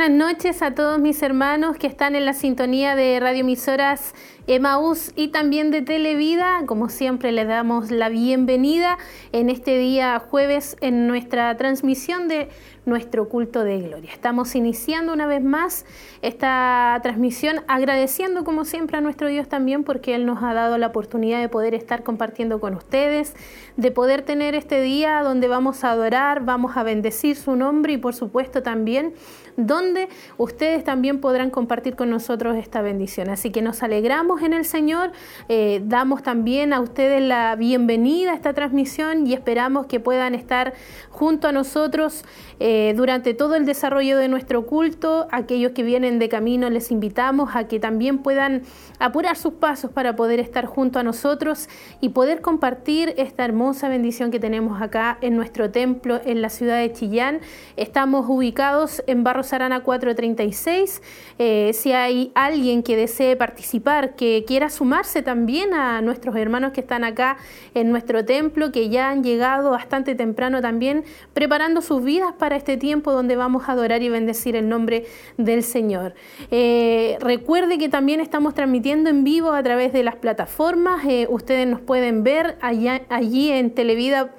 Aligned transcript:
Buenas 0.00 0.32
noches 0.32 0.62
a 0.62 0.74
todos 0.74 0.98
mis 0.98 1.22
hermanos 1.22 1.76
que 1.76 1.86
están 1.86 2.14
en 2.14 2.24
la 2.24 2.32
sintonía 2.32 2.96
de 2.96 3.20
radioemisoras 3.20 4.14
Emaús 4.46 5.12
y 5.14 5.28
también 5.28 5.70
de 5.70 5.82
Televida. 5.82 6.62
Como 6.64 6.88
siempre 6.88 7.32
les 7.32 7.46
damos 7.46 7.90
la 7.90 8.08
bienvenida 8.08 8.96
en 9.32 9.50
este 9.50 9.76
día 9.76 10.18
jueves 10.18 10.78
en 10.80 11.06
nuestra 11.06 11.54
transmisión 11.58 12.28
de 12.28 12.48
nuestro 12.90 13.28
culto 13.28 13.62
de 13.64 13.80
gloria. 13.80 14.10
Estamos 14.12 14.54
iniciando 14.56 15.12
una 15.12 15.26
vez 15.26 15.42
más 15.42 15.86
esta 16.22 16.98
transmisión 17.02 17.60
agradeciendo 17.68 18.44
como 18.44 18.64
siempre 18.64 18.98
a 18.98 19.00
nuestro 19.00 19.28
Dios 19.28 19.48
también 19.48 19.84
porque 19.84 20.16
Él 20.16 20.26
nos 20.26 20.42
ha 20.42 20.52
dado 20.52 20.76
la 20.76 20.88
oportunidad 20.88 21.40
de 21.40 21.48
poder 21.48 21.72
estar 21.74 22.02
compartiendo 22.02 22.60
con 22.60 22.74
ustedes, 22.74 23.34
de 23.76 23.92
poder 23.92 24.22
tener 24.22 24.56
este 24.56 24.80
día 24.82 25.22
donde 25.22 25.46
vamos 25.46 25.84
a 25.84 25.92
adorar, 25.92 26.44
vamos 26.44 26.76
a 26.76 26.82
bendecir 26.82 27.36
su 27.36 27.54
nombre 27.54 27.92
y 27.92 27.96
por 27.96 28.12
supuesto 28.14 28.62
también 28.62 29.14
donde 29.56 30.08
ustedes 30.36 30.84
también 30.84 31.20
podrán 31.20 31.50
compartir 31.50 31.94
con 31.94 32.10
nosotros 32.10 32.56
esta 32.56 32.82
bendición. 32.82 33.28
Así 33.28 33.50
que 33.50 33.62
nos 33.62 33.82
alegramos 33.82 34.42
en 34.42 34.52
el 34.52 34.64
Señor, 34.64 35.12
eh, 35.48 35.80
damos 35.84 36.22
también 36.22 36.72
a 36.72 36.80
ustedes 36.80 37.22
la 37.22 37.54
bienvenida 37.56 38.32
a 38.32 38.34
esta 38.34 38.52
transmisión 38.52 39.26
y 39.26 39.34
esperamos 39.34 39.86
que 39.86 40.00
puedan 40.00 40.34
estar 40.34 40.74
junto 41.20 41.48
a 41.48 41.52
nosotros 41.52 42.24
eh, 42.60 42.94
durante 42.96 43.34
todo 43.34 43.54
el 43.54 43.66
desarrollo 43.66 44.16
de 44.16 44.28
nuestro 44.28 44.64
culto. 44.64 45.28
Aquellos 45.30 45.72
que 45.72 45.82
vienen 45.82 46.18
de 46.18 46.30
camino 46.30 46.70
les 46.70 46.90
invitamos 46.90 47.50
a 47.56 47.68
que 47.68 47.78
también 47.78 48.20
puedan 48.20 48.62
apurar 48.98 49.36
sus 49.36 49.52
pasos 49.52 49.90
para 49.90 50.16
poder 50.16 50.40
estar 50.40 50.64
junto 50.64 50.98
a 50.98 51.02
nosotros 51.02 51.68
y 52.00 52.08
poder 52.08 52.40
compartir 52.40 53.12
esta 53.18 53.44
hermosa 53.44 53.90
bendición 53.90 54.30
que 54.30 54.40
tenemos 54.40 54.80
acá 54.80 55.18
en 55.20 55.36
nuestro 55.36 55.70
templo 55.70 56.22
en 56.24 56.40
la 56.40 56.48
ciudad 56.48 56.78
de 56.78 56.90
Chillán. 56.90 57.40
Estamos 57.76 58.24
ubicados 58.26 59.02
en 59.06 59.22
Barros 59.22 59.52
Arana 59.52 59.80
436. 59.80 61.02
Eh, 61.38 61.72
si 61.74 61.92
hay 61.92 62.32
alguien 62.34 62.82
que 62.82 62.96
desee 62.96 63.36
participar, 63.36 64.16
que 64.16 64.46
quiera 64.46 64.70
sumarse 64.70 65.20
también 65.20 65.74
a 65.74 66.00
nuestros 66.00 66.34
hermanos 66.36 66.72
que 66.72 66.80
están 66.80 67.04
acá 67.04 67.36
en 67.74 67.90
nuestro 67.90 68.24
templo, 68.24 68.72
que 68.72 68.88
ya 68.88 69.10
han 69.10 69.22
llegado 69.22 69.70
bastante 69.70 70.14
temprano 70.14 70.62
también, 70.62 71.04
preparando 71.32 71.82
sus 71.82 72.02
vidas 72.02 72.32
para 72.38 72.56
este 72.56 72.76
tiempo 72.76 73.12
donde 73.12 73.36
vamos 73.36 73.68
a 73.68 73.72
adorar 73.72 74.02
y 74.02 74.08
bendecir 74.08 74.56
el 74.56 74.68
nombre 74.68 75.06
del 75.36 75.62
Señor. 75.62 76.14
Eh, 76.50 77.16
recuerde 77.20 77.78
que 77.78 77.88
también 77.88 78.20
estamos 78.20 78.54
transmitiendo 78.54 79.10
en 79.10 79.24
vivo 79.24 79.52
a 79.52 79.62
través 79.62 79.92
de 79.92 80.02
las 80.02 80.16
plataformas. 80.16 81.04
Eh, 81.06 81.26
ustedes 81.30 81.66
nos 81.66 81.80
pueden 81.80 82.22
ver 82.22 82.58
allí 82.60 83.50
en 83.50 83.74
Televida 83.74 84.30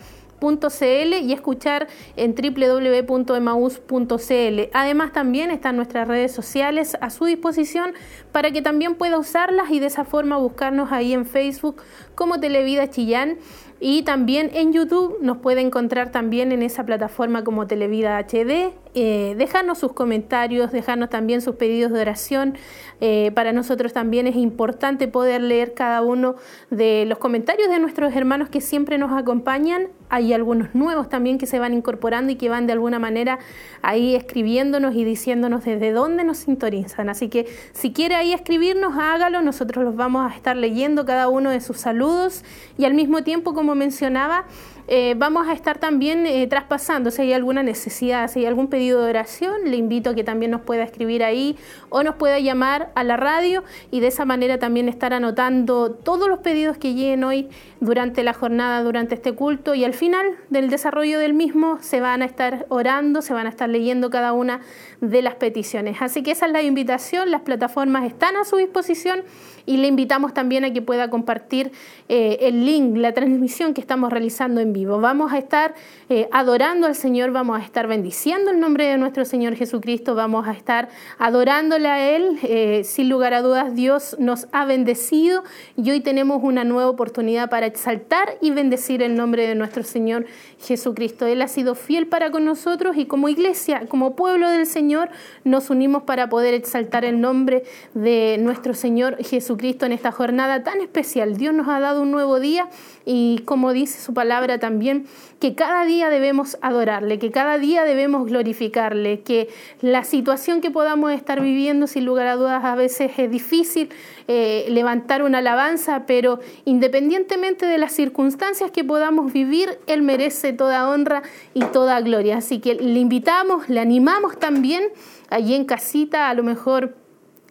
y 1.21 1.33
escuchar 1.33 1.87
en 2.15 2.33
www.emaus.cl. 2.33 4.69
Además 4.73 5.11
también 5.11 5.51
están 5.51 5.75
nuestras 5.75 6.07
redes 6.07 6.31
sociales 6.31 6.97
a 6.99 7.11
su 7.11 7.25
disposición 7.25 7.93
para 8.31 8.49
que 8.49 8.63
también 8.63 8.95
pueda 8.95 9.19
usarlas 9.19 9.69
y 9.69 9.79
de 9.79 9.85
esa 9.85 10.03
forma 10.03 10.37
buscarnos 10.37 10.91
ahí 10.91 11.13
en 11.13 11.27
Facebook 11.27 11.83
como 12.15 12.39
Televida 12.39 12.89
Chillán 12.89 13.37
y 13.83 14.03
también 14.03 14.51
en 14.53 14.73
YouTube 14.73 15.17
nos 15.21 15.37
puede 15.37 15.61
encontrar 15.61 16.11
también 16.11 16.51
en 16.51 16.61
esa 16.61 16.85
plataforma 16.85 17.43
como 17.43 17.65
Televida 17.65 18.19
HD. 18.19 18.73
Eh, 18.93 19.35
dejarnos 19.37 19.79
sus 19.79 19.93
comentarios, 19.93 20.71
dejarnos 20.71 21.09
también 21.09 21.41
sus 21.41 21.55
pedidos 21.55 21.91
de 21.91 22.01
oración. 22.01 22.57
Eh, 22.99 23.31
para 23.33 23.53
nosotros 23.53 23.91
también 23.91 24.27
es 24.27 24.35
importante 24.35 25.07
poder 25.07 25.41
leer 25.41 25.73
cada 25.73 26.03
uno 26.03 26.35
de 26.69 27.05
los 27.07 27.17
comentarios 27.17 27.69
de 27.69 27.79
nuestros 27.79 28.13
hermanos 28.15 28.49
que 28.49 28.61
siempre 28.61 28.99
nos 28.99 29.11
acompañan. 29.13 29.87
Hay 30.09 30.31
algunos 30.33 30.75
nuevos 30.75 31.09
también 31.09 31.39
que 31.39 31.47
se 31.47 31.57
van 31.57 31.73
incorporando 31.73 32.31
y 32.31 32.35
que 32.35 32.49
van 32.49 32.67
de 32.67 32.73
alguna 32.73 32.99
manera 32.99 33.39
ahí 33.81 34.13
escribiéndonos 34.13 34.93
y 34.93 35.05
diciéndonos 35.05 35.65
desde 35.65 35.91
dónde 35.91 36.23
nos 36.23 36.37
sintonizan. 36.37 37.09
Así 37.09 37.29
que 37.29 37.47
si 37.71 37.93
quiere 37.93 38.13
ahí 38.13 38.31
escribirnos, 38.33 38.93
hágalo. 38.95 39.41
Nosotros 39.41 39.83
los 39.83 39.95
vamos 39.95 40.31
a 40.31 40.35
estar 40.35 40.55
leyendo 40.55 41.05
cada 41.05 41.29
uno 41.29 41.49
de 41.49 41.61
sus 41.61 41.77
saludos 41.77 42.43
y 42.77 42.85
al 42.85 42.93
mismo 42.93 43.23
tiempo, 43.23 43.55
como 43.55 43.70
mencionaba, 43.75 44.45
eh, 44.87 45.15
vamos 45.17 45.47
a 45.47 45.53
estar 45.53 45.77
también 45.77 46.25
eh, 46.25 46.45
traspasando, 46.47 47.11
si 47.11 47.21
hay 47.21 47.33
alguna 47.33 47.63
necesidad, 47.63 48.29
si 48.29 48.39
hay 48.39 48.45
algún 48.45 48.67
pedido 48.67 49.01
de 49.01 49.09
oración, 49.09 49.53
le 49.65 49.77
invito 49.77 50.09
a 50.09 50.15
que 50.15 50.23
también 50.23 50.51
nos 50.51 50.61
pueda 50.61 50.83
escribir 50.83 51.23
ahí 51.23 51.57
o 51.89 52.03
nos 52.03 52.15
pueda 52.15 52.39
llamar 52.39 52.91
a 52.95 53.03
la 53.03 53.15
radio 53.15 53.63
y 53.89 53.99
de 53.99 54.07
esa 54.07 54.25
manera 54.25 54.59
también 54.59 54.89
estar 54.89 55.13
anotando 55.13 55.91
todos 55.91 56.27
los 56.27 56.39
pedidos 56.39 56.77
que 56.77 56.93
lleguen 56.93 57.23
hoy 57.23 57.49
durante 57.81 58.23
la 58.23 58.33
jornada, 58.33 58.83
durante 58.83 59.15
este 59.15 59.33
culto 59.33 59.73
y 59.73 59.83
al 59.83 59.95
final 59.95 60.37
del 60.49 60.69
desarrollo 60.69 61.17
del 61.17 61.33
mismo 61.33 61.79
se 61.81 61.99
van 61.99 62.21
a 62.21 62.25
estar 62.25 62.67
orando, 62.69 63.23
se 63.23 63.33
van 63.33 63.47
a 63.47 63.49
estar 63.49 63.67
leyendo 63.67 64.11
cada 64.11 64.33
una 64.33 64.61
de 65.01 65.23
las 65.23 65.33
peticiones. 65.35 65.97
Así 65.99 66.21
que 66.21 66.29
esa 66.29 66.45
es 66.45 66.51
la 66.51 66.61
invitación, 66.61 67.31
las 67.31 67.41
plataformas 67.41 68.05
están 68.05 68.37
a 68.37 68.45
su 68.45 68.57
disposición 68.57 69.23
y 69.65 69.77
le 69.77 69.87
invitamos 69.87 70.33
también 70.33 70.63
a 70.63 70.71
que 70.71 70.83
pueda 70.83 71.09
compartir 71.09 71.71
eh, 72.07 72.37
el 72.41 72.65
link, 72.65 72.97
la 72.97 73.13
transmisión 73.13 73.73
que 73.73 73.81
estamos 73.81 74.11
realizando 74.11 74.61
en 74.61 74.73
vivo. 74.73 74.99
Vamos 74.99 75.33
a 75.33 75.39
estar 75.39 75.73
eh, 76.09 76.27
adorando 76.31 76.85
al 76.85 76.95
Señor, 76.95 77.31
vamos 77.31 77.59
a 77.59 77.63
estar 77.63 77.87
bendiciendo 77.87 78.51
el 78.51 78.59
nombre 78.59 78.85
de 78.85 78.99
nuestro 78.99 79.25
Señor 79.25 79.55
Jesucristo, 79.55 80.13
vamos 80.13 80.47
a 80.47 80.51
estar 80.51 80.89
adorándole 81.17 81.87
a 81.87 82.15
Él. 82.15 82.37
Eh, 82.43 82.83
sin 82.83 83.09
lugar 83.09 83.33
a 83.33 83.41
dudas, 83.41 83.73
Dios 83.73 84.15
nos 84.19 84.47
ha 84.51 84.65
bendecido 84.65 85.43
y 85.75 85.89
hoy 85.89 86.01
tenemos 86.01 86.43
una 86.43 86.63
nueva 86.63 86.89
oportunidad 86.89 87.49
para 87.49 87.70
exaltar 87.71 88.37
y 88.41 88.51
bendecir 88.51 89.01
el 89.01 89.15
nombre 89.15 89.47
de 89.47 89.55
nuestro 89.55 89.83
Señor 89.83 90.25
Jesucristo. 90.59 91.25
Él 91.25 91.41
ha 91.41 91.47
sido 91.47 91.73
fiel 91.73 92.07
para 92.07 92.29
con 92.29 92.45
nosotros 92.45 92.97
y 92.97 93.05
como 93.05 93.29
iglesia, 93.29 93.87
como 93.87 94.15
pueblo 94.15 94.49
del 94.49 94.65
Señor, 94.65 95.09
nos 95.43 95.69
unimos 95.69 96.03
para 96.03 96.29
poder 96.29 96.53
exaltar 96.53 97.05
el 97.05 97.21
nombre 97.21 97.63
de 97.93 98.37
nuestro 98.39 98.73
Señor 98.73 99.17
Jesucristo 99.23 99.85
en 99.85 99.93
esta 99.93 100.11
jornada 100.11 100.63
tan 100.63 100.81
especial. 100.81 101.37
Dios 101.37 101.53
nos 101.53 101.67
ha 101.67 101.79
dado 101.79 102.01
un 102.01 102.11
nuevo 102.11 102.39
día 102.39 102.69
y 103.05 103.39
como 103.45 103.73
dice 103.73 103.99
su 103.99 104.13
palabra 104.13 104.59
también, 104.59 105.05
que 105.39 105.55
cada 105.55 105.85
día 105.85 106.09
debemos 106.09 106.57
adorarle, 106.61 107.19
que 107.19 107.31
cada 107.31 107.57
día 107.57 107.83
debemos 107.83 108.27
glorificarle, 108.27 109.21
que 109.21 109.49
la 109.81 110.03
situación 110.03 110.61
que 110.61 110.71
podamos 110.71 111.11
estar 111.11 111.41
viviendo, 111.41 111.87
sin 111.87 112.05
lugar 112.05 112.27
a 112.27 112.35
dudas, 112.35 112.63
a 112.63 112.75
veces 112.75 113.11
es 113.17 113.31
difícil 113.31 113.89
eh, 114.27 114.65
levantar 114.69 115.23
una 115.23 115.39
alabanza, 115.39 116.05
pero 116.05 116.39
independientemente 116.65 117.65
de 117.65 117.77
las 117.77 117.91
circunstancias 117.91 118.71
que 118.71 118.83
podamos 118.83 119.33
vivir, 119.33 119.79
Él 119.87 120.03
merece 120.03 120.53
toda 120.53 120.87
honra 120.89 121.23
y 121.53 121.61
toda 121.65 121.99
gloria. 122.01 122.37
Así 122.37 122.59
que 122.59 122.75
le 122.75 122.99
invitamos, 122.99 123.67
le 123.67 123.79
animamos 123.79 124.37
también 124.37 124.83
allí 125.29 125.55
en 125.55 125.65
casita, 125.65 126.29
a 126.29 126.33
lo 126.33 126.43
mejor 126.43 127.00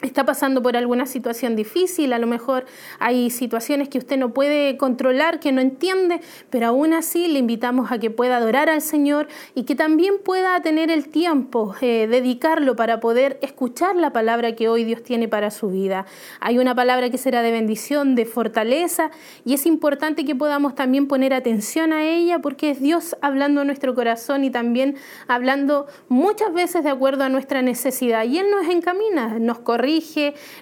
está 0.03 0.25
pasando 0.25 0.63
por 0.63 0.77
alguna 0.77 1.07
situación 1.07 1.57
difícil, 1.57 2.13
a 2.13 2.19
lo 2.19 2.27
mejor 2.27 2.65
hay 2.99 3.31
situaciones 3.31 3.89
que 3.89 3.99
usted 3.99 4.17
no 4.17 4.33
puede 4.33 4.77
controlar, 4.77 5.41
que 5.41 5.53
no 5.53 5.61
entiende, 5.61 6.21
pero 6.49 6.69
aún 6.69 6.95
así 6.95 7.29
le 7.29 7.39
invitamos 7.39 7.93
a 7.93 7.99
que 7.99 8.11
pueda 8.11 8.39
adorar 8.39 8.71
al 8.71 8.81
Señor 8.81 9.29
y 9.55 9.65
que 9.65 9.75
también 9.75 10.15
pueda 10.25 10.61
tener 10.63 10.91
el 10.91 11.09
tiempo, 11.09 11.75
eh, 11.81 12.07
dedicarlo 12.11 12.77
para 12.77 13.01
poder 13.01 13.39
escuchar 13.43 13.97
la 13.97 14.13
palabra 14.13 14.55
que 14.57 14.69
hoy 14.69 14.85
Dios 14.85 15.03
tiene 15.03 15.29
para 15.29 15.51
su 15.51 15.69
vida. 15.69 16.07
Hay 16.41 16.59
una 16.59 16.75
palabra 16.75 17.11
que 17.11 17.19
será 17.19 17.43
de 17.43 17.51
bendición, 17.51 18.15
de 18.15 18.25
fortaleza, 18.25 19.11
y 19.45 19.55
es 19.55 19.67
importante 19.67 20.25
que 20.25 20.35
podamos 20.35 20.75
también 20.75 21.09
poner 21.09 21.35
atención 21.35 21.93
a 21.93 22.05
ella 22.05 22.39
porque 22.39 22.71
es 22.71 22.81
Dios 22.81 23.17
hablando 23.21 23.61
a 23.61 23.65
nuestro 23.65 23.95
corazón 23.95 24.45
y 24.45 24.51
también 24.51 24.97
hablando 25.29 25.87
muchas 26.09 26.53
veces 26.55 26.85
de 26.85 26.91
acuerdo 26.91 27.25
a 27.25 27.29
nuestra 27.29 27.61
necesidad. 27.61 28.25
Y 28.25 28.39
Él 28.39 28.47
nos 28.51 28.67
encamina, 28.69 29.39
nos 29.39 29.59
corrige 29.59 29.90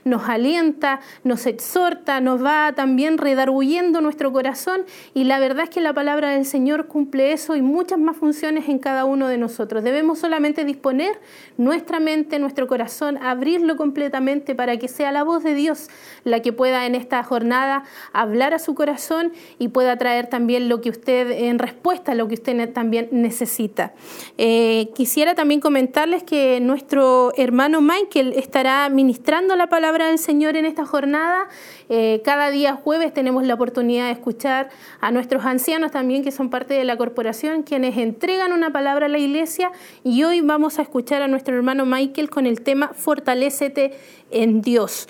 nos 0.04 0.28
alienta, 0.28 1.00
nos 1.24 1.46
exhorta, 1.46 2.20
nos 2.20 2.44
va 2.44 2.72
también 2.74 3.18
redarguyendo 3.18 4.00
nuestro 4.00 4.32
corazón 4.32 4.82
y 5.14 5.24
la 5.24 5.38
verdad 5.38 5.64
es 5.64 5.70
que 5.70 5.80
la 5.80 5.92
palabra 5.92 6.30
del 6.30 6.44
Señor 6.44 6.86
cumple 6.86 7.32
eso 7.32 7.56
y 7.56 7.62
muchas 7.62 7.98
más 7.98 8.16
funciones 8.16 8.68
en 8.68 8.78
cada 8.78 9.04
uno 9.04 9.28
de 9.28 9.38
nosotros. 9.38 9.84
Debemos 9.84 10.18
solamente 10.18 10.64
disponer 10.64 11.18
nuestra 11.56 12.00
mente, 12.00 12.38
nuestro 12.38 12.66
corazón, 12.66 13.18
abrirlo 13.18 13.76
completamente 13.76 14.54
para 14.54 14.76
que 14.76 14.88
sea 14.88 15.12
la 15.12 15.24
voz 15.24 15.42
de 15.42 15.54
Dios 15.54 15.88
la 16.24 16.40
que 16.40 16.52
pueda 16.52 16.86
en 16.86 16.94
esta 16.94 17.22
jornada 17.22 17.84
hablar 18.12 18.54
a 18.54 18.58
su 18.58 18.74
corazón 18.74 19.32
y 19.58 19.68
pueda 19.68 19.96
traer 19.96 20.28
también 20.28 20.68
lo 20.68 20.80
que 20.80 20.90
usted 20.90 21.30
en 21.30 21.58
respuesta 21.58 22.12
a 22.12 22.14
lo 22.14 22.28
que 22.28 22.34
usted 22.34 22.72
también 22.72 23.08
necesita. 23.10 23.92
Eh, 24.36 24.90
quisiera 24.94 25.34
también 25.34 25.60
comentarles 25.60 26.22
que 26.22 26.60
nuestro 26.60 27.32
hermano 27.36 27.80
Michael 27.80 28.32
estará 28.36 28.88
ministrando 28.88 29.17
la 29.56 29.68
palabra 29.68 30.08
del 30.08 30.18
Señor 30.18 30.56
en 30.56 30.64
esta 30.64 30.84
jornada. 30.84 31.48
Eh, 31.88 32.22
cada 32.24 32.50
día 32.50 32.74
jueves 32.74 33.12
tenemos 33.12 33.46
la 33.46 33.54
oportunidad 33.54 34.06
de 34.06 34.12
escuchar 34.12 34.70
a 35.00 35.10
nuestros 35.10 35.44
ancianos 35.44 35.90
también, 35.90 36.22
que 36.22 36.30
son 36.30 36.50
parte 36.50 36.74
de 36.74 36.84
la 36.84 36.96
corporación, 36.96 37.62
quienes 37.62 37.96
entregan 37.96 38.52
una 38.52 38.70
palabra 38.70 39.06
a 39.06 39.08
la 39.08 39.18
iglesia. 39.18 39.70
Y 40.04 40.24
hoy 40.24 40.40
vamos 40.40 40.78
a 40.78 40.82
escuchar 40.82 41.22
a 41.22 41.28
nuestro 41.28 41.54
hermano 41.56 41.86
Michael 41.86 42.30
con 42.30 42.46
el 42.46 42.62
tema 42.62 42.88
Fortalécete 42.94 43.92
en 44.30 44.62
Dios. 44.62 45.08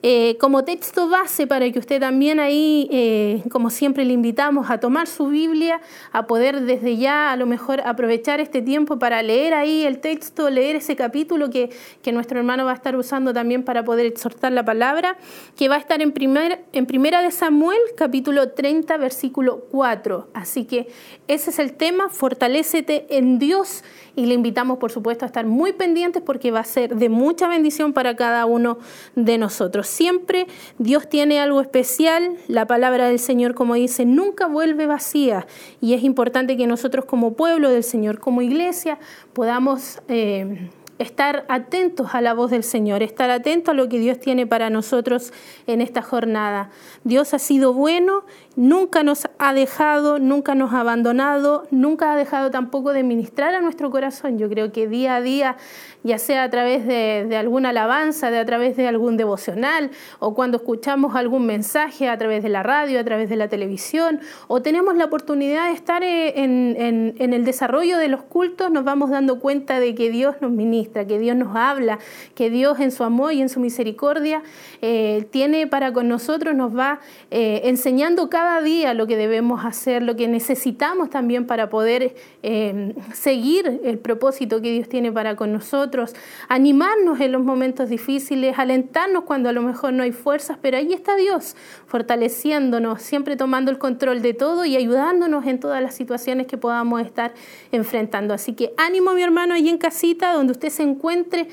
Eh, 0.00 0.36
como 0.38 0.62
texto 0.62 1.08
base 1.08 1.48
para 1.48 1.68
que 1.72 1.78
usted 1.80 1.98
también 1.98 2.38
ahí, 2.38 2.88
eh, 2.92 3.42
como 3.50 3.68
siempre 3.68 4.04
le 4.04 4.12
invitamos 4.12 4.70
a 4.70 4.78
tomar 4.78 5.08
su 5.08 5.26
Biblia, 5.26 5.80
a 6.12 6.28
poder 6.28 6.60
desde 6.60 6.96
ya 6.96 7.32
a 7.32 7.36
lo 7.36 7.46
mejor 7.46 7.80
aprovechar 7.80 8.38
este 8.38 8.62
tiempo 8.62 9.00
para 9.00 9.20
leer 9.22 9.54
ahí 9.54 9.84
el 9.84 9.98
texto, 9.98 10.50
leer 10.50 10.76
ese 10.76 10.94
capítulo 10.94 11.50
que, 11.50 11.70
que 12.00 12.12
nuestro 12.12 12.38
hermano 12.38 12.64
va 12.64 12.70
a 12.70 12.74
estar 12.74 12.94
usando 12.94 13.34
también 13.34 13.64
para 13.64 13.84
poder 13.84 14.06
exhortar 14.06 14.52
la 14.52 14.64
palabra, 14.64 15.16
que 15.56 15.68
va 15.68 15.74
a 15.74 15.78
estar 15.78 16.00
en, 16.00 16.12
primer, 16.12 16.64
en 16.72 16.86
Primera 16.86 17.20
de 17.20 17.32
Samuel, 17.32 17.80
capítulo 17.96 18.50
30, 18.50 18.96
versículo 18.98 19.64
4. 19.72 20.28
Así 20.32 20.64
que 20.64 20.86
ese 21.26 21.50
es 21.50 21.58
el 21.58 21.72
tema, 21.72 22.08
fortalécete 22.08 23.06
en 23.10 23.40
Dios 23.40 23.82
y 24.14 24.26
le 24.26 24.34
invitamos 24.34 24.78
por 24.78 24.92
supuesto 24.92 25.24
a 25.24 25.26
estar 25.26 25.46
muy 25.46 25.72
pendientes 25.72 26.22
porque 26.22 26.50
va 26.50 26.60
a 26.60 26.64
ser 26.64 26.96
de 26.96 27.08
mucha 27.08 27.48
bendición 27.48 27.92
para 27.92 28.16
cada 28.16 28.46
uno 28.46 28.78
de 29.14 29.38
nosotros. 29.38 29.87
Siempre 29.88 30.46
Dios 30.78 31.08
tiene 31.08 31.40
algo 31.40 31.60
especial, 31.60 32.36
la 32.46 32.66
palabra 32.66 33.08
del 33.08 33.18
Señor 33.18 33.54
como 33.54 33.74
dice, 33.74 34.04
nunca 34.04 34.46
vuelve 34.46 34.86
vacía 34.86 35.46
y 35.80 35.94
es 35.94 36.04
importante 36.04 36.56
que 36.56 36.66
nosotros 36.66 37.04
como 37.04 37.34
pueblo 37.34 37.70
del 37.70 37.84
Señor, 37.84 38.20
como 38.20 38.42
iglesia, 38.42 38.98
podamos... 39.32 40.00
Eh, 40.08 40.70
estar 40.98 41.44
atentos 41.48 42.14
a 42.14 42.20
la 42.20 42.34
voz 42.34 42.50
del 42.50 42.64
Señor, 42.64 43.02
estar 43.02 43.30
atentos 43.30 43.72
a 43.72 43.74
lo 43.74 43.88
que 43.88 43.98
Dios 43.98 44.18
tiene 44.18 44.46
para 44.46 44.68
nosotros 44.68 45.32
en 45.66 45.80
esta 45.80 46.02
jornada. 46.02 46.70
Dios 47.04 47.34
ha 47.34 47.38
sido 47.38 47.72
bueno, 47.72 48.24
nunca 48.58 49.04
nos 49.04 49.28
ha 49.38 49.54
dejado, 49.54 50.18
nunca 50.18 50.56
nos 50.56 50.72
ha 50.72 50.80
abandonado, 50.80 51.68
nunca 51.70 52.12
ha 52.12 52.16
dejado 52.16 52.50
tampoco 52.50 52.92
de 52.92 53.04
ministrar 53.04 53.54
a 53.54 53.60
nuestro 53.60 53.88
corazón. 53.92 54.36
Yo 54.36 54.48
creo 54.48 54.72
que 54.72 54.88
día 54.88 55.14
a 55.14 55.20
día, 55.20 55.56
ya 56.02 56.18
sea 56.18 56.42
a 56.42 56.50
través 56.50 56.84
de, 56.84 57.36
alguna 57.36 57.68
alabanza, 57.68 58.32
de 58.32 58.38
a 58.40 58.44
través 58.44 58.76
de 58.76 58.88
algún 58.88 59.16
devocional, 59.16 59.92
o 60.18 60.34
cuando 60.34 60.56
escuchamos 60.56 61.14
algún 61.14 61.46
mensaje 61.46 62.08
a 62.08 62.18
través 62.18 62.42
de 62.42 62.48
la 62.48 62.64
radio, 62.64 62.98
a 62.98 63.04
través 63.04 63.28
de 63.28 63.36
la 63.36 63.46
televisión, 63.46 64.18
o 64.48 64.60
tenemos 64.60 64.96
la 64.96 65.04
oportunidad 65.04 65.68
de 65.68 65.74
estar 65.74 66.02
eh, 66.02 66.32
en, 66.42 67.14
el 67.16 67.44
desarrollo 67.44 67.96
de 67.96 68.08
los 68.08 68.24
cultos, 68.24 68.72
nos 68.72 68.82
vamos 68.82 69.10
dando 69.10 69.38
cuenta 69.38 69.78
de 69.78 69.94
que 69.94 70.10
Dios 70.10 70.34
nos 70.40 70.50
ministra 70.50 71.06
que 71.06 71.20
Dios 71.20 71.36
nos 71.36 71.54
habla, 71.54 72.00
que 72.34 72.50
Dios 72.50 72.80
en 72.80 72.90
su 72.90 73.04
amor 73.04 73.34
y 73.34 73.40
en 73.40 73.48
su 73.48 73.60
misericordia 73.60 74.42
eh, 74.82 75.28
tiene 75.30 75.68
para 75.68 75.92
con 75.92 76.08
nosotros, 76.08 76.56
nos 76.56 76.76
va 76.76 76.98
eh, 77.30 77.60
enseñando 77.64 78.28
cada 78.48 78.62
día 78.62 78.94
lo 78.94 79.06
que 79.06 79.18
debemos 79.18 79.62
hacer, 79.66 80.02
lo 80.02 80.16
que 80.16 80.26
necesitamos 80.26 81.10
también 81.10 81.46
para 81.46 81.68
poder 81.68 82.14
eh, 82.42 82.94
seguir 83.12 83.82
el 83.84 83.98
propósito 83.98 84.62
que 84.62 84.72
Dios 84.72 84.88
tiene 84.88 85.12
para 85.12 85.36
con 85.36 85.52
nosotros, 85.52 86.14
animarnos 86.48 87.20
en 87.20 87.32
los 87.32 87.44
momentos 87.44 87.90
difíciles, 87.90 88.58
alentarnos 88.58 89.24
cuando 89.24 89.50
a 89.50 89.52
lo 89.52 89.60
mejor 89.60 89.92
no 89.92 90.02
hay 90.02 90.12
fuerzas, 90.12 90.56
pero 90.62 90.78
ahí 90.78 90.94
está 90.94 91.14
Dios 91.16 91.56
fortaleciéndonos, 91.88 93.02
siempre 93.02 93.36
tomando 93.36 93.70
el 93.70 93.76
control 93.76 94.22
de 94.22 94.32
todo 94.32 94.64
y 94.64 94.76
ayudándonos 94.76 95.44
en 95.44 95.60
todas 95.60 95.82
las 95.82 95.94
situaciones 95.94 96.46
que 96.46 96.56
podamos 96.56 97.02
estar 97.02 97.34
enfrentando. 97.70 98.32
Así 98.32 98.54
que 98.54 98.72
ánimo 98.78 99.12
mi 99.12 99.22
hermano 99.22 99.52
ahí 99.52 99.68
en 99.68 99.76
casita, 99.76 100.32
donde 100.32 100.52
usted 100.52 100.70
se 100.70 100.84
encuentre, 100.84 101.48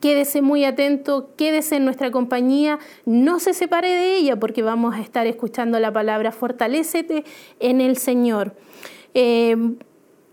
quédese 0.00 0.42
muy 0.42 0.64
atento, 0.64 1.30
quédese 1.36 1.76
en 1.76 1.84
nuestra 1.84 2.10
compañía, 2.10 2.78
no 3.04 3.38
se 3.38 3.54
separe 3.54 3.88
de 3.88 4.16
ella 4.16 4.36
porque 4.36 4.62
vamos 4.62 4.94
a 4.94 5.00
estar 5.00 5.26
escuchando 5.26 5.78
la 5.78 5.92
palabra, 5.92 6.32
fortalécete 6.32 7.24
en 7.60 7.80
el 7.80 7.96
Señor. 7.96 8.54
Eh, 9.14 9.56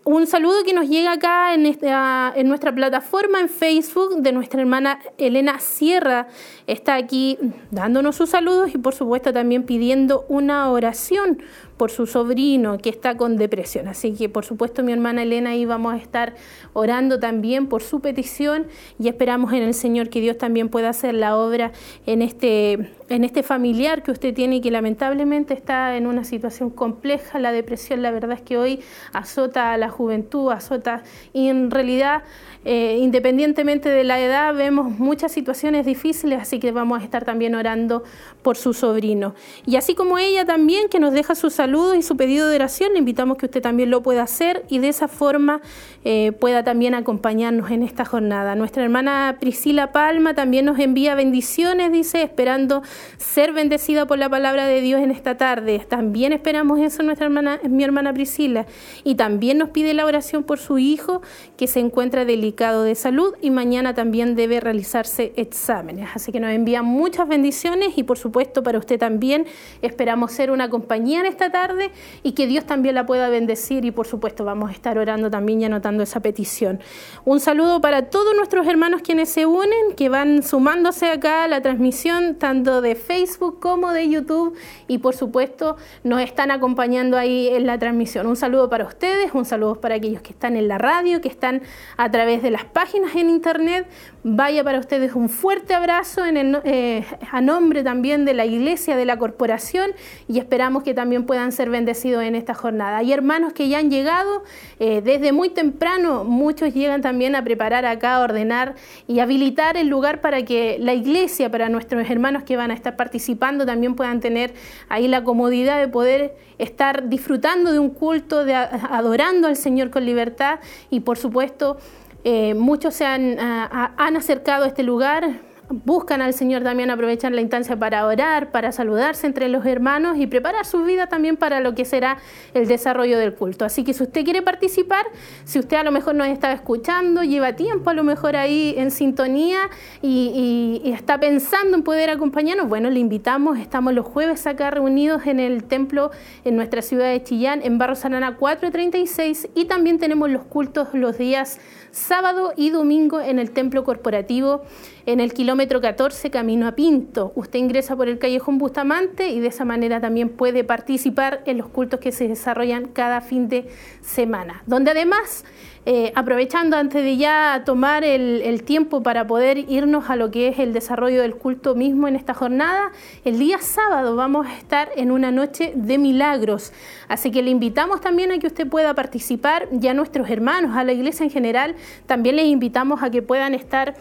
un 0.09 0.25
saludo 0.25 0.63
que 0.63 0.71
nos 0.71 0.87
llega 0.87 1.11
acá 1.11 1.53
en, 1.53 1.65
en 1.65 2.47
nuestra 2.47 2.73
plataforma 2.73 3.41
en 3.41 3.49
Facebook 3.49 4.21
de 4.21 4.31
nuestra 4.31 4.61
hermana 4.61 4.99
Elena 5.17 5.59
Sierra. 5.59 6.27
Está 6.65 6.95
aquí 6.95 7.37
dándonos 7.71 8.15
sus 8.15 8.29
saludos 8.29 8.73
y 8.73 8.77
por 8.77 8.95
supuesto 8.95 9.33
también 9.33 9.63
pidiendo 9.63 10.25
una 10.29 10.71
oración 10.71 11.43
por 11.77 11.91
su 11.91 12.07
sobrino 12.07 12.77
que 12.77 12.89
está 12.89 13.15
con 13.15 13.37
depresión. 13.37 13.87
Así 13.87 14.13
que 14.13 14.29
por 14.29 14.45
supuesto 14.45 14.83
mi 14.83 14.91
hermana 14.91 15.23
Elena 15.23 15.51
ahí 15.51 15.65
vamos 15.65 15.93
a 15.93 15.97
estar 15.97 16.35
orando 16.73 17.19
también 17.19 17.67
por 17.67 17.83
su 17.83 17.99
petición 17.99 18.67
y 18.99 19.07
esperamos 19.07 19.53
en 19.53 19.63
el 19.63 19.73
Señor 19.73 20.09
que 20.09 20.21
Dios 20.21 20.37
también 20.37 20.69
pueda 20.69 20.89
hacer 20.89 21.13
la 21.13 21.37
obra 21.37 21.71
en 22.05 22.21
este, 22.21 22.91
en 23.09 23.23
este 23.23 23.43
familiar 23.43 24.03
que 24.03 24.11
usted 24.11 24.33
tiene 24.33 24.57
y 24.57 24.61
que 24.61 24.71
lamentablemente 24.71 25.53
está 25.53 25.95
en 25.95 26.07
una 26.07 26.23
situación 26.23 26.69
compleja. 26.69 27.39
La 27.39 27.51
depresión 27.51 28.01
la 28.01 28.11
verdad 28.11 28.33
es 28.33 28.41
que 28.41 28.57
hoy 28.57 28.81
azota 29.13 29.73
a 29.73 29.77
la 29.77 29.89
juventud, 29.89 30.51
azota 30.51 31.03
y 31.33 31.47
en 31.47 31.71
realidad 31.71 32.23
eh, 32.65 32.97
independientemente 32.99 33.87
de 33.87 34.03
la 34.03 34.19
edad 34.19 34.53
vemos 34.53 34.91
muchas 34.91 35.31
situaciones 35.31 35.85
difíciles, 35.85 36.41
así 36.41 36.59
que 36.59 36.73
vamos 36.73 36.99
a 36.99 37.03
estar 37.03 37.23
también 37.23 37.55
orando 37.55 38.03
por 38.41 38.57
su 38.57 38.73
sobrino. 38.73 39.35
Y 39.65 39.77
así 39.77 39.95
como 39.95 40.17
ella 40.17 40.43
también 40.43 40.89
que 40.89 40.99
nos 40.99 41.13
deja 41.13 41.35
su 41.35 41.49
saludos 41.49 41.95
y 41.95 42.01
su 42.01 42.17
pedido 42.17 42.49
de 42.49 42.55
oración, 42.55 42.91
le 42.91 42.99
invitamos 42.99 43.37
que 43.37 43.45
usted 43.45 43.61
también 43.61 43.89
lo 43.89 44.01
pueda 44.01 44.23
hacer 44.23 44.65
y 44.67 44.79
de 44.79 44.89
esa 44.89 45.07
forma 45.07 45.61
eh, 46.09 46.31
pueda 46.31 46.63
también 46.63 46.93
acompañarnos 46.93 47.69
en 47.69 47.83
esta 47.83 48.05
jornada. 48.05 48.55
Nuestra 48.55 48.81
hermana 48.81 49.35
Priscila 49.41 49.91
Palma 49.91 50.35
también 50.35 50.63
nos 50.63 50.79
envía 50.79 51.15
bendiciones, 51.15 51.91
dice, 51.91 52.21
esperando 52.21 52.81
ser 53.17 53.51
bendecida 53.51 54.05
por 54.05 54.17
la 54.17 54.29
palabra 54.29 54.67
de 54.67 54.79
Dios 54.79 55.01
en 55.01 55.11
esta 55.11 55.35
tarde. 55.35 55.85
También 55.85 56.31
esperamos 56.31 56.79
eso 56.79 57.03
nuestra 57.03 57.25
hermana, 57.25 57.59
mi 57.69 57.83
hermana 57.83 58.13
Priscila. 58.13 58.65
Y 59.03 59.15
también 59.15 59.57
nos 59.57 59.71
pide 59.71 59.93
la 59.93 60.05
oración 60.05 60.43
por 60.43 60.59
su 60.59 60.77
hijo 60.77 61.21
que 61.57 61.67
se 61.67 61.81
encuentra 61.81 62.23
delicado 62.23 62.83
de 62.83 62.95
salud 62.95 63.33
y 63.41 63.51
mañana 63.51 63.93
también 63.93 64.37
debe 64.37 64.61
realizarse 64.61 65.33
exámenes. 65.35 66.07
Así 66.15 66.31
que 66.31 66.39
nos 66.39 66.51
envía 66.51 66.81
muchas 66.83 67.27
bendiciones 67.27 67.97
y 67.97 68.03
por 68.03 68.17
supuesto 68.17 68.63
para 68.63 68.79
usted 68.79 68.97
también 68.97 69.45
esperamos 69.81 70.31
ser 70.31 70.51
una 70.51 70.69
compañía 70.69 71.19
en 71.19 71.25
esta 71.25 71.51
tarde 71.51 71.57
tarde 71.57 71.91
y 72.21 72.33
que 72.33 72.45
Dios 72.45 72.65
también 72.65 72.93
la 72.93 73.05
pueda 73.07 73.29
bendecir 73.29 73.83
y 73.85 73.91
por 73.91 74.05
supuesto 74.05 74.45
vamos 74.45 74.69
a 74.69 74.73
estar 74.73 74.97
orando 74.99 75.31
también 75.31 75.61
y 75.61 75.65
anotando 75.65 75.96
esa 76.03 76.19
petición. 76.19 76.79
Un 77.25 77.39
saludo 77.39 77.81
para 77.81 78.09
todos 78.09 78.35
nuestros 78.35 78.67
hermanos 78.67 79.01
quienes 79.01 79.29
se 79.29 79.45
unen, 79.45 79.95
que 79.95 80.09
van 80.09 80.43
sumándose 80.43 81.09
acá 81.09 81.43
a 81.43 81.47
la 81.47 81.61
transmisión 81.61 82.35
tanto 82.35 82.81
de 82.81 82.95
Facebook 82.95 83.59
como 83.59 83.91
de 83.91 84.09
YouTube 84.09 84.55
y 84.87 84.99
por 84.99 85.15
supuesto 85.15 85.77
nos 86.03 86.21
están 86.21 86.51
acompañando 86.51 87.17
ahí 87.17 87.49
en 87.49 87.65
la 87.65 87.77
transmisión. 87.77 88.27
Un 88.27 88.35
saludo 88.35 88.69
para 88.69 88.85
ustedes, 88.85 89.31
un 89.33 89.45
saludo 89.45 89.79
para 89.81 89.95
aquellos 89.95 90.21
que 90.21 90.31
están 90.31 90.55
en 90.55 90.67
la 90.67 90.77
radio, 90.77 91.21
que 91.21 91.27
están 91.27 91.61
a 91.97 92.11
través 92.11 92.41
de 92.41 92.51
las 92.51 92.65
páginas 92.65 93.15
en 93.15 93.29
internet. 93.29 93.87
Vaya 94.23 94.63
para 94.63 94.79
ustedes 94.79 95.13
un 95.13 95.29
fuerte 95.29 95.73
abrazo 95.73 96.23
eh, 96.25 97.05
a 97.31 97.41
nombre 97.41 97.83
también 97.83 98.25
de 98.25 98.33
la 98.33 98.45
iglesia, 98.45 98.97
de 98.97 99.05
la 99.05 99.17
corporación 99.17 99.91
y 100.27 100.39
esperamos 100.39 100.83
que 100.83 100.93
también 100.93 101.25
puedan 101.25 101.51
ser 101.51 101.69
bendecidos 101.69 102.23
en 102.23 102.35
esta 102.35 102.53
jornada. 102.53 102.97
Hay 102.97 103.13
hermanos 103.13 103.53
que 103.53 103.69
ya 103.69 103.79
han 103.79 103.89
llegado 103.89 104.43
eh, 104.79 105.01
desde 105.01 105.31
muy 105.31 105.49
temprano, 105.49 105.76
muchos 106.23 106.73
llegan 106.73 107.01
también 107.01 107.35
a 107.35 107.43
preparar 107.43 107.85
acá, 107.85 108.15
a 108.15 108.21
ordenar 108.21 108.75
y 109.07 109.19
habilitar 109.19 109.77
el 109.77 109.87
lugar 109.87 110.21
para 110.21 110.43
que 110.43 110.77
la 110.79 110.93
iglesia, 110.93 111.49
para 111.49 111.69
nuestros 111.69 112.09
hermanos 112.09 112.43
que 112.43 112.57
van 112.57 112.71
a 112.71 112.73
estar 112.73 112.95
participando, 112.95 113.65
también 113.65 113.95
puedan 113.95 114.19
tener 114.19 114.53
ahí 114.89 115.07
la 115.07 115.23
comodidad 115.23 115.79
de 115.79 115.87
poder 115.87 116.35
estar 116.57 117.09
disfrutando 117.09 117.71
de 117.71 117.79
un 117.79 117.89
culto, 117.89 118.45
de 118.45 118.55
adorando 118.55 119.47
al 119.47 119.55
Señor 119.55 119.89
con 119.89 120.05
libertad. 120.05 120.59
Y 120.89 121.01
por 121.01 121.17
supuesto 121.17 121.77
eh, 122.23 122.53
muchos 122.53 122.93
se 122.93 123.05
han, 123.05 123.37
han 123.39 124.17
acercado 124.17 124.65
a 124.65 124.67
este 124.67 124.83
lugar 124.83 125.46
buscan 125.69 126.21
al 126.21 126.33
Señor 126.33 126.63
también 126.63 126.89
aprovechan 126.89 127.35
la 127.35 127.41
instancia 127.41 127.75
para 127.75 128.05
orar, 128.05 128.51
para 128.51 128.71
saludarse 128.71 129.27
entre 129.27 129.49
los 129.49 129.65
hermanos 129.65 130.17
y 130.17 130.27
preparar 130.27 130.65
su 130.65 130.83
vida 130.83 131.07
también 131.07 131.35
para 131.35 131.59
lo 131.59 131.75
que 131.75 131.83
será 131.83 132.17
el 132.53 132.67
desarrollo 132.67 133.17
del 133.17 133.33
culto. 133.33 133.65
Así 133.65 133.83
que 133.83 133.93
si 133.93 134.03
usted 134.03 134.23
quiere 134.23 134.41
participar, 134.41 135.05
si 135.43 135.59
usted 135.59 135.77
a 135.77 135.83
lo 135.83 135.91
mejor 135.91 136.15
nos 136.15 136.27
está 136.27 136.53
escuchando, 136.53 137.23
lleva 137.23 137.53
tiempo 137.53 137.89
a 137.89 137.93
lo 137.93 138.03
mejor 138.03 138.35
ahí 138.35 138.75
en 138.77 138.91
sintonía 138.91 139.69
y, 140.01 140.81
está 140.85 141.19
pensando 141.19 141.75
en 141.77 141.83
poder 141.83 142.09
acompañarnos, 142.09 142.69
bueno, 142.69 142.89
le 142.89 142.99
invitamos, 142.99 143.59
estamos 143.59 143.93
los 143.93 144.05
jueves 144.05 144.47
acá 144.47 144.71
reunidos 144.71 145.27
en 145.27 145.39
el 145.39 145.63
templo 145.65 146.11
en 146.45 146.55
nuestra 146.55 146.81
ciudad 146.81 147.11
de 147.11 147.21
Chillán, 147.23 147.61
en 147.63 147.77
Barro 147.77 147.95
Sanana 147.95 148.37
436 148.37 149.49
y 149.53 149.65
también 149.65 149.99
tenemos 149.99 150.29
los 150.29 150.43
cultos 150.45 150.89
los 150.93 151.17
días 151.17 151.59
sábado 151.91 152.53
y 152.55 152.69
domingo 152.69 153.19
en 153.19 153.39
el 153.39 153.51
templo 153.51 153.83
corporativo 153.83 154.63
en 155.07 155.21
el 155.21 155.33
kilómetro 155.33 155.79
14 155.79 156.29
camino 156.29 156.67
a 156.67 156.73
Pinto. 156.73 157.31
Usted 157.35 157.59
ingresa 157.59 157.95
por 157.95 158.09
el 158.09 158.19
callejón 158.19 158.57
Bustamante 158.57 159.29
y 159.29 159.39
de 159.39 159.47
esa 159.47 159.63
manera 159.63 160.01
también 160.01 160.27
puede 160.27 160.65
participar 160.65 161.41
en 161.45 161.57
los 161.57 161.69
cultos 161.69 162.01
que 162.01 162.11
se 162.11 162.27
desarrollan 162.27 162.87
cada 162.87 163.21
fin 163.21 163.47
de 163.47 163.69
semana, 164.01 164.63
donde 164.65 164.91
además 164.91 165.45
eh, 165.85 166.11
aprovechando 166.13 166.75
antes 166.75 167.01
de 167.01 167.15
ya 167.15 167.63
tomar 167.65 168.03
el, 168.03 168.63
tiempo 168.63 169.01
para 169.01 169.25
poder 169.25 169.59
irnos 169.69 170.09
a 170.09 170.17
lo 170.17 170.29
que 170.29 170.49
es 170.49 170.59
el 170.59 170.73
desarrollo 170.73 171.21
del 171.21 171.35
culto 171.35 171.73
mismo 171.73 172.09
en 172.09 172.17
esta 172.17 172.33
jornada, 172.33 172.91
el 173.23 173.39
día 173.39 173.59
sábado 173.59 174.17
vamos 174.17 174.45
a 174.45 174.57
estar 174.57 174.89
en 174.97 175.11
una 175.11 175.31
noche 175.31 175.71
de 175.73 175.97
milagros. 175.97 176.73
Así 177.07 177.31
que 177.31 177.41
le 177.41 177.51
invitamos 177.51 178.01
también 178.01 178.33
a 178.33 178.39
que 178.39 178.47
usted 178.47 178.67
pueda 178.67 178.93
participar, 178.93 179.69
ya 179.71 179.93
nuestros 179.93 180.29
hermanos, 180.29 180.75
a 180.75 180.83
la 180.83 180.91
iglesia 180.91 181.23
en 181.23 181.29
general, 181.29 181.75
también 182.07 182.35
les 182.35 182.47
invitamos 182.47 183.01
a 183.01 183.09
que 183.09 183.21
puedan 183.21 183.53
estar 183.53 183.95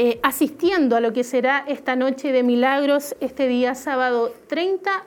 eh, 0.00 0.20
asistiendo 0.22 0.94
a 0.94 1.00
lo 1.00 1.12
que 1.12 1.24
será 1.24 1.64
esta 1.66 1.96
noche 1.96 2.30
de 2.30 2.44
milagros, 2.44 3.16
este 3.18 3.48
día 3.48 3.74
sábado 3.74 4.32
30 4.46 5.02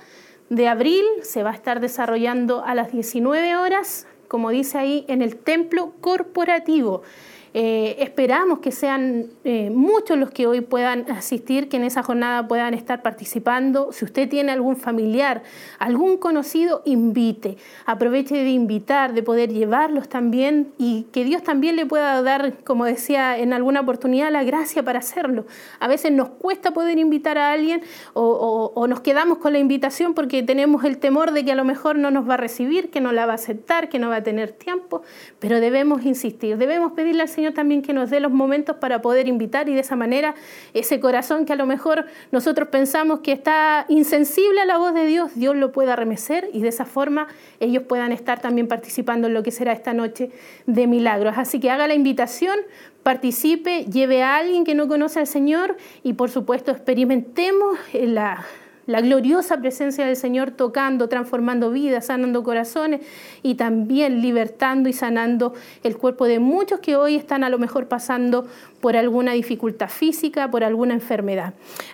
de 0.50 0.68
abril. 0.68 1.06
Se 1.22 1.44
va 1.44 1.52
a 1.52 1.54
estar 1.54 1.80
desarrollando 1.80 2.62
a 2.66 2.76
las 2.76 2.92
19 2.92 3.56
horas, 3.56 4.06
como 4.28 4.50
dice 4.50 4.78
ahí, 4.80 5.06
en 5.08 5.22
el 5.22 5.38
templo 5.38 5.94
corporativo. 6.02 7.04
Eh, 7.54 7.98
esperamos 8.00 8.60
que 8.60 8.72
sean 8.72 9.28
eh, 9.44 9.70
muchos 9.70 10.18
los 10.18 10.32
que 10.32 10.48
hoy 10.48 10.62
puedan 10.62 11.12
asistir, 11.12 11.68
que 11.68 11.78
en 11.78 11.84
esa 11.84 12.02
jornada 12.02 12.48
puedan 12.48 12.74
estar 12.74 13.02
participando. 13.02 13.92
Si 13.92 14.06
usted 14.06 14.30
tiene 14.30 14.54
algún 14.54 14.78
familiar, 14.78 15.44
algún 15.78 16.18
conocido, 16.18 16.82
invite. 16.86 17.58
Aproveche 17.86 18.36
de 18.36 18.52
invitar, 18.52 19.14
de 19.14 19.22
poder 19.22 19.52
llevarlos 19.52 20.08
también 20.08 20.72
y 20.78 21.08
que 21.12 21.26
Dios 21.26 21.44
también 21.44 21.76
le 21.76 21.86
pueda 21.86 22.22
dar, 22.22 22.64
como 22.64 22.86
decía 22.86 23.38
en 23.38 23.52
alguna 23.52 23.82
oportunidad, 23.82 24.32
la 24.32 24.44
gracia 24.44 24.84
para 24.84 25.00
hacerlo. 25.00 25.46
A 25.80 25.90
veces 25.90 26.14
nos 26.14 26.30
cuesta 26.30 26.72
poder 26.72 26.98
invitar 27.00 27.38
a 27.38 27.52
alguien 27.52 27.82
o, 28.14 28.72
o 28.74 28.88
nos 28.88 29.02
quedamos 29.02 29.40
con 29.40 29.52
la 29.52 29.60
invitación 29.60 30.14
porque 30.14 30.42
tenemos 30.42 30.86
el 30.86 31.00
temor 31.00 31.32
de 31.32 31.44
que 31.44 31.52
a 31.52 31.56
lo 31.56 31.66
mejor 31.66 31.98
no 31.98 32.12
nos 32.12 32.30
va 32.30 32.36
a 32.36 32.38
recibir, 32.38 32.90
que 32.92 33.02
no 33.02 33.12
la 33.12 33.26
va 33.26 33.34
a 33.34 33.36
aceptar, 33.36 33.90
que 33.90 34.00
no 34.00 34.10
va 34.10 34.18
a 34.18 34.24
tener 34.24 34.52
tiempo, 34.54 35.02
pero 35.40 35.60
debemos 35.60 36.06
insistir, 36.06 36.58
debemos 36.58 36.94
pedirle 36.94 37.24
al 37.24 37.30
Señor 37.30 37.41
Señor 37.42 37.54
también 37.56 37.82
que 37.82 37.92
nos 37.92 38.12
dé 38.12 38.20
los 38.20 38.32
momentos 38.32 38.76
para 38.76 39.02
poder 39.02 39.28
invitar 39.28 39.68
y 39.68 39.74
de 39.74 39.80
esa 39.80 39.96
manera 39.96 40.36
ese 40.76 41.00
corazón 41.00 41.44
que 41.44 41.54
a 41.54 41.56
lo 41.56 41.66
mejor 41.66 42.06
nosotros 42.32 42.68
pensamos 42.70 43.22
que 43.22 43.32
está 43.32 43.88
insensible 43.90 44.62
a 44.62 44.66
la 44.66 44.78
voz 44.78 44.94
de 44.94 45.08
Dios, 45.08 45.32
Dios 45.34 45.56
lo 45.56 45.72
pueda 45.72 45.96
remecer 45.96 46.52
y 46.54 46.62
de 46.62 46.68
esa 46.68 46.86
forma 46.86 47.30
ellos 47.60 47.82
puedan 47.90 48.12
estar 48.12 48.42
también 48.42 48.68
participando 48.68 49.26
en 49.26 49.34
lo 49.34 49.42
que 49.42 49.50
será 49.50 49.74
esta 49.74 49.92
noche 49.92 50.30
de 50.68 50.86
milagros. 50.86 51.34
Así 51.36 51.60
que 51.60 51.72
haga 51.72 51.88
la 51.88 51.96
invitación, 51.96 52.60
participe, 53.02 53.86
lleve 53.86 54.22
a 54.22 54.36
alguien 54.36 54.64
que 54.64 54.76
no 54.76 54.88
conoce 54.88 55.18
al 55.18 55.26
Señor 55.26 55.78
y 56.04 56.14
por 56.14 56.30
supuesto 56.30 56.70
experimentemos 56.70 57.80
la 57.92 58.46
la 58.92 59.02
gloriosa 59.02 59.58
presencia 59.58 60.06
del 60.06 60.16
Señor 60.16 60.52
tocando, 60.52 61.10
transformando 61.10 61.72
vidas, 61.72 62.08
sanando 62.08 62.44
corazones 62.44 63.02
y 63.42 63.56
también 63.56 64.22
libertando 64.22 64.90
y 64.90 64.94
sanando 64.94 65.54
el 65.84 65.98
cuerpo 65.98 66.26
de 66.26 66.40
muchos 66.40 66.80
que 66.80 66.96
hoy 66.96 67.16
están 67.16 67.44
a 67.44 67.50
lo 67.50 67.58
mejor 67.58 67.88
pasando 67.88 68.46
por 68.82 68.96
alguna 68.96 69.34
dificultad 69.34 69.90
física, 69.90 70.50
por 70.52 70.64
alguna 70.64 70.94
enfermedad. 70.94 71.54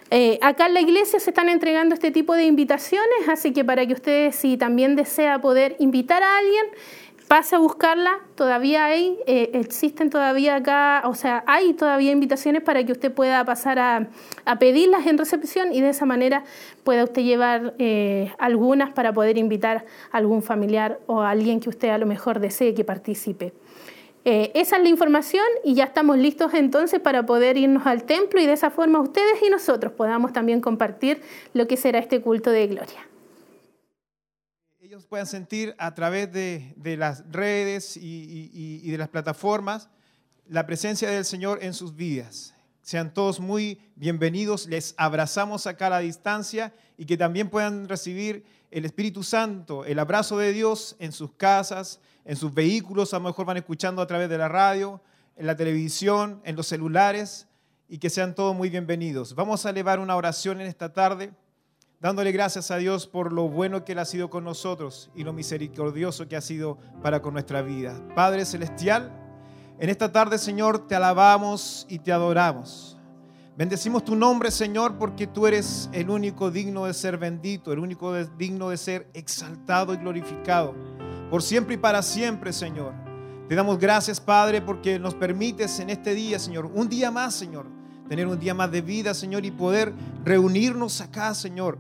Eh, 0.10 0.40
acá 0.42 0.68
en 0.68 0.74
la 0.74 0.82
iglesia 0.82 1.20
se 1.20 1.30
están 1.30 1.50
entregando 1.50 1.94
este 1.94 2.12
tipo 2.12 2.34
de 2.34 2.46
invitaciones, 2.46 3.30
así 3.30 3.54
que 3.54 3.64
para 3.64 3.86
que 3.86 3.94
ustedes, 3.94 4.36
si 4.36 4.58
también 4.58 4.96
desea 4.96 5.40
poder 5.40 5.76
invitar 5.80 6.24
a 6.24 6.38
alguien, 6.38 6.66
pase 7.28 7.56
a 7.56 7.60
buscarla, 7.60 8.20
todavía 8.36 8.86
hay, 8.86 9.18
eh, 9.28 9.52
existen 9.54 10.10
todavía 10.10 10.56
acá, 10.56 11.04
o 11.06 11.14
sea, 11.14 11.44
hay 11.46 11.74
todavía 11.74 12.12
invitaciones 12.12 12.62
para 12.64 12.86
que 12.86 12.94
usted 12.94 13.12
pueda 13.12 13.44
pasar 13.44 13.80
a, 13.80 14.08
pedirlas 14.60 15.06
en 15.08 15.18
recepción 15.18 15.74
y 15.74 15.82
de 15.82 15.90
esa 15.90 16.06
manera 16.06 16.46
pueda 16.88 17.04
usted 17.04 17.22
llevar 17.22 17.76
eh, 17.80 18.32
algunas 18.38 18.94
para 18.94 19.12
poder 19.12 19.38
invitar 19.38 19.84
a 20.10 20.18
algún 20.18 20.42
familiar 20.42 21.02
o 21.06 21.20
a 21.20 21.32
alguien 21.32 21.60
que 21.60 21.68
usted 21.68 21.90
a 21.90 21.98
lo 21.98 22.06
mejor 22.06 22.40
desee 22.40 22.74
que 22.74 22.86
participe. 22.86 23.52
Eh, 24.24 24.52
esa 24.54 24.78
es 24.78 24.84
la 24.84 24.88
información 24.88 25.44
y 25.66 25.74
ya 25.74 25.84
estamos 25.84 26.18
listos 26.18 26.54
entonces 26.54 27.02
para 27.02 27.26
poder 27.26 27.58
irnos 27.58 27.86
al 27.86 28.06
templo 28.06 28.40
y 28.40 28.46
de 28.46 28.54
esa 28.54 28.70
forma 28.70 29.02
ustedes 29.02 29.44
y 29.46 29.50
nosotros 29.50 29.92
podamos 29.92 30.32
también 30.32 30.62
compartir 30.62 31.22
lo 31.54 31.68
que 31.68 31.76
será 31.76 32.00
este 32.00 32.22
culto 32.22 32.52
de 32.52 32.68
gloria 32.68 33.06
ellos 34.80 35.06
puedan 35.06 35.28
sentir 35.28 35.76
a 35.78 35.94
través 35.94 36.32
de, 36.32 36.96
las 36.98 37.30
redes 37.30 37.98
y, 37.98 38.90
de 38.90 38.98
las 38.98 39.10
plataformas 39.10 39.90
la 40.48 40.66
presencia 40.66 41.10
del 41.10 41.26
Señor 41.26 41.60
en 41.62 41.74
sus 41.74 41.94
vidas. 41.94 42.54
Sean 42.88 43.14
todos 43.14 43.42
muy 43.42 43.82
bienvenidos, 43.98 44.66
les 44.66 44.96
abrazamos 44.96 45.68
acá 45.68 45.88
a 45.88 45.90
la 45.90 46.00
distancia 46.00 46.74
y 46.98 47.06
que 47.06 47.18
también 47.18 47.50
puedan 47.50 47.90
recibir 47.90 48.46
el 48.72 48.86
Espíritu 48.86 49.24
Santo, 49.24 49.84
el 49.84 50.00
abrazo 50.00 50.38
de 50.38 50.54
Dios 50.54 50.96
en 51.00 51.12
sus 51.12 51.34
casas, 51.34 52.00
en 52.24 52.38
sus 52.38 52.54
vehículos, 52.54 53.14
a 53.14 53.18
lo 53.18 53.26
mejor 53.26 53.46
van 53.46 53.58
escuchando 53.58 54.02
a 54.02 54.08
través 54.08 54.30
de 54.30 54.38
la 54.38 54.48
radio, 54.48 55.02
en 55.36 55.48
la 55.48 55.58
televisión, 55.58 56.40
en 56.46 56.56
los 56.56 56.68
celulares, 56.68 57.50
y 57.90 57.98
que 57.98 58.10
sean 58.10 58.34
todos 58.34 58.56
muy 58.56 58.70
bienvenidos. 58.70 59.36
Vamos 59.36 59.66
a 59.66 59.72
elevar 59.72 60.00
una 60.00 60.16
oración 60.16 60.62
en 60.62 60.68
esta 60.68 60.94
tarde 60.94 61.34
dándole 62.00 62.32
gracias 62.32 62.72
a 62.72 62.78
Dios 62.78 63.06
por 63.06 63.34
lo 63.34 63.50
bueno 63.50 63.84
que 63.84 63.92
Él 63.92 64.00
ha 64.00 64.06
sido 64.06 64.30
con 64.30 64.46
nosotros 64.46 65.10
y 65.14 65.26
lo 65.26 65.34
misericordioso 65.34 66.30
que 66.30 66.38
ha 66.38 66.42
sido 66.42 66.78
para 67.04 67.22
con 67.22 67.34
nuestra 67.34 67.62
vida. 67.62 68.02
Padre 68.16 68.46
Celestial, 68.46 69.27
en 69.80 69.90
esta 69.90 70.12
tarde, 70.12 70.38
Señor, 70.38 70.88
te 70.88 70.96
alabamos 70.96 71.86
y 71.90 72.00
te 72.00 72.12
adoramos. 72.12 72.98
Bendecimos 73.56 74.06
tu 74.06 74.16
nombre, 74.16 74.52
Señor, 74.52 74.98
porque 74.98 75.26
tú 75.26 75.48
eres 75.48 75.90
el 75.92 76.10
único 76.10 76.52
digno 76.52 76.86
de 76.86 76.94
ser 76.94 77.18
bendito, 77.18 77.74
el 77.74 77.80
único 77.80 78.14
digno 78.38 78.70
de 78.70 78.78
ser 78.78 79.10
exaltado 79.14 79.94
y 79.94 79.98
glorificado, 79.98 80.76
por 81.32 81.42
siempre 81.42 81.76
y 81.76 81.78
para 81.78 82.04
siempre, 82.04 82.54
Señor. 82.54 82.94
Te 83.50 83.56
damos 83.56 83.80
gracias, 83.80 84.20
Padre, 84.20 84.62
porque 84.62 85.00
nos 85.00 85.16
permites 85.16 85.80
en 85.80 85.90
este 85.90 86.14
día, 86.14 86.38
Señor, 86.38 86.70
un 86.74 86.88
día 86.88 87.10
más, 87.10 87.34
Señor, 87.34 87.66
tener 88.08 88.28
un 88.28 88.40
día 88.40 88.54
más 88.54 88.72
de 88.72 88.82
vida, 88.82 89.14
Señor, 89.14 89.46
y 89.46 89.52
poder 89.52 89.94
reunirnos 90.24 91.02
acá, 91.02 91.34
Señor, 91.34 91.80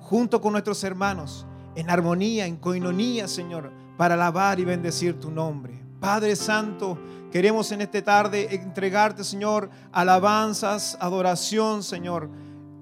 junto 0.00 0.40
con 0.40 0.52
nuestros 0.52 0.82
hermanos, 0.84 1.46
en 1.74 1.90
armonía, 1.90 2.46
en 2.46 2.56
coinonía, 2.56 3.28
Señor, 3.28 3.70
para 3.96 4.14
alabar 4.14 4.60
y 4.60 4.64
bendecir 4.64 5.20
tu 5.20 5.30
nombre. 5.30 5.85
Padre 6.00 6.36
Santo, 6.36 6.98
queremos 7.32 7.72
en 7.72 7.80
esta 7.80 8.02
tarde 8.02 8.54
entregarte, 8.54 9.24
Señor, 9.24 9.70
alabanzas, 9.92 10.96
adoración, 11.00 11.82
Señor, 11.82 12.28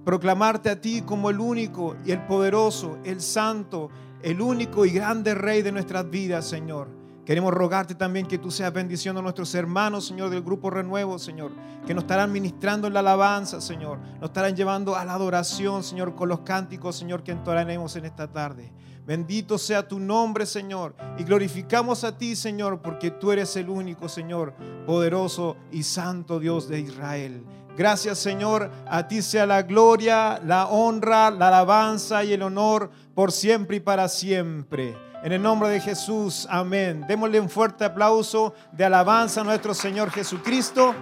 proclamarte 0.05 0.69
a 0.71 0.81
ti 0.81 1.03
como 1.03 1.31
el 1.31 1.41
único 1.41 1.97
y 2.05 2.11
el 2.11 2.27
poderoso, 2.27 2.99
el 3.05 3.21
santo, 3.21 3.91
el 4.23 4.41
único 4.41 4.85
y 4.85 4.91
grande 4.91 5.35
Rey 5.35 5.63
de 5.63 5.73
nuestras 5.73 6.09
vidas, 6.11 6.47
Señor. 6.47 6.89
Queremos 7.25 7.55
rogarte 7.55 7.95
también 7.95 8.27
que 8.27 8.37
tú 8.37 8.51
seas 8.51 8.73
bendiciendo 8.73 9.21
a 9.21 9.23
nuestros 9.23 9.55
hermanos, 9.55 10.07
Señor, 10.07 10.29
del 10.29 10.43
grupo 10.43 10.69
Renuevo, 10.69 11.19
Señor, 11.19 11.53
que 11.87 11.95
nos 11.95 12.05
estarán 12.05 12.31
ministrando 12.31 12.91
la 12.91 13.01
alabanza, 13.01 13.63
Señor, 13.63 13.99
nos 14.21 14.31
estarán 14.31 14.55
llevando 14.55 14.95
a 14.95 15.05
la 15.07 15.15
adoración, 15.15 15.83
Señor, 15.83 16.15
con 16.15 16.29
los 16.29 16.41
cánticos, 16.41 16.97
Señor, 16.97 17.23
que 17.23 17.33
entonaremos 17.33 17.97
en 17.97 18.05
esta 18.05 18.31
tarde. 18.31 18.71
Bendito 19.07 19.59
sea 19.59 19.87
tu 19.87 20.01
nombre, 20.01 20.47
Señor, 20.47 20.95
y 21.19 21.25
glorificamos 21.25 22.05
a 22.05 22.17
ti, 22.17 22.35
Señor, 22.35 22.81
porque 22.81 23.11
tú 23.11 23.33
eres 23.33 23.55
el 23.57 23.69
único, 23.69 24.09
Señor, 24.09 24.55
poderoso 24.87 25.57
y 25.71 25.83
santo 25.83 26.41
Dios 26.41 26.69
de 26.69 26.81
Israel. 26.81 27.45
Gracias, 27.77 28.19
Señor, 28.19 28.71
a 28.89 29.07
ti 29.07 29.21
sea 29.21 29.45
la 29.47 29.63
gloria, 29.63 30.41
la 30.45 30.69
honra, 30.69 31.31
la 31.31 31.49
alabanza 31.49 32.25
y 32.25 32.33
el 32.33 32.43
honor 32.43 32.91
por 33.15 33.31
siempre 33.31 33.77
y 33.77 33.81
para 33.81 34.09
siempre. 34.09 34.97
En 35.23 35.33
el 35.33 35.43
nombre 35.43 35.69
de 35.69 35.81
Jesús, 35.81 36.47
amén. 36.49 37.05
Démosle 37.09 37.41
un 37.41 37.51
fuerte 37.51 37.85
aplauso 37.85 38.55
de 38.73 38.85
alabanza 38.85 39.41
a 39.41 39.45
nuestro 39.45 39.75
Señor 39.75 40.11
Jesucristo 40.11 40.95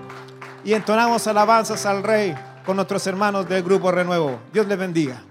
y 0.64 0.72
entonamos 0.72 1.26
alabanzas 1.26 1.84
al 1.86 2.02
Rey 2.02 2.34
con 2.64 2.76
nuestros 2.76 3.06
hermanos 3.06 3.48
del 3.48 3.62
Grupo 3.62 3.90
Renuevo. 3.90 4.40
Dios 4.52 4.66
les 4.66 4.78
bendiga. 4.78 5.22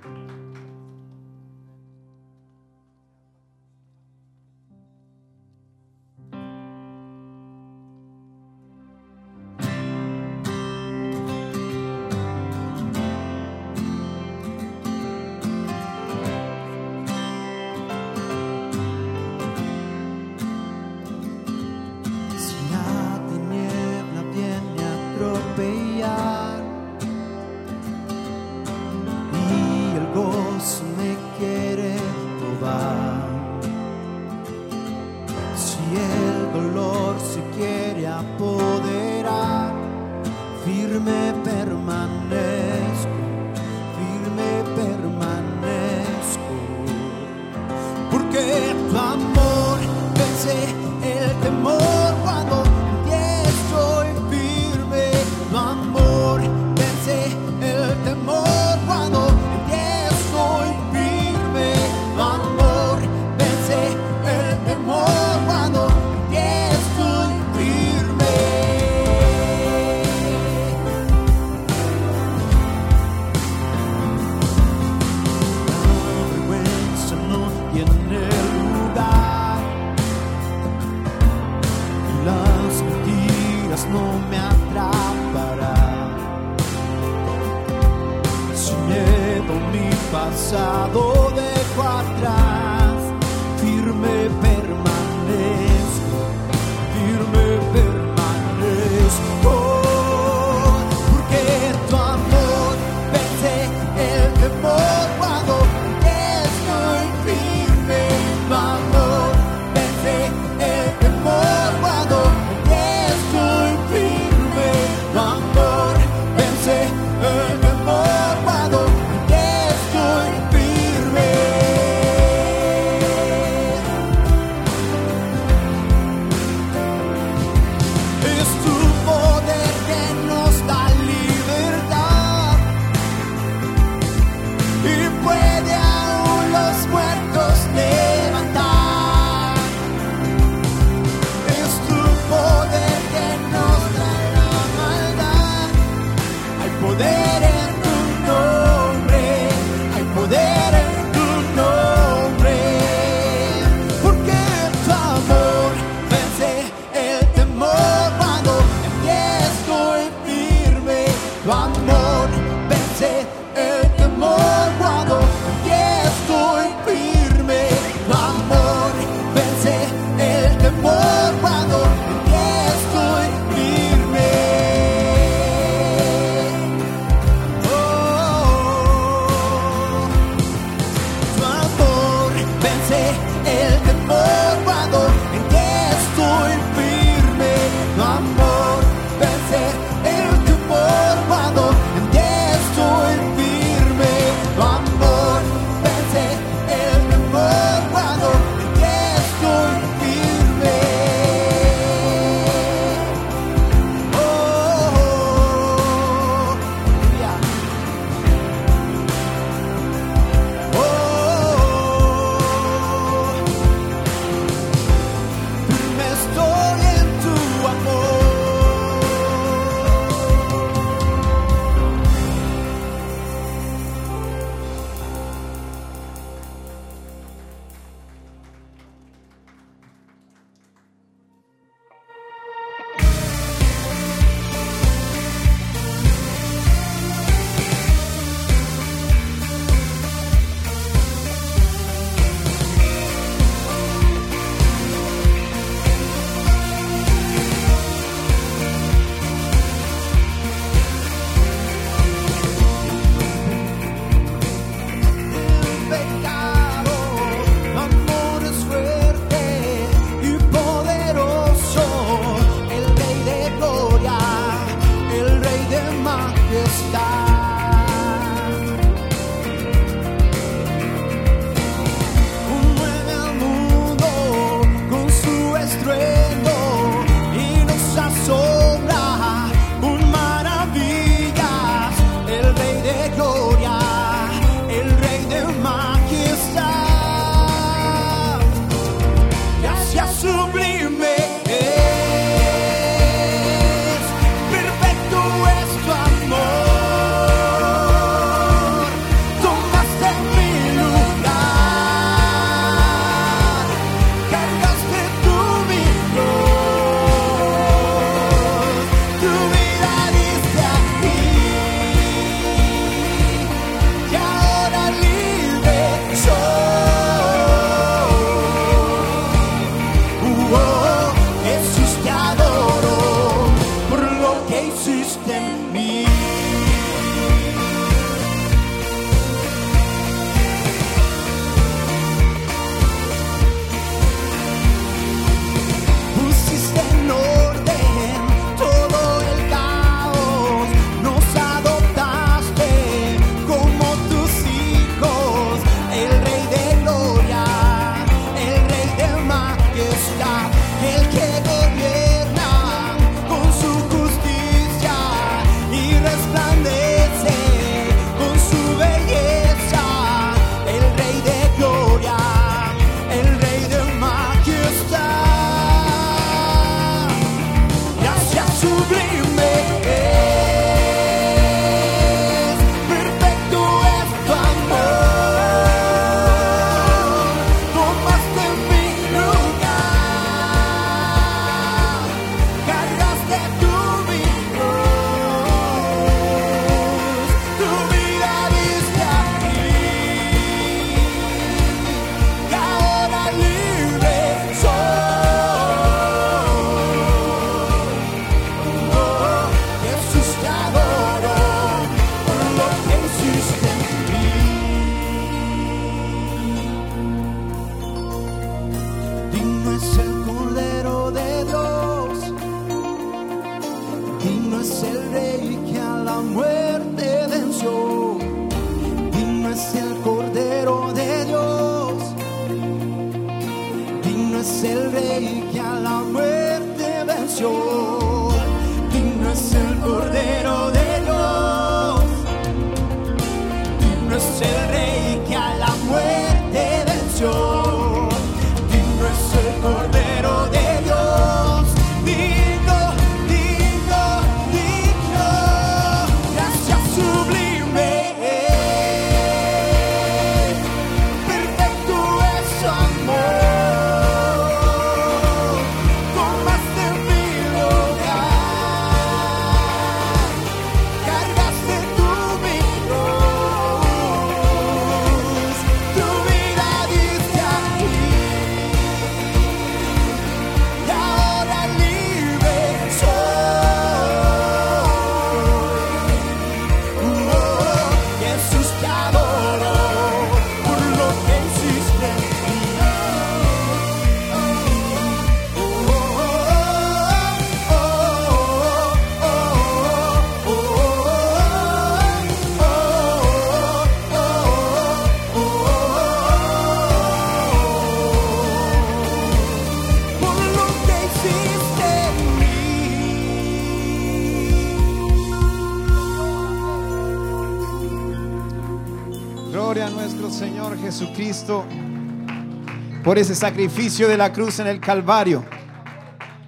Por 513.11 513.19
ese 513.19 513.35
sacrificio 513.35 514.07
de 514.07 514.15
la 514.15 514.31
cruz 514.31 514.59
en 514.59 514.67
el 514.67 514.79
Calvario 514.79 515.43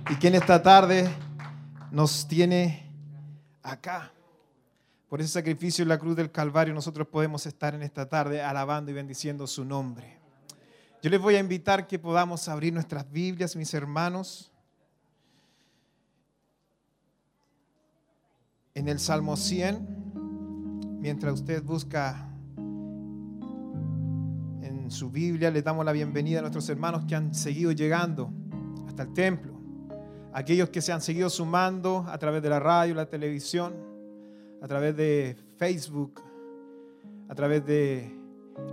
y 0.09 0.15
que 0.15 0.29
en 0.29 0.35
esta 0.35 0.63
tarde 0.63 1.13
nos 1.91 2.25
tiene 2.25 2.89
acá. 3.61 4.13
Por 5.09 5.19
ese 5.19 5.31
sacrificio 5.31 5.83
en 5.83 5.89
la 5.89 5.97
cruz 5.97 6.15
del 6.15 6.31
Calvario 6.31 6.73
nosotros 6.73 7.05
podemos 7.05 7.45
estar 7.47 7.75
en 7.75 7.83
esta 7.83 8.07
tarde 8.07 8.41
alabando 8.41 8.91
y 8.91 8.93
bendiciendo 8.93 9.45
su 9.45 9.65
nombre. 9.65 10.21
Yo 11.01 11.09
les 11.09 11.19
voy 11.19 11.35
a 11.35 11.39
invitar 11.39 11.85
que 11.85 11.99
podamos 11.99 12.47
abrir 12.47 12.71
nuestras 12.71 13.11
Biblias, 13.11 13.57
mis 13.57 13.73
hermanos, 13.73 14.49
en 18.73 18.87
el 18.87 19.01
Salmo 19.01 19.35
100, 19.35 21.01
mientras 21.01 21.33
usted 21.33 21.61
busca 21.61 22.32
su 24.93 25.09
Biblia, 25.09 25.49
le 25.49 25.61
damos 25.61 25.83
la 25.83 25.91
bienvenida 25.91 26.39
a 26.39 26.41
nuestros 26.41 26.69
hermanos 26.69 27.03
que 27.05 27.15
han 27.15 27.33
seguido 27.33 27.71
llegando 27.71 28.31
hasta 28.87 29.03
el 29.03 29.13
templo, 29.13 29.59
aquellos 30.31 30.69
que 30.69 30.81
se 30.81 30.91
han 30.91 31.01
seguido 31.01 31.29
sumando 31.29 32.05
a 32.07 32.17
través 32.19 32.43
de 32.43 32.49
la 32.49 32.59
radio, 32.59 32.93
la 32.93 33.09
televisión, 33.09 33.73
a 34.61 34.67
través 34.67 34.95
de 34.95 35.35
Facebook, 35.57 36.21
a 37.27 37.35
través 37.35 37.65
de 37.65 38.15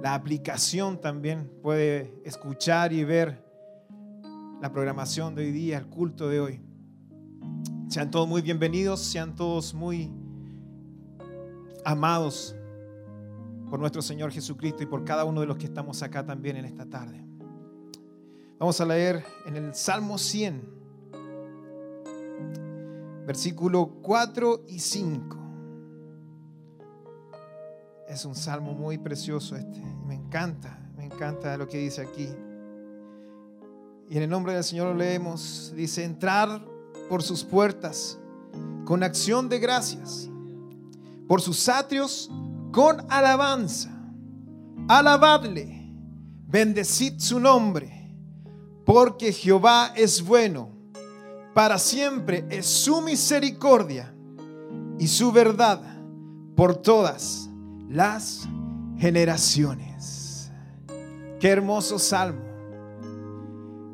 la 0.03 0.15
aplicación 0.15 1.01
también 1.01 1.51
puede 1.63 2.15
escuchar 2.25 2.93
y 2.93 3.03
ver 3.03 3.43
la 4.61 4.71
programación 4.71 5.35
de 5.35 5.45
hoy 5.45 5.53
día, 5.53 5.79
el 5.79 5.87
culto 5.87 6.29
de 6.29 6.41
hoy. 6.41 6.61
Sean 7.89 8.11
todos 8.11 8.29
muy 8.29 8.43
bienvenidos, 8.43 9.01
sean 9.01 9.35
todos 9.35 9.73
muy 9.73 10.13
amados 11.85 12.55
por 13.71 13.79
nuestro 13.79 14.03
Señor 14.03 14.33
Jesucristo 14.33 14.83
y 14.83 14.87
por 14.87 15.05
cada 15.05 15.25
uno 15.25 15.41
de 15.41 15.47
los 15.47 15.57
que 15.57 15.67
estamos 15.67 16.03
acá 16.03 16.27
también 16.27 16.57
en 16.57 16.65
esta 16.65 16.85
tarde. 16.87 17.25
Vamos 18.59 18.81
a 18.81 18.85
leer 18.85 19.25
en 19.47 19.57
el 19.57 19.75
Salmo 19.75 20.19
100, 20.19 20.69
versículo 23.27 23.89
4 24.03 24.65
y 24.69 24.81
5. 24.81 25.37
Es 28.09 28.25
un 28.25 28.35
salmo 28.35 28.75
muy 28.75 28.99
precioso 28.99 29.55
este. 29.55 29.81
Me 30.05 30.17
encanta, 30.17 30.77
me 30.97 31.05
encanta 31.05 31.57
lo 31.57 31.69
que 31.69 31.79
dice 31.79 32.03
aquí. 32.03 32.29
Y 34.09 34.17
en 34.17 34.25
el 34.25 34.29
nombre 34.29 34.53
del 34.53 34.65
Señor 34.65 34.89
lo 34.89 34.95
leemos. 34.95 35.73
Dice, 35.77 36.03
entrar 36.03 36.61
por 37.09 37.23
sus 37.23 37.45
puertas 37.45 38.19
con 38.85 39.05
acción 39.05 39.49
de 39.49 39.61
gracias, 39.61 40.29
por 41.29 41.41
sus 41.41 41.69
atrios 41.69 42.29
con 42.71 43.05
alabanza. 43.09 43.91
Alabadle, 44.89 45.93
bendecid 46.47 47.19
su 47.19 47.39
nombre, 47.39 48.17
porque 48.85 49.33
Jehová 49.33 49.93
es 49.95 50.25
bueno, 50.25 50.71
para 51.55 51.79
siempre 51.79 52.45
es 52.51 52.67
su 52.67 53.01
misericordia 53.01 54.13
y 54.99 55.07
su 55.07 55.31
verdad 55.31 55.81
por 56.57 56.77
todas 56.77 57.49
las 57.89 58.49
generaciones. 58.99 60.51
Qué 61.39 61.49
hermoso 61.49 61.99
salmo. 61.99 62.43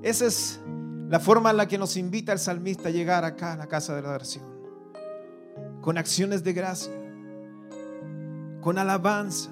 Esa 0.02 0.26
es 0.26 0.60
la 1.08 1.20
forma 1.20 1.50
en 1.50 1.58
la 1.58 1.68
que 1.68 1.78
nos 1.78 1.96
invita 1.96 2.32
el 2.32 2.38
salmista 2.38 2.88
a 2.88 2.92
llegar 2.92 3.24
acá 3.24 3.52
a 3.52 3.56
la 3.56 3.66
casa 3.66 3.94
de 3.94 4.02
la 4.02 4.10
oración. 4.10 4.44
Con 5.80 5.98
acciones 5.98 6.42
de 6.42 6.52
gracia, 6.52 6.92
con 8.66 8.78
alabanza, 8.78 9.50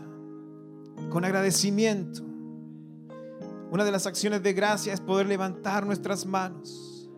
con 1.08 1.24
agradecimiento. 1.24 2.20
Una 3.70 3.84
de 3.84 3.92
las 3.92 4.08
acciones 4.08 4.42
de 4.42 4.52
gracia 4.54 4.92
es 4.92 5.00
poder 5.00 5.28
levantar 5.28 5.86
nuestras 5.86 6.26
manos 6.26 7.08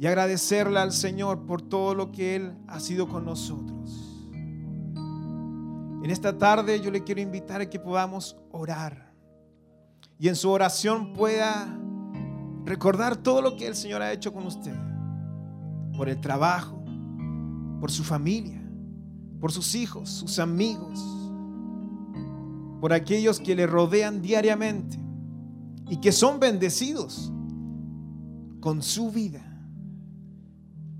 y 0.00 0.08
agradecerle 0.08 0.80
al 0.80 0.90
Señor 0.90 1.46
por 1.46 1.62
todo 1.62 1.94
lo 1.94 2.10
que 2.10 2.34
Él 2.34 2.58
ha 2.66 2.80
sido 2.80 3.06
con 3.06 3.24
nosotros. 3.24 4.26
En 4.96 6.10
esta 6.10 6.36
tarde 6.36 6.80
yo 6.80 6.90
le 6.90 7.04
quiero 7.04 7.20
invitar 7.20 7.60
a 7.60 7.70
que 7.70 7.78
podamos 7.78 8.36
orar 8.50 9.12
y 10.18 10.26
en 10.26 10.34
su 10.34 10.50
oración 10.50 11.12
pueda 11.12 11.68
recordar 12.64 13.16
todo 13.16 13.42
lo 13.42 13.56
que 13.56 13.68
el 13.68 13.76
Señor 13.76 14.02
ha 14.02 14.12
hecho 14.12 14.32
con 14.32 14.44
usted, 14.44 14.74
por 15.96 16.08
el 16.08 16.20
trabajo, 16.20 16.82
por 17.78 17.92
su 17.92 18.02
familia, 18.02 18.60
por 19.38 19.52
sus 19.52 19.76
hijos, 19.76 20.10
sus 20.10 20.40
amigos, 20.40 21.17
por 22.80 22.92
aquellos 22.92 23.40
que 23.40 23.54
le 23.54 23.66
rodean 23.66 24.22
diariamente 24.22 24.98
y 25.88 25.98
que 25.98 26.12
son 26.12 26.38
bendecidos 26.38 27.32
con 28.60 28.82
su 28.82 29.10
vida. 29.10 29.44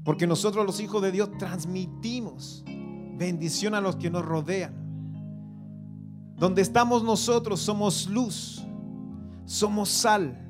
Porque 0.04 0.26
nosotros 0.26 0.64
los 0.64 0.80
hijos 0.80 1.02
de 1.02 1.12
Dios 1.12 1.30
transmitimos 1.38 2.64
bendición 3.18 3.74
a 3.74 3.80
los 3.80 3.96
que 3.96 4.10
nos 4.10 4.24
rodean. 4.24 4.74
Donde 6.36 6.62
estamos 6.62 7.02
nosotros 7.02 7.60
somos 7.60 8.08
luz, 8.08 8.64
somos 9.44 9.88
sal, 9.88 10.48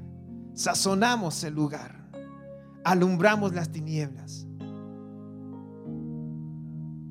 sazonamos 0.53 1.43
el 1.45 1.55
lugar, 1.55 2.11
alumbramos 2.85 3.55
las 3.55 3.71
tinieblas. 3.73 4.47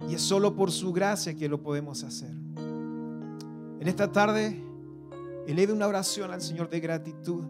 Y 0.07 0.13
es 0.13 0.21
solo 0.21 0.55
por 0.55 0.71
su 0.71 0.93
gracia 0.93 1.35
que 1.35 1.49
lo 1.49 1.61
podemos 1.61 2.03
hacer. 2.03 2.36
En 3.79 3.87
esta 3.87 4.11
tarde, 4.11 4.63
eleve 5.47 5.71
una 5.71 5.87
oración 5.87 6.31
al 6.31 6.41
Señor 6.41 6.69
de 6.69 6.79
gratitud, 6.79 7.45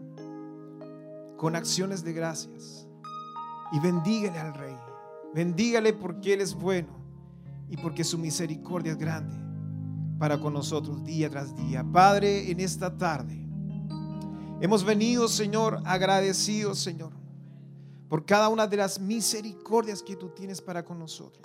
con 1.36 1.56
acciones 1.56 2.04
de 2.04 2.12
gracias. 2.12 2.86
Y 3.72 3.80
bendígale 3.80 4.38
al 4.38 4.54
Rey. 4.54 4.76
Bendígale 5.34 5.92
porque 5.92 6.34
Él 6.34 6.40
es 6.40 6.54
bueno 6.54 6.88
y 7.68 7.76
porque 7.76 8.04
su 8.04 8.18
misericordia 8.18 8.92
es 8.92 8.98
grande 8.98 9.36
para 10.18 10.38
con 10.40 10.52
nosotros 10.52 11.04
día 11.04 11.30
tras 11.30 11.54
día. 11.54 11.84
Padre, 11.84 12.50
en 12.50 12.60
esta 12.60 12.96
tarde 12.96 13.46
hemos 14.60 14.84
venido, 14.84 15.28
Señor, 15.28 15.80
agradecidos, 15.84 16.78
Señor, 16.78 17.12
por 18.08 18.24
cada 18.24 18.48
una 18.48 18.66
de 18.66 18.78
las 18.78 19.00
misericordias 19.00 20.02
que 20.02 20.16
tú 20.16 20.30
tienes 20.30 20.60
para 20.60 20.84
con 20.84 20.98
nosotros. 20.98 21.44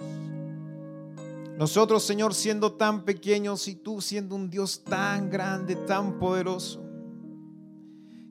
Nosotros, 1.57 2.03
Señor, 2.03 2.33
siendo 2.33 2.73
tan 2.73 3.03
pequeños 3.03 3.67
y 3.67 3.75
tú 3.75 4.01
siendo 4.01 4.35
un 4.35 4.49
Dios 4.49 4.83
tan 4.83 5.29
grande, 5.29 5.75
tan 5.75 6.17
poderoso, 6.17 6.83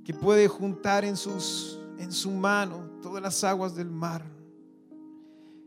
que 0.04 0.12
puede 0.12 0.48
juntar 0.48 1.04
en 1.04 1.16
sus 1.16 1.78
en 2.02 2.10
su 2.10 2.32
mano 2.32 2.90
todas 3.00 3.22
las 3.22 3.44
aguas 3.44 3.76
del 3.76 3.90
mar. 3.90 4.24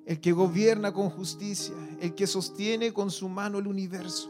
El 0.05 0.19
que 0.19 0.33
gobierna 0.33 0.93
con 0.93 1.09
justicia, 1.09 1.73
el 1.99 2.13
que 2.13 2.27
sostiene 2.27 2.93
con 2.93 3.09
su 3.09 3.29
mano 3.29 3.57
el 3.57 3.67
universo. 3.67 4.29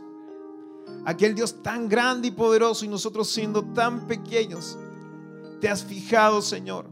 Aquel 1.03 1.33
Dios 1.33 1.61
tan 1.63 1.89
grande 1.89 2.27
y 2.27 2.31
poderoso 2.31 2.85
y 2.85 2.87
nosotros 2.87 3.27
siendo 3.27 3.63
tan 3.73 4.07
pequeños, 4.07 4.77
te 5.59 5.67
has 5.67 5.83
fijado, 5.83 6.41
Señor. 6.41 6.89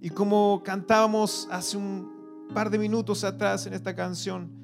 Y 0.00 0.10
como 0.10 0.62
cantábamos 0.62 1.48
hace 1.50 1.76
un 1.78 2.46
par 2.52 2.70
de 2.70 2.78
minutos 2.78 3.24
atrás 3.24 3.66
en 3.66 3.72
esta 3.72 3.96
canción, 3.96 4.55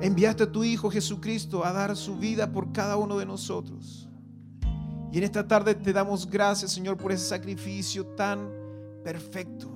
enviaste 0.00 0.44
a 0.44 0.52
tu 0.52 0.64
Hijo 0.64 0.90
Jesucristo 0.90 1.64
a 1.64 1.72
dar 1.72 1.96
su 1.96 2.16
vida 2.16 2.52
por 2.52 2.72
cada 2.72 2.96
uno 2.96 3.18
de 3.18 3.26
nosotros. 3.26 4.08
Y 5.12 5.18
en 5.18 5.24
esta 5.24 5.46
tarde 5.46 5.74
te 5.74 5.92
damos 5.92 6.28
gracias, 6.28 6.72
Señor, 6.72 6.96
por 6.96 7.12
ese 7.12 7.26
sacrificio 7.26 8.06
tan 8.06 8.50
perfecto, 9.02 9.68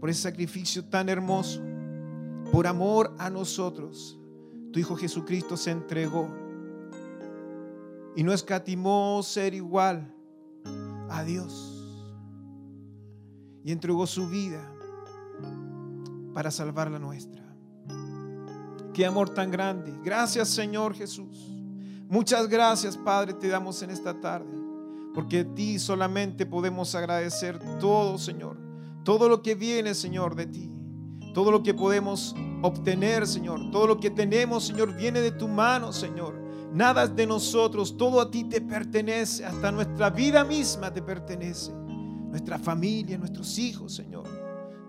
por 0.00 0.10
ese 0.10 0.22
sacrificio 0.22 0.84
tan 0.84 1.08
hermoso, 1.08 1.60
por 2.50 2.66
amor 2.66 3.14
a 3.18 3.30
nosotros. 3.30 4.18
Tu 4.72 4.80
Hijo 4.80 4.96
Jesucristo 4.96 5.56
se 5.56 5.70
entregó 5.70 6.28
y 8.16 8.22
no 8.22 8.32
escatimó 8.32 9.22
ser 9.22 9.54
igual 9.54 10.12
a 11.08 11.22
Dios. 11.22 11.74
Y 13.64 13.70
entregó 13.70 14.06
su 14.06 14.28
vida 14.28 14.72
para 16.32 16.50
salvar 16.50 16.90
la 16.90 16.98
nuestra. 16.98 17.37
Qué 18.98 19.06
amor 19.06 19.30
tan 19.30 19.52
grande. 19.52 19.94
Gracias 20.02 20.48
Señor 20.48 20.92
Jesús. 20.92 21.52
Muchas 22.08 22.48
gracias 22.48 22.96
Padre 22.96 23.32
te 23.32 23.46
damos 23.46 23.80
en 23.82 23.90
esta 23.90 24.12
tarde. 24.20 24.50
Porque 25.14 25.38
a 25.38 25.54
ti 25.54 25.78
solamente 25.78 26.44
podemos 26.44 26.96
agradecer 26.96 27.60
todo 27.78 28.18
Señor. 28.18 28.56
Todo 29.04 29.28
lo 29.28 29.40
que 29.40 29.54
viene 29.54 29.94
Señor 29.94 30.34
de 30.34 30.46
ti. 30.46 30.68
Todo 31.32 31.52
lo 31.52 31.62
que 31.62 31.74
podemos 31.74 32.34
obtener 32.60 33.28
Señor. 33.28 33.70
Todo 33.70 33.86
lo 33.86 34.00
que 34.00 34.10
tenemos 34.10 34.66
Señor 34.66 34.92
viene 34.96 35.20
de 35.20 35.30
tu 35.30 35.46
mano 35.46 35.92
Señor. 35.92 36.34
Nada 36.72 37.04
es 37.04 37.14
de 37.14 37.24
nosotros, 37.24 37.96
todo 37.96 38.20
a 38.20 38.28
ti 38.28 38.48
te 38.48 38.60
pertenece, 38.60 39.44
hasta 39.44 39.70
nuestra 39.70 40.10
vida 40.10 40.42
misma 40.42 40.92
te 40.92 41.02
pertenece, 41.02 41.72
nuestra 41.72 42.58
familia, 42.58 43.16
nuestros 43.16 43.60
hijos, 43.60 43.94
Señor. 43.94 44.26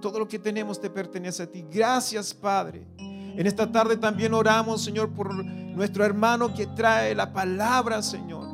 Todo 0.01 0.17
lo 0.17 0.27
que 0.27 0.39
tenemos 0.39 0.81
te 0.81 0.89
pertenece 0.89 1.43
a 1.43 1.51
ti. 1.51 1.63
Gracias, 1.69 2.33
Padre. 2.33 2.87
En 3.39 3.47
esta 3.47 3.71
tarde 3.71 3.95
también 3.95 4.33
oramos, 4.33 4.83
Señor, 4.83 5.11
por 5.11 5.33
nuestro 5.33 6.03
hermano 6.03 6.53
que 6.53 6.67
trae 6.67 7.15
la 7.15 7.31
palabra, 7.31 8.01
Señor. 8.01 8.45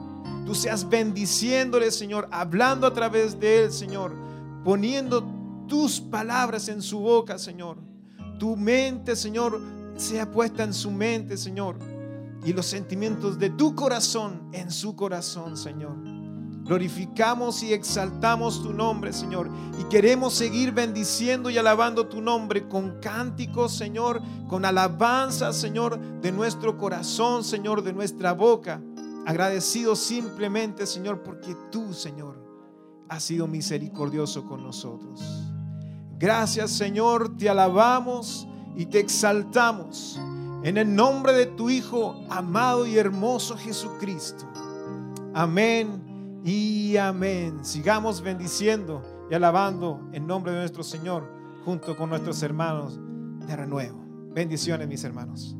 Tú 0.45 0.53
seas 0.53 0.87
bendiciéndole, 0.87 1.89
Señor, 1.89 2.27
hablando 2.31 2.85
a 2.85 2.93
través 2.93 3.39
de 3.39 3.63
él, 3.63 3.71
Señor, 3.71 4.13
poniendo 4.63 5.25
tus 5.67 5.99
palabras 5.99 6.69
en 6.69 6.83
su 6.83 6.99
boca, 6.99 7.39
Señor. 7.39 7.77
Tu 8.37 8.55
mente, 8.55 9.15
Señor, 9.15 9.59
sea 9.95 10.29
puesta 10.29 10.63
en 10.63 10.73
su 10.73 10.91
mente, 10.91 11.35
Señor 11.35 11.79
y 12.45 12.53
los 12.53 12.67
sentimientos 12.67 13.39
de 13.39 13.49
tu 13.49 13.73
corazón 13.73 14.49
en 14.53 14.69
su 14.69 14.95
corazón, 14.95 15.57
Señor. 15.57 16.14
Glorificamos 16.65 17.61
y 17.61 17.73
exaltamos 17.73 18.63
tu 18.63 18.73
nombre, 18.73 19.13
Señor. 19.13 19.51
Y 19.79 19.83
queremos 19.83 20.33
seguir 20.33 20.71
bendiciendo 20.71 21.51
y 21.51 21.59
alabando 21.59 22.07
tu 22.07 22.21
nombre 22.21 22.67
con 22.67 22.99
cánticos, 22.99 23.71
Señor, 23.71 24.19
con 24.49 24.65
alabanza, 24.65 25.53
Señor, 25.53 25.99
de 26.21 26.31
nuestro 26.31 26.75
corazón, 26.75 27.43
Señor, 27.43 27.83
de 27.83 27.93
nuestra 27.93 28.33
boca. 28.33 28.81
Agradecidos 29.27 29.99
simplemente, 29.99 30.87
Señor, 30.87 31.21
porque 31.21 31.55
tú, 31.71 31.93
Señor, 31.93 32.43
has 33.09 33.21
sido 33.21 33.45
misericordioso 33.45 34.43
con 34.45 34.63
nosotros. 34.63 35.21
Gracias, 36.17 36.71
Señor, 36.71 37.37
te 37.37 37.47
alabamos 37.47 38.47
y 38.75 38.87
te 38.87 38.99
exaltamos. 38.99 40.19
En 40.63 40.77
el 40.77 40.95
nombre 40.95 41.33
de 41.33 41.45
tu 41.45 41.69
Hijo, 41.69 42.25
amado 42.27 42.87
y 42.87 42.97
hermoso 42.97 43.55
Jesucristo. 43.55 44.47
Amén 45.35 46.14
y 46.45 46.95
amén. 46.97 47.65
Sigamos 47.65 48.21
bendiciendo 48.21 49.01
y 49.31 49.33
alabando 49.33 50.07
en 50.13 50.27
nombre 50.27 50.51
de 50.51 50.59
nuestro 50.59 50.83
Señor 50.83 51.27
junto 51.65 51.97
con 51.97 52.11
nuestros 52.11 52.43
hermanos 52.43 52.99
de 53.47 53.55
renuevo. 53.55 54.05
Bendiciones, 54.31 54.87
mis 54.87 55.03
hermanos. 55.03 55.57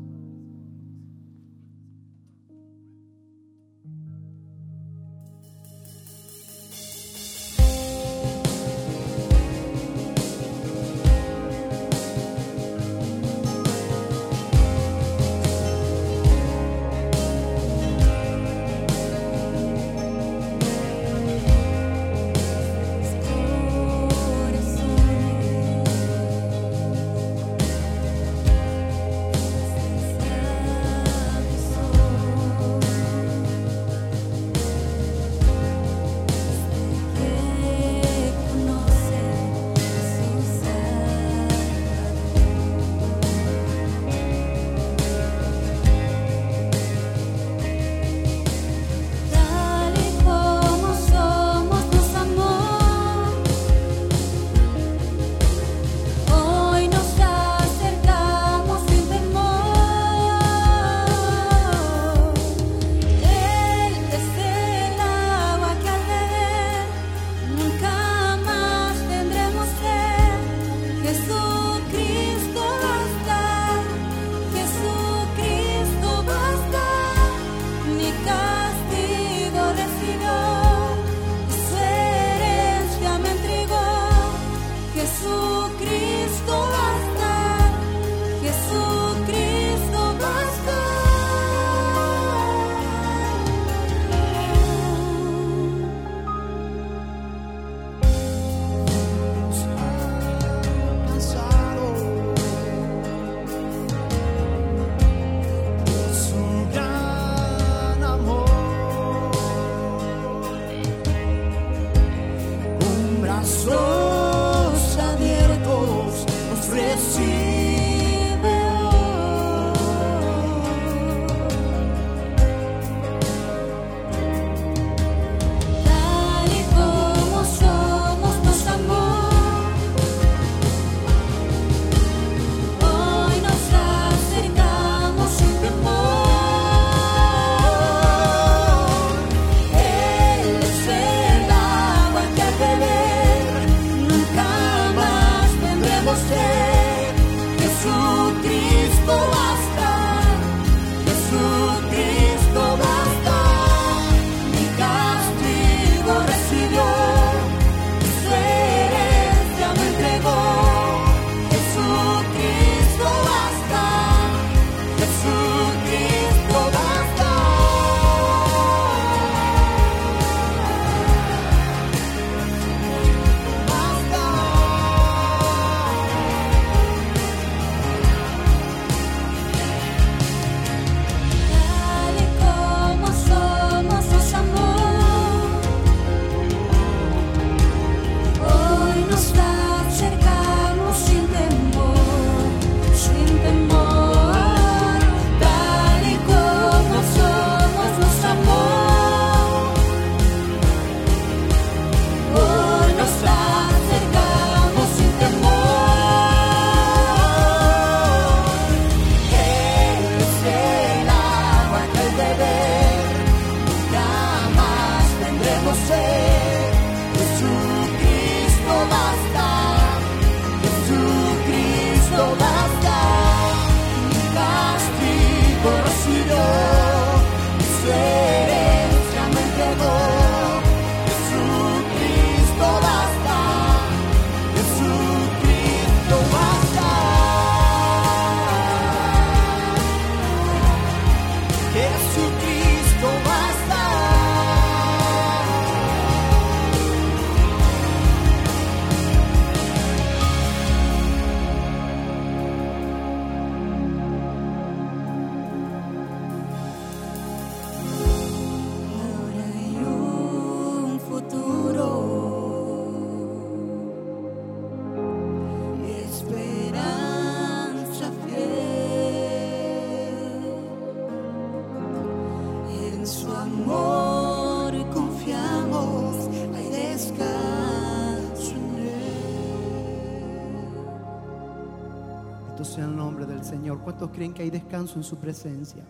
creen 284.16 284.32
que 284.32 284.42
hay 284.42 284.50
descanso 284.50 284.96
en 284.96 285.04
su 285.04 285.16
presencia? 285.18 285.84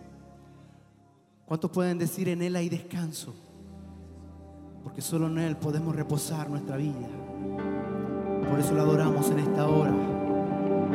¿Cuántos 1.45 1.71
pueden 1.71 1.97
decir 1.97 2.27
en 2.27 2.41
Él 2.41 2.57
hay 2.57 2.67
descanso? 2.67 3.33
Porque 4.83 5.01
solo 5.01 5.27
en 5.27 5.37
Él 5.37 5.55
podemos 5.55 5.95
reposar 5.95 6.49
nuestra 6.49 6.75
vida. 6.75 7.07
Por 8.49 8.59
eso 8.59 8.75
la 8.75 8.81
adoramos 8.81 9.29
en 9.29 9.39
esta 9.39 9.67
hora. 9.67 9.93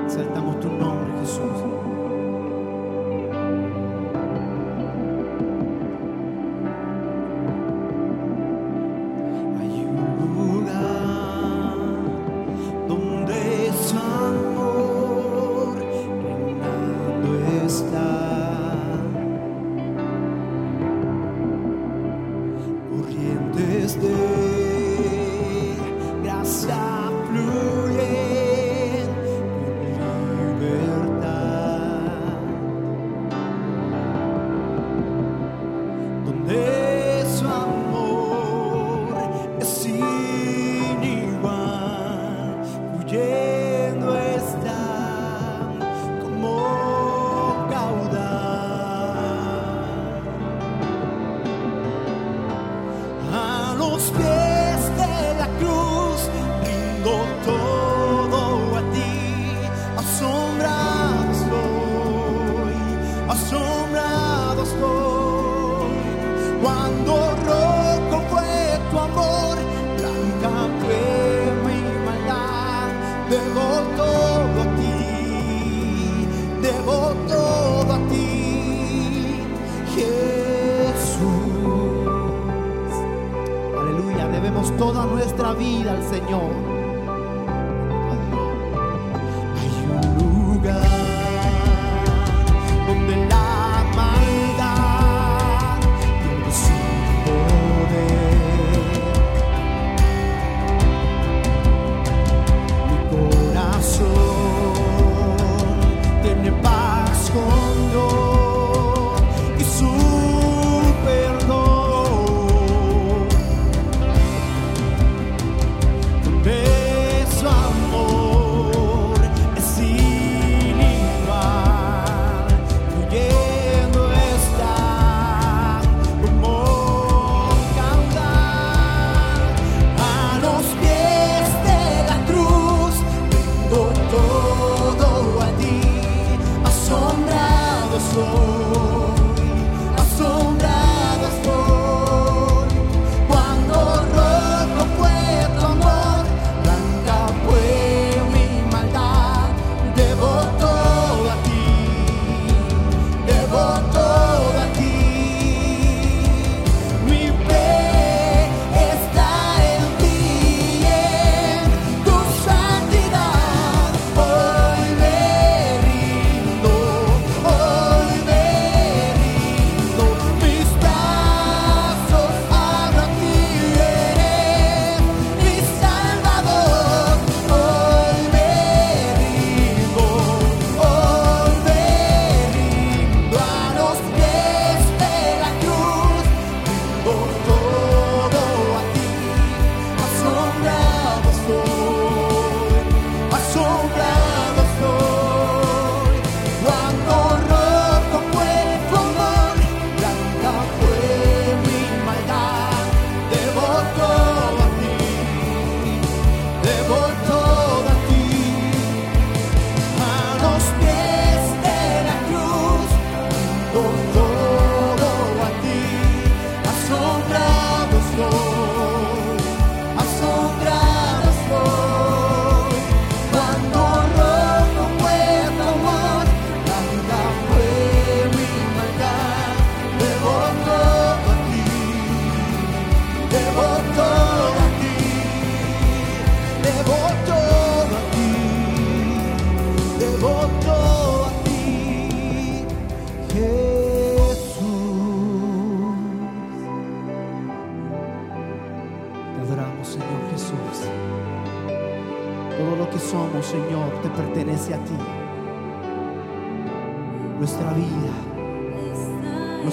Saltamos 0.08 0.60
tu 0.60 0.68
nombre, 0.68 1.20
Jesús. 1.20 1.81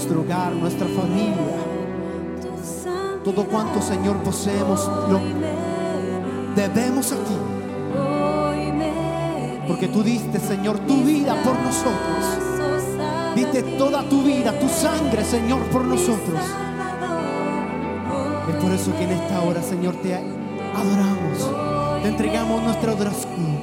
nuestro 0.10 0.22
hogar, 0.22 0.54
nuestra 0.54 0.88
familia, 0.88 1.36
todo 3.24 3.46
cuanto 3.46 3.80
Señor 3.80 4.18
poseemos, 4.24 4.90
lo 5.08 5.20
debemos 6.56 7.12
a 7.12 7.16
ti. 7.16 7.38
Porque 9.68 9.88
tú 9.88 10.02
diste, 10.02 10.40
Señor, 10.40 10.80
tu 10.80 11.04
vida 11.04 11.36
por 11.44 11.56
nosotros. 11.60 12.26
Diste 13.36 13.62
toda 13.78 14.02
tu 14.10 14.24
vida, 14.24 14.52
tu 14.60 14.68
sangre, 14.68 15.24
Señor, 15.24 15.62
por 15.72 15.86
nosotros. 15.86 16.40
Es 18.50 18.56
por 18.56 18.72
eso 18.72 18.92
que 18.98 19.04
en 19.04 19.12
esta 19.12 19.42
hora, 19.44 19.62
Señor, 19.62 19.96
te 19.98 20.16
adoramos. 20.16 22.02
Te 22.02 22.10
entregamos 22.10 22.64
nuestra 22.64 22.94
adoración. 22.94 23.59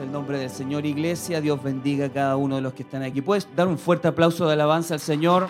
El 0.00 0.10
nombre 0.10 0.38
del 0.38 0.48
Señor, 0.48 0.86
iglesia. 0.86 1.42
Dios 1.42 1.62
bendiga 1.62 2.06
a 2.06 2.08
cada 2.08 2.36
uno 2.38 2.56
de 2.56 2.62
los 2.62 2.72
que 2.72 2.82
están 2.82 3.02
aquí. 3.02 3.20
¿Puedes 3.20 3.46
dar 3.54 3.68
un 3.68 3.76
fuerte 3.76 4.08
aplauso 4.08 4.46
de 4.46 4.54
alabanza 4.54 4.94
al 4.94 5.00
Señor? 5.00 5.48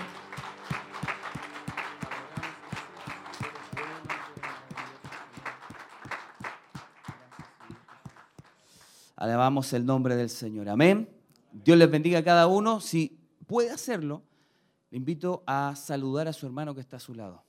Alabamos 9.15 9.73
el 9.75 9.87
nombre 9.87 10.17
del 10.17 10.29
Señor. 10.29 10.69
Amén. 10.69 11.09
Dios 11.53 11.79
les 11.79 11.89
bendiga 11.89 12.19
a 12.19 12.25
cada 12.25 12.49
uno. 12.49 12.81
Si 12.81 13.21
puede 13.47 13.71
hacerlo, 13.71 14.23
le 14.91 14.99
invito 14.99 15.45
a 15.47 15.75
saludar 15.77 16.27
a 16.27 16.33
su 16.33 16.47
hermano 16.47 16.75
que 16.75 16.81
está 16.81 16.97
a 16.97 17.01
su 17.01 17.15
lado. 17.15 17.45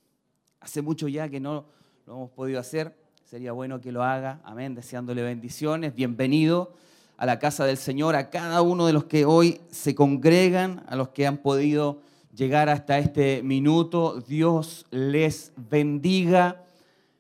Hace 0.60 0.84
mucho 0.84 1.08
ya 1.08 1.28
que 1.28 1.39
no 1.39 1.66
lo 2.06 2.14
hemos 2.14 2.30
podido 2.30 2.60
hacer. 2.60 2.96
Sería 3.24 3.52
bueno 3.52 3.82
que 3.82 3.91
lo 3.91 4.04
haga. 4.04 4.41
Amén. 4.44 4.76
Deseándole 4.76 5.24
bendiciones. 5.24 5.96
Bienvenido 5.96 6.83
a 7.18 7.26
la 7.26 7.39
casa 7.39 7.66
del 7.66 7.78
Señor, 7.78 8.16
a 8.16 8.30
cada 8.30 8.61
uno 8.61 8.86
de 8.86 8.93
los 8.93 9.05
que 9.05 9.26
hoy 9.26 9.61
se 9.70 9.95
congregan, 9.95 10.84
a 10.88 10.95
los 10.95 11.09
que 11.09 11.28
han 11.28 11.38
podido 11.38 12.01
llegar 12.36 12.70
hasta 12.70 12.97
este 12.97 13.43
minuto. 13.43 14.22
Dios 14.28 14.86
les 14.91 15.51
bendiga 15.55 16.64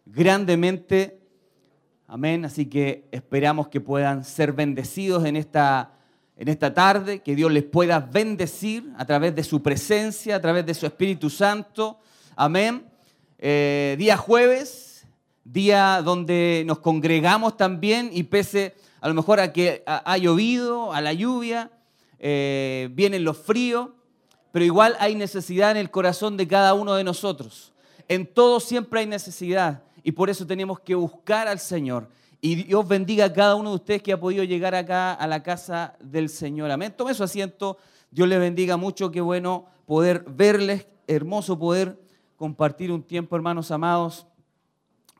grandemente. 0.05 1.19
Amén. 2.07 2.45
Así 2.45 2.65
que 2.65 3.07
esperamos 3.11 3.67
que 3.67 3.81
puedan 3.81 4.23
ser 4.23 4.53
bendecidos 4.53 5.25
en 5.25 5.35
esta, 5.35 5.93
en 6.37 6.47
esta 6.47 6.73
tarde, 6.73 7.21
que 7.21 7.35
Dios 7.35 7.51
les 7.51 7.63
pueda 7.63 7.99
bendecir 7.99 8.91
a 8.97 9.05
través 9.05 9.35
de 9.35 9.43
su 9.43 9.61
presencia, 9.61 10.35
a 10.35 10.41
través 10.41 10.65
de 10.65 10.73
su 10.73 10.85
Espíritu 10.85 11.29
Santo. 11.29 11.99
Amén. 12.35 12.85
Eh, 13.39 13.95
día 13.99 14.17
jueves, 14.17 15.05
día 15.43 16.01
donde 16.03 16.63
nos 16.65 16.79
congregamos 16.79 17.57
también 17.57 18.09
y 18.13 18.23
pese 18.23 18.73
a 19.03 19.09
lo 19.09 19.15
mejor 19.15 19.41
a 19.41 19.51
que 19.51 19.83
ha, 19.85 20.17
llovido, 20.17 20.93
a 20.93 21.01
la 21.01 21.11
lluvia, 21.11 21.69
eh, 22.19 22.87
vienen 22.93 23.25
los 23.25 23.37
fríos, 23.37 23.89
pero 24.53 24.63
igual 24.63 24.95
hay 24.97 25.13
necesidad 25.15 25.71
en 25.71 25.77
el 25.77 25.91
corazón 25.91 26.37
de 26.37 26.47
cada 26.47 26.73
uno 26.73 26.93
de 26.95 27.03
nosotros. 27.03 27.73
En 28.07 28.25
todo 28.25 28.61
siempre 28.61 29.01
hay 29.01 29.05
necesidad 29.05 29.83
y 30.03 30.13
por 30.13 30.29
eso 30.29 30.47
tenemos 30.47 30.79
que 30.79 30.95
buscar 30.95 31.49
al 31.49 31.59
Señor. 31.59 32.07
Y 32.39 32.55
Dios 32.55 32.87
bendiga 32.87 33.25
a 33.25 33.33
cada 33.33 33.55
uno 33.55 33.71
de 33.71 33.75
ustedes 33.75 34.01
que 34.01 34.13
ha 34.13 34.19
podido 34.21 34.45
llegar 34.45 34.73
acá 34.73 35.11
a 35.11 35.27
la 35.27 35.43
casa 35.43 35.97
del 35.99 36.29
Señor. 36.29 36.71
Amén. 36.71 36.93
Tome 36.95 37.13
su 37.13 37.25
asiento. 37.25 37.77
Dios 38.09 38.29
les 38.29 38.39
bendiga 38.39 38.77
mucho. 38.77 39.11
Qué 39.11 39.19
bueno 39.19 39.65
poder 39.85 40.23
verles. 40.29 40.87
Hermoso 41.07 41.59
poder 41.59 41.99
compartir 42.37 42.89
un 42.89 43.03
tiempo, 43.03 43.35
hermanos 43.35 43.69
amados, 43.69 44.27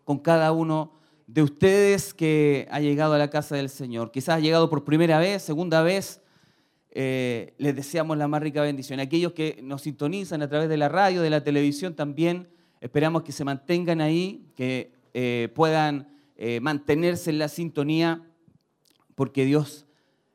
con 0.05 0.19
cada 0.19 0.53
uno 0.53 1.03
de 1.34 1.41
ustedes 1.41 2.13
que 2.13 2.67
ha 2.69 2.79
llegado 2.79 3.15
a 3.15 3.17
la 3.17 3.31
casa 3.31 3.55
del 3.55 3.69
Señor. 3.69 4.11
Quizás 4.11 4.36
ha 4.36 4.39
llegado 4.39 4.69
por 4.69 4.84
primera 4.84 5.17
vez, 5.17 5.41
segunda 5.41 5.81
vez. 5.81 6.21
eh, 6.91 7.55
les 7.57 7.75
deseamos 7.75 8.19
la 8.19 8.27
más 8.27 8.43
rica 8.43 8.61
bendición. 8.61 8.99
Aquellos 8.99 9.34
que 9.34 9.59
nos 9.63 9.81
sintonizan 9.81 10.43
a 10.43 10.47
través 10.47 10.69
de 10.69 10.77
la 10.77 10.89
radio, 10.89 11.23
de 11.23 11.31
la 11.31 11.43
televisión, 11.43 11.95
también 11.95 12.49
esperamos 12.81 13.23
que 13.23 13.31
se 13.31 13.43
mantengan 13.43 13.99
ahí, 13.99 14.45
que 14.55 14.93
eh, 15.15 15.51
puedan 15.55 16.07
eh, 16.38 16.59
mantenerse 16.59 17.31
en 17.31 17.39
la 17.39 17.47
sintonía, 17.47 18.21
porque 19.15 19.43
Dios 19.43 19.88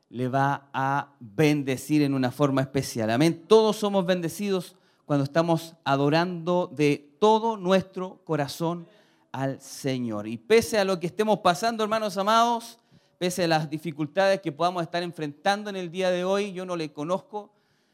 le 0.08 0.26
va 0.26 0.68
a 0.72 1.14
bendecir 1.20 2.02
en 2.02 2.12
una 2.12 2.32
forma 2.32 2.62
especial. 2.62 3.10
Amén. 3.10 3.44
Todos 3.46 3.76
somos 3.76 4.04
bendecidos 4.04 4.74
cuando 5.04 5.22
estamos 5.22 5.76
adorando 5.84 6.68
de 6.74 7.08
todo 7.20 7.56
nuestro 7.56 8.20
corazón 8.24 8.88
al 9.32 9.60
Señor. 9.60 10.26
Y 10.26 10.36
pese 10.36 10.78
a 10.78 10.84
lo 10.84 10.98
que 10.98 11.06
estemos 11.06 11.40
pasando, 11.40 11.82
hermanos 11.82 12.16
amados, 12.16 12.78
pese 13.18 13.44
a 13.44 13.48
las 13.48 13.68
dificultades 13.68 14.40
que 14.40 14.52
podamos 14.52 14.82
estar 14.82 15.02
enfrentando 15.02 15.70
en 15.70 15.76
el 15.76 15.90
día 15.90 16.10
de 16.10 16.24
hoy, 16.24 16.52
yo 16.52 16.64
no 16.64 16.76
le 16.76 16.92
conozco, 16.92 17.50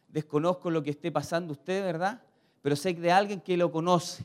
desconozco 0.09 0.71
lo 0.71 0.83
que 0.83 0.91
esté 0.91 1.11
pasando 1.11 1.53
usted, 1.53 1.83
¿verdad? 1.83 2.21
Pero 2.63 2.77
sé 2.77 2.95
de 2.95 3.11
alguien 3.11 3.41
que 3.41 3.57
lo 3.57 3.73
conoce 3.73 4.25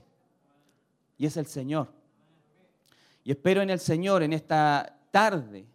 y 1.17 1.25
es 1.25 1.37
el 1.37 1.45
Señor. 1.45 1.91
Y 3.23 3.31
espero 3.31 3.61
en 3.61 3.69
el 3.69 3.79
Señor 3.79 4.23
en 4.23 4.33
esta 4.33 4.97
tarde, 5.11 5.65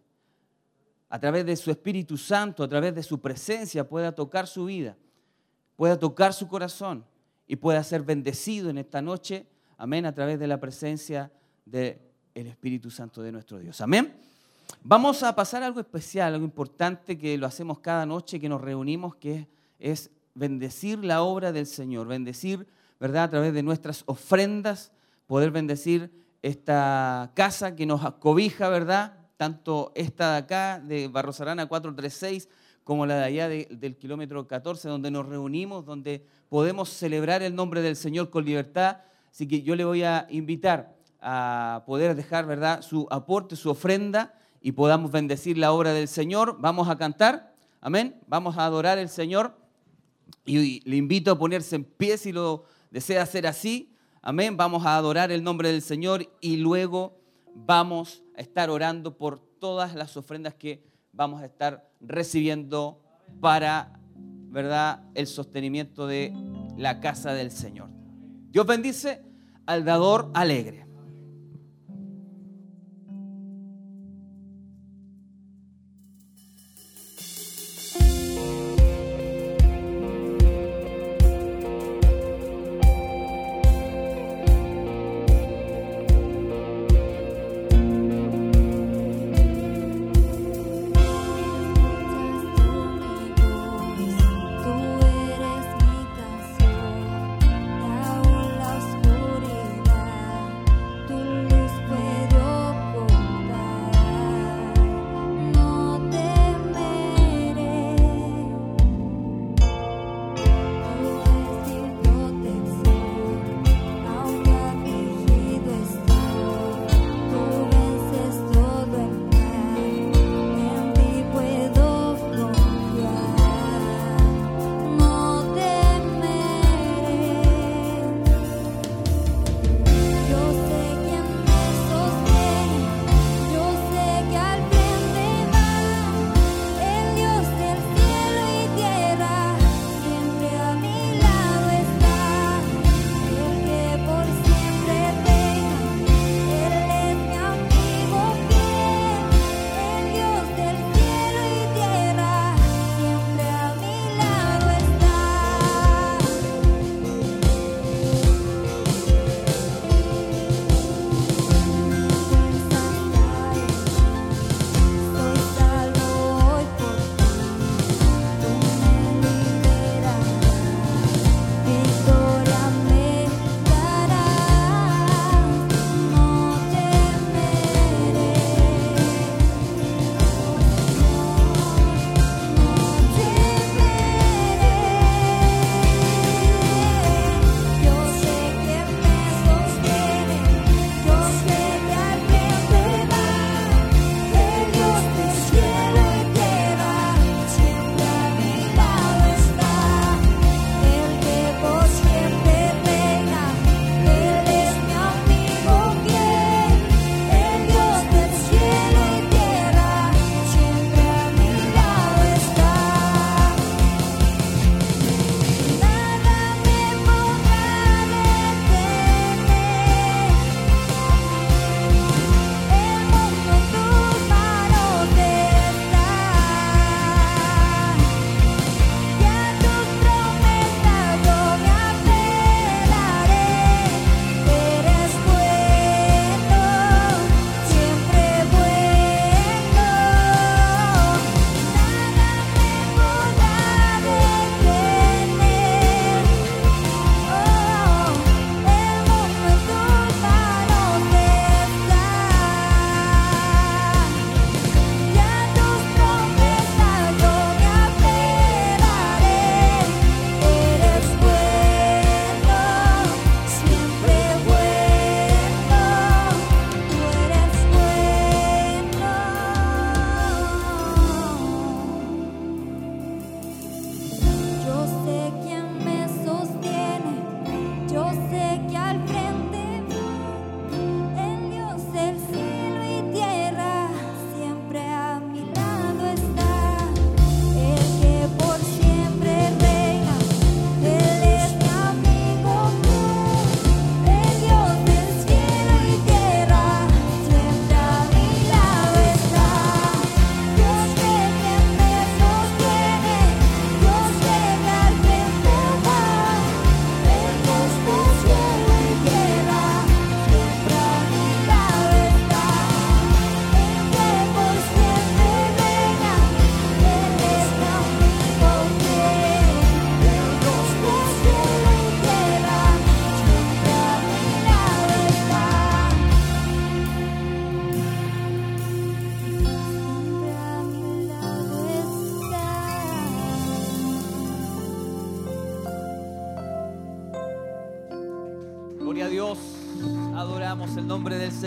a 1.09 1.19
través 1.19 1.45
de 1.45 1.55
su 1.55 1.71
Espíritu 1.71 2.17
Santo, 2.17 2.63
a 2.63 2.67
través 2.67 2.93
de 2.93 3.03
su 3.03 3.21
presencia, 3.21 3.87
pueda 3.87 4.13
tocar 4.13 4.47
su 4.47 4.65
vida, 4.65 4.97
pueda 5.75 5.97
tocar 5.97 6.33
su 6.33 6.47
corazón 6.47 7.05
y 7.47 7.55
pueda 7.55 7.83
ser 7.83 8.01
bendecido 8.01 8.69
en 8.69 8.79
esta 8.79 9.01
noche, 9.01 9.45
amén, 9.77 10.05
a 10.05 10.13
través 10.13 10.39
de 10.39 10.47
la 10.47 10.59
presencia 10.59 11.31
del 11.65 11.97
Espíritu 12.33 12.89
Santo 12.89 13.21
de 13.21 13.31
nuestro 13.31 13.59
Dios. 13.59 13.81
Amén. 13.81 14.13
Vamos 14.83 15.23
a 15.23 15.35
pasar 15.35 15.63
algo 15.63 15.79
especial, 15.79 16.33
algo 16.33 16.45
importante 16.45 17.17
que 17.17 17.37
lo 17.37 17.47
hacemos 17.47 17.79
cada 17.79 18.05
noche 18.05 18.39
que 18.39 18.49
nos 18.49 18.61
reunimos, 18.61 19.15
que 19.15 19.47
es, 19.79 20.11
bendecir 20.33 21.03
la 21.03 21.21
obra 21.21 21.51
del 21.53 21.65
Señor, 21.65 22.07
bendecir, 22.07 22.67
¿verdad? 22.99 23.23
A 23.23 23.29
través 23.29 23.53
de 23.53 23.63
nuestras 23.63 24.03
ofrendas, 24.05 24.91
poder 25.27 25.51
bendecir 25.51 26.11
esta 26.41 27.31
casa 27.35 27.75
que 27.75 27.85
nos 27.85 28.01
cobija, 28.15 28.67
¿verdad? 28.69 29.13
Tanto 29.37 29.91
esta 29.95 30.33
de 30.33 30.37
acá, 30.39 30.79
de 30.79 31.07
Barros 31.07 31.39
Arana 31.41 31.67
436, 31.67 32.49
como 32.83 33.05
la 33.05 33.15
de 33.17 33.23
allá 33.23 33.47
de- 33.49 33.67
del 33.71 33.95
kilómetro 33.97 34.45
14, 34.47 34.89
donde 34.89 35.09
nos 35.09 35.25
reunimos, 35.25 35.85
donde 35.85 36.25
podemos 36.49 36.89
celebrar 36.89 37.41
el 37.41 37.55
nombre 37.55 37.81
del 37.81 37.95
Señor 37.95 38.29
con 38.29 38.45
libertad. 38.45 38.97
Así 39.35 39.49
que 39.49 39.63
yo 39.63 39.75
le 39.75 39.83
voy 39.83 40.01
a 40.01 40.27
invitar 40.29 40.95
a 41.19 41.83
poder 41.85 42.15
dejar, 42.15 42.45
¿verdad?, 42.45 42.81
su 42.81 43.05
aporte, 43.11 43.57
su 43.57 43.69
ofrenda 43.69 44.33
y 44.61 44.71
podamos 44.71 45.11
bendecir 45.11 45.57
la 45.57 45.73
obra 45.73 45.91
del 45.91 46.07
Señor. 46.07 46.55
Vamos 46.61 46.87
a 46.87 46.95
cantar, 46.95 47.53
amén. 47.81 48.17
Vamos 48.27 48.57
a 48.57 48.63
adorar 48.63 48.97
al 48.97 49.09
Señor 49.09 49.57
y 50.45 50.79
le 50.89 50.95
invito 50.95 51.31
a 51.31 51.37
ponerse 51.37 51.75
en 51.75 51.83
pie 51.83 52.17
si 52.17 52.31
lo 52.31 52.63
desea 52.91 53.23
hacer 53.23 53.45
así. 53.45 53.93
Amén. 54.21 54.55
Vamos 54.55 54.85
a 54.85 54.95
adorar 54.95 55.33
el 55.33 55.43
nombre 55.43 55.69
del 55.69 55.81
Señor 55.81 56.25
y 56.39 56.55
luego 56.55 57.19
vamos 57.53 58.23
a 58.37 58.41
estar 58.41 58.69
orando 58.69 59.17
por 59.17 59.41
todas 59.59 59.95
las 59.95 60.15
ofrendas 60.15 60.53
que 60.53 60.81
vamos 61.11 61.41
a 61.41 61.45
estar 61.45 61.89
recibiendo 61.99 63.01
para, 63.41 63.99
¿verdad?, 64.15 65.03
el 65.13 65.27
sostenimiento 65.27 66.07
de 66.07 66.33
la 66.77 67.01
casa 67.01 67.33
del 67.33 67.51
Señor. 67.51 68.04
Dios 68.55 68.65
bendice 68.65 69.21
al 69.65 69.83
dador 69.83 70.31
alegre. 70.33 70.84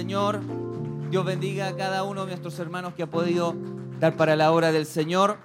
Señor. 0.08 0.40
Dios 1.10 1.22
bendiga 1.22 1.68
a 1.68 1.76
cada 1.76 2.02
uno 2.02 2.22
de 2.22 2.28
nuestros 2.28 2.58
hermanos 2.60 2.94
que 2.94 3.02
ha 3.02 3.10
podido 3.10 3.54
dar 4.00 4.16
para 4.16 4.36
la 4.36 4.50
obra 4.52 4.72
del 4.72 4.86
Señor. 4.86 5.36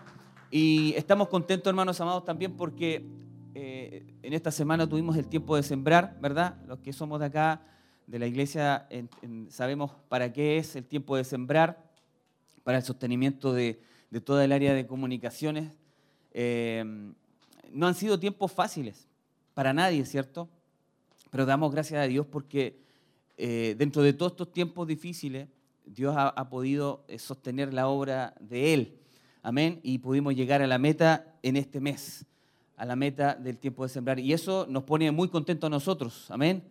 Y 0.51 0.93
estamos 0.95 1.27
contentos, 1.27 1.69
hermanos 1.69 1.99
amados, 1.99 2.23
también 2.23 2.55
porque 2.55 3.05
eh, 3.55 4.05
en 4.23 4.31
esta 4.31 4.51
semana 4.51 4.87
tuvimos 4.87 5.17
el 5.17 5.27
tiempo 5.27 5.57
de 5.57 5.63
sembrar, 5.63 6.17
¿verdad? 6.21 6.55
Los 6.65 6.79
que 6.79 6.93
somos 6.93 7.19
de 7.19 7.25
acá, 7.25 7.61
de 8.07 8.17
la 8.19 8.25
iglesia, 8.25 8.87
en- 8.89 9.09
en- 9.21 9.51
sabemos 9.51 9.91
para 10.07 10.31
qué 10.31 10.57
es 10.59 10.77
el 10.77 10.85
tiempo 10.85 11.17
de 11.17 11.25
sembrar, 11.25 11.83
para 12.63 12.77
el 12.77 12.85
sostenimiento 12.85 13.51
de, 13.51 13.81
de 14.11 14.21
toda 14.21 14.45
el 14.45 14.53
área 14.53 14.73
de 14.73 14.87
comunicaciones. 14.87 15.73
Eh, 16.31 16.85
no 17.69 17.85
han 17.85 17.95
sido 17.95 18.17
tiempos 18.17 18.49
fáciles 18.53 19.09
para 19.55 19.73
nadie, 19.73 20.05
¿cierto? 20.05 20.47
Pero 21.31 21.45
damos 21.45 21.69
gracias 21.73 22.01
a 22.01 22.07
Dios 22.07 22.25
porque 22.25 22.81
eh, 23.37 23.75
dentro 23.77 24.01
de 24.01 24.13
todos 24.13 24.33
estos 24.33 24.51
tiempos 24.51 24.87
difíciles, 24.87 25.47
Dios 25.85 26.15
ha, 26.17 26.49
podido 26.49 27.03
eh, 27.07 27.19
sostener 27.19 27.73
la 27.73 27.87
obra 27.87 28.33
de 28.39 28.73
Él. 28.73 28.99
Amén. 29.41 29.79
Y 29.83 29.97
pudimos 29.97 30.35
llegar 30.35 30.61
a 30.61 30.67
la 30.67 30.77
meta 30.77 31.35
en 31.41 31.57
este 31.57 31.81
mes, 31.81 32.25
a 32.77 32.85
la 32.85 32.95
meta 32.95 33.35
del 33.35 33.57
tiempo 33.57 33.83
de 33.83 33.89
sembrar. 33.89 34.19
Y 34.19 34.33
eso 34.33 34.65
nos 34.69 34.83
pone 34.83 35.11
muy 35.11 35.27
contentos 35.27 35.67
a 35.67 35.71
nosotros. 35.71 36.31
Amén. 36.31 36.63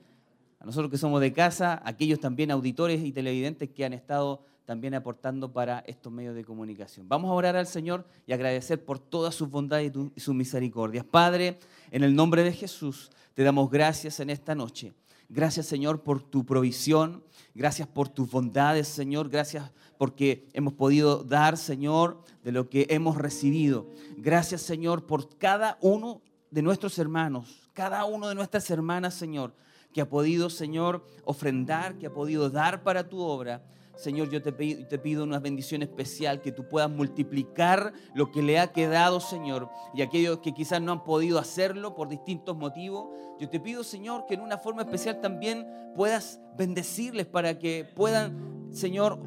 A 0.61 0.65
nosotros 0.65 0.91
que 0.91 0.97
somos 0.97 1.21
de 1.21 1.33
casa, 1.33 1.83
aquellos 1.85 2.21
también 2.21 2.51
auditores 2.51 3.03
y 3.05 3.13
televidentes 3.13 3.69
que 3.69 3.85
han 3.85 3.93
estado 3.93 4.45
también 4.65 4.95
aportando 4.95 5.53
para 5.53 5.81
estos 5.81 6.13
medios 6.13 6.35
de 6.35 6.45
comunicación. 6.45 7.09
Vamos 7.09 7.31
a 7.31 7.35
orar 7.35 7.57
al 7.57 7.67
Señor 7.67 8.07
y 8.27 8.33
agradecer 8.33 8.85
por 8.85 8.99
todas 8.99 9.35
sus 9.35 9.51
bondades 9.51 9.93
y 10.15 10.21
sus 10.21 10.35
misericordias. 10.35 11.05
Padre, 11.05 11.59
en 11.91 12.05
el 12.05 12.15
nombre 12.15 12.45
de 12.45 12.53
Jesús, 12.53 13.11
te 13.35 13.43
damos 13.43 13.71
gracias 13.71 14.21
en 14.21 14.31
esta 14.31 14.55
noche. 14.55 14.93
Gracias, 15.35 15.65
Señor, 15.65 16.03
por 16.03 16.23
tu 16.23 16.45
provisión. 16.45 17.25
Gracias 17.55 17.89
por 17.89 18.07
tus 18.07 18.31
bondades, 18.31 18.87
Señor. 18.87 19.31
Gracias 19.31 19.73
porque 19.97 20.47
hemos 20.53 20.75
podido 20.75 21.25
dar, 21.25 21.57
Señor, 21.57 22.23
de 22.45 22.53
lo 22.53 22.69
que 22.69 22.87
hemos 22.91 23.17
recibido. 23.17 23.89
Gracias, 24.19 24.61
Señor, 24.61 25.07
por 25.07 25.39
cada 25.39 25.79
uno 25.81 26.21
de 26.51 26.61
nuestros 26.61 26.99
hermanos, 26.99 27.71
cada 27.73 28.05
uno 28.05 28.29
de 28.29 28.35
nuestras 28.35 28.71
hermanas, 28.71 29.15
Señor, 29.15 29.55
que 29.95 30.03
ha 30.03 30.09
podido, 30.11 30.51
Señor, 30.51 31.03
ofrendar, 31.25 31.97
que 31.97 32.09
ha 32.09 32.13
podido 32.13 32.51
dar 32.51 32.83
para 32.83 33.09
tu 33.09 33.19
obra. 33.21 33.65
Señor, 33.97 34.31
yo 34.31 34.43
te 34.43 34.53
pido, 34.53 35.23
una 35.23 35.39
bendición 35.39 35.83
especial, 35.83 36.41
que 36.41 36.51
tú 36.51 36.67
puedas 36.69 36.91
multiplicar 36.91 37.93
lo 38.15 38.31
que 38.31 38.43
le 38.43 38.59
ha 38.59 38.73
quedado, 38.73 39.21
Señor. 39.21 39.69
Y 39.95 40.03
aquellos 40.03 40.39
que 40.39 40.55
quizás 40.55 40.81
no 40.81 40.93
han 40.93 41.05
podido 41.05 41.39
hacerlo 41.39 41.95
por 41.95 42.09
distintos 42.09 42.57
motivos, 42.57 43.09
yo 43.39 43.49
te 43.49 43.61
pido, 43.61 43.85
Señor, 43.85 44.25
que 44.27 44.35
en 44.35 44.41
una 44.41 44.59
forma 44.59 44.83
especial 44.83 45.21
también 45.21 45.67
puedas 45.95 46.41
bendecirles 46.57 47.27
para 47.27 47.59
que 47.59 47.85
puedan, 47.95 48.69
Señor, 48.71 49.19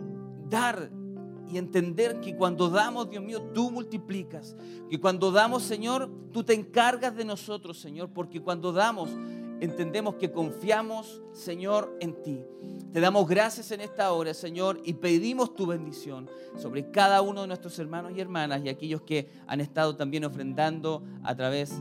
dar 0.49 0.89
y 1.47 1.57
entender 1.57 2.19
que 2.19 2.35
cuando 2.35 2.69
damos, 2.69 3.09
Dios 3.09 3.23
mío, 3.23 3.41
tú 3.53 3.69
multiplicas. 3.71 4.55
Que 4.89 4.99
cuando 4.99 5.31
damos, 5.31 5.63
Señor, 5.63 6.09
tú 6.31 6.43
te 6.43 6.53
encargas 6.53 7.15
de 7.15 7.23
nosotros, 7.23 7.79
Señor, 7.79 8.09
porque 8.09 8.41
cuando 8.41 8.71
damos, 8.71 9.09
entendemos 9.61 10.15
que 10.15 10.31
confiamos, 10.31 11.21
Señor, 11.33 11.95
en 11.99 12.21
ti. 12.23 12.43
Te 12.91 12.99
damos 12.99 13.27
gracias 13.27 13.71
en 13.71 13.81
esta 13.81 14.11
hora, 14.11 14.33
Señor, 14.33 14.79
y 14.83 14.93
pedimos 14.93 15.55
tu 15.55 15.65
bendición 15.65 16.29
sobre 16.57 16.91
cada 16.91 17.21
uno 17.21 17.41
de 17.41 17.47
nuestros 17.47 17.77
hermanos 17.79 18.13
y 18.15 18.21
hermanas 18.21 18.61
y 18.63 18.69
aquellos 18.69 19.01
que 19.01 19.29
han 19.47 19.61
estado 19.61 19.95
también 19.95 20.23
ofrendando 20.23 21.03
a 21.23 21.35
través 21.35 21.73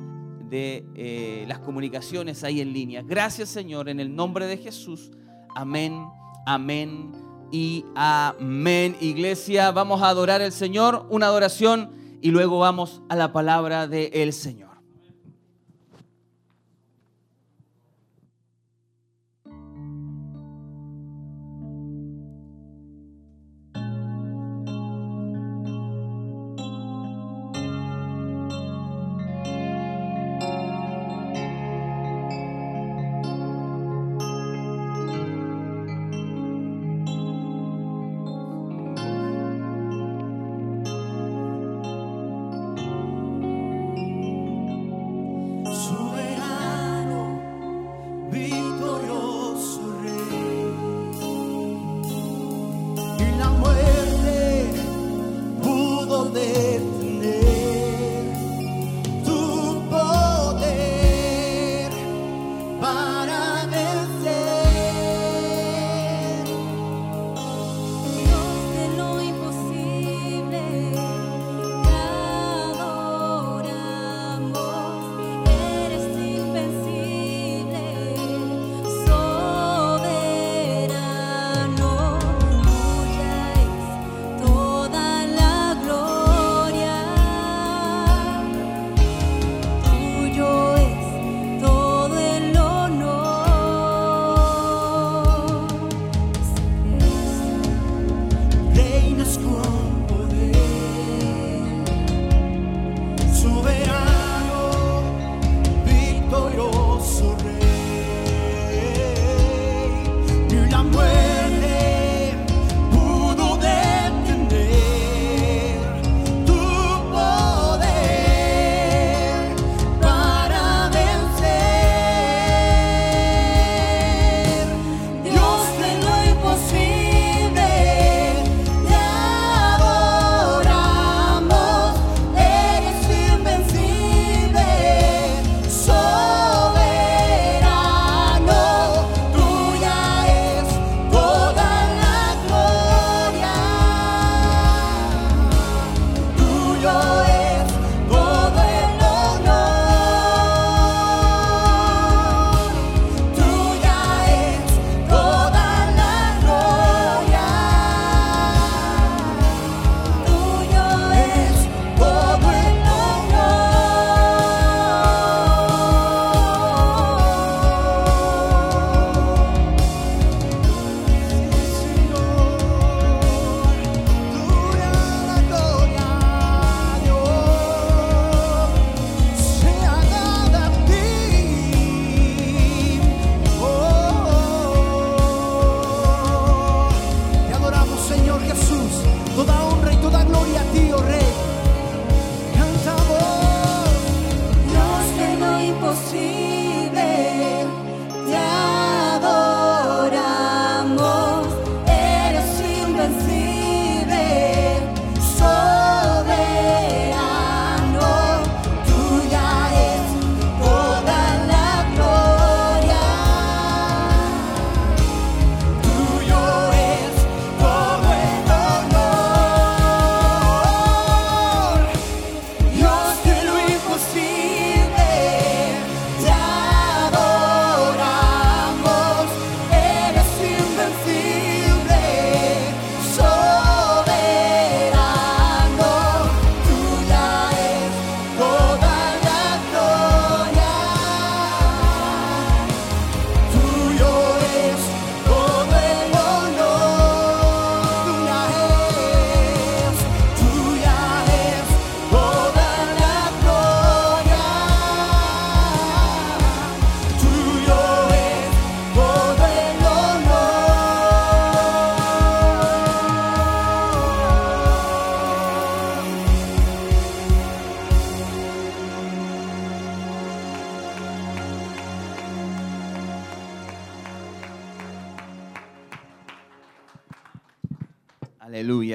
de 0.48 0.84
eh, 0.94 1.44
las 1.48 1.60
comunicaciones 1.60 2.44
ahí 2.44 2.60
en 2.60 2.72
línea. 2.72 3.02
Gracias, 3.02 3.48
Señor, 3.48 3.88
en 3.88 4.00
el 4.00 4.14
nombre 4.14 4.46
de 4.46 4.56
Jesús. 4.56 5.10
Amén, 5.54 6.04
amén 6.46 7.12
y 7.50 7.84
amén. 7.94 8.96
Iglesia, 9.00 9.70
vamos 9.70 10.02
a 10.02 10.08
adorar 10.08 10.42
al 10.42 10.52
Señor, 10.52 11.06
una 11.10 11.26
adoración 11.26 11.90
y 12.20 12.30
luego 12.30 12.58
vamos 12.58 13.02
a 13.08 13.16
la 13.16 13.32
palabra 13.32 13.86
del 13.86 14.32
Señor. 14.32 14.73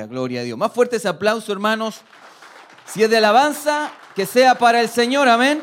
Gloria 0.05 0.41
a 0.41 0.43
Dios. 0.43 0.57
Más 0.57 0.71
fuerte 0.71 0.97
ese 0.97 1.07
aplauso, 1.07 1.51
hermanos. 1.51 2.01
Si 2.85 3.03
es 3.03 3.09
de 3.09 3.17
alabanza, 3.17 3.91
que 4.15 4.25
sea 4.25 4.55
para 4.55 4.81
el 4.81 4.89
Señor, 4.89 5.27
amén. 5.27 5.61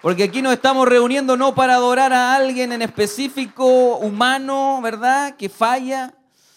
Porque 0.00 0.24
aquí 0.24 0.42
nos 0.42 0.52
estamos 0.52 0.88
reuniendo 0.88 1.36
no 1.36 1.54
para 1.54 1.74
adorar 1.74 2.12
a 2.12 2.34
alguien 2.34 2.72
en 2.72 2.82
específico, 2.82 3.96
humano, 3.96 4.80
¿verdad? 4.82 5.36
Que 5.36 5.48
falla, 5.48 6.14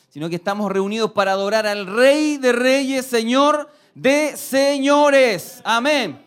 sino 0.10 0.30
que 0.30 0.36
estamos 0.36 0.72
reunidos 0.72 1.12
para 1.12 1.32
adorar 1.32 1.66
al 1.66 1.88
Rey 1.88 2.38
de 2.38 2.52
Reyes, 2.52 3.06
Señor 3.06 3.70
de 3.96 4.38
Señores. 4.38 5.62
Amén. 5.64 6.24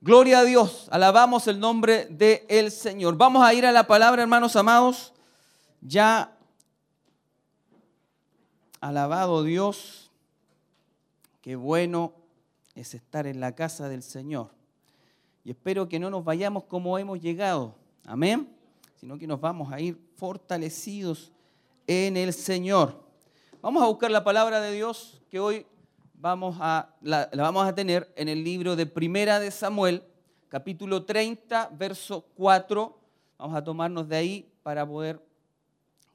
Gloria 0.00 0.40
a 0.40 0.44
Dios. 0.44 0.88
Alabamos 0.90 1.46
el 1.46 1.60
nombre 1.60 2.06
del 2.10 2.70
Señor. 2.70 3.16
Vamos 3.16 3.44
a 3.44 3.52
ir 3.54 3.66
a 3.66 3.72
la 3.72 3.86
palabra, 3.86 4.22
hermanos 4.22 4.56
amados. 4.56 5.12
Ya 5.80 6.32
alabado 8.80 9.42
Dios. 9.42 10.10
Qué 11.40 11.56
bueno 11.56 12.12
es 12.74 12.94
estar 12.94 13.26
en 13.26 13.40
la 13.40 13.54
casa 13.54 13.88
del 13.88 14.02
Señor. 14.02 14.50
Y 15.44 15.50
espero 15.50 15.88
que 15.88 15.98
no 15.98 16.10
nos 16.10 16.24
vayamos 16.24 16.64
como 16.64 16.98
hemos 16.98 17.20
llegado. 17.20 17.74
Amén. 18.04 18.48
Sino 18.96 19.18
que 19.18 19.26
nos 19.26 19.40
vamos 19.40 19.72
a 19.72 19.80
ir 19.80 19.98
fortalecidos 20.16 21.32
en 21.86 22.16
el 22.16 22.32
Señor. 22.32 23.02
Vamos 23.62 23.82
a 23.82 23.86
buscar 23.86 24.10
la 24.10 24.24
palabra 24.24 24.60
de 24.60 24.72
Dios 24.72 25.22
que 25.30 25.40
hoy 25.40 25.66
vamos 26.14 26.56
a, 26.60 26.94
la, 27.00 27.30
vamos 27.34 27.66
a 27.66 27.74
tener 27.74 28.12
en 28.16 28.28
el 28.28 28.44
libro 28.44 28.76
de 28.76 28.86
Primera 28.86 29.40
de 29.40 29.50
Samuel, 29.50 30.02
capítulo 30.48 31.04
30, 31.04 31.70
verso 31.78 32.26
4. 32.36 32.98
Vamos 33.38 33.56
a 33.56 33.64
tomarnos 33.64 34.08
de 34.08 34.16
ahí 34.16 34.52
para 34.62 34.86
poder 34.86 35.20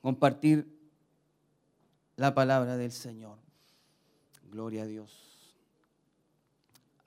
compartir 0.02 0.75
la 2.18 2.34
palabra 2.34 2.78
del 2.78 2.92
Señor. 2.92 3.38
Gloria 4.50 4.84
a 4.84 4.86
Dios. 4.86 5.12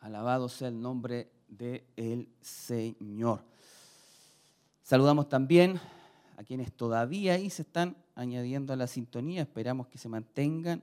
Alabado 0.00 0.48
sea 0.48 0.68
el 0.68 0.80
nombre 0.80 1.30
del 1.48 2.28
Señor. 2.40 3.42
Saludamos 4.82 5.28
también 5.28 5.80
a 6.36 6.44
quienes 6.44 6.72
todavía 6.72 7.34
ahí 7.34 7.50
se 7.50 7.62
están 7.62 7.96
añadiendo 8.14 8.72
a 8.72 8.76
la 8.76 8.86
sintonía. 8.86 9.42
Esperamos 9.42 9.88
que 9.88 9.98
se 9.98 10.08
mantengan, 10.08 10.82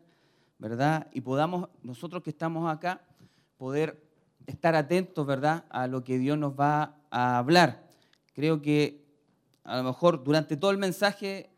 ¿verdad? 0.57 1.07
Y 1.13 1.21
podamos, 1.21 1.69
nosotros 1.81 2.23
que 2.23 2.31
estamos 2.31 2.69
acá, 2.71 3.01
poder 3.57 4.03
estar 4.47 4.75
atentos, 4.75 5.25
¿verdad?, 5.25 5.65
a 5.69 5.87
lo 5.87 6.03
que 6.03 6.19
Dios 6.19 6.37
nos 6.37 6.53
va 6.53 6.97
a 7.09 7.37
hablar. 7.37 7.87
Creo 8.33 8.61
que 8.61 9.05
a 9.63 9.77
lo 9.77 9.83
mejor 9.83 10.23
durante 10.23 10.57
todo 10.57 10.71
el 10.71 10.77
mensaje 10.77 11.49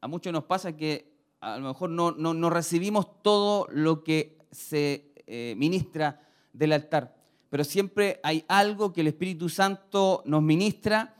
a 0.00 0.08
muchos 0.08 0.32
nos 0.32 0.44
pasa 0.44 0.76
que 0.76 1.15
a 1.46 1.58
lo 1.58 1.68
mejor 1.68 1.90
no, 1.90 2.10
no, 2.10 2.34
no 2.34 2.50
recibimos 2.50 3.22
todo 3.22 3.68
lo 3.70 4.02
que 4.02 4.36
se 4.50 5.12
eh, 5.28 5.54
ministra 5.56 6.20
del 6.52 6.72
altar, 6.72 7.14
pero 7.50 7.62
siempre 7.62 8.18
hay 8.24 8.44
algo 8.48 8.92
que 8.92 9.02
el 9.02 9.06
Espíritu 9.06 9.48
Santo 9.48 10.24
nos 10.26 10.42
ministra, 10.42 11.14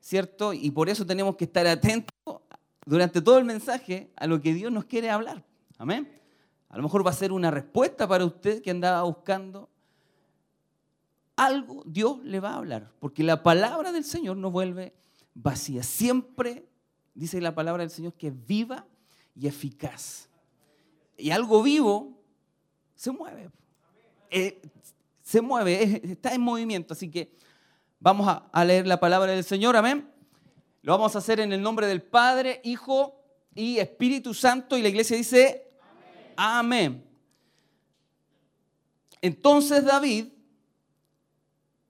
¿cierto? 0.00 0.52
Y 0.52 0.70
por 0.70 0.88
eso 0.88 1.04
tenemos 1.04 1.34
que 1.34 1.44
estar 1.44 1.66
atentos 1.66 2.14
durante 2.86 3.20
todo 3.20 3.38
el 3.38 3.44
mensaje 3.44 4.12
a 4.14 4.28
lo 4.28 4.40
que 4.40 4.54
Dios 4.54 4.70
nos 4.70 4.84
quiere 4.84 5.10
hablar. 5.10 5.44
Amén. 5.78 6.08
A 6.68 6.76
lo 6.76 6.84
mejor 6.84 7.04
va 7.04 7.10
a 7.10 7.14
ser 7.14 7.32
una 7.32 7.50
respuesta 7.50 8.06
para 8.06 8.24
usted 8.24 8.62
que 8.62 8.70
andaba 8.70 9.02
buscando. 9.02 9.68
Algo 11.34 11.82
Dios 11.86 12.22
le 12.22 12.38
va 12.38 12.50
a 12.50 12.58
hablar, 12.58 12.92
porque 13.00 13.24
la 13.24 13.42
palabra 13.42 13.90
del 13.90 14.04
Señor 14.04 14.36
no 14.36 14.52
vuelve 14.52 14.94
vacía. 15.34 15.82
Siempre 15.82 16.68
dice 17.14 17.40
la 17.40 17.52
palabra 17.52 17.82
del 17.82 17.90
Señor 17.90 18.12
que 18.14 18.28
es 18.28 18.46
viva 18.46 18.86
y 19.34 19.46
eficaz. 19.46 20.28
Y 21.16 21.30
algo 21.30 21.62
vivo 21.62 22.18
se 22.94 23.10
mueve. 23.10 23.50
Eh, 24.30 24.60
se 25.22 25.40
mueve, 25.40 25.82
es- 25.82 26.04
está 26.04 26.34
en 26.34 26.40
movimiento. 26.40 26.94
Así 26.94 27.10
que 27.10 27.32
vamos 28.00 28.26
a 28.52 28.64
leer 28.64 28.86
la 28.86 28.98
palabra 29.00 29.32
del 29.32 29.44
Señor, 29.44 29.76
amén. 29.76 30.08
Lo 30.82 30.92
vamos 30.92 31.14
a 31.14 31.18
hacer 31.18 31.38
en 31.40 31.52
el 31.52 31.62
nombre 31.62 31.86
del 31.86 32.02
Padre, 32.02 32.60
Hijo 32.64 33.16
y 33.54 33.78
Espíritu 33.78 34.34
Santo. 34.34 34.76
Y 34.76 34.82
la 34.82 34.88
iglesia 34.88 35.16
dice, 35.16 35.68
amén. 36.36 37.04
Entonces 39.20 39.84
David 39.84 40.26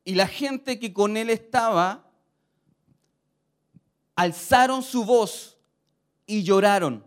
y 0.05 0.15
la 0.15 0.27
gente 0.27 0.79
que 0.79 0.93
con 0.93 1.17
él 1.17 1.31
estaba 1.31 2.07
alzaron 4.15 4.83
su 4.83 5.05
voz 5.05 5.57
y 6.27 6.43
lloraron 6.43 7.05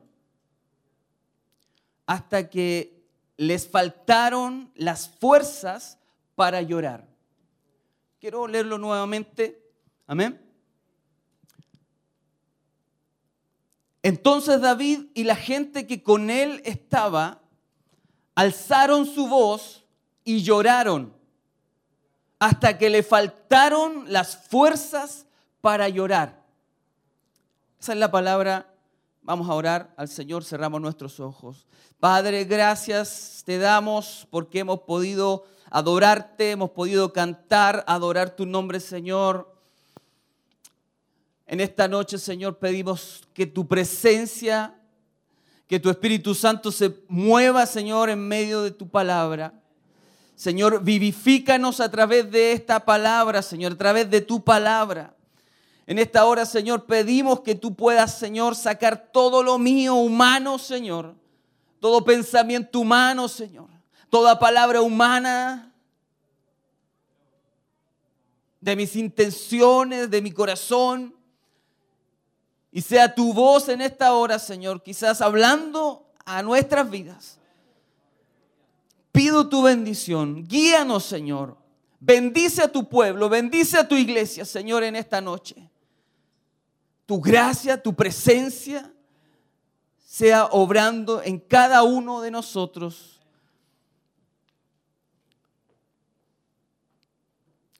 hasta 2.05 2.49
que 2.49 3.03
les 3.37 3.67
faltaron 3.67 4.71
las 4.75 5.09
fuerzas 5.09 5.97
para 6.35 6.61
llorar. 6.61 7.07
Quiero 8.19 8.47
leerlo 8.47 8.77
nuevamente. 8.77 9.61
Amén. 10.07 10.41
Entonces 14.03 14.61
David 14.61 15.07
y 15.13 15.23
la 15.23 15.35
gente 15.35 15.87
que 15.87 16.03
con 16.03 16.29
él 16.29 16.61
estaba 16.63 17.41
alzaron 18.35 19.05
su 19.05 19.27
voz 19.27 19.83
y 20.23 20.43
lloraron 20.43 21.13
hasta 22.37 22.77
que 22.77 22.89
le 22.89 23.01
faltaron 23.01 24.11
las 24.11 24.37
fuerzas 24.37 25.25
para 25.61 25.89
llorar. 25.89 26.43
Esa 27.79 27.93
es 27.93 27.99
la 27.99 28.11
palabra. 28.11 28.74
Vamos 29.26 29.49
a 29.49 29.55
orar 29.55 29.91
al 29.97 30.07
Señor, 30.07 30.43
cerramos 30.43 30.80
nuestros 30.80 31.19
ojos. 31.19 31.65
Padre, 31.99 32.43
gracias 32.43 33.41
te 33.43 33.57
damos 33.57 34.28
porque 34.30 34.59
hemos 34.59 34.82
podido 34.82 35.45
adorarte, 35.71 36.51
hemos 36.51 36.69
podido 36.69 37.11
cantar, 37.11 37.84
adorar 37.88 38.36
tu 38.36 38.45
nombre, 38.45 38.80
Señor. 38.80 39.51
En 41.47 41.59
esta 41.59 41.88
noche, 41.88 42.19
Señor, 42.19 42.59
pedimos 42.59 43.23
que 43.34 43.47
tu 43.47 43.67
presencia, 43.67 44.76
que 45.65 45.80
tu 45.80 45.89
Espíritu 45.89 46.36
Santo 46.36 46.71
se 46.71 46.95
mueva, 47.07 47.65
Señor, 47.65 48.11
en 48.11 48.28
medio 48.28 48.61
de 48.61 48.69
tu 48.69 48.88
palabra. 48.88 49.55
Señor, 50.36 50.84
vivifícanos 50.84 51.80
a 51.80 51.89
través 51.89 52.30
de 52.30 52.51
esta 52.51 52.86
palabra, 52.86 53.41
Señor, 53.41 53.71
a 53.71 53.78
través 53.78 54.07
de 54.07 54.21
tu 54.21 54.43
palabra. 54.43 55.14
En 55.88 55.99
esta 55.99 56.25
hora, 56.25 56.45
Señor, 56.45 56.86
pedimos 56.86 57.41
que 57.41 57.53
tú 57.53 57.75
puedas, 57.75 58.17
Señor, 58.17 58.55
sacar 58.55 59.11
todo 59.11 59.43
lo 59.43 59.59
mío 59.59 59.95
humano, 59.95 60.57
Señor. 60.57 61.15
Todo 61.79 62.03
pensamiento 62.03 62.79
humano, 62.79 63.27
Señor. 63.27 63.69
Toda 64.09 64.39
palabra 64.39 64.81
humana 64.81 65.71
de 68.59 68.75
mis 68.75 68.95
intenciones, 68.95 70.09
de 70.09 70.21
mi 70.23 70.31
corazón. 70.31 71.15
Y 72.71 72.81
sea 72.81 73.13
tu 73.13 73.31
voz 73.31 73.69
en 73.69 73.81
esta 73.81 74.13
hora, 74.13 74.39
Señor, 74.39 74.81
quizás 74.81 75.21
hablando 75.21 76.11
a 76.25 76.41
nuestras 76.41 76.89
vidas. 76.89 77.38
Pido 79.11 79.47
tu 79.47 79.61
bendición. 79.61 80.43
Guíanos, 80.47 81.05
Señor. 81.05 81.57
Bendice 81.99 82.63
a 82.63 82.71
tu 82.71 82.89
pueblo, 82.89 83.29
bendice 83.29 83.77
a 83.77 83.88
tu 83.88 83.95
iglesia, 83.95 84.45
Señor, 84.45 84.83
en 84.83 84.95
esta 84.95 85.21
noche. 85.21 85.69
Tu 87.05 87.19
gracia, 87.21 87.81
tu 87.81 87.93
presencia 87.93 88.91
sea 90.15 90.45
obrando 90.45 91.21
en 91.21 91.39
cada 91.39 91.83
uno 91.83 92.21
de 92.21 92.31
nosotros. 92.31 93.19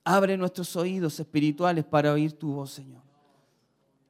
Abre 0.04 0.38
nuestros 0.38 0.76
oídos 0.76 1.20
espirituales 1.20 1.86
para 1.86 2.14
oír 2.14 2.34
tu 2.34 2.54
voz, 2.54 2.72
Señor. 2.72 3.02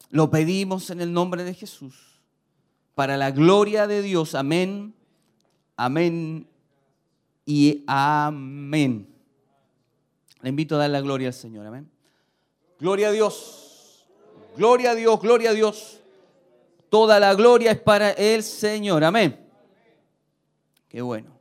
Lo 0.10 0.30
pedimos 0.30 0.90
en 0.90 1.02
el 1.02 1.14
nombre 1.14 1.44
de 1.44 1.54
Jesús. 1.54 2.20
Para 2.96 3.16
la 3.16 3.32
gloria 3.32 3.88
de 3.88 4.02
Dios. 4.02 4.36
Amén. 4.36 4.94
Amén. 5.78 6.48
Y 7.46 7.84
amén. 7.88 9.08
Le 10.42 10.50
invito 10.50 10.76
a 10.76 10.80
dar 10.80 10.90
la 10.90 11.02
gloria 11.02 11.28
al 11.28 11.34
Señor. 11.34 11.66
Amén. 11.66 11.90
Gloria 12.80 13.10
a 13.10 13.12
Dios. 13.12 13.65
Gloria 14.56 14.92
a 14.92 14.96
Dios. 14.96 15.20
Gloria 15.20 15.50
a 15.52 15.54
Dios. 15.54 16.00
Toda 16.90 17.20
la 17.20 17.34
gloria 17.34 17.72
es 17.72 17.80
para 17.80 18.12
el 18.12 18.44
Señor. 18.44 19.04
Amén. 19.04 19.40
Qué 20.88 21.02
bueno. 21.02 21.36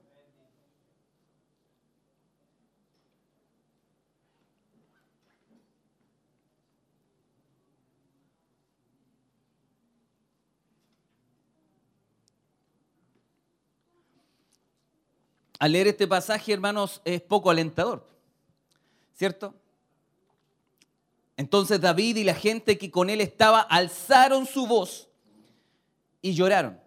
Al 15.65 15.73
leer 15.73 15.87
este 15.87 16.07
pasaje, 16.07 16.53
hermanos, 16.53 17.01
es 17.07 17.23
poco 17.23 17.49
alentador, 17.49 18.07
¿cierto? 19.15 19.55
Entonces 21.37 21.81
David 21.81 22.17
y 22.17 22.25
la 22.25 22.35
gente 22.35 22.79
que 22.79 22.91
con 22.91 23.11
él 23.11 23.21
estaba 23.21 23.61
alzaron 23.61 24.47
su 24.47 24.67
voz 24.67 25.09
y 26.23 26.35
lloraron. 26.35 26.83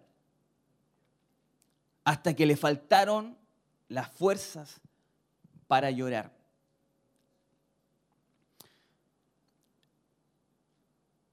hasta 2.04 2.34
que 2.34 2.46
le 2.46 2.56
faltaron 2.56 3.36
las 3.88 4.10
fuerzas 4.10 4.80
para 5.66 5.90
llorar. 5.90 6.32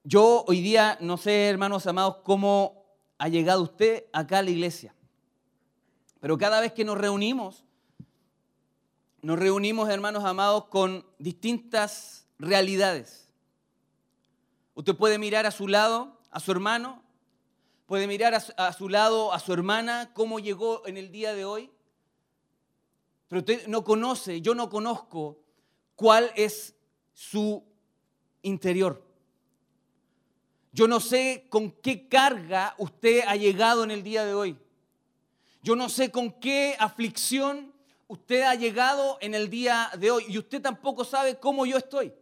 Yo 0.03 0.43
hoy 0.47 0.59
día 0.59 0.97
no 0.99 1.15
sé, 1.15 1.47
hermanos 1.47 1.87
amados, 1.87 2.17
cómo 2.25 2.85
ha 3.17 3.29
llegado 3.29 3.63
usted 3.63 4.03
acá 4.11 4.39
a 4.39 4.43
la 4.43 4.51
iglesia. 4.51 4.93
Pero 6.19 6.37
cada 6.37 6.59
vez 6.59 6.73
que 6.73 6.83
nos 6.83 6.97
reunimos, 6.97 7.63
nos 9.21 9.39
reunimos, 9.39 9.89
hermanos 9.89 10.25
amados, 10.25 10.65
con 10.65 11.05
distintas 11.19 12.24
realidades. 12.39 13.29
Usted 14.73 14.95
puede 14.95 15.17
mirar 15.17 15.45
a 15.45 15.51
su 15.51 15.67
lado, 15.67 16.19
a 16.31 16.39
su 16.39 16.51
hermano, 16.51 17.01
puede 17.85 18.07
mirar 18.07 18.33
a 18.33 18.73
su, 18.73 18.89
lado, 18.89 19.31
a 19.31 19.39
su 19.39 19.53
hermana, 19.53 20.11
cómo 20.13 20.39
llegó 20.39 20.85
en 20.85 20.97
el 20.97 21.11
día 21.11 21.33
de 21.33 21.45
hoy. 21.45 21.71
Pero 23.27 23.39
usted 23.39 23.67
no 23.67 23.83
conoce, 23.83 24.41
yo 24.41 24.53
no 24.53 24.69
conozco 24.69 25.39
cuál 25.95 26.31
es 26.35 26.75
su 27.13 27.63
interior. 28.41 29.03
Yo 30.71 30.87
no 30.87 30.99
sé 30.99 31.47
con 31.49 31.71
qué 31.71 32.09
carga 32.09 32.75
usted 32.77 33.21
ha 33.27 33.35
llegado 33.35 33.83
en 33.83 33.91
el 33.91 34.03
día 34.03 34.25
de 34.25 34.33
hoy. 34.33 34.57
Yo 35.63 35.75
no 35.75 35.87
sé 35.89 36.11
con 36.11 36.31
qué 36.33 36.75
aflicción 36.79 37.73
usted 38.07 38.41
ha 38.41 38.55
llegado 38.55 39.17
en 39.21 39.33
el 39.35 39.49
día 39.49 39.89
de 39.97 40.11
hoy. 40.11 40.25
Y 40.27 40.37
usted 40.37 40.61
tampoco 40.61 41.05
sabe 41.05 41.39
cómo 41.39 41.65
yo 41.65 41.77
estoy. 41.77 42.13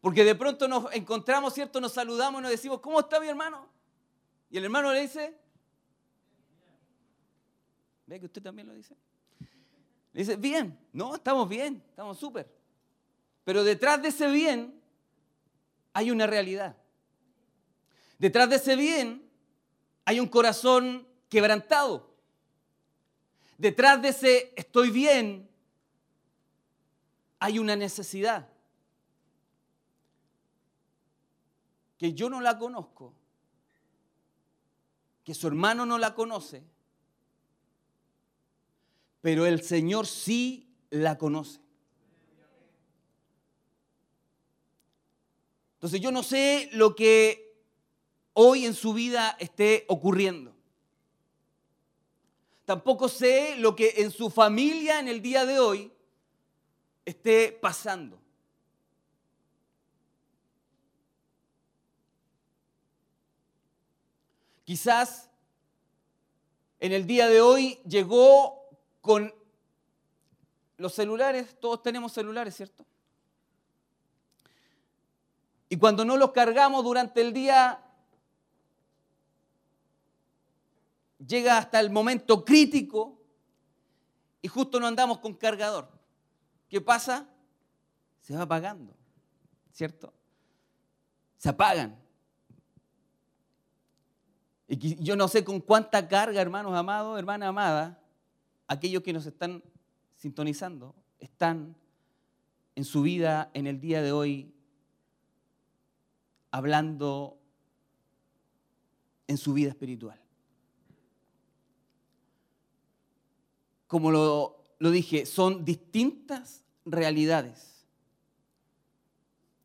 Porque 0.00 0.24
de 0.24 0.34
pronto 0.34 0.68
nos 0.68 0.92
encontramos, 0.94 1.54
¿cierto? 1.54 1.80
Nos 1.80 1.92
saludamos 1.92 2.40
y 2.40 2.42
nos 2.42 2.50
decimos, 2.50 2.80
¿cómo 2.80 3.00
está 3.00 3.18
mi 3.20 3.28
hermano? 3.28 3.68
Y 4.50 4.58
el 4.58 4.64
hermano 4.64 4.92
le 4.92 5.00
dice, 5.00 5.36
¿ve 8.06 8.20
que 8.20 8.26
usted 8.26 8.42
también 8.42 8.68
lo 8.68 8.74
dice? 8.74 8.94
Le 10.12 10.20
dice, 10.20 10.36
bien, 10.36 10.78
no, 10.92 11.16
estamos 11.16 11.48
bien, 11.48 11.82
estamos 11.88 12.18
súper. 12.18 12.48
Pero 13.44 13.64
detrás 13.64 14.00
de 14.02 14.08
ese 14.08 14.28
bien 14.28 14.80
hay 15.92 16.10
una 16.10 16.26
realidad. 16.26 16.76
Detrás 18.18 18.48
de 18.48 18.56
ese 18.56 18.76
bien 18.76 19.28
hay 20.04 20.20
un 20.20 20.28
corazón 20.28 21.06
quebrantado. 21.28 22.14
Detrás 23.58 24.00
de 24.02 24.08
ese 24.08 24.52
estoy 24.56 24.90
bien 24.90 25.48
hay 27.38 27.58
una 27.58 27.76
necesidad 27.76 28.48
que 31.98 32.12
yo 32.12 32.28
no 32.28 32.40
la 32.40 32.58
conozco, 32.58 33.14
que 35.24 35.34
su 35.34 35.46
hermano 35.46 35.86
no 35.86 35.98
la 35.98 36.14
conoce, 36.14 36.62
pero 39.20 39.46
el 39.46 39.62
Señor 39.62 40.06
sí 40.06 40.68
la 40.90 41.18
conoce. 41.18 41.60
Entonces 45.74 46.00
yo 46.00 46.10
no 46.10 46.22
sé 46.22 46.68
lo 46.72 46.94
que 46.94 47.60
hoy 48.32 48.66
en 48.66 48.74
su 48.74 48.92
vida 48.92 49.36
esté 49.38 49.84
ocurriendo. 49.88 50.54
Tampoco 52.64 53.08
sé 53.08 53.56
lo 53.56 53.76
que 53.76 53.94
en 53.98 54.10
su 54.10 54.28
familia 54.28 54.98
en 54.98 55.08
el 55.08 55.22
día 55.22 55.46
de 55.46 55.58
hoy 55.58 55.92
esté 57.04 57.52
pasando. 57.52 58.20
Quizás 64.66 65.30
en 66.80 66.90
el 66.90 67.06
día 67.06 67.28
de 67.28 67.40
hoy 67.40 67.80
llegó 67.86 68.68
con 69.00 69.32
los 70.76 70.92
celulares, 70.92 71.56
todos 71.60 71.84
tenemos 71.84 72.12
celulares, 72.12 72.56
¿cierto? 72.56 72.84
Y 75.68 75.76
cuando 75.76 76.04
no 76.04 76.16
los 76.16 76.32
cargamos 76.32 76.82
durante 76.82 77.20
el 77.20 77.32
día, 77.32 77.80
llega 81.24 81.58
hasta 81.58 81.78
el 81.78 81.90
momento 81.90 82.44
crítico 82.44 83.22
y 84.42 84.48
justo 84.48 84.80
no 84.80 84.88
andamos 84.88 85.18
con 85.18 85.34
cargador. 85.34 85.88
¿Qué 86.68 86.80
pasa? 86.80 87.28
Se 88.20 88.34
va 88.34 88.42
apagando, 88.42 88.96
¿cierto? 89.70 90.12
Se 91.36 91.50
apagan. 91.50 92.04
Y 94.68 95.02
yo 95.02 95.16
no 95.16 95.28
sé 95.28 95.44
con 95.44 95.60
cuánta 95.60 96.08
carga, 96.08 96.40
hermanos 96.40 96.74
amados, 96.74 97.18
hermana 97.18 97.48
amada, 97.48 98.02
aquellos 98.66 99.02
que 99.02 99.12
nos 99.12 99.26
están 99.26 99.62
sintonizando, 100.16 100.94
están 101.18 101.76
en 102.74 102.84
su 102.84 103.02
vida 103.02 103.50
en 103.54 103.66
el 103.66 103.80
día 103.80 104.02
de 104.02 104.12
hoy 104.12 104.52
hablando 106.50 107.38
en 109.26 109.38
su 109.38 109.52
vida 109.52 109.70
espiritual. 109.70 110.20
como 113.86 114.10
lo, 114.10 114.64
lo 114.78 114.90
dije, 114.90 115.26
son 115.26 115.64
distintas 115.64 116.62
realidades. 116.84 117.86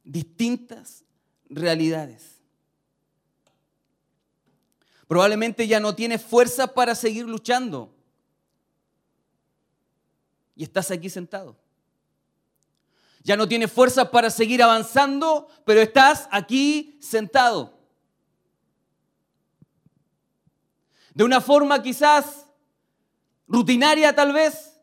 Distintas 0.04 1.04
realidades. 1.49 2.40
Probablemente 5.12 5.68
ya 5.68 5.82
no 5.82 5.93
tienes 5.93 6.22
fuerza 6.22 6.74
para 6.74 6.95
seguir 6.95 7.26
luchando. 7.26 7.93
Y 10.55 10.64
estás 10.64 10.89
aquí 10.89 11.09
sentado. 11.09 11.57
Ya 13.22 13.36
no 13.36 13.45
tienes 13.45 13.70
fuerza 13.70 14.09
para 14.09 14.30
seguir 14.30 14.64
avanzando, 14.64 15.49
pero 15.66 15.82
estás 15.82 16.30
aquí 16.32 16.97
sentado. 17.01 17.78
De 21.14 21.26
una 21.26 21.41
forma 21.41 21.84
quizás 21.84 22.45
rutinaria 23.49 24.16
tal 24.16 24.32
vez, 24.32 24.80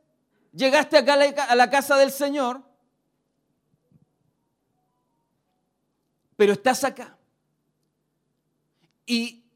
llegaste 0.52 0.98
acá 0.98 1.14
a 1.48 1.54
la, 1.54 1.70
casa 1.70 1.96
del 1.96 2.12
Señor, 2.12 2.62
pero 6.36 6.52
estás 6.52 6.84
acá. 6.84 7.16
Y 9.06 9.47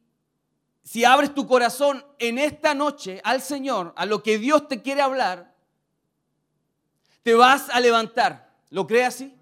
si 0.93 1.07
abres 1.07 1.32
tu 1.32 1.47
corazón 1.47 2.05
en 2.18 2.36
esta 2.36 2.74
noche 2.74 3.22
al 3.24 3.40
Señor, 3.40 3.95
a 3.97 4.05
lo 4.05 4.22
que 4.22 4.36
Dios 4.36 4.68
te 4.68 4.82
quiere 4.82 5.01
hablar, 5.01 5.55
te 7.22 7.32
vas 7.32 7.70
a 7.70 7.80
levantar. 7.80 8.53
¿Lo 8.68 8.86
crees 8.86 9.09
así? 9.09 9.34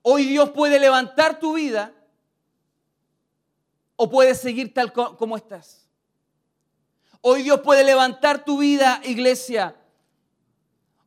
Hoy 0.00 0.24
Dios 0.24 0.48
puede 0.52 0.80
levantar 0.80 1.38
tu 1.38 1.52
vida 1.52 1.92
o 3.96 4.08
puedes 4.08 4.40
seguir 4.40 4.72
tal 4.72 4.90
co- 4.94 5.18
como 5.18 5.36
estás. 5.36 5.86
Hoy 7.20 7.42
Dios 7.42 7.60
puede 7.60 7.84
levantar 7.84 8.42
tu 8.42 8.56
vida, 8.56 9.02
iglesia, 9.04 9.76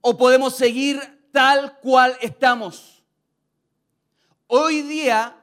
o 0.02 0.16
podemos 0.16 0.56
seguir 0.56 1.28
tal 1.32 1.80
cual 1.80 2.16
estamos. 2.22 3.04
Hoy 4.46 4.84
día 4.84 5.36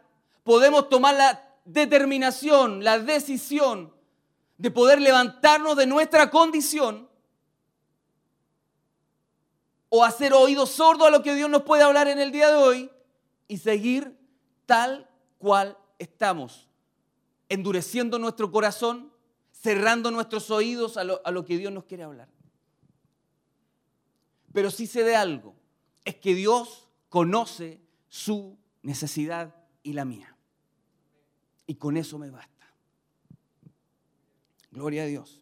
podemos 0.45 0.89
tomar 0.89 1.17
la 1.17 1.48
determinación, 1.69 2.83
la 2.83 2.99
decisión 2.99 3.93
de 4.57 4.71
poder 4.71 5.01
levantarnos 5.01 5.77
de 5.77 5.87
nuestra 5.87 6.31
condición 6.31 7.09
o 9.91 10.03
hacer 10.03 10.33
oídos 10.33 10.71
sordos 10.71 11.07
a 11.07 11.11
lo 11.11 11.23
que 11.23 11.35
Dios 11.35 11.51
nos 11.51 11.63
puede 11.63 11.83
hablar 11.83 12.09
en 12.09 12.19
el 12.19 12.33
día 12.33 12.49
de 12.49 12.57
hoy 12.57 12.91
y 13.49 13.59
seguir 13.59 14.19
tal 14.65 15.09
cual 15.37 15.77
estamos, 15.99 16.69
endureciendo 17.51 18.19
nuestro 18.19 18.51
corazón, 18.51 19.13
cerrando 19.53 20.11
nuestros 20.11 20.51
oídos 20.51 20.97
a 20.97 21.05
lo, 21.05 21.45
que 21.45 21.59
Dios 21.59 21.73
nos 21.73 21.85
quiere 21.85 22.05
hablar. 22.05 22.29
Pero 24.55 24.71
sí 24.71 24.87
sé 24.87 25.05
de 25.05 25.17
algo, 25.17 25.55
es 26.05 26.17
que 26.17 26.35
Dios 26.35 26.89
conoce 27.11 27.81
su 28.09 28.57
necesidad 28.83 29.55
y 29.83 29.93
la 29.93 30.07
mía. 30.07 30.38
Y 31.69 31.75
con 31.75 31.97
eso 31.99 32.19
me 32.19 32.31
basta. 32.31 32.67
Gloria 34.73 35.03
a 35.03 35.07
Dios. 35.07 35.41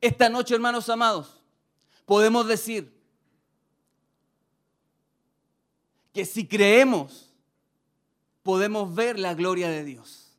Esta 0.00 0.28
noche, 0.28 0.54
hermanos 0.54 0.88
amados, 0.88 1.40
podemos 2.06 2.46
decir 2.46 2.94
que 6.12 6.24
si 6.24 6.46
creemos, 6.46 7.32
podemos 8.44 8.94
ver 8.94 9.18
la 9.18 9.34
gloria 9.34 9.68
de 9.68 9.82
Dios. 9.82 10.36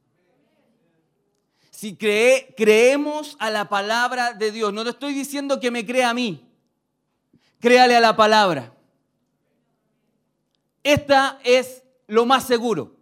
Si 1.71 1.97
cree- 1.97 2.53
creemos 2.55 3.35
a 3.39 3.49
la 3.49 3.67
palabra 3.67 4.31
de 4.33 4.51
Dios, 4.51 4.71
no 4.71 4.85
te 4.85 4.91
estoy 4.91 5.13
diciendo 5.13 5.59
que 5.59 5.71
me 5.71 5.85
crea 5.85 6.11
a 6.11 6.13
mí, 6.13 6.47
créale 7.59 7.97
a 7.97 7.99
la 7.99 8.15
palabra. 8.15 8.73
Esta 10.83 11.39
es 11.43 11.81
lo 12.07 12.25
más 12.25 12.45
seguro. 12.45 12.95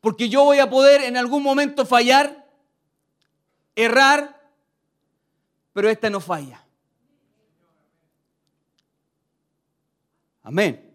Porque 0.00 0.28
yo 0.28 0.44
voy 0.44 0.58
a 0.58 0.70
poder 0.70 1.02
en 1.02 1.16
algún 1.16 1.42
momento 1.42 1.86
fallar, 1.86 2.46
errar, 3.74 4.50
pero 5.72 5.88
esta 5.88 6.10
no 6.10 6.20
falla. 6.20 6.64
Amén. 10.42 10.86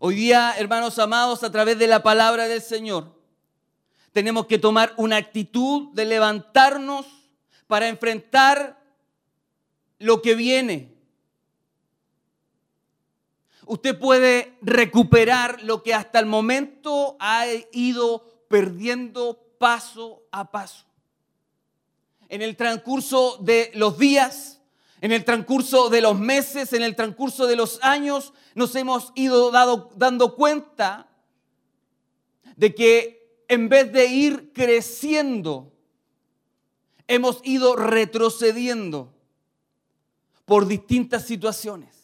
Hoy 0.00 0.14
día, 0.14 0.54
hermanos 0.56 0.98
amados, 1.00 1.42
a 1.42 1.50
través 1.50 1.76
de 1.76 1.88
la 1.88 2.04
palabra 2.04 2.46
del 2.46 2.62
Señor, 2.62 3.18
tenemos 4.12 4.46
que 4.46 4.58
tomar 4.58 4.94
una 4.96 5.16
actitud 5.16 5.92
de 5.92 6.04
levantarnos 6.04 7.06
para 7.66 7.88
enfrentar 7.88 8.77
lo 9.98 10.22
que 10.22 10.34
viene. 10.34 10.92
Usted 13.66 13.98
puede 13.98 14.56
recuperar 14.62 15.62
lo 15.62 15.82
que 15.82 15.92
hasta 15.94 16.18
el 16.18 16.26
momento 16.26 17.16
ha 17.20 17.44
ido 17.72 18.24
perdiendo 18.48 19.38
paso 19.58 20.22
a 20.32 20.50
paso. 20.50 20.86
En 22.30 22.40
el 22.40 22.56
transcurso 22.56 23.38
de 23.42 23.70
los 23.74 23.98
días, 23.98 24.60
en 25.00 25.12
el 25.12 25.24
transcurso 25.24 25.90
de 25.90 26.00
los 26.00 26.18
meses, 26.18 26.72
en 26.72 26.82
el 26.82 26.96
transcurso 26.96 27.46
de 27.46 27.56
los 27.56 27.78
años, 27.82 28.32
nos 28.54 28.74
hemos 28.74 29.12
ido 29.14 29.50
dado- 29.50 29.90
dando 29.96 30.34
cuenta 30.34 31.08
de 32.56 32.74
que 32.74 33.42
en 33.48 33.68
vez 33.68 33.92
de 33.92 34.06
ir 34.06 34.52
creciendo, 34.52 35.72
hemos 37.06 37.40
ido 37.44 37.76
retrocediendo 37.76 39.14
por 40.48 40.66
distintas 40.66 41.26
situaciones. 41.26 41.94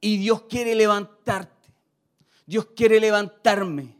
Y 0.00 0.18
Dios 0.18 0.42
quiere 0.42 0.76
levantarte. 0.76 1.68
Dios 2.46 2.68
quiere 2.76 3.00
levantarme. 3.00 3.96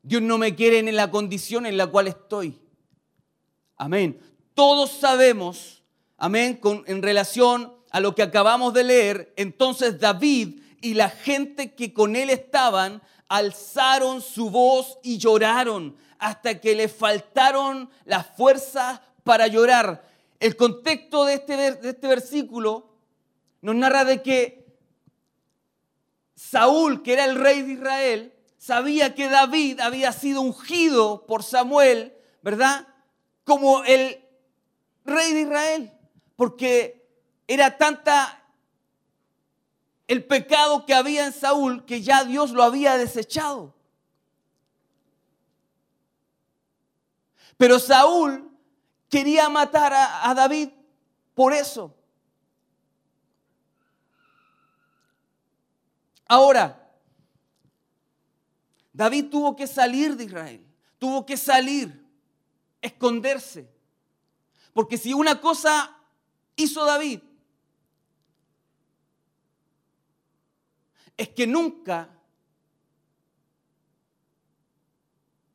Dios 0.00 0.22
no 0.22 0.38
me 0.38 0.54
quiere 0.54 0.78
en 0.78 0.94
la 0.94 1.10
condición 1.10 1.66
en 1.66 1.76
la 1.76 1.88
cual 1.88 2.06
estoy. 2.06 2.56
Amén. 3.76 4.20
Todos 4.54 4.92
sabemos, 4.92 5.82
amén, 6.18 6.54
con, 6.54 6.84
en 6.86 7.02
relación 7.02 7.74
a 7.90 7.98
lo 7.98 8.14
que 8.14 8.22
acabamos 8.22 8.72
de 8.72 8.84
leer, 8.84 9.34
entonces 9.36 9.98
David 9.98 10.60
y 10.80 10.94
la 10.94 11.10
gente 11.10 11.74
que 11.74 11.92
con 11.92 12.14
él 12.14 12.30
estaban 12.30 13.02
alzaron 13.28 14.22
su 14.22 14.50
voz 14.50 14.98
y 15.02 15.18
lloraron 15.18 15.96
hasta 16.20 16.60
que 16.60 16.76
le 16.76 16.86
faltaron 16.86 17.90
las 18.04 18.24
fuerzas 18.36 19.00
para 19.24 19.48
llorar. 19.48 20.08
El 20.40 20.56
contexto 20.56 21.24
de 21.24 21.34
este, 21.34 21.56
de 21.56 21.90
este 21.90 22.06
versículo 22.06 22.88
nos 23.60 23.74
narra 23.74 24.04
de 24.04 24.22
que 24.22 24.78
Saúl, 26.36 27.02
que 27.02 27.14
era 27.14 27.24
el 27.24 27.34
rey 27.34 27.62
de 27.62 27.72
Israel, 27.72 28.34
sabía 28.56 29.14
que 29.14 29.28
David 29.28 29.80
había 29.80 30.12
sido 30.12 30.40
ungido 30.40 31.26
por 31.26 31.42
Samuel, 31.42 32.14
¿verdad? 32.42 32.86
Como 33.44 33.82
el 33.84 34.24
rey 35.04 35.32
de 35.32 35.40
Israel, 35.40 35.92
porque 36.36 37.08
era 37.48 37.76
tanta 37.76 38.44
el 40.06 40.24
pecado 40.24 40.86
que 40.86 40.94
había 40.94 41.26
en 41.26 41.32
Saúl 41.32 41.84
que 41.84 42.02
ya 42.02 42.24
Dios 42.24 42.52
lo 42.52 42.62
había 42.62 42.96
desechado. 42.96 43.74
Pero 47.56 47.78
Saúl 47.78 48.47
quería 49.08 49.48
matar 49.48 49.92
a, 49.94 50.34
David 50.34 50.70
por 51.34 51.52
eso. 51.52 51.94
Ahora, 56.26 56.92
David 58.92 59.30
tuvo 59.30 59.56
que 59.56 59.66
salir 59.66 60.16
de 60.16 60.24
Israel, 60.24 60.66
tuvo 60.98 61.24
que 61.24 61.36
salir, 61.36 62.04
esconderse. 62.82 63.70
Porque 64.72 64.98
si 64.98 65.14
una 65.14 65.40
cosa 65.40 65.96
hizo 66.56 66.84
David, 66.84 67.20
es 71.16 71.28
que 71.30 71.46
nunca 71.46 72.08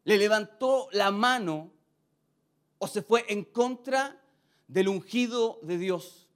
le 0.03 0.17
levantó 0.17 0.89
la 0.91 1.11
mano 1.11 1.72
o 2.83 2.87
se 2.87 3.01
fue 3.01 3.23
en 3.29 3.45
contra 3.45 4.21
del 4.67 4.89
ungido 4.89 5.57
de 5.61 5.77
Dios. 5.77 6.27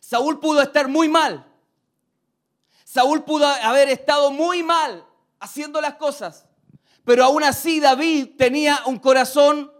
Saúl 0.00 0.38
pudo 0.38 0.60
estar 0.60 0.86
muy 0.86 1.08
mal. 1.08 1.50
Saúl 2.84 3.24
pudo 3.24 3.46
haber 3.46 3.88
estado 3.88 4.30
muy 4.30 4.62
mal 4.62 5.02
haciendo 5.40 5.80
las 5.80 5.94
cosas. 5.94 6.44
Pero 7.06 7.24
aún 7.24 7.42
así 7.42 7.80
David 7.80 8.36
tenía 8.36 8.82
un 8.84 8.98
corazón 8.98 9.72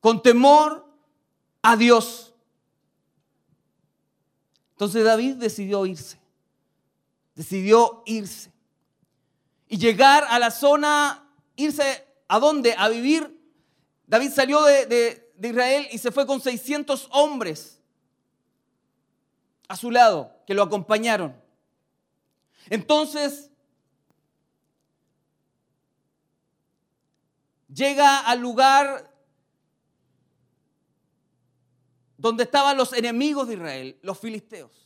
con 0.00 0.22
temor 0.22 0.90
a 1.60 1.76
Dios. 1.76 2.32
Entonces 4.70 5.04
David 5.04 5.34
decidió 5.34 5.84
irse. 5.84 6.25
Decidió 7.36 8.02
irse. 8.06 8.50
Y 9.68 9.78
llegar 9.78 10.24
a 10.28 10.38
la 10.40 10.50
zona, 10.50 11.30
irse 11.54 12.04
a 12.26 12.40
dónde? 12.40 12.74
A 12.76 12.88
vivir. 12.88 13.32
David 14.06 14.30
salió 14.32 14.62
de, 14.64 14.86
de- 14.86 15.32
de 15.36 15.48
Israel 15.48 15.86
y 15.92 15.98
se 15.98 16.10
fue 16.10 16.26
con 16.26 16.40
600 16.40 17.08
hombres 17.12 17.78
a 19.68 19.76
su 19.76 19.90
lado, 19.90 20.32
que 20.46 20.54
lo 20.54 20.62
acompañaron. 20.62 21.36
Entonces, 22.70 23.50
llega 27.68 28.20
al 28.20 28.40
lugar 28.40 29.12
donde 32.16 32.44
estaban 32.44 32.76
los 32.76 32.92
enemigos 32.94 33.48
de 33.48 33.54
Israel, 33.54 33.98
los 34.02 34.18
filisteos. 34.18 34.85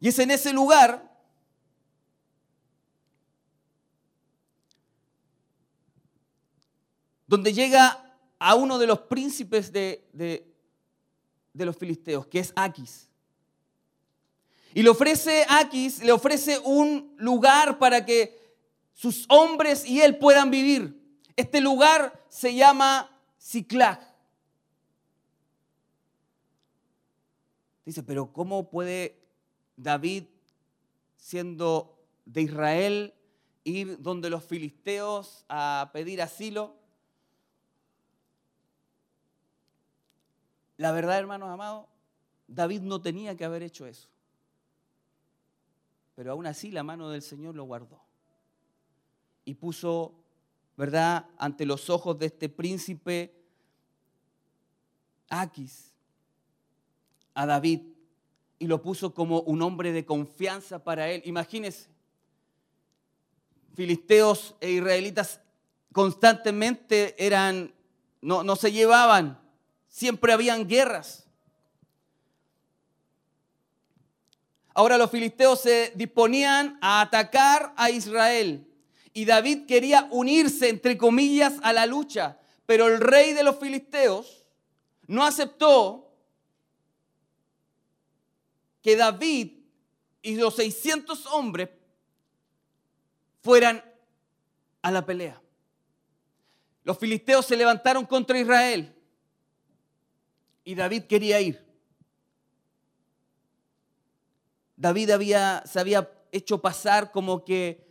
Y 0.00 0.08
es 0.08 0.18
en 0.18 0.30
ese 0.30 0.52
lugar 0.52 1.02
donde 7.26 7.52
llega 7.52 8.02
a 8.38 8.54
uno 8.54 8.78
de 8.78 8.86
los 8.86 9.00
príncipes 9.00 9.72
de, 9.72 10.08
de- 10.12 10.52
los 11.64 11.76
filisteos, 11.76 12.26
que 12.26 12.38
es 12.38 12.52
Aquis. 12.54 13.08
Y 14.74 14.82
le 14.82 14.90
ofrece 14.90 15.44
Aquis, 15.48 16.02
le 16.02 16.12
ofrece 16.12 16.58
un 16.58 17.14
lugar 17.16 17.78
para 17.78 18.04
que 18.04 18.54
sus 18.92 19.24
hombres 19.28 19.86
y 19.86 20.02
él 20.02 20.18
puedan 20.18 20.50
vivir. 20.50 21.00
Este 21.34 21.60
lugar 21.62 22.22
se 22.28 22.54
llama 22.54 23.10
Ciclag. 23.38 23.98
Dice, 27.86 28.02
pero 28.02 28.30
¿cómo 28.32 28.68
puede 28.68 29.25
David, 29.76 30.24
siendo 31.16 31.98
de 32.24 32.42
Israel, 32.42 33.14
ir 33.64 34.00
donde 34.00 34.30
los 34.30 34.44
filisteos 34.44 35.44
a 35.48 35.90
pedir 35.92 36.22
asilo? 36.22 36.76
La 40.76 40.92
verdad, 40.92 41.18
hermanos 41.18 41.48
amados, 41.50 41.86
David 42.48 42.82
no 42.82 43.00
tenía 43.00 43.36
que 43.36 43.44
haber 43.44 43.62
hecho 43.62 43.86
eso. 43.86 44.08
Pero 46.14 46.32
aún 46.32 46.46
así 46.46 46.70
la 46.70 46.82
mano 46.82 47.10
del 47.10 47.22
Señor 47.22 47.54
lo 47.54 47.64
guardó. 47.64 48.00
Y 49.44 49.54
puso, 49.54 50.14
¿verdad?, 50.76 51.26
ante 51.38 51.66
los 51.66 51.90
ojos 51.90 52.18
de 52.18 52.26
este 52.26 52.48
príncipe 52.48 53.32
Aquis 55.28 55.92
a 57.34 57.46
David 57.46 57.95
y 58.58 58.66
lo 58.66 58.80
puso 58.80 59.14
como 59.14 59.40
un 59.40 59.62
hombre 59.62 59.92
de 59.92 60.04
confianza 60.04 60.82
para 60.82 61.10
él. 61.10 61.22
Imagínense, 61.24 61.88
filisteos 63.74 64.54
e 64.60 64.70
israelitas 64.70 65.40
constantemente 65.92 67.14
eran, 67.18 67.74
no, 68.20 68.42
no 68.42 68.56
se 68.56 68.72
llevaban, 68.72 69.38
siempre 69.88 70.32
habían 70.32 70.66
guerras. 70.66 71.24
Ahora 74.74 74.98
los 74.98 75.10
filisteos 75.10 75.60
se 75.60 75.92
disponían 75.94 76.78
a 76.82 77.00
atacar 77.00 77.72
a 77.76 77.90
Israel 77.90 78.66
y 79.14 79.24
David 79.24 79.64
quería 79.66 80.06
unirse, 80.10 80.68
entre 80.68 80.98
comillas, 80.98 81.54
a 81.62 81.72
la 81.72 81.86
lucha, 81.86 82.38
pero 82.66 82.86
el 82.88 83.00
rey 83.00 83.32
de 83.32 83.42
los 83.42 83.56
filisteos 83.58 84.44
no 85.06 85.24
aceptó 85.24 86.05
que 88.86 88.94
David 88.94 89.50
y 90.22 90.36
los 90.36 90.54
600 90.54 91.26
hombres 91.26 91.70
fueran 93.42 93.82
a 94.80 94.92
la 94.92 95.04
pelea. 95.04 95.42
Los 96.84 96.96
filisteos 96.96 97.44
se 97.46 97.56
levantaron 97.56 98.06
contra 98.06 98.38
Israel 98.38 98.94
y 100.62 100.76
David 100.76 101.02
quería 101.08 101.40
ir. 101.40 101.66
David 104.76 105.10
había, 105.10 105.64
se 105.66 105.80
había 105.80 106.08
hecho 106.30 106.62
pasar 106.62 107.10
como 107.10 107.44
que 107.44 107.84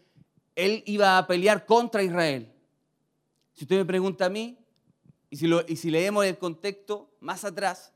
él 0.56 0.82
iba 0.86 1.18
a 1.18 1.28
pelear 1.28 1.66
contra 1.66 2.04
Israel. 2.04 2.54
Si 3.52 3.66
usted 3.66 3.80
me 3.80 3.86
pregunta 3.86 4.28
a 4.28 4.30
mí, 4.30 4.58
y 5.30 5.36
si, 5.36 5.48
lo- 5.48 5.66
y 5.68 5.76
si 5.76 5.92
leemos 5.92 6.24
el 6.26 6.38
contexto 6.38 7.14
más 7.20 7.44
atrás, 7.44 7.92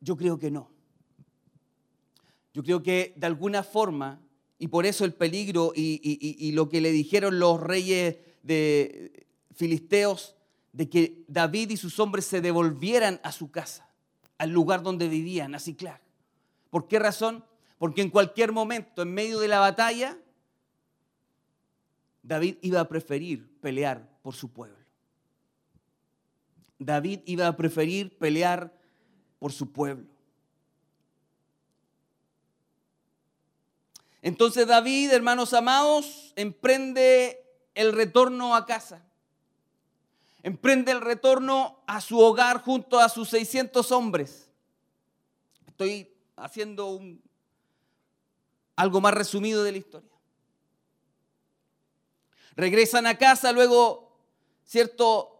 yo 0.00 0.16
creo 0.16 0.38
que 0.38 0.50
no. 0.50 0.70
Yo 2.52 2.62
creo 2.62 2.82
que 2.82 3.12
de 3.16 3.26
alguna 3.26 3.62
forma, 3.62 4.20
y 4.58 4.68
por 4.68 4.86
eso 4.86 5.04
el 5.04 5.14
peligro 5.14 5.72
y, 5.74 6.52
lo 6.52 6.68
que 6.68 6.80
le 6.80 6.90
dijeron 6.90 7.38
los 7.38 7.60
reyes 7.60 8.16
de 8.42 9.26
filisteos, 9.54 10.36
de 10.72 10.88
que 10.88 11.24
David 11.28 11.70
y 11.70 11.76
sus 11.76 11.98
hombres 11.98 12.24
se 12.24 12.40
devolvieran 12.40 13.20
a 13.22 13.32
su 13.32 13.50
casa, 13.50 13.88
al 14.38 14.50
lugar 14.50 14.82
donde 14.82 15.08
vivían, 15.08 15.54
a 15.54 15.58
Ciclag. 15.58 16.00
¿Por 16.70 16.86
qué 16.88 16.98
razón? 16.98 17.44
Porque 17.78 18.02
en 18.02 18.10
cualquier 18.10 18.52
momento, 18.52 19.02
en 19.02 19.12
medio 19.12 19.40
de 19.40 19.48
la 19.48 19.58
batalla, 19.58 20.18
David 22.22 22.56
iba 22.62 22.80
a 22.80 22.88
preferir 22.88 23.58
pelear 23.60 24.18
por 24.22 24.34
su 24.34 24.52
pueblo. 24.52 24.76
David 26.78 27.20
iba 27.26 27.46
a 27.46 27.56
preferir 27.56 28.16
pelear 28.18 28.79
por 29.40 29.52
su 29.52 29.72
pueblo. 29.72 30.06
Entonces 34.22 34.66
David, 34.66 35.10
hermanos 35.10 35.54
amados, 35.54 36.32
emprende 36.36 37.42
el 37.74 37.92
retorno 37.92 38.54
a 38.54 38.66
casa. 38.66 39.02
Emprende 40.42 40.92
el 40.92 41.00
retorno 41.00 41.82
a 41.86 42.00
su 42.00 42.18
hogar 42.18 42.62
junto 42.62 43.00
a 43.00 43.08
sus 43.08 43.28
600 43.30 43.90
hombres. 43.92 44.48
Estoy 45.66 46.14
haciendo 46.36 47.00
algo 48.76 49.00
más 49.00 49.14
resumido 49.14 49.64
de 49.64 49.72
la 49.72 49.78
historia. 49.78 50.10
Regresan 52.56 53.06
a 53.06 53.16
casa 53.16 53.52
luego, 53.52 54.12
¿cierto? 54.64 55.39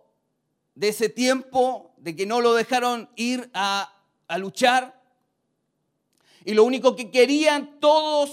De 0.74 0.88
ese 0.88 1.08
tiempo, 1.08 1.92
de 1.96 2.16
que 2.16 2.26
no 2.26 2.40
lo 2.40 2.54
dejaron 2.54 3.10
ir 3.16 3.50
a, 3.54 3.92
a 4.28 4.38
luchar. 4.38 5.00
Y 6.44 6.54
lo 6.54 6.64
único 6.64 6.96
que 6.96 7.10
querían 7.10 7.78
todos, 7.80 8.30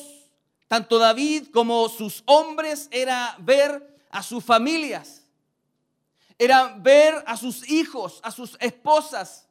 tanto 0.67 0.97
David 0.97 1.47
como 1.51 1.89
sus 1.89 2.23
hombres, 2.25 2.87
era 2.91 3.35
ver 3.39 3.97
a 4.09 4.23
sus 4.23 4.43
familias. 4.43 5.23
Era 6.39 6.75
ver 6.79 7.23
a 7.25 7.35
sus 7.35 7.67
hijos, 7.69 8.19
a 8.23 8.31
sus 8.31 8.55
esposas. 8.59 9.47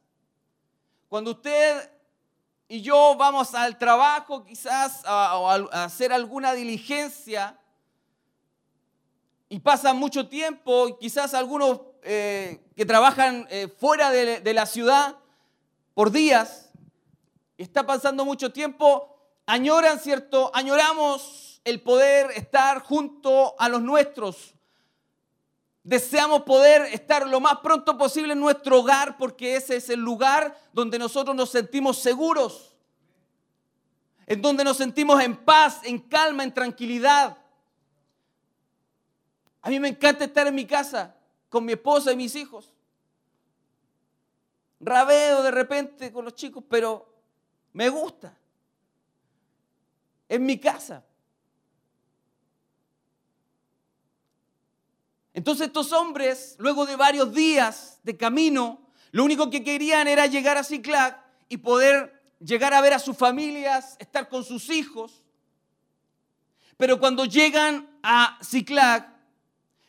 Cuando 1.09 1.31
usted 1.31 1.91
y 2.69 2.81
yo 2.81 3.15
vamos 3.17 3.53
al 3.53 3.77
trabajo, 3.77 4.43
quizás 4.43 5.03
a, 5.05 5.33
a- 5.33 5.83
hacer 5.85 6.11
alguna 6.11 6.53
diligencia, 6.53 7.57
y 9.49 9.59
pasan 9.59 9.95
mucho 9.97 10.27
tiempo, 10.27 10.97
quizás 10.99 11.33
algunos 11.33 11.79
eh, 12.09 12.61
que 12.73 12.85
trabajan 12.85 13.45
eh, 13.49 13.67
fuera 13.67 14.11
de, 14.11 14.39
de 14.39 14.53
la 14.53 14.65
ciudad 14.65 15.17
por 15.93 16.09
días, 16.09 16.69
está 17.57 17.85
pasando 17.85 18.23
mucho 18.23 18.53
tiempo, 18.53 19.13
añoran, 19.45 19.99
¿cierto? 19.99 20.49
Añoramos 20.53 21.59
el 21.65 21.81
poder 21.81 22.31
estar 22.31 22.79
junto 22.81 23.55
a 23.59 23.67
los 23.67 23.81
nuestros. 23.81 24.53
Deseamos 25.83 26.43
poder 26.43 26.83
estar 26.93 27.27
lo 27.27 27.41
más 27.41 27.57
pronto 27.57 27.97
posible 27.97 28.31
en 28.31 28.39
nuestro 28.39 28.79
hogar 28.79 29.17
porque 29.17 29.57
ese 29.57 29.75
es 29.75 29.89
el 29.89 29.99
lugar 29.99 30.57
donde 30.71 30.97
nosotros 30.97 31.35
nos 31.35 31.49
sentimos 31.49 31.97
seguros, 31.97 32.73
en 34.27 34.41
donde 34.41 34.63
nos 34.63 34.77
sentimos 34.77 35.21
en 35.21 35.35
paz, 35.35 35.81
en 35.83 35.99
calma, 35.99 36.45
en 36.45 36.53
tranquilidad. 36.53 37.37
A 39.61 39.69
mí 39.69 39.77
me 39.77 39.89
encanta 39.89 40.23
estar 40.23 40.47
en 40.47 40.55
mi 40.55 40.65
casa 40.65 41.16
con 41.49 41.65
mi 41.65 41.73
esposa 41.73 42.11
y 42.11 42.15
mis 42.15 42.35
hijos. 42.35 42.73
Rabeo 44.79 45.41
de 45.43 45.51
repente 45.51 46.11
con 46.11 46.25
los 46.25 46.35
chicos, 46.35 46.63
pero 46.69 47.07
me 47.73 47.89
gusta. 47.89 48.37
En 50.29 50.45
mi 50.45 50.59
casa. 50.59 51.05
Entonces 55.33 55.67
estos 55.67 55.93
hombres, 55.93 56.55
luego 56.57 56.85
de 56.85 56.95
varios 56.95 57.33
días 57.33 57.99
de 58.03 58.17
camino, 58.17 58.87
lo 59.11 59.23
único 59.23 59.49
que 59.49 59.63
querían 59.63 60.07
era 60.07 60.25
llegar 60.25 60.57
a 60.57 60.63
Ciclac 60.63 61.23
y 61.47 61.57
poder 61.57 62.35
llegar 62.39 62.73
a 62.73 62.81
ver 62.81 62.93
a 62.93 62.99
sus 62.99 63.15
familias, 63.15 63.95
estar 63.99 64.29
con 64.29 64.43
sus 64.43 64.69
hijos. 64.69 65.23
Pero 66.75 66.99
cuando 66.99 67.25
llegan 67.25 67.87
a 68.03 68.37
Ciclac, 68.43 69.16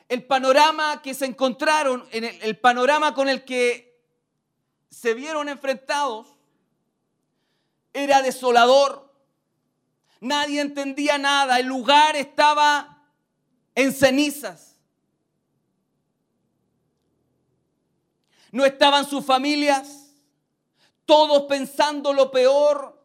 el 0.09 0.24
panorama 0.24 1.02
que 1.02 1.14
se 1.14 1.26
encontraron, 1.26 2.06
en 2.12 2.24
el, 2.24 2.43
el 2.43 2.59
panorama 2.59 3.14
con 3.14 3.28
el 3.28 3.44
que 3.44 4.01
se 4.90 5.14
vieron 5.14 5.48
enfrentados, 5.48 6.28
era 7.93 8.22
desolador. 8.22 9.12
Nadie 10.20 10.60
entendía 10.60 11.18
nada. 11.18 11.59
El 11.59 11.66
lugar 11.66 12.16
estaba 12.16 13.05
en 13.74 13.93
cenizas. 13.93 14.76
No 18.51 18.64
estaban 18.64 19.06
sus 19.06 19.24
familias, 19.24 20.14
todos 21.05 21.43
pensando 21.44 22.14
lo 22.14 22.30
peor, 22.30 22.98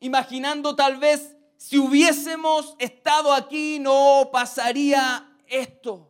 imaginando 0.00 0.74
tal 0.74 0.96
vez 0.96 1.36
si 1.58 1.78
hubiésemos 1.78 2.74
estado 2.78 3.34
aquí 3.34 3.78
no 3.78 4.30
pasaría 4.32 5.30
esto. 5.46 6.09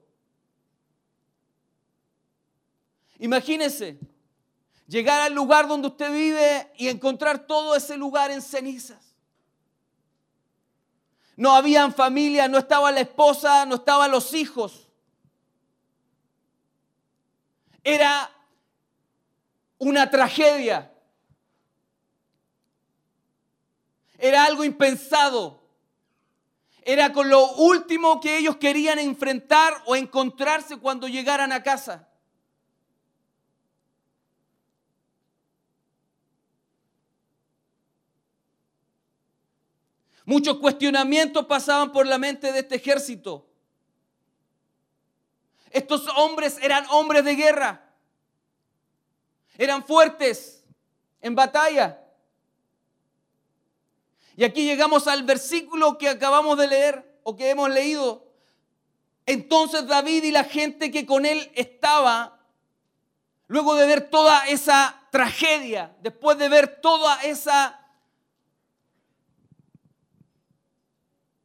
Imagínese 3.21 3.99
llegar 4.87 5.21
al 5.21 5.35
lugar 5.35 5.69
donde 5.69 5.89
usted 5.89 6.11
vive 6.11 6.73
y 6.77 6.89
encontrar 6.89 7.47
todo 7.47 7.77
ese 7.77 7.97
lugar 7.97 8.31
en 8.31 8.41
cenizas. 8.41 9.15
No 11.37 11.55
habían 11.55 11.95
familia, 11.95 12.49
no 12.49 12.59
estaba 12.59 12.91
la 12.91 13.01
esposa, 13.01 13.67
no 13.67 13.77
estaban 13.77 14.11
los 14.11 14.33
hijos. 14.33 14.89
Era 17.85 18.31
una 19.79 20.11
tragedia. 20.11 20.93
Era 24.19 24.45
algo 24.45 24.65
impensado. 24.65 25.63
Era 26.83 27.13
con 27.13 27.29
lo 27.29 27.53
último 27.53 28.19
que 28.19 28.39
ellos 28.39 28.57
querían 28.57 28.99
enfrentar 28.99 29.83
o 29.85 29.95
encontrarse 29.95 30.79
cuando 30.79 31.07
llegaran 31.07 31.53
a 31.53 31.63
casa. 31.63 32.10
Muchos 40.31 40.59
cuestionamientos 40.59 41.47
pasaban 41.47 41.91
por 41.91 42.07
la 42.07 42.17
mente 42.17 42.53
de 42.53 42.61
este 42.61 42.77
ejército. 42.77 43.49
Estos 45.73 46.07
hombres 46.17 46.57
eran 46.63 46.87
hombres 46.91 47.25
de 47.25 47.35
guerra. 47.35 47.83
Eran 49.59 49.85
fuertes 49.85 50.63
en 51.21 51.35
batalla. 51.35 52.01
Y 54.37 54.45
aquí 54.45 54.65
llegamos 54.65 55.09
al 55.09 55.25
versículo 55.25 55.99
que 55.99 56.09
acabamos 56.09 56.57
de 56.57 56.69
leer 56.69 57.19
o 57.25 57.35
que 57.35 57.51
hemos 57.51 57.69
leído. 57.69 58.33
Entonces 59.27 59.85
David 59.89 60.23
y 60.23 60.31
la 60.31 60.45
gente 60.45 60.93
que 60.93 61.07
con 61.07 61.27
él 61.27 61.51
estaba, 61.57 62.39
luego 63.49 63.75
de 63.75 63.85
ver 63.85 64.11
toda 64.11 64.47
esa 64.47 65.09
tragedia, 65.11 65.97
después 66.03 66.39
de 66.39 66.49
ver 66.49 66.81
toda 66.81 67.21
esa 67.25 67.80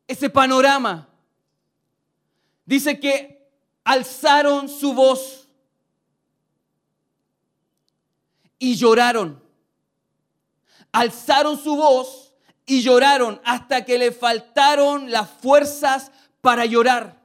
ese 0.08 0.30
panorama. 0.30 1.10
Dice 2.66 3.00
que 3.00 3.50
alzaron 3.84 4.68
su 4.70 4.94
voz 4.94 5.48
y 8.60 8.76
lloraron. 8.76 9.44
Alzaron 10.92 11.62
su 11.62 11.76
voz 11.76 12.34
y 12.66 12.82
lloraron 12.82 13.42
hasta 13.44 13.86
que 13.86 13.98
le 13.98 14.12
faltaron 14.12 15.12
las 15.12 15.30
fuerzas 15.30 16.12
para 16.42 16.66
llorar. 16.66 17.22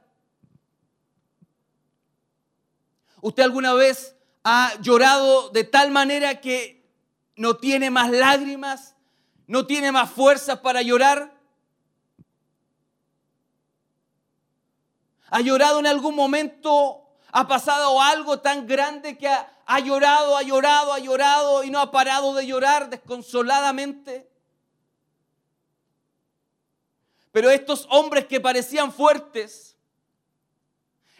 ¿Usted 3.21 3.43
alguna 3.43 3.73
vez 3.73 4.15
ha 4.43 4.73
llorado 4.81 5.49
de 5.49 5.63
tal 5.63 5.91
manera 5.91 6.41
que 6.41 6.83
no 7.35 7.57
tiene 7.57 7.89
más 7.89 8.09
lágrimas, 8.11 8.95
no 9.47 9.65
tiene 9.65 9.91
más 9.91 10.09
fuerzas 10.11 10.59
para 10.59 10.81
llorar? 10.81 11.40
¿Ha 15.31 15.39
llorado 15.39 15.79
en 15.79 15.87
algún 15.87 16.13
momento? 16.13 17.07
¿Ha 17.31 17.47
pasado 17.47 18.01
algo 18.01 18.41
tan 18.41 18.67
grande 18.67 19.17
que 19.17 19.29
ha, 19.29 19.79
llorado, 19.79 20.35
ha 20.35 20.43
llorado, 20.43 20.91
ha 20.91 20.99
llorado 20.99 21.63
y 21.63 21.71
no 21.71 21.79
ha 21.79 21.89
parado 21.89 22.33
de 22.33 22.45
llorar 22.45 22.89
desconsoladamente? 22.89 24.29
Pero 27.31 27.49
estos 27.49 27.87
hombres 27.89 28.25
que 28.25 28.41
parecían 28.41 28.91
fuertes, 28.91 29.77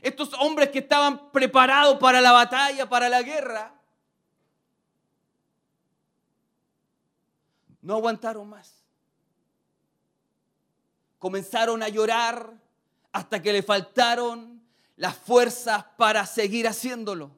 estos 0.02 0.34
hombres 0.34 0.72
que 0.72 0.80
estaban 0.80 1.32
preparados 1.32 1.98
para 1.98 2.20
la 2.20 2.34
batalla, 2.34 2.90
para 2.90 3.08
la 3.08 3.22
guerra, 3.22 3.74
no 7.82 7.96
aguantaron 7.96 8.50
más. 8.50 8.84
Comenzaron 11.18 11.82
a 11.82 11.88
llorar 11.88 12.60
hasta 13.12 13.42
que 13.42 13.54
le 13.54 13.64
faltaron 13.64 14.62
las 14.96 15.16
fuerzas 15.16 15.84
para 15.98 16.26
seguir 16.26 16.68
haciéndolo. 16.68 17.32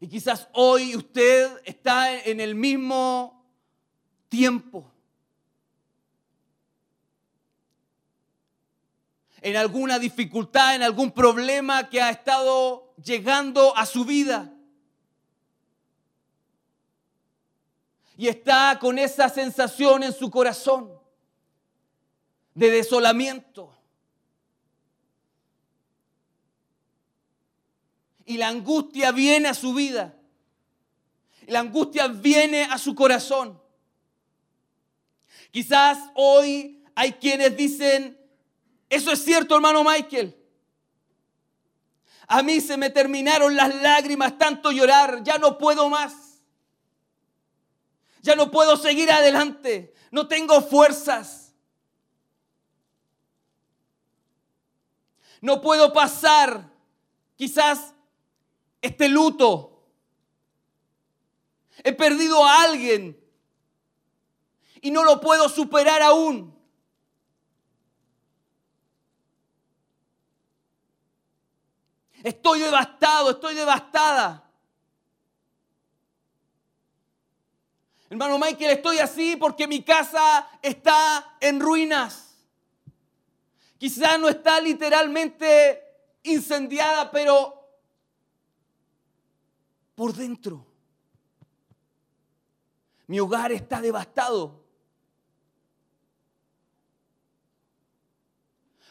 Y 0.00 0.08
quizás 0.08 0.48
hoy 0.52 0.96
usted 0.96 1.60
está 1.64 2.18
en 2.20 2.40
el 2.40 2.54
mismo 2.54 3.44
tiempo. 4.28 4.90
En 9.42 9.56
alguna 9.56 9.98
dificultad, 9.98 10.74
en 10.74 10.82
algún 10.82 11.10
problema 11.12 11.88
que 11.88 12.00
ha 12.00 12.10
estado 12.10 12.94
llegando 13.02 13.76
a 13.76 13.84
su 13.84 14.04
vida. 14.04 14.54
Y 18.16 18.28
está 18.28 18.78
con 18.78 18.98
esa 18.98 19.28
sensación 19.28 20.02
en 20.02 20.12
su 20.12 20.30
corazón 20.30 20.99
de 22.54 22.70
desolamiento. 22.70 23.76
Y 28.24 28.36
la 28.36 28.48
angustia 28.48 29.12
viene 29.12 29.48
a 29.48 29.54
su 29.54 29.74
vida. 29.74 30.14
La 31.46 31.60
angustia 31.60 32.06
viene 32.06 32.64
a 32.64 32.78
su 32.78 32.94
corazón. 32.94 33.60
Quizás 35.50 35.98
hoy 36.14 36.84
hay 36.94 37.14
quienes 37.14 37.56
dicen, 37.56 38.16
eso 38.88 39.10
es 39.10 39.24
cierto 39.24 39.56
hermano 39.56 39.82
Michael. 39.82 40.36
A 42.28 42.42
mí 42.44 42.60
se 42.60 42.76
me 42.76 42.90
terminaron 42.90 43.56
las 43.56 43.74
lágrimas, 43.74 44.38
tanto 44.38 44.70
llorar, 44.70 45.24
ya 45.24 45.38
no 45.38 45.58
puedo 45.58 45.88
más. 45.88 46.42
Ya 48.22 48.36
no 48.36 48.50
puedo 48.50 48.76
seguir 48.76 49.10
adelante, 49.10 49.94
no 50.12 50.28
tengo 50.28 50.60
fuerzas. 50.60 51.39
No 55.40 55.60
puedo 55.60 55.92
pasar 55.92 56.70
quizás 57.36 57.94
este 58.82 59.08
luto. 59.08 59.82
He 61.82 61.92
perdido 61.92 62.44
a 62.44 62.62
alguien 62.62 63.18
y 64.82 64.90
no 64.90 65.04
lo 65.04 65.20
puedo 65.20 65.48
superar 65.48 66.02
aún. 66.02 66.54
Estoy 72.22 72.60
devastado, 72.60 73.30
estoy 73.30 73.54
devastada. 73.54 74.46
Hermano 78.10 78.38
Michael, 78.38 78.72
estoy 78.72 78.98
así 78.98 79.36
porque 79.36 79.66
mi 79.66 79.82
casa 79.82 80.48
está 80.60 81.36
en 81.40 81.60
ruinas. 81.60 82.29
Quizás 83.80 84.20
no 84.20 84.28
está 84.28 84.60
literalmente 84.60 85.82
incendiada, 86.22 87.10
pero 87.10 87.66
por 89.94 90.12
dentro. 90.12 90.66
Mi 93.06 93.18
hogar 93.18 93.52
está 93.52 93.80
devastado. 93.80 94.62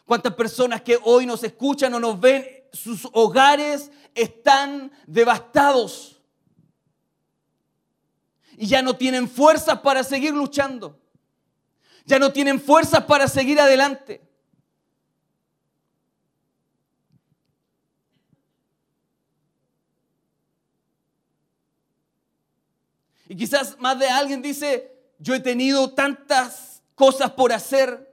¿Cuántas 0.05 0.33
personas 0.33 0.81
que 0.81 0.97
hoy 1.03 1.27
nos 1.27 1.43
escuchan 1.43 1.93
o 1.93 1.99
nos 1.99 2.19
ven, 2.19 2.43
sus 2.73 3.07
hogares 3.13 3.91
están 4.15 4.91
devastados? 5.05 6.19
Y 8.57 8.65
ya 8.65 8.81
no 8.81 8.97
tienen 8.97 9.29
fuerzas 9.29 9.81
para 9.81 10.03
seguir 10.03 10.33
luchando. 10.33 10.99
Ya 12.05 12.17
no 12.17 12.33
tienen 12.33 12.59
fuerzas 12.59 13.03
para 13.03 13.27
seguir 13.27 13.61
adelante. 13.61 14.28
Y 23.29 23.35
quizás 23.35 23.79
más 23.79 23.97
de 23.99 24.09
alguien 24.09 24.41
dice, 24.41 24.91
yo 25.19 25.35
he 25.35 25.39
tenido 25.39 25.93
tantas 25.93 26.81
cosas 26.95 27.31
por 27.31 27.53
hacer, 27.53 28.11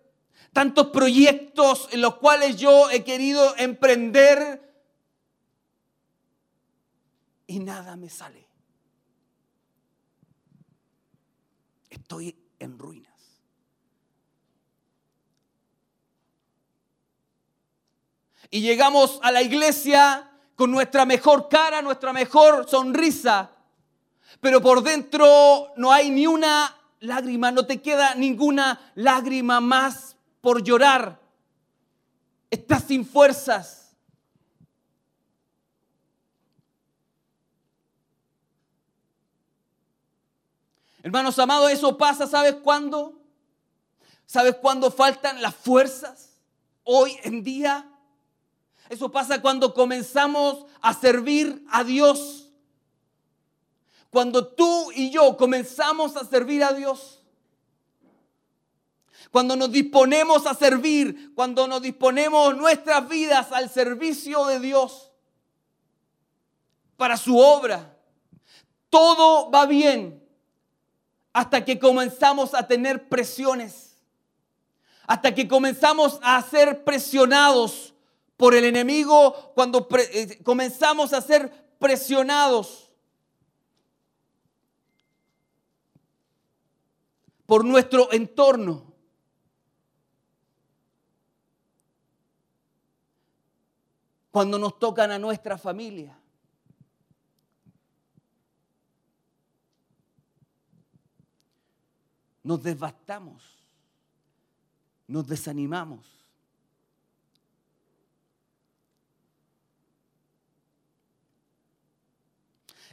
tantos 0.53 0.89
proyectos 0.89 1.89
en 1.91 2.03
los 2.03 2.17
cuales 2.17 2.57
yo 2.57 2.91
he 2.91 3.03
querido 3.03 3.57
emprender 3.57 4.63
y 7.47 7.61
nada 7.61 7.97
me 7.97 8.11
sale. 8.11 8.47
Estoy 11.89 12.37
en 12.59 12.79
ruinas. 12.79 13.15
Y 18.51 18.61
llegamos 18.61 19.19
a 19.23 19.33
la 19.33 19.41
iglesia 19.41 20.31
con 20.55 20.71
nuestra 20.71 21.07
mejor 21.07 21.49
cara, 21.49 21.81
nuestra 21.81 22.13
mejor 22.13 22.69
sonrisa, 22.69 23.56
pero 24.41 24.61
por 24.61 24.83
dentro 24.83 25.73
no 25.77 25.93
hay 25.93 26.11
ni 26.11 26.27
una 26.27 26.77
lágrima, 27.01 27.51
no 27.51 27.67
te 27.67 27.81
queda 27.81 28.15
ninguna 28.15 28.93
lágrima 28.95 29.61
más 29.61 30.17
por 30.41 30.63
llorar. 30.63 31.21
Estás 32.51 32.85
sin 32.85 33.05
fuerzas. 33.05 33.87
Hermanos 41.03 41.39
amados, 41.39 41.71
eso 41.71 41.97
pasa, 41.97 42.27
¿sabes 42.27 42.57
cuándo? 42.57 43.21
¿Sabes 44.27 44.57
cuándo 44.57 44.91
faltan 44.91 45.41
las 45.41 45.55
fuerzas? 45.55 46.41
Hoy 46.83 47.17
en 47.23 47.45
día. 47.45 47.89
Eso 48.89 49.11
pasa 49.11 49.41
cuando 49.41 49.73
comenzamos 49.73 50.67
a 50.81 50.95
servir 50.95 51.65
a 51.71 51.85
Dios. 51.85 52.46
Cuando 54.17 54.47
tú 54.47 54.91
y 54.95 55.11
yo 55.11 55.37
comenzamos 55.37 56.17
a 56.17 56.25
servir 56.25 56.65
a 56.65 56.73
Dios. 56.73 57.23
Cuando 59.31 59.55
nos 59.57 59.71
disponemos 59.71 60.47
a 60.47 60.55
servir, 60.55 61.35
cuando 61.35 61.69
nos 61.69 61.83
disponemos 61.83 62.57
nuestras 62.57 63.07
vidas 63.11 63.53
al 63.53 63.69
servicio 63.69 64.47
de 64.47 64.59
Dios 64.59 65.13
para 66.97 67.19
su 67.19 67.39
obra, 67.39 67.95
todo 68.89 69.51
va 69.51 69.67
bien 69.67 70.27
hasta 71.35 71.63
que 71.63 71.79
comenzamos 71.79 72.55
a 72.55 72.67
tener 72.67 73.11
presiones, 73.11 73.99
hasta 75.07 75.35
que 75.35 75.47
comenzamos 75.47 76.21
a 76.23 76.41
ser 76.41 76.85
presionados 76.85 77.93
por 78.39 78.55
el 78.55 78.65
enemigo, 78.65 79.53
cuando 79.55 79.87
eh, 79.95 80.43
comenzamos 80.43 81.13
a 81.13 81.21
ser 81.21 81.53
presionados 81.79 82.86
por 87.47 87.65
nuestro 87.65 88.13
entorno. 88.13 88.93
Cuando 94.31 94.59
nos 94.59 94.79
tocan 94.79 95.13
a 95.13 95.19
nuestra 95.19 95.57
familia. 95.57 96.19
Nos 102.43 102.63
devastamos. 102.63 103.43
Nos 105.07 105.27
desanimamos. 105.27 106.17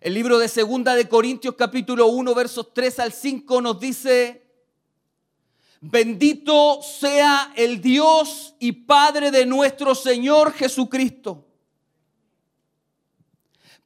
El 0.03 0.15
libro 0.15 0.37
de 0.37 0.49
Segunda 0.49 0.95
de 0.95 1.07
Corintios 1.07 1.55
capítulo 1.55 2.07
1 2.07 2.35
versos 2.35 2.73
3 2.73 2.99
al 2.99 3.13
5 3.13 3.61
nos 3.61 3.79
dice, 3.79 4.42
bendito 5.85 6.81
sea 6.81 7.51
el 7.57 7.81
Dios 7.81 8.55
y 8.57 8.71
Padre 8.71 9.31
de 9.31 9.45
nuestro 9.45 9.93
Señor 9.93 10.53
Jesucristo, 10.53 11.45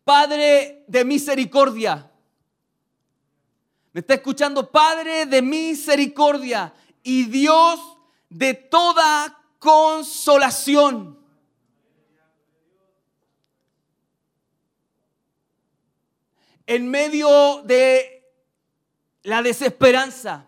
Padre 0.03 0.86
de 0.88 1.03
misericordia. 1.03 2.11
¿Me 3.94 4.02
está 4.02 4.14
escuchando? 4.14 4.69
Padre 4.69 5.26
de 5.26 5.41
misericordia 5.41 6.72
y 7.02 7.26
Dios 7.26 7.80
de 8.30 8.53
toda 8.53 9.41
consolación. 9.57 11.18
En 16.68 16.88
medio 16.88 17.64
de 17.64 18.30
la 19.24 19.41
desesperanza, 19.41 20.47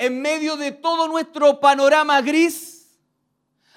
en 0.00 0.22
medio 0.22 0.56
de 0.56 0.72
todo 0.72 1.08
nuestro 1.08 1.60
panorama 1.60 2.22
gris, 2.22 2.88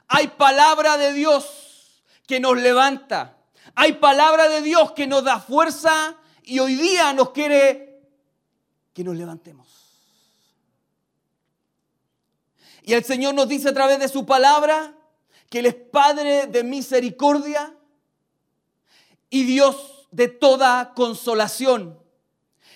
hay 0.08 0.30
palabra 0.30 0.96
de 0.98 1.12
Dios 1.12 2.02
que 2.26 2.40
nos 2.40 2.56
levanta. 2.56 3.38
Hay 3.76 3.94
palabra 3.94 4.48
de 4.48 4.62
Dios 4.62 4.94
que 4.94 5.06
nos 5.06 5.26
da 5.26 5.42
fuerza 5.42 6.16
y 6.44 6.60
hoy 6.60 6.76
día 6.76 7.12
nos 7.12 7.32
quiere 7.32 8.08
que 8.94 9.04
nos 9.04 9.18
levantemos. 9.18 9.68
Y 12.84 12.94
el 12.94 13.04
Señor 13.04 13.34
nos 13.34 13.50
dice 13.50 13.68
a 13.70 13.74
través 13.74 14.00
de 14.00 14.08
su 14.08 14.26
palabra 14.26 14.96
que 15.50 15.60
Él 15.60 15.66
es 15.66 15.76
Padre 15.76 16.48
de 16.48 16.64
misericordia 16.64 17.76
y 19.30 19.44
Dios 19.44 20.08
de 20.12 20.30
toda 20.30 20.94
consolación, 20.94 22.02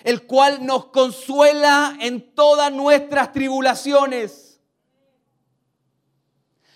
el 0.03 0.23
cual 0.23 0.65
nos 0.65 0.85
consuela 0.87 1.97
en 1.99 2.33
todas 2.33 2.71
nuestras 2.71 3.31
tribulaciones. 3.33 4.59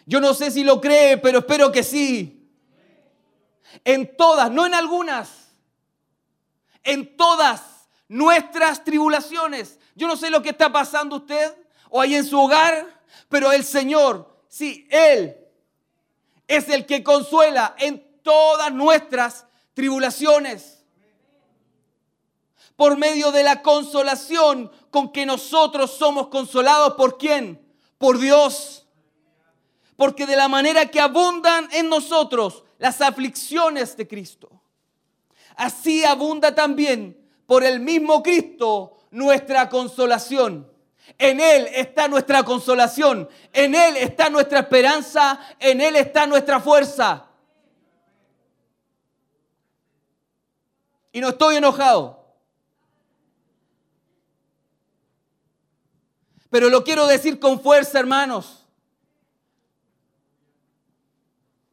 Yo 0.06 0.19
no 0.19 0.34
sé 0.34 0.52
si 0.52 0.64
lo 0.64 0.81
cree, 0.81 1.18
pero 1.18 1.39
espero 1.39 1.72
que 1.72 1.84
sí. 1.84 2.49
En 3.85 4.18
todas, 4.18 4.52
no 4.52 4.65
en 4.65 4.73
algunas, 4.73 5.53
en 6.84 7.15
todas 7.15 7.88
nuestras 8.07 8.84
tribulaciones. 8.84 9.80
Yo 9.95 10.07
no 10.07 10.18
sé 10.18 10.30
lo 10.30 10.41
que 10.41 10.49
está 10.49 10.72
pasando 10.72 11.18
usted 11.18 11.56
o 11.89 12.02
ahí 12.02 12.15
en 12.15 12.26
su 12.26 12.39
hogar, 12.39 13.02
pero 13.30 13.52
el 13.52 13.64
Señor, 13.64 14.43
sí, 14.48 14.88
Él 14.89 15.38
es 16.48 16.68
el 16.68 16.85
que 16.85 17.03
consuela 17.03 17.76
en 17.80 18.22
todas 18.23 18.73
nuestras 18.73 19.45
tribulaciones. 19.73 20.81
Por 22.82 22.98
medio 22.98 23.32
de 23.32 23.44
la 23.44 23.62
consolación 23.62 24.72
con 24.90 25.12
que 25.12 25.24
nosotros 25.24 25.91
somos 25.91 26.30
consolados, 26.30 26.95
¿por 26.95 27.20
quién? 27.20 27.64
Por 27.99 28.18
Dios. 28.18 28.88
Porque 29.95 30.26
de 30.26 30.36
la 30.36 30.48
manera 30.48 30.88
que 30.88 30.99
abundan 30.99 31.70
en 31.74 31.90
nosotros 31.90 32.64
las 32.80 32.99
aflicciones 33.02 33.95
de 33.95 34.08
Cristo, 34.08 34.49
así 35.56 36.03
abunda 36.03 36.56
también 36.56 37.24
por 37.45 37.64
el 37.64 37.82
mismo 37.82 38.24
Cristo 38.24 38.98
nuestra 39.12 39.70
consolación. 39.70 40.68
En 41.20 41.40
Él 41.40 41.68
está 41.76 42.08
nuestra 42.08 42.41
consolación, 42.41 43.30
en 43.53 43.76
Él 43.76 43.95
está 43.95 44.28
nuestra 44.32 44.62
esperanza, 44.62 45.40
en 45.60 45.82
Él 45.82 45.98
está 45.98 46.26
nuestra 46.26 46.60
fuerza. 46.60 47.28
Y 51.12 51.22
no 51.22 51.30
estoy 51.30 51.58
enojado. 51.58 52.20
Pero 56.52 56.69
lo 56.69 56.84
quiero 56.84 57.07
decir 57.07 57.40
con 57.40 57.61
fuerza, 57.61 57.98
hermanos. 57.98 58.68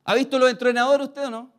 ¿Ha 0.04 0.14
visto 0.14 0.38
los 0.38 0.48
entrenadores 0.48 1.08
usted 1.08 1.26
o 1.26 1.30
no? 1.30 1.52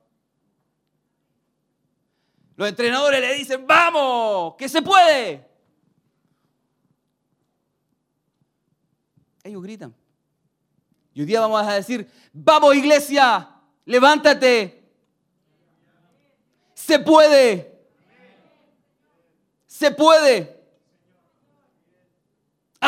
Los 2.55 2.69
entrenadores 2.69 3.19
le 3.19 3.33
dicen, 3.35 3.67
vamos, 3.67 4.55
que 4.55 4.69
se 4.69 4.81
puede. 4.81 5.45
Ellos 9.43 9.61
gritan. 9.63 9.93
Y 11.13 11.19
hoy 11.19 11.25
día 11.27 11.41
vamos 11.41 11.61
a 11.61 11.73
decir, 11.73 12.09
vamos 12.31 12.73
iglesia, 12.73 13.49
levántate. 13.83 14.81
Se 16.73 16.99
puede. 16.99 17.81
Se 19.67 19.91
puede. 19.91 20.58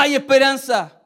Hay 0.02 0.16
esperanza. 0.16 1.00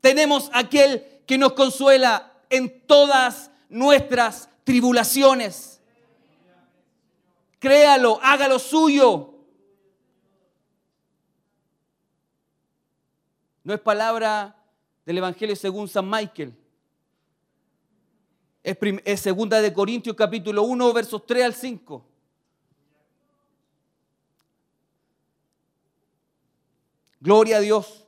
Tenemos 0.00 0.50
aquel 0.52 1.22
que 1.28 1.38
nos 1.38 1.52
consuela 1.52 2.32
en 2.50 2.84
todas 2.88 3.52
nuestras 3.68 4.50
tribulaciones. 4.64 5.80
Créalo, 7.60 8.18
hágalo 8.20 8.58
suyo. 8.58 9.32
No 13.62 13.74
es 13.74 13.80
palabra 13.80 14.60
del 15.04 15.18
Evangelio 15.18 15.54
según 15.54 15.86
San 15.86 16.10
Michael. 16.10 16.52
Es, 18.64 19.20
segunda 19.20 19.60
de 19.60 19.72
Corintios 19.72 20.16
capítulo 20.16 20.64
1 20.64 20.92
versos 20.92 21.24
3 21.24 21.44
al 21.44 21.54
5. 21.54 22.15
Gloria 27.26 27.56
a 27.56 27.60
Dios. 27.60 28.06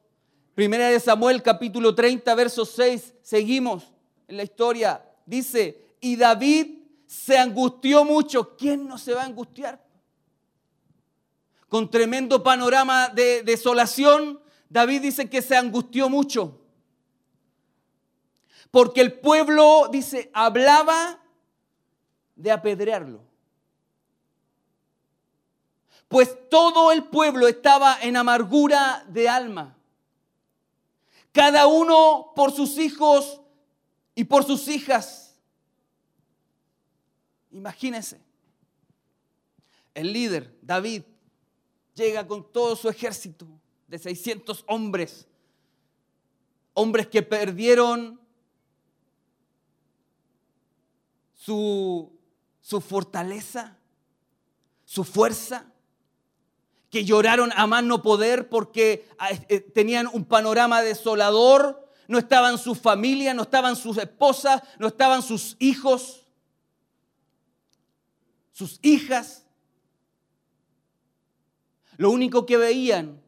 Primera 0.54 0.90
de 0.90 1.00
Samuel 1.00 1.42
capítulo 1.42 1.92
30 1.92 2.32
versos 2.36 2.70
6. 2.76 3.14
Seguimos 3.20 3.92
en 4.28 4.36
la 4.36 4.44
historia. 4.44 5.04
Dice, 5.26 5.96
y 6.00 6.14
David 6.14 6.84
se 7.04 7.36
angustió 7.36 8.04
mucho. 8.04 8.56
¿Quién 8.56 8.86
no 8.86 8.96
se 8.96 9.14
va 9.14 9.22
a 9.22 9.24
angustiar? 9.24 9.84
Con 11.68 11.90
tremendo 11.90 12.44
panorama 12.44 13.08
de 13.08 13.42
desolación, 13.42 14.40
David 14.68 15.02
dice 15.02 15.28
que 15.28 15.42
se 15.42 15.56
angustió 15.56 16.08
mucho. 16.08 16.60
Porque 18.70 19.00
el 19.00 19.14
pueblo, 19.14 19.88
dice, 19.90 20.30
hablaba 20.32 21.20
de 22.36 22.52
apedrearlo. 22.52 23.27
Pues 26.08 26.48
todo 26.48 26.90
el 26.90 27.04
pueblo 27.04 27.46
estaba 27.48 27.98
en 28.00 28.16
amargura 28.16 29.04
de 29.08 29.28
alma. 29.28 29.76
Cada 31.32 31.66
uno 31.66 32.32
por 32.34 32.52
sus 32.52 32.78
hijos 32.78 33.40
y 34.14 34.24
por 34.24 34.44
sus 34.44 34.66
hijas. 34.68 35.38
Imagínense. 37.50 38.20
El 39.94 40.12
líder, 40.12 40.56
David, 40.62 41.02
llega 41.94 42.26
con 42.26 42.50
todo 42.52 42.74
su 42.74 42.88
ejército 42.88 43.46
de 43.86 43.98
600 43.98 44.64
hombres. 44.66 45.26
Hombres 46.72 47.08
que 47.08 47.22
perdieron 47.22 48.20
su, 51.34 52.10
su 52.60 52.80
fortaleza, 52.80 53.76
su 54.84 55.04
fuerza, 55.04 55.72
que 56.98 57.04
lloraron 57.04 57.52
a 57.54 57.68
más 57.68 57.84
no 57.84 58.02
poder 58.02 58.48
porque 58.48 59.08
eh, 59.48 59.60
tenían 59.60 60.08
un 60.12 60.24
panorama 60.24 60.82
desolador, 60.82 61.88
no 62.08 62.18
estaban 62.18 62.58
sus 62.58 62.80
familias, 62.80 63.36
no 63.36 63.42
estaban 63.42 63.76
sus 63.76 63.98
esposas, 63.98 64.62
no 64.80 64.88
estaban 64.88 65.22
sus 65.22 65.54
hijos, 65.60 66.26
sus 68.50 68.80
hijas. 68.82 69.46
Lo 71.98 72.10
único 72.10 72.46
que 72.46 72.56
veían 72.56 73.22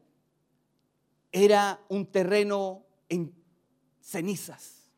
era 1.31 1.79
un 1.87 2.05
terreno 2.05 2.83
en 3.07 3.33
cenizas. 4.01 4.91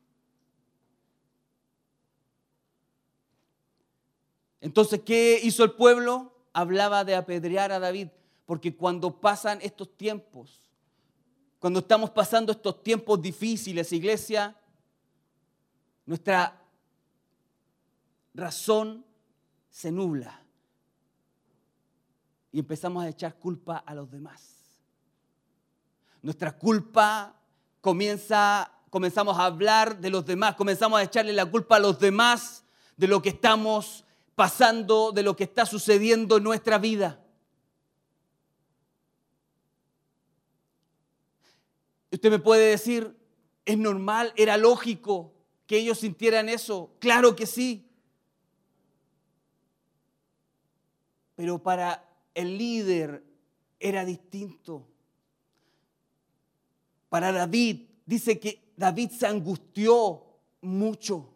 Entonces, 4.62 5.02
¿qué 5.06 5.40
hizo 5.44 5.64
el 5.64 5.74
pueblo? 5.74 6.34
Hablaba 6.54 7.04
de 7.04 7.14
apedrear 7.14 7.72
a 7.72 7.80
David, 7.80 8.08
porque 8.46 8.76
cuando 8.76 9.20
pasan 9.20 9.60
estos 9.62 9.96
tiempos, 9.96 10.60
cuando 11.60 11.80
estamos 11.80 12.10
pasando 12.10 12.52
estos 12.52 12.84
tiempos 12.84 13.22
difíciles, 13.22 13.92
iglesia, 13.94 14.56
nuestra 16.06 16.62
razón 18.34 19.06
se 19.70 19.92
nubla 19.92 20.42
y 22.52 22.60
empezamos 22.60 23.04
a 23.04 23.10
echar 23.10 23.36
culpa 23.36 23.78
a 23.78 23.96
los 23.96 24.12
demás. 24.12 24.54
Nuestra 26.22 26.52
culpa 26.52 27.34
comienza, 27.82 28.72
comenzamos 28.90 29.38
a 29.40 29.46
hablar 29.46 30.00
de 30.00 30.10
los 30.10 30.26
demás, 30.26 30.56
comenzamos 30.56 31.00
a 31.00 31.04
echarle 31.04 31.34
la 31.34 31.46
culpa 31.46 31.78
a 31.78 31.80
los 31.80 31.98
demás 32.00 32.64
de 32.98 33.08
lo 33.08 33.22
que 33.22 33.30
estamos 33.30 34.04
pasando, 34.36 35.12
de 35.12 35.24
lo 35.24 35.36
que 35.36 35.46
está 35.46 35.66
sucediendo 35.66 36.38
en 36.38 36.44
nuestra 36.44 36.78
vida. 36.78 37.23
Usted 42.24 42.32
me 42.32 42.40
puede 42.40 42.70
decir, 42.70 43.18
es 43.66 43.78
normal, 43.78 44.32
era 44.38 44.56
lógico 44.56 45.34
que 45.68 45.80
ellos 45.80 46.00
sintieran 46.00 46.48
eso. 46.48 46.96
Claro 47.00 47.36
que 47.36 47.46
sí. 47.46 47.86
Pero 51.36 51.62
para 51.62 52.10
el 52.34 52.58
líder 52.58 53.26
era 53.78 54.06
distinto. 54.06 54.88
para 57.10 57.34
David, 57.34 57.88
dice 58.06 58.40
que 58.40 58.72
David 58.78 59.10
se 59.12 59.28
angustió 59.28 60.24
mucho. 60.62 61.30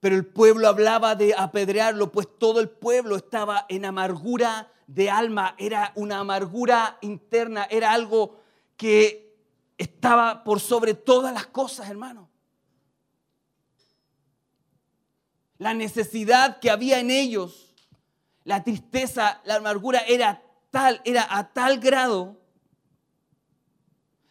Pero 0.00 0.16
el 0.16 0.26
pueblo 0.26 0.66
hablaba 0.66 1.14
de 1.14 1.36
apedrearlo, 1.38 2.10
pues 2.10 2.26
todo 2.36 2.58
el 2.58 2.68
pueblo 2.68 3.14
estaba 3.14 3.64
en 3.68 3.84
amargura 3.84 4.72
de 4.88 5.08
alma, 5.08 5.54
era 5.56 5.92
una 5.94 6.18
amargura 6.18 6.98
interna, 7.00 7.68
era 7.70 7.92
algo 7.92 8.40
que 8.76 9.25
estaba 9.78 10.44
por 10.44 10.60
sobre 10.60 10.94
todas 10.94 11.32
las 11.32 11.46
cosas, 11.46 11.88
hermano. 11.90 12.28
La 15.58 15.74
necesidad 15.74 16.60
que 16.60 16.70
había 16.70 17.00
en 17.00 17.10
ellos, 17.10 17.74
la 18.44 18.62
tristeza, 18.62 19.40
la 19.44 19.56
amargura 19.56 20.00
era 20.00 20.42
tal, 20.70 21.00
era 21.04 21.26
a 21.28 21.52
tal 21.52 21.80
grado 21.80 22.40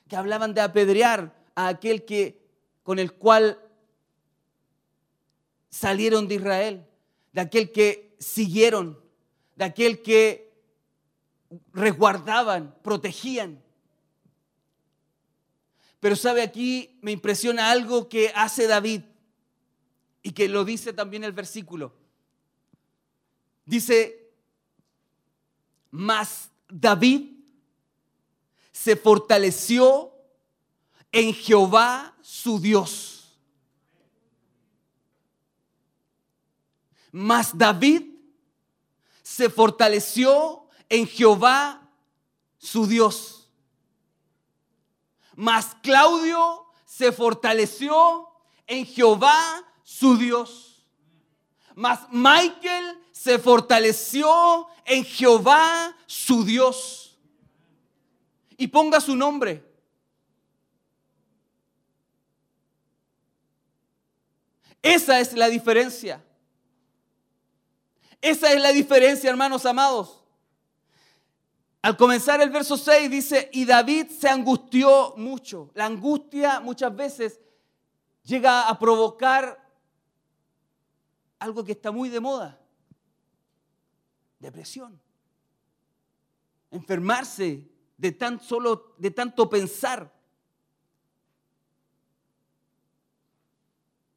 que 0.07 0.15
hablaban 0.15 0.53
de 0.53 0.61
apedrear 0.61 1.35
a 1.55 1.67
aquel 1.67 2.05
que 2.05 2.45
con 2.84 2.99
el 2.99 3.13
cual 3.13 3.59
salieron 5.69 6.27
de 6.27 6.35
Israel, 6.35 6.88
de 7.34 7.41
aquel 7.41 7.72
que 7.72 8.15
siguieron, 8.19 8.99
de 9.55 9.65
aquel 9.65 10.01
que 10.01 10.53
resguardaban, 11.73 12.76
protegían. 12.84 13.65
Pero 16.06 16.15
sabe 16.15 16.44
aquí, 16.44 16.99
me 17.02 17.11
impresiona 17.11 17.72
algo 17.72 18.07
que 18.07 18.32
hace 18.36 18.68
David 18.68 19.02
y 20.22 20.34
que 20.34 20.48
lo 20.48 20.64
dice 20.64 20.94
también 20.94 21.23
el 21.23 21.32
versículo. 21.32 21.95
Dice, 23.65 24.32
mas 25.90 26.52
David 26.69 27.32
se 28.72 28.95
fortaleció 28.95 30.14
en 31.11 31.34
Jehová 31.34 32.15
su 32.22 32.60
Dios. 32.60 33.40
Mas 37.11 37.57
David 37.57 38.03
se 39.23 39.49
fortaleció 39.49 40.68
en 40.88 41.07
Jehová 41.07 41.90
su 42.60 42.86
Dios. 42.86 43.44
Mas 45.36 45.76
Claudio 45.82 46.66
se 46.86 47.12
fortaleció 47.12 48.30
en 48.68 48.86
Jehová 48.86 49.64
su 49.84 50.18
Dios. 50.18 50.88
Mas 51.76 51.99
Michael 52.10 52.98
se 53.12 53.38
fortaleció 53.38 54.68
en 54.86 55.03
Jehová 55.03 55.95
su 56.06 56.44
Dios. 56.45 57.18
Y 58.57 58.68
ponga 58.68 59.02
su 59.02 59.16
nombre. 59.16 59.64
Esa 64.82 65.20
es 65.20 65.34
la 65.34 65.49
diferencia. 65.49 66.24
Esa 68.22 68.53
es 68.53 68.62
la 68.62 68.72
diferencia, 68.72 69.30
hermanos 69.30 69.66
amados. 69.66 70.24
Al 71.86 71.95
comenzar 71.98 72.41
el 72.41 72.49
verso 72.49 72.78
6 72.78 73.12
dice, 73.12 73.48
y 73.53 73.64
David 73.64 74.07
se 74.07 74.28
angustió 74.28 75.14
mucho. 75.18 75.70
La 75.76 75.86
angustia 75.86 76.60
muchas 76.60 76.95
veces 76.95 77.40
llega 78.24 78.68
a 78.68 78.80
provocar 78.80 79.72
algo 81.38 81.64
que 81.64 81.74
está 81.74 81.91
muy 81.91 82.10
de 82.10 82.20
moda. 82.20 82.60
Depresión. 84.40 84.99
Enfermarse 86.72 87.70
de, 87.98 88.12
tan 88.14 88.41
solo, 88.41 88.95
de 88.98 89.12
tanto 89.12 89.48
pensar. 89.48 90.12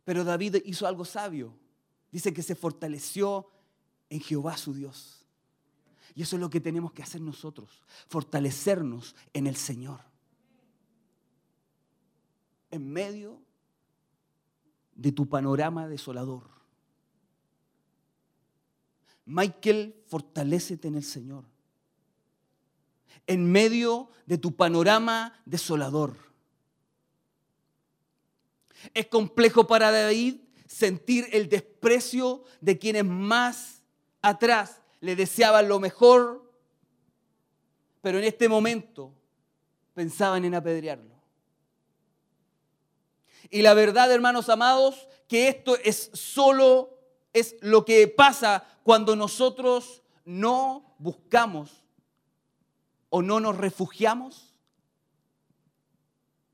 Pero 0.07 0.25
David 0.25 0.63
hizo 0.65 0.87
algo 0.87 1.05
sabio. 1.05 1.55
Dice 2.11 2.33
que 2.33 2.43
se 2.43 2.55
fortaleció 2.55 3.51
en 4.09 4.23
Jehová 4.23 4.57
su 4.57 4.73
Dios. 4.73 5.18
Y 6.19 6.23
eso 6.23 6.35
es 6.35 6.41
lo 6.41 6.51
que 6.51 6.61
tenemos 6.61 6.91
que 6.91 7.01
hacer 7.01 7.21
nosotros, 7.21 7.81
fortalecernos 8.09 9.15
en 9.33 9.47
el 9.47 9.55
Señor. 9.55 10.01
En 12.73 12.93
medio 12.93 13.41
de 14.97 15.13
tu 15.13 15.29
panorama 15.29 15.87
desolador. 15.87 16.43
Michael, 19.27 19.95
fortalécete 20.09 20.89
en 20.89 20.97
el 20.97 21.05
Señor. 21.05 21.45
En 23.29 23.53
medio 23.53 24.11
de 24.27 24.39
tu 24.39 24.57
panorama 24.57 25.41
desolador. 25.45 26.17
Es 28.93 29.07
complejo 29.07 29.69
para 29.69 29.93
David 29.93 30.41
sentir 30.67 31.29
el 31.31 31.49
desprecio 31.49 32.43
de 32.61 32.77
quienes 32.77 33.05
más 33.05 33.85
atrás 34.21 34.83
le 35.01 35.17
deseaban 35.17 35.69
lo 35.69 35.79
mejor, 35.79 36.53
pero 38.01 38.19
en 38.19 38.25
este 38.25 38.49
momento 38.49 39.13
pensaban 39.95 40.45
en 40.45 40.55
apedrearlo. 40.55 41.15
Y 43.51 43.63
la 43.63 43.75
verdad, 43.75 44.13
hermanos 44.13 44.49
amados, 44.49 45.09
que 45.27 45.49
esto 45.49 45.77
es 45.83 46.11
solo 46.13 46.99
es 47.33 47.57
lo 47.61 47.85
que 47.85 48.09
pasa 48.09 48.67
cuando 48.83 49.17
nosotros 49.17 50.03
no 50.25 50.95
buscamos 50.99 51.85
o 53.11 53.23
no 53.23 53.41
nos 53.41 53.57
refugiamos 53.57 54.55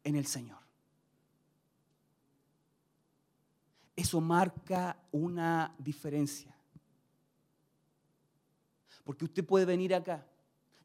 en 0.04 0.16
el 0.16 0.26
Señor. 0.26 0.58
Eso 3.96 4.20
marca 4.20 4.96
una 5.12 5.74
diferencia. 5.78 6.53
Porque 9.04 9.26
usted 9.26 9.44
puede 9.44 9.64
venir 9.64 9.94
acá, 9.94 10.26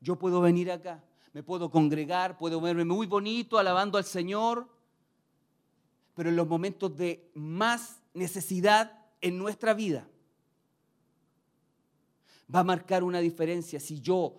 yo 0.01 0.17
puedo 0.17 0.41
venir 0.41 0.71
acá, 0.71 1.03
me 1.33 1.41
puedo 1.41 1.71
congregar, 1.71 2.37
puedo 2.37 2.59
verme 2.61 2.85
muy 2.85 3.07
bonito 3.07 3.57
alabando 3.57 3.97
al 3.97 4.03
Señor, 4.03 4.67
pero 6.13 6.29
en 6.29 6.35
los 6.35 6.47
momentos 6.47 6.95
de 6.97 7.31
más 7.33 8.01
necesidad 8.13 9.05
en 9.21 9.37
nuestra 9.37 9.73
vida 9.73 10.07
va 12.53 12.59
a 12.59 12.63
marcar 12.63 13.03
una 13.03 13.19
diferencia 13.19 13.79
si 13.79 14.01
yo 14.01 14.37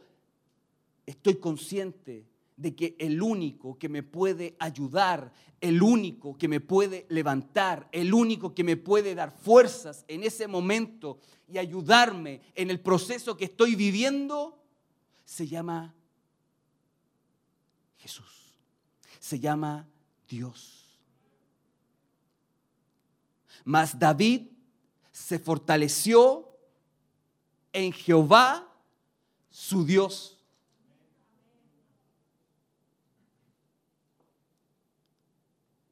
estoy 1.07 1.37
consciente 1.37 2.30
de 2.61 2.75
que 2.75 2.95
el 2.99 3.23
único 3.23 3.79
que 3.79 3.89
me 3.89 4.03
puede 4.03 4.55
ayudar, 4.59 5.33
el 5.63 5.83
único 5.83 6.37
que 6.37 6.47
me 6.47 6.61
puede 6.61 7.07
levantar, 7.09 7.89
el 7.91 8.13
único 8.13 8.55
que 8.55 8.63
me 8.63 8.77
puede 8.77 9.15
dar 9.15 9.31
fuerzas 9.31 10.05
en 10.09 10.25
ese 10.25 10.47
momento 10.47 11.19
y 11.49 11.57
ayudarme 11.57 12.43
en 12.55 12.71
el 12.71 12.79
proceso 12.79 13.35
que 13.35 13.47
estoy 13.47 13.77
viviendo, 13.77 14.63
se 15.25 15.47
llama 15.47 15.95
Jesús. 17.97 18.53
Se 19.19 19.41
llama 19.41 19.89
Dios. 20.29 20.99
Mas 23.65 23.99
David 23.99 24.49
se 25.13 25.39
fortaleció 25.39 26.59
en 27.73 27.93
Jehová, 27.93 28.71
su 29.49 29.85
Dios. 29.85 30.40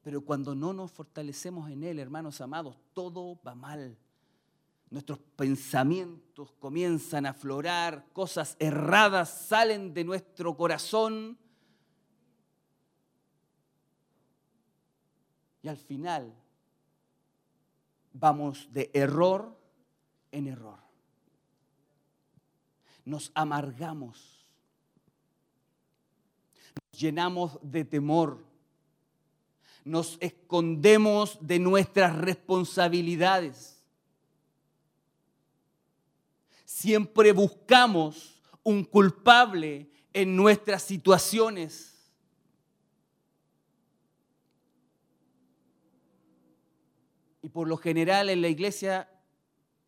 Pero 0.08 0.22
cuando 0.22 0.54
no 0.54 0.72
nos 0.72 0.90
fortalecemos 0.90 1.70
en 1.70 1.84
Él, 1.84 1.98
hermanos 1.98 2.40
amados, 2.40 2.78
todo 2.94 3.38
va 3.46 3.54
mal. 3.54 3.94
Nuestros 4.88 5.18
pensamientos 5.18 6.50
comienzan 6.52 7.26
a 7.26 7.32
aflorar, 7.32 8.06
cosas 8.14 8.56
erradas 8.58 9.28
salen 9.28 9.92
de 9.92 10.04
nuestro 10.04 10.56
corazón. 10.56 11.36
Y 15.60 15.68
al 15.68 15.76
final 15.76 16.34
vamos 18.14 18.66
de 18.72 18.90
error 18.94 19.60
en 20.32 20.46
error. 20.46 20.78
Nos 23.04 23.30
amargamos. 23.34 24.46
Nos 26.74 26.98
llenamos 26.98 27.58
de 27.60 27.84
temor 27.84 28.47
nos 29.88 30.18
escondemos 30.20 31.38
de 31.40 31.58
nuestras 31.58 32.16
responsabilidades. 32.16 33.82
Siempre 36.64 37.32
buscamos 37.32 38.40
un 38.62 38.84
culpable 38.84 39.90
en 40.12 40.36
nuestras 40.36 40.82
situaciones. 40.82 42.12
Y 47.40 47.48
por 47.48 47.66
lo 47.66 47.78
general 47.78 48.28
en 48.28 48.42
la 48.42 48.48
iglesia 48.48 49.10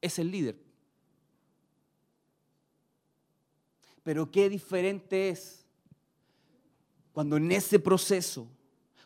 es 0.01 0.19
el 0.19 0.31
líder. 0.31 0.59
Pero 4.03 4.31
qué 4.31 4.49
diferente 4.49 5.29
es 5.29 5.67
cuando 7.13 7.37
en 7.37 7.53
ese 7.53 7.79
proceso, 7.79 8.49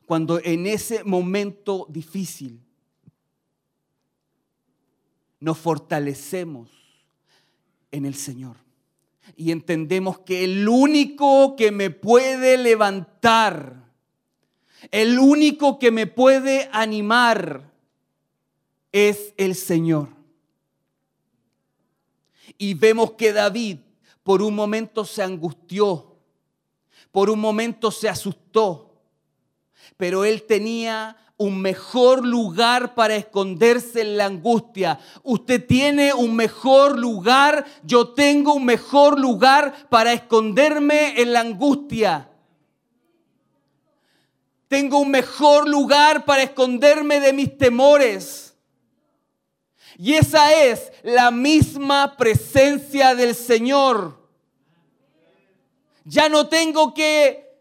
cuando 0.07 0.41
en 0.43 0.67
ese 0.67 1.05
momento 1.05 1.87
difícil, 1.89 2.61
nos 5.41 5.59
fortalecemos 5.59 6.71
en 7.91 8.07
el 8.07 8.15
Señor 8.15 8.57
y 9.37 9.51
entendemos 9.51 10.19
que 10.21 10.45
el 10.45 10.69
único 10.69 11.55
que 11.57 11.71
me 11.71 11.91
puede 11.91 12.57
levantar, 12.57 13.91
el 14.91 15.19
único 15.19 15.79
que 15.79 15.91
me 15.91 16.07
puede 16.07 16.69
animar 16.73 17.73
es 18.93 19.35
el 19.37 19.55
Señor. 19.55 20.09
Y 22.59 22.75
vemos 22.75 23.13
que 23.13 23.33
David 23.33 23.79
por 24.23 24.41
un 24.41 24.55
momento 24.55 25.05
se 25.05 25.23
angustió, 25.23 26.17
por 27.13 27.29
un 27.31 27.39
momento 27.39 27.91
se 27.91 28.09
asustó, 28.09 28.84
pero 29.97 30.25
él 30.25 30.43
tenía 30.43 31.17
un 31.37 31.61
mejor 31.61 32.25
lugar 32.25 32.95
para 32.95 33.17
esconderse 33.17 34.03
en 34.03 34.17
la 34.17 34.27
angustia. 34.27 35.01
Usted 35.23 35.67
tiene 35.67 36.15
un 36.15 36.37
mejor 36.37 36.99
lugar, 36.99 37.65
yo 37.83 38.09
tengo 38.09 38.55
un 38.55 38.65
mejor 38.65 39.19
lugar 39.19 39.89
para 39.89 40.13
esconderme 40.13 41.21
en 41.21 41.33
la 41.33 41.41
angustia. 41.41 42.31
Tengo 44.69 44.99
un 44.99 45.11
mejor 45.11 45.69
lugar 45.69 46.25
para 46.25 46.43
esconderme 46.43 47.21
de 47.21 47.33
mis 47.33 47.57
temores. 47.59 48.55
Y 49.99 50.15
esa 50.15 50.53
es 50.53 50.93
la 51.03 51.31
misma 51.31 52.17
presencia 52.17 53.15
del 53.15 53.35
Señor. 53.35 54.19
Ya 56.05 56.29
no 56.29 56.49
tengo 56.49 56.93
que 56.93 57.54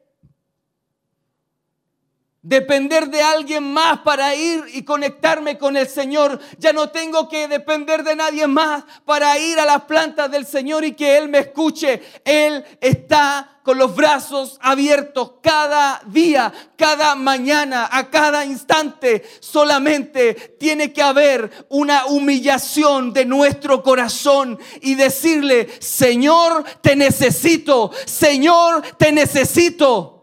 depender 2.43 3.09
de 3.09 3.21
alguien 3.21 3.63
más 3.63 3.99
para 3.99 4.35
ir 4.35 4.65
y 4.73 4.83
conectarme 4.83 5.57
con 5.57 5.77
el 5.77 5.87
Señor. 5.87 6.39
Ya 6.59 6.73
no 6.73 6.89
tengo 6.89 7.29
que 7.29 7.47
depender 7.47 8.03
de 8.03 8.17
nadie 8.17 8.45
más 8.47 8.83
para 9.05 9.39
ir 9.39 9.59
a 9.59 9.65
las 9.65 9.83
plantas 9.85 10.29
del 10.29 10.45
Señor 10.45 10.83
y 10.83 10.91
que 10.91 11.17
Él 11.17 11.29
me 11.29 11.39
escuche. 11.39 12.03
Él 12.25 12.63
está 12.81 13.49
con 13.63 13.77
los 13.77 13.95
brazos 13.95 14.57
abiertos 14.61 15.35
cada 15.41 16.01
día, 16.07 16.51
cada 16.75 17.15
mañana, 17.15 17.87
a 17.89 18.09
cada 18.09 18.43
instante. 18.43 19.23
Solamente 19.39 20.33
tiene 20.59 20.91
que 20.91 21.01
haber 21.01 21.49
una 21.69 22.07
humillación 22.07 23.13
de 23.13 23.23
nuestro 23.23 23.81
corazón 23.81 24.59
y 24.81 24.95
decirle, 24.95 25.69
Señor, 25.79 26.65
te 26.81 26.97
necesito. 26.97 27.89
Señor, 28.05 28.81
te 28.97 29.13
necesito. 29.13 30.22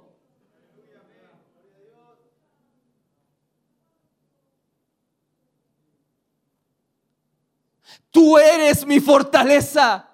Tú 8.11 8.39
eres 8.39 8.87
mi 8.87 9.01
fortaleza. 9.01 10.09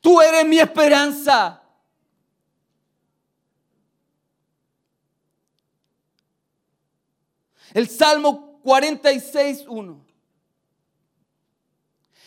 Tú 0.00 0.20
eres 0.20 0.44
mi 0.44 0.58
esperanza. 0.58 1.60
El 7.72 7.88
Salmo 7.88 8.60
46, 8.62 9.64
1. 9.66 10.04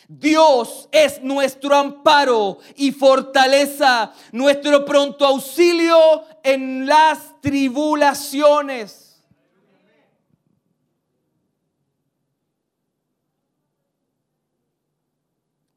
Dios 0.09 0.88
es 0.91 1.22
nuestro 1.22 1.76
amparo 1.76 2.59
y 2.76 2.91
fortaleza, 2.91 4.14
nuestro 4.31 4.85
pronto 4.85 5.26
auxilio 5.26 6.23
en 6.43 6.85
las 6.85 7.39
tribulaciones. 7.41 9.06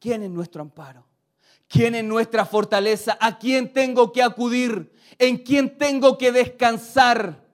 ¿Quién 0.01 0.23
es 0.23 0.31
nuestro 0.31 0.63
amparo? 0.63 1.05
¿Quién 1.69 1.95
es 1.95 2.03
nuestra 2.03 2.47
fortaleza? 2.47 3.19
¿A 3.21 3.39
quién 3.39 3.73
tengo 3.73 4.11
que 4.11 4.23
acudir? 4.23 4.91
¿En 5.19 5.37
quién 5.37 5.77
tengo 5.77 6.17
que 6.17 6.33
descansar? 6.33 7.47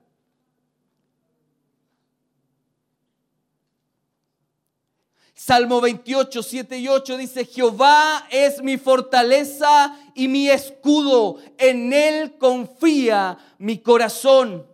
Salmo 5.34 5.80
28, 5.80 6.42
7 6.42 6.78
y 6.78 6.88
8 6.88 7.16
dice, 7.16 7.44
Jehová 7.44 8.26
es 8.30 8.62
mi 8.62 8.78
fortaleza 8.78 9.98
y 10.14 10.28
mi 10.28 10.48
escudo, 10.48 11.38
en 11.58 11.92
él 11.92 12.38
confía 12.38 13.36
mi 13.58 13.78
corazón. 13.78 14.66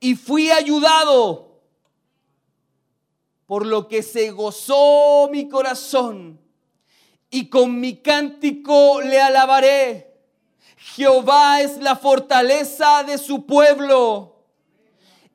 Y 0.00 0.16
fui 0.16 0.50
ayudado, 0.50 1.62
por 3.46 3.64
lo 3.64 3.86
que 3.88 4.02
se 4.02 4.32
gozó 4.32 5.28
mi 5.30 5.48
corazón 5.48 6.41
y 7.32 7.48
con 7.48 7.80
mi 7.80 7.96
cántico 7.96 9.00
le 9.00 9.18
alabaré. 9.18 10.14
Jehová 10.76 11.62
es 11.62 11.78
la 11.78 11.96
fortaleza 11.96 13.02
de 13.04 13.16
su 13.16 13.46
pueblo 13.46 14.44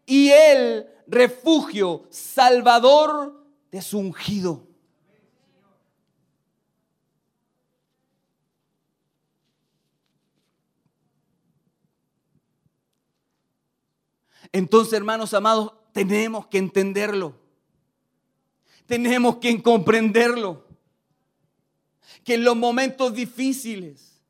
y 0.06 0.30
el 0.30 0.88
refugio 1.08 2.06
salvador 2.12 3.44
de 3.72 3.82
su 3.82 3.98
ungido. 3.98 4.68
Entonces, 14.52 14.94
hermanos 14.94 15.34
amados, 15.34 15.74
tenemos 15.94 16.46
que 16.46 16.60
entenderlo. 16.60 17.34
Tenemos 18.86 19.38
que 19.38 19.64
comprenderlo. 19.64 20.67
Que 22.28 22.34
en 22.34 22.44
los 22.44 22.58
momentos 22.58 23.14
difíciles, 23.14 24.22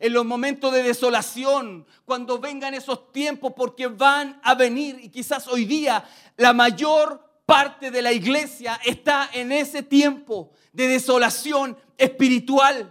en 0.00 0.14
los 0.14 0.24
momentos 0.24 0.72
de 0.72 0.82
desolación, 0.82 1.86
cuando 2.06 2.38
vengan 2.38 2.72
esos 2.72 3.12
tiempos, 3.12 3.52
porque 3.54 3.86
van 3.86 4.40
a 4.42 4.54
venir, 4.54 4.98
y 5.02 5.10
quizás 5.10 5.46
hoy 5.46 5.66
día 5.66 6.08
la 6.38 6.54
mayor 6.54 7.22
parte 7.44 7.90
de 7.90 8.00
la 8.00 8.12
iglesia 8.12 8.80
está 8.82 9.28
en 9.34 9.52
ese 9.52 9.82
tiempo 9.82 10.52
de 10.72 10.88
desolación 10.88 11.76
espiritual. 11.98 12.90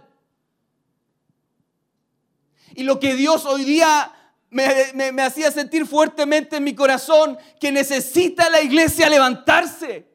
Y 2.76 2.84
lo 2.84 3.00
que 3.00 3.16
Dios 3.16 3.46
hoy 3.46 3.64
día 3.64 4.36
me, 4.50 4.92
me, 5.10 5.22
hacía 5.22 5.50
sentir 5.50 5.84
fuertemente 5.84 6.58
en 6.58 6.62
mi 6.62 6.76
corazón, 6.76 7.36
que 7.58 7.72
necesita 7.72 8.48
la 8.50 8.60
iglesia 8.60 9.10
levantarse, 9.10 10.06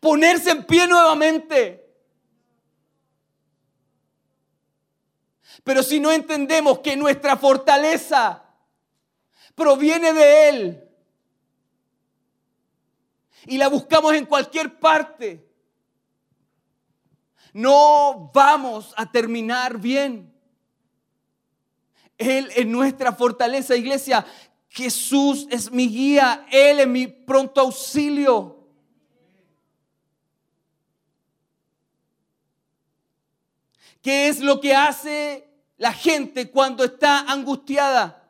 ponerse 0.00 0.52
en 0.52 0.64
pie 0.64 0.86
nuevamente. 0.86 1.83
Pero 5.62 5.82
si 5.82 6.00
no 6.00 6.10
entendemos 6.10 6.80
que 6.80 6.96
nuestra 6.96 7.36
fortaleza 7.36 8.42
proviene 9.54 10.12
de 10.12 10.48
Él 10.48 10.88
y 13.46 13.58
la 13.58 13.68
buscamos 13.68 14.14
en 14.14 14.26
cualquier 14.26 14.78
parte, 14.78 15.46
no 17.52 18.30
vamos 18.34 18.92
a 18.96 19.10
terminar 19.10 19.78
bien. 19.78 20.34
Él 22.18 22.50
es 22.54 22.66
nuestra 22.66 23.12
fortaleza, 23.12 23.76
iglesia. 23.76 24.26
Jesús 24.68 25.46
es 25.50 25.70
mi 25.70 25.88
guía, 25.88 26.46
Él 26.50 26.80
es 26.80 26.88
mi 26.88 27.06
pronto 27.06 27.60
auxilio. 27.60 28.53
¿Qué 34.04 34.28
es 34.28 34.40
lo 34.40 34.60
que 34.60 34.74
hace 34.74 35.48
la 35.78 35.90
gente 35.90 36.50
cuando 36.50 36.84
está 36.84 37.20
angustiada? 37.20 38.22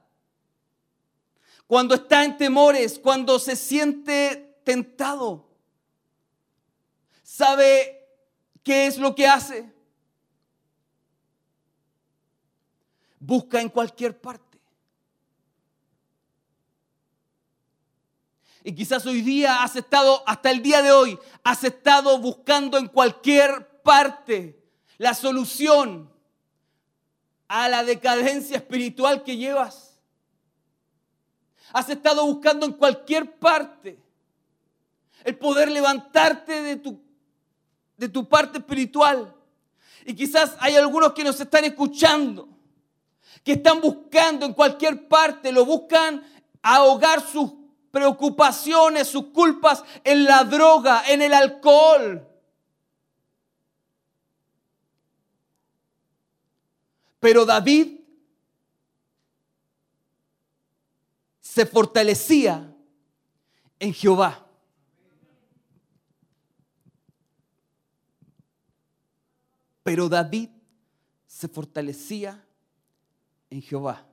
Cuando 1.66 1.96
está 1.96 2.22
en 2.22 2.36
temores, 2.36 2.96
cuando 2.96 3.40
se 3.40 3.56
siente 3.56 4.60
tentado. 4.62 5.48
¿Sabe 7.24 8.08
qué 8.62 8.86
es 8.86 8.98
lo 8.98 9.16
que 9.16 9.26
hace? 9.26 9.68
Busca 13.18 13.60
en 13.60 13.68
cualquier 13.68 14.16
parte. 14.20 14.60
Y 18.62 18.72
quizás 18.76 19.04
hoy 19.06 19.22
día 19.22 19.64
has 19.64 19.74
estado, 19.74 20.22
hasta 20.24 20.52
el 20.52 20.62
día 20.62 20.82
de 20.82 20.92
hoy, 20.92 21.18
has 21.42 21.64
estado 21.64 22.16
buscando 22.18 22.78
en 22.78 22.86
cualquier 22.86 23.82
parte 23.82 24.63
la 24.98 25.14
solución 25.14 26.10
a 27.48 27.68
la 27.68 27.84
decadencia 27.84 28.56
espiritual 28.56 29.22
que 29.22 29.36
llevas. 29.36 29.98
Has 31.72 31.88
estado 31.88 32.24
buscando 32.26 32.66
en 32.66 32.72
cualquier 32.72 33.38
parte 33.38 33.98
el 35.24 35.36
poder 35.36 35.70
levantarte 35.70 36.62
de 36.62 36.76
tu, 36.76 37.00
de 37.96 38.08
tu 38.08 38.28
parte 38.28 38.58
espiritual. 38.58 39.34
Y 40.06 40.14
quizás 40.14 40.56
hay 40.60 40.76
algunos 40.76 41.12
que 41.12 41.24
nos 41.24 41.40
están 41.40 41.64
escuchando 41.64 42.54
que 43.44 43.52
están 43.52 43.80
buscando 43.80 44.46
en 44.46 44.54
cualquier 44.54 45.06
parte, 45.06 45.52
lo 45.52 45.66
buscan 45.66 46.24
ahogar 46.62 47.20
sus 47.20 47.52
preocupaciones, 47.90 49.06
sus 49.06 49.26
culpas 49.26 49.84
en 50.02 50.24
la 50.24 50.44
droga, 50.44 51.04
en 51.06 51.20
el 51.20 51.34
alcohol. 51.34 52.26
Pero 57.24 57.46
David 57.46 58.00
se 61.40 61.64
fortalecía 61.64 62.76
en 63.78 63.94
Jehová. 63.94 64.46
Pero 69.82 70.06
David 70.06 70.50
se 71.26 71.48
fortalecía 71.48 72.46
en 73.48 73.62
Jehová. 73.62 74.06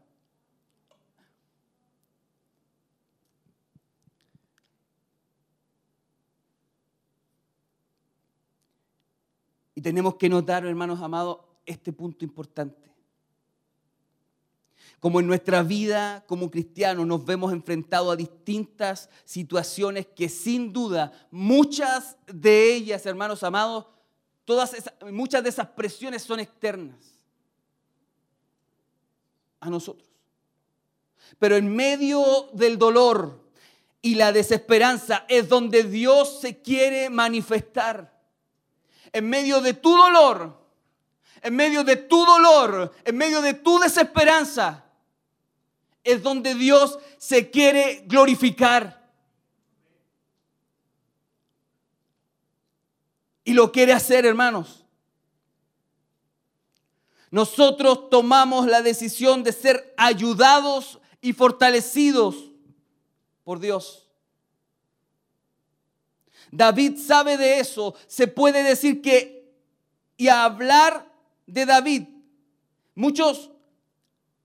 Y 9.75 9.81
tenemos 9.81 10.15
que 10.15 10.29
notar, 10.29 10.65
hermanos 10.65 11.01
amados, 11.01 11.39
este 11.65 11.91
punto 11.91 12.23
importante. 12.23 12.90
Como 15.01 15.19
en 15.19 15.25
nuestra 15.25 15.63
vida 15.63 16.23
como 16.27 16.51
cristianos 16.51 17.07
nos 17.07 17.25
vemos 17.25 17.51
enfrentados 17.51 18.13
a 18.13 18.15
distintas 18.15 19.09
situaciones 19.25 20.05
que 20.15 20.29
sin 20.29 20.71
duda, 20.71 21.11
muchas 21.31 22.17
de 22.27 22.75
ellas, 22.75 23.05
hermanos 23.07 23.41
amados, 23.41 23.87
todas 24.45 24.75
muchas 25.11 25.43
de 25.43 25.49
esas 25.49 25.67
presiones 25.69 26.21
son 26.21 26.39
externas 26.39 27.19
a 29.59 29.71
nosotros. 29.71 30.07
Pero 31.39 31.55
en 31.55 31.75
medio 31.75 32.49
del 32.53 32.77
dolor 32.77 33.41
y 34.03 34.13
la 34.13 34.31
desesperanza 34.31 35.25
es 35.27 35.49
donde 35.49 35.83
Dios 35.83 36.41
se 36.41 36.61
quiere 36.61 37.09
manifestar. 37.09 38.21
En 39.11 39.27
medio 39.27 39.61
de 39.61 39.73
tu 39.73 39.97
dolor, 39.97 40.61
en 41.41 41.55
medio 41.55 41.83
de 41.83 41.95
tu 41.95 42.23
dolor, 42.23 42.93
en 43.03 43.17
medio 43.17 43.41
de 43.41 43.55
tu 43.55 43.79
desesperanza, 43.79 44.85
es 46.03 46.23
donde 46.23 46.55
Dios 46.55 46.99
se 47.17 47.49
quiere 47.49 48.03
glorificar. 48.07 49.01
Y 53.43 53.53
lo 53.53 53.71
quiere 53.71 53.93
hacer, 53.93 54.25
hermanos. 54.25 54.85
Nosotros 57.31 58.09
tomamos 58.09 58.67
la 58.67 58.81
decisión 58.81 59.43
de 59.43 59.53
ser 59.53 59.93
ayudados 59.97 60.99
y 61.21 61.33
fortalecidos 61.33 62.51
por 63.43 63.59
Dios. 63.59 64.07
David 66.51 66.97
sabe 66.97 67.37
de 67.37 67.59
eso. 67.59 67.95
Se 68.07 68.27
puede 68.27 68.63
decir 68.63 69.01
que, 69.01 69.49
y 70.17 70.27
hablar 70.27 71.09
de 71.47 71.65
David, 71.65 72.03
muchos 72.95 73.49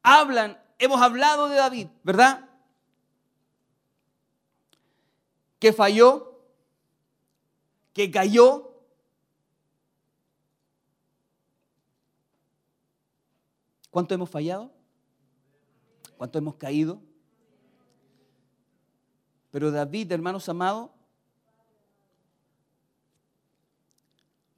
hablan, 0.02 0.56
hemos 0.78 1.00
hablado 1.00 1.48
de 1.48 1.56
David, 1.56 1.88
¿verdad? 2.02 2.48
Que 5.58 5.72
falló, 5.72 6.40
que 7.92 8.10
cayó, 8.10 8.66
¿Cuánto 13.96 14.14
hemos 14.14 14.28
fallado? 14.28 14.70
¿Cuánto 16.18 16.36
hemos 16.36 16.56
caído? 16.56 17.00
Pero 19.50 19.70
David, 19.70 20.12
hermanos 20.12 20.46
amados, 20.50 20.90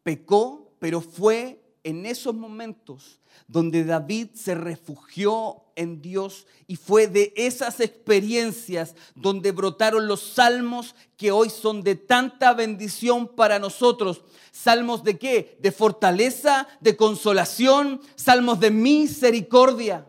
pecó, 0.03 0.73
pero 0.81 1.01
fue 1.01 1.63
en 1.89 2.05
esos 2.05 2.35
momentos 2.35 3.19
donde 3.47 3.83
David 3.83 4.29
se 4.35 4.55
refugió 4.55 5.63
en 5.75 6.03
Dios 6.03 6.47
y 6.67 6.77
fue 6.77 7.07
de 7.07 7.33
esas 7.35 7.81
experiencias 7.81 8.95
donde 9.15 9.53
brotaron 9.53 10.07
los 10.07 10.21
salmos 10.21 10.95
que 11.17 11.31
hoy 11.31 11.49
son 11.49 11.83
de 11.83 11.95
tanta 11.95 12.53
bendición 12.53 13.27
para 13.27 13.59
nosotros. 13.59 14.23
Salmos 14.53 15.03
de 15.03 15.19
qué? 15.19 15.57
De 15.63 15.73
fortaleza, 15.73 16.69
de 16.81 16.95
consolación, 16.95 18.03
salmos 18.17 18.61
de 18.61 18.71
misericordia. 18.71 20.07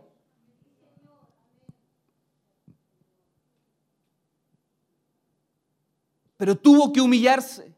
Pero 6.36 6.58
tuvo 6.58 6.92
que 6.92 7.00
humillarse. 7.00 7.74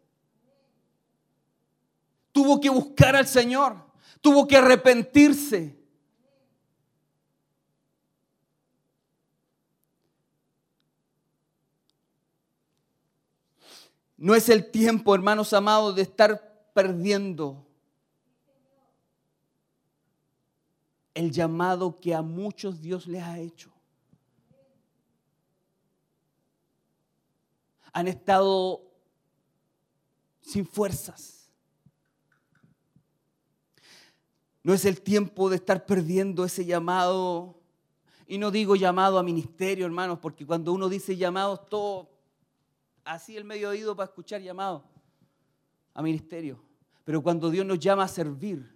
Tuvo 2.31 2.59
que 2.59 2.69
buscar 2.71 3.15
al 3.15 3.27
Señor. 3.27 3.90
Tuvo 4.21 4.47
que 4.47 4.55
arrepentirse. 4.55 5.81
No 14.15 14.35
es 14.35 14.49
el 14.49 14.69
tiempo, 14.69 15.15
hermanos 15.15 15.51
amados, 15.51 15.95
de 15.95 16.03
estar 16.03 16.69
perdiendo 16.75 17.65
el 21.15 21.31
llamado 21.31 21.99
que 21.99 22.13
a 22.13 22.21
muchos 22.21 22.81
Dios 22.81 23.07
les 23.07 23.23
ha 23.23 23.39
hecho. 23.39 23.71
Han 27.93 28.07
estado 28.07 28.83
sin 30.41 30.65
fuerzas. 30.67 31.40
No 34.63 34.73
es 34.73 34.85
el 34.85 35.01
tiempo 35.01 35.49
de 35.49 35.55
estar 35.55 35.85
perdiendo 35.85 36.45
ese 36.45 36.65
llamado. 36.65 37.59
Y 38.27 38.37
no 38.37 38.51
digo 38.51 38.75
llamado 38.75 39.17
a 39.17 39.23
ministerio, 39.23 39.85
hermanos, 39.85 40.19
porque 40.19 40.45
cuando 40.45 40.71
uno 40.71 40.87
dice 40.87 41.17
llamado, 41.17 41.57
todo 41.57 42.09
así 43.03 43.35
el 43.35 43.43
medio 43.43 43.69
oído 43.69 43.95
para 43.95 44.09
escuchar 44.09 44.41
llamado 44.41 44.83
a 45.93 46.01
ministerio. 46.01 46.63
Pero 47.03 47.21
cuando 47.21 47.49
Dios 47.49 47.65
nos 47.65 47.79
llama 47.79 48.03
a 48.03 48.07
servir, 48.07 48.73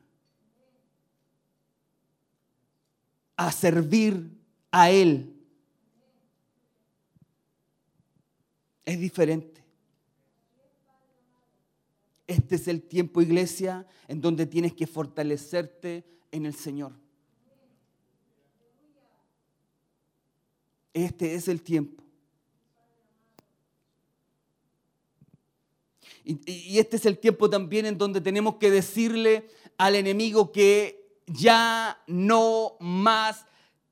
a 3.38 3.52
servir 3.52 4.32
a 4.72 4.90
Él, 4.90 5.36
es 8.84 9.00
diferente. 9.00 9.65
Este 12.28 12.56
es 12.56 12.68
el 12.68 12.82
tiempo, 12.82 13.22
iglesia, 13.22 13.86
en 14.08 14.22
donde 14.22 14.46
tienes 14.46 14.74
que 14.74 14.88
fortalecerte 14.88 16.04
en 16.32 16.46
el 16.46 16.56
Señor. 16.56 16.94
Este 20.94 21.36
es 21.36 21.48
el 21.48 21.62
tiempo. 21.62 22.06
Y, 26.24 26.80
este 26.80 26.96
es 26.98 27.06
el 27.06 27.20
tiempo 27.20 27.50
también 27.50 27.86
en 27.86 28.00
donde 28.00 28.20
tenemos 28.20 28.56
que 28.56 28.72
decirle 28.72 29.48
al 29.78 29.94
enemigo 29.94 30.52
que 30.52 31.20
ya 31.28 32.02
no 32.08 32.78
más 32.80 33.46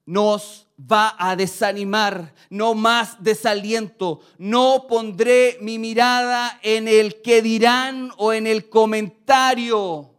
nos 0.06 0.68
va 0.92 1.16
a 1.18 1.36
desanimar, 1.36 2.34
no 2.50 2.74
más 2.74 3.24
desaliento. 3.24 4.22
No 4.38 4.88
pondré 4.88 5.58
mi 5.62 5.80
mirada 5.80 6.60
en 6.62 6.88
el 6.88 7.22
que 7.22 7.42
dirán 7.42 8.12
o 8.18 8.34
en 8.34 8.48
el 8.48 8.70
comentario. 8.70 10.10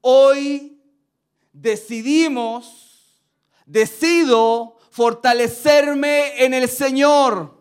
Hoy 0.00 0.80
decidimos, 1.52 3.16
decido 3.66 4.78
fortalecerme 4.90 6.44
en 6.44 6.54
el 6.54 6.68
Señor, 6.68 7.56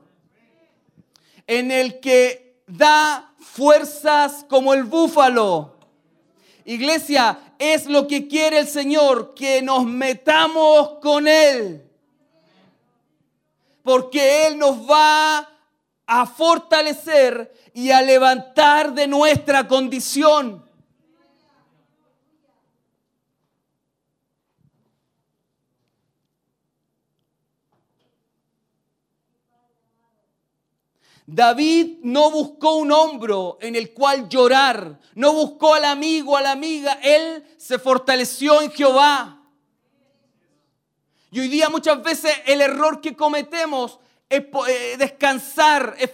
en 1.48 1.72
el 1.72 2.00
que 2.00 2.64
da 2.68 3.34
fuerzas 3.40 4.46
como 4.50 4.74
el 4.74 4.84
búfalo. 4.84 5.81
Iglesia, 6.66 7.40
es 7.58 7.86
lo 7.86 8.08
que 8.08 8.28
quiere 8.28 8.60
el 8.60 8.68
Señor, 8.68 9.34
que 9.34 9.62
nos 9.62 9.86
metamos 9.86 11.00
con 11.02 11.28
Él. 11.28 11.84
Porque 13.84 14.48
Él 14.48 14.58
nos 14.58 14.90
va 14.90 15.50
a 16.06 16.26
fortalecer 16.26 17.54
y 17.74 17.92
a 17.92 18.02
levantar 18.02 18.94
de 18.94 19.08
nuestra 19.08 19.68
condición. 19.68 20.64
David 31.28 32.00
no 32.04 32.30
buscó 32.32 32.76
un 32.76 32.92
hombro 32.92 33.58
en 33.62 33.76
el 33.76 33.94
cual 33.94 34.28
llorar, 34.28 35.00
no 35.16 35.34
buscó 35.34 35.76
al 35.76 35.86
amigo, 35.86 36.36
a 36.36 36.42
la 36.42 36.52
amiga, 36.52 37.00
él 37.02 37.44
se 37.58 37.80
fortaleció 37.80 38.62
en 38.62 38.72
Jehová. 38.72 39.38
Y 41.32 41.40
hoy 41.40 41.48
día 41.48 41.70
muchas 41.70 42.02
veces 42.04 42.34
el 42.46 42.60
error 42.62 43.00
que 43.00 43.16
cometemos 43.16 44.00
es 44.28 44.44
eh, 44.68 44.96
descansar, 44.98 45.96
es- 45.98 46.10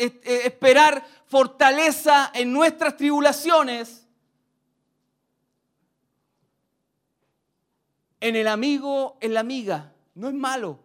eh, 0.00 0.40
esperar 0.44 1.06
fortaleza 1.26 2.30
en 2.34 2.52
nuestras 2.52 2.96
tribulaciones 2.96 4.06
en 8.20 8.34
el 8.36 8.48
amigo, 8.48 9.16
en 9.20 9.34
la 9.34 9.40
amiga. 9.40 9.92
No 10.14 10.28
es 10.28 10.34
malo. 10.34 10.80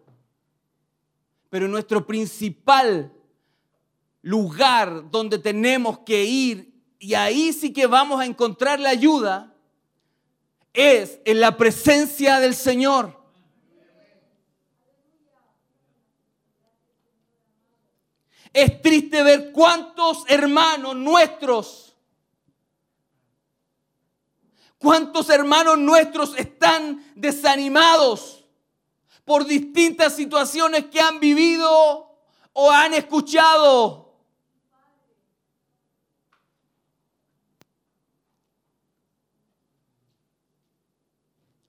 Pero 1.49 1.67
nuestro 1.67 2.05
principal 2.05 3.11
lugar 4.21 5.09
donde 5.09 5.39
tenemos 5.39 5.99
que 5.99 6.23
ir, 6.23 6.73
y 6.99 7.15
ahí 7.15 7.51
sí 7.53 7.73
que 7.73 7.87
vamos 7.87 8.19
a 8.19 8.25
encontrar 8.25 8.79
la 8.79 8.89
ayuda, 8.89 9.55
es 10.73 11.19
en 11.25 11.39
la 11.39 11.57
presencia 11.57 12.39
del 12.39 12.55
Señor. 12.55 13.19
Es 18.53 18.81
triste 18.81 19.23
ver 19.23 19.51
cuántos 19.53 20.25
hermanos 20.27 20.95
nuestros, 20.95 21.95
cuántos 24.77 25.29
hermanos 25.29 25.77
nuestros 25.77 26.37
están 26.37 27.05
desanimados 27.15 28.45
por 29.23 29.45
distintas 29.45 30.15
situaciones 30.15 30.85
que 30.85 30.99
han 30.99 31.19
vivido 31.19 32.17
o 32.51 32.71
han 32.71 32.93
escuchado. 32.93 34.10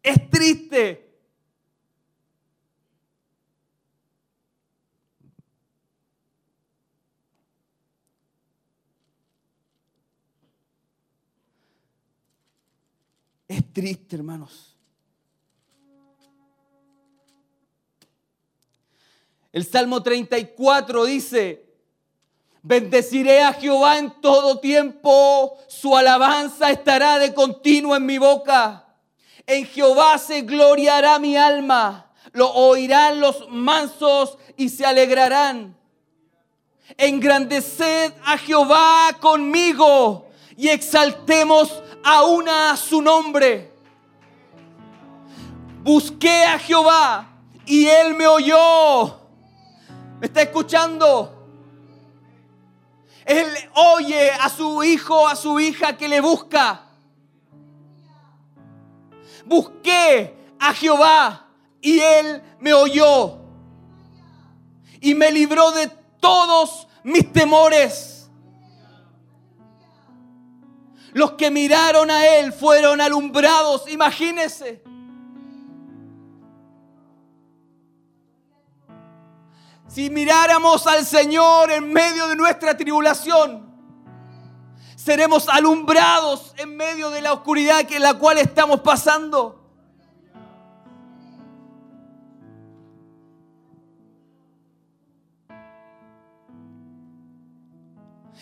Es 0.03 0.31
triste. 0.31 1.09
Es 13.47 13.73
triste, 13.73 14.17
hermanos. 14.17 14.73
El 19.53 19.67
Salmo 19.67 20.03
34 20.03 21.05
dice, 21.05 21.67
bendeciré 22.63 23.43
a 23.43 23.53
Jehová 23.53 23.99
en 23.99 24.11
todo 24.23 24.59
tiempo, 24.59 25.59
su 25.69 25.95
alabanza 25.95 26.71
estará 26.71 27.19
de 27.19 27.35
continuo 27.35 27.95
en 27.95 28.07
mi 28.07 28.17
boca. 28.17 28.82
En 29.47 29.67
Jehová 29.67 30.19
se 30.19 30.43
gloriará 30.43 31.19
mi 31.19 31.37
alma, 31.37 32.11
lo 32.33 32.51
oirán 32.53 33.21
los 33.21 33.49
mansos 33.49 34.39
y 34.57 34.69
se 34.69 34.87
alegrarán. 34.87 35.77
Engrandeced 36.97 38.13
a 38.25 38.39
Jehová 38.39 39.17
conmigo 39.21 40.29
y 40.57 40.69
exaltemos 40.69 41.83
aún 42.05 42.49
a 42.49 42.77
su 42.77 43.01
nombre. 43.03 43.73
Busqué 45.83 46.45
a 46.45 46.59
Jehová 46.59 47.29
y 47.67 47.87
él 47.87 48.15
me 48.15 48.27
oyó. 48.27 49.19
¿Me 50.21 50.27
está 50.27 50.43
escuchando? 50.43 51.43
Él 53.25 53.47
oye 53.75 54.31
a 54.31 54.49
su 54.49 54.85
hijo, 54.85 55.27
a 55.27 55.35
su 55.35 55.59
hija 55.59 55.97
que 55.97 56.09
le 56.09 56.21
busca. 56.21 56.92
Busqué 59.45 60.37
a 60.59 60.73
Jehová 60.73 61.49
y 61.81 61.99
él 61.99 62.43
me 62.61 62.73
oyó. 62.73 63.39
Y 65.01 65.15
me 65.15 65.31
libró 65.31 65.73
de 65.73 65.89
todos 66.21 66.87
mis 67.03 67.33
temores. 67.33 68.31
Los 71.13 71.33
que 71.33 71.51
miraron 71.51 72.11
a 72.11 72.27
él 72.27 72.53
fueron 72.53 73.01
alumbrados, 73.01 73.89
imagínense. 73.89 74.83
Si 79.89 80.09
miráramos 80.09 80.87
al 80.87 81.05
Señor 81.05 81.71
en 81.71 81.93
medio 81.93 82.29
de 82.29 82.37
nuestra 82.37 82.75
tribulación, 82.75 83.72
seremos 85.03 85.49
alumbrados 85.49 86.55
en 86.59 86.77
medio 86.77 87.11
de 87.11 87.21
la 87.21 87.33
oscuridad 87.33 87.85
que 87.87 87.97
en 87.97 88.03
la 88.03 88.15
cual 88.15 88.39
estamos 88.39 88.81
pasando. 88.83 89.59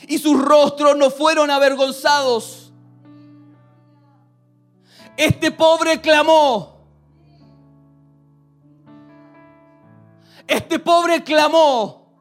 Y 0.07 0.19
sus 0.19 0.39
rostros 0.39 0.97
no 0.99 1.11
fueron 1.11 1.51
avergonzados. 1.51 2.73
Este 5.17 5.51
pobre 5.51 6.01
clamó. 6.03 6.85
Este 10.47 10.79
pobre 10.79 11.25
clamó. 11.25 12.13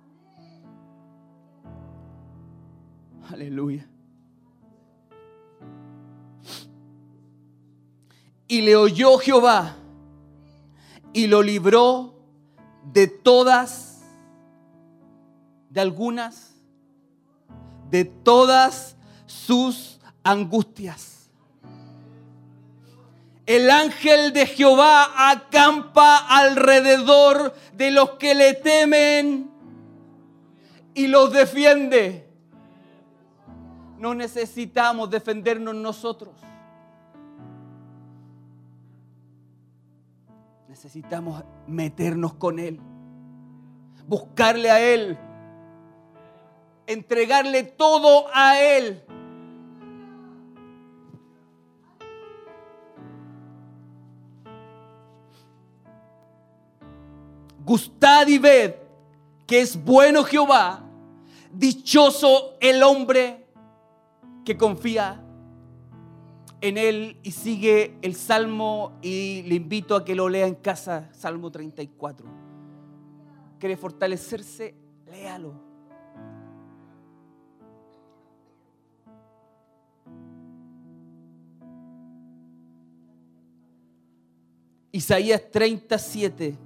Aleluya. 3.30 3.89
Y 8.50 8.62
le 8.62 8.76
oyó 8.76 9.18
Jehová 9.20 9.78
y 11.14 11.28
lo 11.28 11.42
libró 11.42 12.16
de 12.84 13.08
todas, 13.08 14.02
de 15.70 15.80
algunas, 15.80 16.56
de 17.90 18.06
todas 18.06 18.98
sus 19.26 20.00
angustias. 20.24 21.30
El 23.46 23.72
ángel 23.72 24.32
de 24.34 24.46
Jehová 24.46 25.32
acampa 25.32 26.18
alrededor 26.18 27.56
de 27.74 27.90
los 27.90 28.12
que 28.12 28.36
le 28.36 28.54
temen 28.54 29.50
y 30.94 31.08
los 31.08 31.32
defiende. 31.32 32.30
No 33.98 34.14
necesitamos 34.14 35.10
defendernos 35.10 35.74
nosotros. 35.74 36.36
Necesitamos 40.82 41.44
meternos 41.68 42.36
con 42.36 42.58
Él, 42.58 42.80
buscarle 44.08 44.72
a 44.72 44.80
Él, 44.80 45.18
entregarle 46.88 47.64
todo 47.64 48.28
a 48.34 48.58
Él. 48.62 49.04
Gustad 57.66 58.28
y 58.28 58.38
ved 58.38 58.76
que 59.46 59.60
es 59.60 59.84
bueno 59.84 60.24
Jehová, 60.24 60.82
dichoso 61.52 62.54
el 62.62 62.82
hombre 62.84 63.46
que 64.46 64.56
confía 64.56 65.19
en 66.62 66.78
él 66.78 67.18
y 67.24 67.32
sigue 67.32 67.98
el 68.02 68.16
salmo 68.16 68.98
y 69.02 69.44
le 69.44 69.56
invito 69.56 69.96
a 69.96 70.04
que 70.04 70.16
lo 70.16 70.28
lea 70.30 70.48
en 70.48 70.56
casa, 70.56 71.10
Salmo 71.14 71.52
34. 71.52 72.28
¿Quiere 73.60 73.78
fortalecerse? 73.78 74.76
Léalo. 75.10 75.70
Isaías 84.92 85.42
37. 85.52 86.58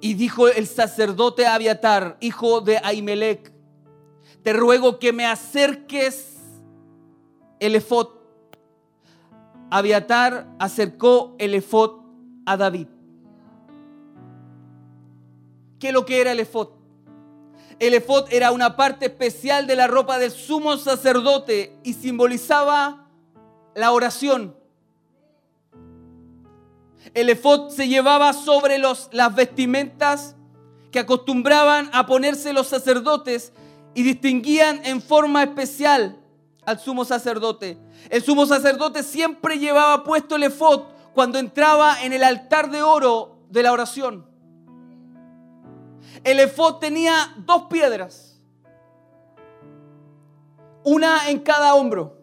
Y 0.00 0.14
dijo 0.14 0.48
el 0.48 0.66
sacerdote 0.66 1.46
Abiatar, 1.46 2.16
hijo 2.20 2.60
de 2.60 2.78
Ahimelech, 2.78 3.52
te 4.42 4.52
ruego 4.52 4.98
que 4.98 5.12
me 5.12 5.26
acerques 5.26 6.36
el 7.58 7.74
efod. 7.74 8.17
Abiatar 9.70 10.46
acercó 10.58 11.34
el 11.38 11.54
efod 11.54 12.00
a 12.46 12.56
David. 12.56 12.88
¿Qué 15.78 15.88
es 15.88 15.92
lo 15.92 16.06
que 16.06 16.20
era 16.20 16.32
el 16.32 16.40
efod? 16.40 16.70
El 17.78 17.94
efod 17.94 18.26
era 18.30 18.50
una 18.50 18.76
parte 18.76 19.06
especial 19.06 19.66
de 19.66 19.76
la 19.76 19.86
ropa 19.86 20.18
del 20.18 20.32
sumo 20.32 20.76
sacerdote 20.76 21.78
y 21.84 21.92
simbolizaba 21.92 23.06
la 23.74 23.92
oración. 23.92 24.56
El 27.14 27.28
efod 27.28 27.70
se 27.70 27.88
llevaba 27.88 28.32
sobre 28.32 28.78
los, 28.78 29.08
las 29.12 29.34
vestimentas 29.34 30.34
que 30.90 30.98
acostumbraban 30.98 31.90
a 31.92 32.06
ponerse 32.06 32.52
los 32.52 32.66
sacerdotes 32.66 33.52
y 33.94 34.02
distinguían 34.02 34.80
en 34.84 35.00
forma 35.00 35.42
especial 35.42 36.17
al 36.68 36.78
sumo 36.78 37.06
sacerdote. 37.06 37.78
El 38.10 38.22
sumo 38.22 38.44
sacerdote 38.44 39.02
siempre 39.02 39.58
llevaba 39.58 40.04
puesto 40.04 40.36
el 40.36 40.42
efod 40.42 40.82
cuando 41.14 41.38
entraba 41.38 42.02
en 42.02 42.12
el 42.12 42.22
altar 42.22 42.70
de 42.70 42.82
oro 42.82 43.38
de 43.48 43.62
la 43.62 43.72
oración. 43.72 44.26
El 46.22 46.40
efod 46.40 46.74
tenía 46.74 47.34
dos 47.38 47.64
piedras, 47.70 48.38
una 50.84 51.30
en 51.30 51.38
cada 51.38 51.74
hombro, 51.74 52.18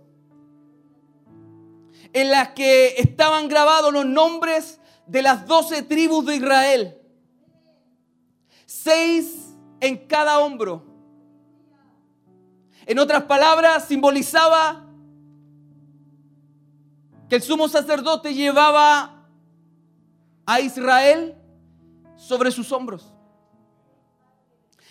en 2.14 2.30
las 2.30 2.50
que 2.50 2.94
estaban 3.00 3.48
grabados 3.48 3.92
los 3.92 4.06
nombres 4.06 4.80
de 5.08 5.24
las 5.24 5.48
doce 5.48 5.82
tribus 5.82 6.24
de 6.28 6.36
Israel, 6.36 7.02
seis 8.68 9.56
en 9.80 10.06
cada 10.06 10.38
hombro. 10.38 10.95
En 12.86 12.99
otras 12.99 13.24
palabras, 13.24 13.88
simbolizaba 13.88 14.86
que 17.30 17.38
el 17.38 17.41
sumo 17.41 17.68
sacerdote 17.68 18.34
llevaba 18.34 19.28
a 20.45 20.60
Israel 20.60 21.36
sobre 22.16 22.52
sus 22.52 22.72
hombros. 22.72 23.12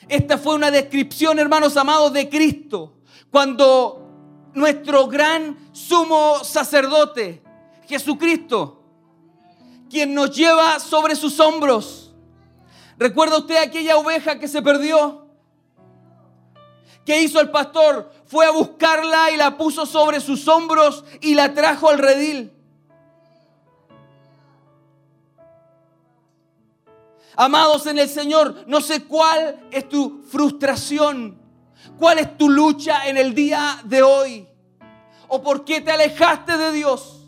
Esta 0.09 0.37
fue 0.37 0.55
una 0.55 0.71
descripción, 0.71 1.39
hermanos 1.39 1.77
amados, 1.77 2.13
de 2.13 2.29
Cristo. 2.29 2.99
Cuando 3.31 4.51
nuestro 4.55 5.07
gran 5.07 5.57
sumo 5.73 6.43
sacerdote, 6.45 7.43
Jesucristo, 7.87 8.83
quien 9.89 10.15
nos 10.15 10.35
lleva 10.35 10.81
sobre 10.81 11.15
sus 11.15 11.39
hombros. 11.41 12.13
¿Recuerda 12.99 13.39
usted 13.39 13.57
aquella 13.57 13.97
oveja 13.97 14.39
que 14.39 14.49
se 14.49 14.63
perdió? 14.63 15.24
¿Qué 17.05 17.23
hizo 17.23 17.41
el 17.41 17.51
pastor? 17.51 18.11
Fue 18.27 18.47
a 18.47 18.51
buscarla 18.51 19.31
y 19.31 19.37
la 19.37 19.57
puso 19.57 19.85
sobre 19.85 20.21
sus 20.21 20.49
hombros 20.49 21.05
y 21.21 21.35
la 21.35 21.53
trajo 21.53 21.91
al 21.91 21.99
redil. 21.99 22.51
Amados 27.37 27.87
en 27.87 27.99
el 27.99 28.09
Señor, 28.09 28.65
no 28.67 28.81
sé 28.81 29.05
cuál 29.05 29.67
es 29.73 29.89
tu 29.89 30.23
frustración, 30.31 31.37
cuál 31.99 32.21
es 32.21 32.39
tu 32.39 32.49
lucha 32.49 33.09
en 33.09 33.17
el 33.17 33.35
día 33.35 33.81
de 33.85 34.03
hoy, 34.03 34.47
o 35.27 35.43
por 35.43 35.65
qué 35.65 35.81
te 35.81 35.91
alejaste 35.91 36.57
de 36.57 36.73
Dios. 36.73 37.27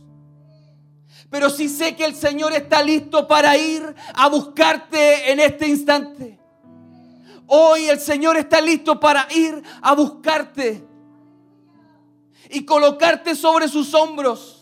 Pero 1.29 1.51
sí 1.51 1.69
sé 1.69 1.97
que 1.97 2.05
el 2.05 2.15
Señor 2.15 2.53
está 2.53 2.83
listo 2.83 3.27
para 3.27 3.57
ir 3.57 3.95
a 4.15 4.29
buscarte 4.29 5.33
en 5.33 5.41
este 5.41 5.67
instante. 5.67 6.36
Hoy 7.47 7.89
el 7.89 8.01
Señor 8.01 8.37
está 8.37 8.61
listo 8.61 8.99
para 8.99 9.29
ir 9.33 9.63
a 9.81 9.95
buscarte 9.95 10.85
y 12.51 12.65
colocarte 12.65 13.35
sobre 13.35 13.69
sus 13.69 13.95
hombros 13.95 14.57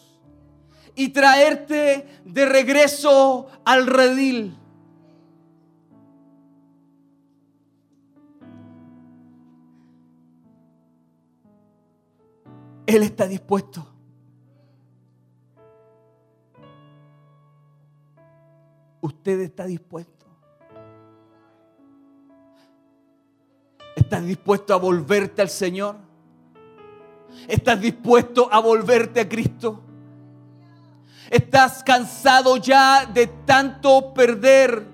y 0.94 1.08
traerte 1.08 2.20
de 2.24 2.46
regreso 2.46 3.48
al 3.64 3.86
redil. 3.86 4.56
Él 12.86 13.02
está 13.02 13.26
dispuesto. 13.26 13.86
Usted 19.00 19.40
está 19.40 19.64
dispuesto. 19.64 20.23
¿Estás 24.24 24.38
dispuesto 24.38 24.72
a 24.72 24.78
volverte 24.78 25.42
al 25.42 25.50
Señor? 25.50 25.96
¿Estás 27.46 27.78
dispuesto 27.78 28.48
a 28.50 28.58
volverte 28.58 29.20
a 29.20 29.28
Cristo? 29.28 29.82
¿Estás 31.28 31.84
cansado 31.84 32.56
ya 32.56 33.04
de 33.04 33.26
tanto 33.26 34.14
perder 34.14 34.86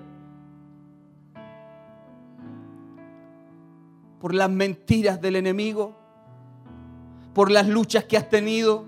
por 4.19 4.33
las 4.35 4.49
mentiras 4.49 5.21
del 5.21 5.37
enemigo? 5.37 5.95
¿Por 7.33 7.51
las 7.51 7.69
luchas 7.69 8.03
que 8.03 8.17
has 8.17 8.27
tenido? 8.27 8.83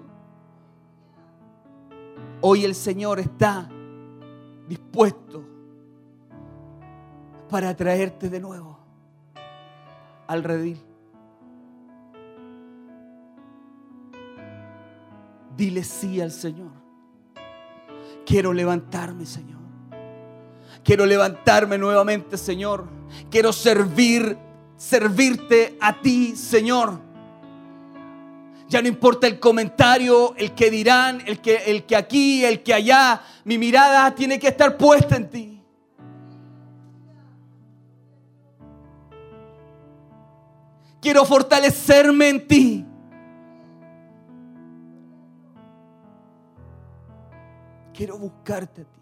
Hoy 2.42 2.66
el 2.66 2.76
Señor 2.76 3.22
está 3.22 3.70
dispuesto 4.68 5.46
para 7.50 7.74
traerte 7.78 8.30
de 8.30 8.42
nuevo 8.42 8.83
al 10.34 10.44
redil. 10.44 10.80
Dile 15.56 15.84
sí 15.84 16.20
al 16.20 16.32
Señor. 16.32 16.72
Quiero 18.26 18.54
levantarme, 18.54 19.26
Señor. 19.26 19.62
Quiero 20.84 21.06
levantarme 21.06 21.78
nuevamente, 21.78 22.38
Señor. 22.38 22.88
Quiero 23.30 23.54
servir, 23.54 24.38
servirte 24.76 25.78
a 25.80 26.02
ti, 26.02 26.36
Señor. 26.36 27.00
Ya 28.68 28.82
no 28.82 28.88
importa 28.88 29.28
el 29.28 29.40
comentario, 29.40 30.34
el 30.36 30.54
que 30.54 30.72
dirán, 30.72 31.22
el 31.28 31.40
que, 31.40 31.58
el 31.68 31.86
que 31.86 31.96
aquí, 31.96 32.44
el 32.44 32.64
que 32.64 32.74
allá. 32.74 33.22
Mi 33.44 33.58
mirada 33.58 34.16
tiene 34.16 34.40
que 34.40 34.48
estar 34.48 34.78
puesta 34.78 35.16
en 35.16 35.30
ti. 35.30 35.53
Quiero 41.04 41.26
fortalecerme 41.26 42.30
en 42.30 42.48
ti. 42.48 42.86
Quiero 47.94 48.18
buscarte 48.18 48.84
a 48.84 48.86
ti. 48.86 49.02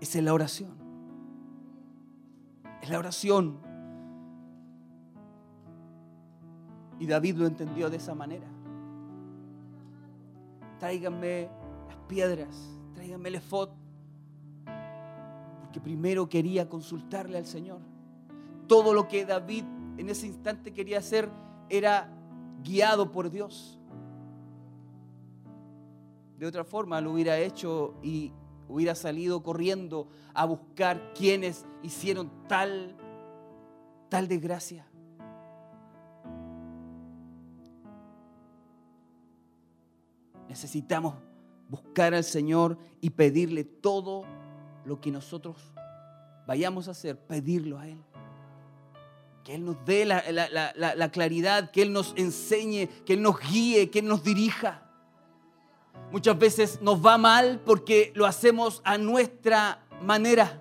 Esa 0.00 0.18
es 0.18 0.24
la 0.24 0.32
oración. 0.32 0.76
Es 2.82 2.88
la 2.88 3.00
oración. 3.00 3.58
Y 7.00 7.06
David 7.08 7.34
lo 7.34 7.46
entendió 7.48 7.90
de 7.90 7.96
esa 7.96 8.14
manera. 8.14 8.46
Tráiganme 10.78 11.63
piedras, 12.08 12.56
tráiganme 12.94 13.28
el 13.28 13.36
efod. 13.36 13.70
Porque 15.60 15.80
primero 15.80 16.28
quería 16.28 16.68
consultarle 16.68 17.38
al 17.38 17.46
Señor. 17.46 17.80
Todo 18.66 18.92
lo 18.94 19.08
que 19.08 19.26
David 19.26 19.64
en 19.98 20.08
ese 20.08 20.26
instante 20.26 20.72
quería 20.72 20.98
hacer 20.98 21.28
era 21.68 22.10
guiado 22.62 23.10
por 23.10 23.30
Dios. 23.30 23.78
De 26.38 26.46
otra 26.46 26.64
forma 26.64 27.00
lo 27.00 27.12
hubiera 27.12 27.38
hecho 27.38 27.94
y 28.02 28.32
hubiera 28.68 28.94
salido 28.94 29.42
corriendo 29.42 30.08
a 30.32 30.44
buscar 30.46 31.12
quienes 31.14 31.64
hicieron 31.82 32.30
tal, 32.48 32.96
tal 34.08 34.26
desgracia. 34.26 34.86
Necesitamos 40.48 41.14
buscar 41.68 42.14
al 42.14 42.24
Señor 42.24 42.78
y 43.00 43.10
pedirle 43.10 43.64
todo 43.64 44.24
lo 44.84 45.00
que 45.00 45.10
nosotros 45.10 45.56
vayamos 46.46 46.88
a 46.88 46.92
hacer, 46.92 47.18
pedirlo 47.18 47.78
a 47.78 47.88
Él. 47.88 47.98
Que 49.44 49.54
Él 49.54 49.64
nos 49.64 49.76
dé 49.84 50.04
la, 50.04 50.22
la- 50.30 50.48
la- 50.48 50.72
la- 50.74 50.94
la 50.94 51.10
claridad, 51.10 51.70
que 51.70 51.82
Él 51.82 51.92
nos 51.92 52.14
enseñe, 52.16 52.88
que 53.04 53.14
Él 53.14 53.22
nos 53.22 53.38
guíe, 53.40 53.90
que 53.90 53.98
Él 54.00 54.06
nos 54.08 54.22
dirija. 54.22 54.82
Muchas 56.12 56.38
veces 56.38 56.80
nos 56.80 57.04
va 57.04 57.18
mal 57.18 57.60
porque 57.64 58.12
lo 58.14 58.26
hacemos 58.26 58.80
a 58.84 58.96
nuestra 58.98 59.80
manera 60.02 60.60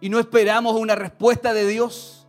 y 0.00 0.08
no 0.08 0.18
esperamos 0.18 0.74
una 0.76 0.94
respuesta 0.94 1.52
de 1.54 1.66
Dios. 1.66 2.26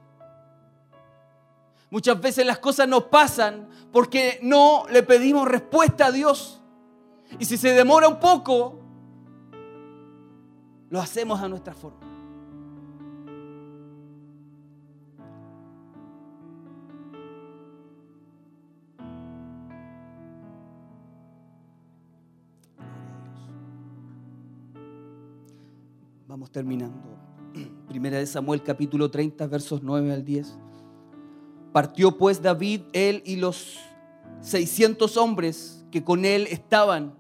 Muchas 1.90 2.20
veces 2.20 2.46
las 2.46 2.60
cosas 2.60 2.88
nos 2.88 3.06
pasan 3.06 3.70
porque 3.92 4.40
no 4.42 4.86
le 4.90 5.04
pedimos 5.04 5.48
respuesta 5.48 6.08
a 6.08 6.12
Dios. 6.12 6.62
Y 7.40 7.46
si 7.46 7.58
se 7.58 7.74
demora 7.74 8.08
un 8.08 8.20
poco, 8.20 8.80
lo 10.90 11.00
hacemos 11.00 11.42
a 11.42 11.48
nuestra 11.48 11.74
forma. 11.74 12.00
Vamos 26.28 26.52
terminando. 26.52 26.96
Primera 27.88 28.18
de 28.18 28.26
Samuel 28.26 28.62
capítulo 28.62 29.10
30 29.10 29.48
versos 29.48 29.82
9 29.82 30.14
al 30.14 30.26
10. 30.26 30.58
Partió 31.72 32.18
pues 32.18 32.42
David, 32.42 32.82
él 32.94 33.22
y 33.26 33.36
los 33.36 33.78
600 34.42 35.18
hombres 35.18 35.75
que 35.96 36.04
con 36.04 36.26
él 36.26 36.46
estaban 36.52 37.16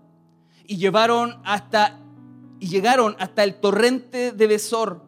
y 0.67 0.75
llevaron 0.75 1.39
hasta 1.45 1.97
y 2.59 2.67
llegaron 2.67 3.15
hasta 3.19 3.45
el 3.45 3.55
torrente 3.61 4.33
de 4.33 4.47
Besor, 4.47 5.01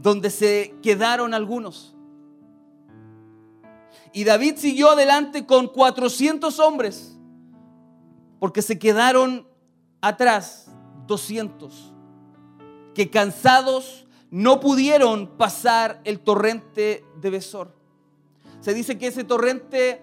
donde 0.00 0.30
se 0.30 0.74
quedaron 0.82 1.32
algunos. 1.32 1.94
Y 4.12 4.24
David 4.24 4.56
siguió 4.56 4.90
adelante 4.90 5.46
con 5.46 5.68
400 5.68 6.58
hombres, 6.58 7.16
porque 8.40 8.62
se 8.62 8.80
quedaron 8.80 9.46
atrás 10.00 10.72
200, 11.06 11.92
que 12.96 13.10
cansados 13.10 14.08
no 14.32 14.58
pudieron 14.58 15.28
pasar 15.38 16.00
el 16.02 16.18
torrente 16.18 17.04
de 17.20 17.30
Besor. 17.30 17.76
Se 18.60 18.74
dice 18.74 18.98
que 18.98 19.06
ese 19.06 19.22
torrente, 19.22 20.02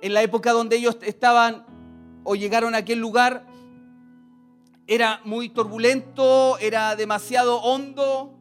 en 0.00 0.14
la 0.14 0.22
época 0.22 0.52
donde 0.52 0.76
ellos 0.76 0.96
estaban 1.02 1.66
o 2.30 2.36
llegaron 2.36 2.76
a 2.76 2.78
aquel 2.78 3.00
lugar, 3.00 3.44
era 4.86 5.20
muy 5.24 5.48
turbulento, 5.48 6.58
era 6.58 6.94
demasiado 6.94 7.60
hondo 7.60 8.38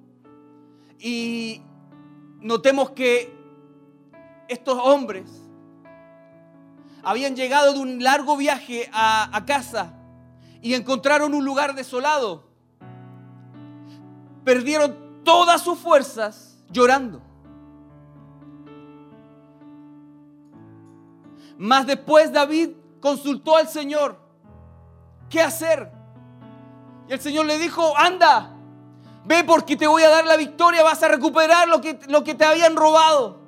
y 0.99 1.64
notemos 2.40 2.91
que 2.91 3.34
estos 4.48 4.78
hombres 4.78 5.26
habían 7.02 7.36
llegado 7.36 7.74
de 7.74 7.80
un 7.80 8.03
largo 8.03 8.38
viaje 8.38 8.88
a, 8.94 9.36
a 9.36 9.45
casa 9.48 9.98
y 10.61 10.76
encontraron 10.76 11.34
un 11.34 11.44
lugar 11.44 11.74
desolado. 11.74 12.44
Perdieron 14.44 15.24
todas 15.24 15.64
sus 15.64 15.80
fuerzas 15.80 16.64
llorando. 16.70 17.24
Mas 21.57 21.88
después 21.88 22.32
David 22.32 22.78
consultó 23.00 23.56
al 23.56 23.68
Señor, 23.68 24.20
¿qué 25.30 25.42
hacer? 25.42 25.92
Y 27.08 27.14
el 27.14 27.20
Señor 27.20 27.46
le 27.46 27.58
dijo, 27.58 27.98
anda, 27.98 28.52
ve 29.26 29.44
porque 29.44 29.76
te 29.76 29.88
voy 29.88 30.04
a 30.04 30.10
dar 30.10 30.26
la 30.26 30.38
victoria, 30.38 30.84
vas 30.84 31.02
a 31.04 31.08
recuperar 31.08 31.68
lo 31.68 31.82
que, 31.82 32.00
lo 32.08 32.24
que 32.24 32.36
te 32.36 32.46
habían 32.46 32.76
robado. 32.76 33.40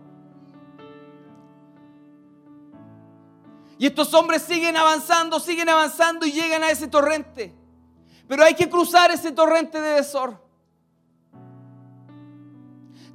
Y 3.78 3.88
estos 3.88 4.14
hombres 4.14 4.44
siguen 4.44 4.78
avanzando, 4.78 5.40
siguen 5.40 5.68
avanzando 5.68 6.26
y 6.26 6.32
llegan 6.32 6.62
a 6.64 6.70
ese 6.70 6.88
torrente. 6.88 7.56
Pero 8.28 8.44
hay 8.44 8.54
que 8.54 8.70
cruzar 8.70 9.10
ese 9.10 9.32
torrente 9.32 9.82
de 9.82 9.96
Besor. 9.96 10.40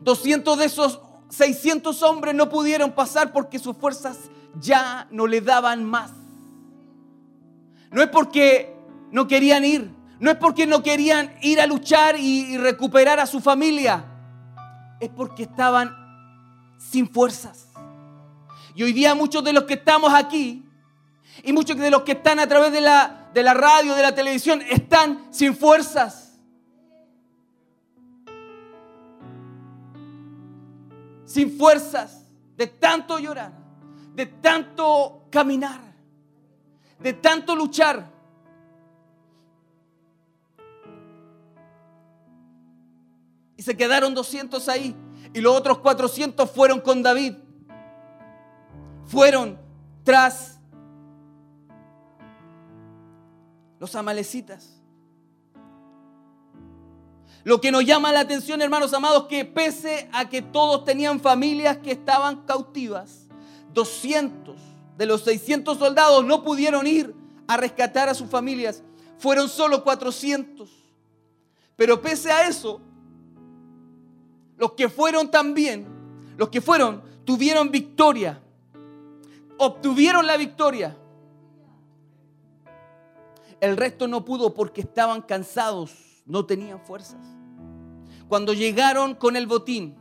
200 0.01 0.59
de 0.59 0.65
esos 0.65 1.01
600 1.29 2.03
hombres 2.03 2.35
no 2.35 2.49
pudieron 2.49 2.93
pasar 2.93 3.33
porque 3.33 3.59
sus 3.59 3.77
fuerzas 3.77 4.19
ya 4.61 5.07
no 5.11 5.27
le 5.27 5.41
daban 5.41 5.85
más. 5.85 6.11
No 7.91 8.03
es 8.03 8.09
porque 8.09 8.75
no 9.11 9.27
querían 9.27 9.65
ir, 9.65 9.91
no 10.19 10.31
es 10.31 10.37
porque 10.37 10.67
no 10.67 10.83
querían 10.83 11.35
ir 11.43 11.61
a 11.61 11.67
luchar 11.67 12.19
y, 12.19 12.57
recuperar 12.57 13.21
a 13.21 13.27
su 13.27 13.41
familia, 13.41 14.05
es 15.01 15.09
porque 15.11 15.45
estaban 15.45 15.95
sin 16.79 17.09
fuerzas. 17.09 17.69
Y 18.75 18.83
hoy 18.83 18.93
día 18.93 19.15
muchos 19.15 19.43
de 19.45 19.53
los 19.53 19.65
que 19.65 19.75
estamos 19.75 20.13
aquí 20.13 20.65
y 21.43 21.53
muchos 21.53 21.77
de 21.77 21.91
los 21.91 22.03
que 22.03 22.13
están 22.13 22.39
a 22.41 22.47
través 22.47 22.73
de 22.73 22.81
la, 22.81 23.31
de 23.33 23.43
la 23.43 23.55
radio, 23.55 23.95
de 23.95 24.03
la 24.03 24.15
televisión, 24.15 24.63
están 24.69 25.27
sin 25.31 25.55
fuerzas. 25.57 26.39
Sin 31.25 31.57
fuerzas 31.59 32.27
de 32.57 32.67
tanto 32.67 33.19
llorar, 33.19 33.53
de 34.15 34.27
tanto 34.27 35.27
caminar, 35.31 35.81
de 36.99 37.13
tanto 37.13 37.55
luchar. 37.55 38.11
Y 43.57 43.63
se 43.63 43.77
quedaron 43.77 44.15
200 44.15 44.69
ahí. 44.69 44.95
Y 45.33 45.41
los 45.41 45.55
otros 45.57 45.79
400 45.79 46.51
fueron 46.51 46.81
con 46.81 47.03
David. 47.03 47.35
Fueron 49.07 49.59
tras 50.05 50.61
los 53.79 53.95
amalecitas. 53.95 54.81
Lo 57.45 57.61
que 57.61 57.71
nos 57.71 57.85
llama 57.85 58.11
la 58.11 58.21
atención, 58.21 58.61
hermanos 58.61 58.93
amados, 58.93 59.27
que 59.29 59.45
pese 59.45 60.09
a 60.13 60.29
que 60.29 60.43
todos 60.43 60.85
tenían 60.85 61.21
familias 61.21 61.77
que 61.79 61.93
estaban 61.93 62.45
cautivas, 62.45 63.29
200 63.73 64.66
de 64.97 65.07
los 65.07 65.23
600 65.23 65.79
soldados 65.79 66.25
no 66.25 66.43
pudieron 66.43 66.87
ir 66.87 67.15
a 67.47 67.57
rescatar 67.57 68.09
a 68.09 68.15
sus 68.15 68.29
familias. 68.29 68.83
Fueron 69.19 69.49
solo 69.49 69.85
400. 69.85 70.71
Pero 71.77 72.01
pese 72.01 72.33
a 72.33 72.49
eso, 72.49 72.81
los 74.57 74.73
que 74.73 74.89
fueron 74.89 75.31
también, 75.31 75.87
los 76.37 76.49
que 76.49 76.61
fueron, 76.61 77.03
tuvieron 77.25 77.71
victoria. 77.71 78.41
Obtuvieron 79.59 80.27
la 80.27 80.37
victoria. 80.37 80.97
El 83.61 83.77
resto 83.77 84.07
no 84.07 84.25
pudo 84.25 84.55
porque 84.55 84.83
estaban 84.83 85.23
cansados, 85.23 86.23
no 86.27 86.45
tenían 86.45 86.81
fuerzas. 86.81 87.25
Cuando 88.29 88.53
llegaron 88.53 89.15
con 89.15 89.37
el 89.37 89.47
botín 89.47 89.97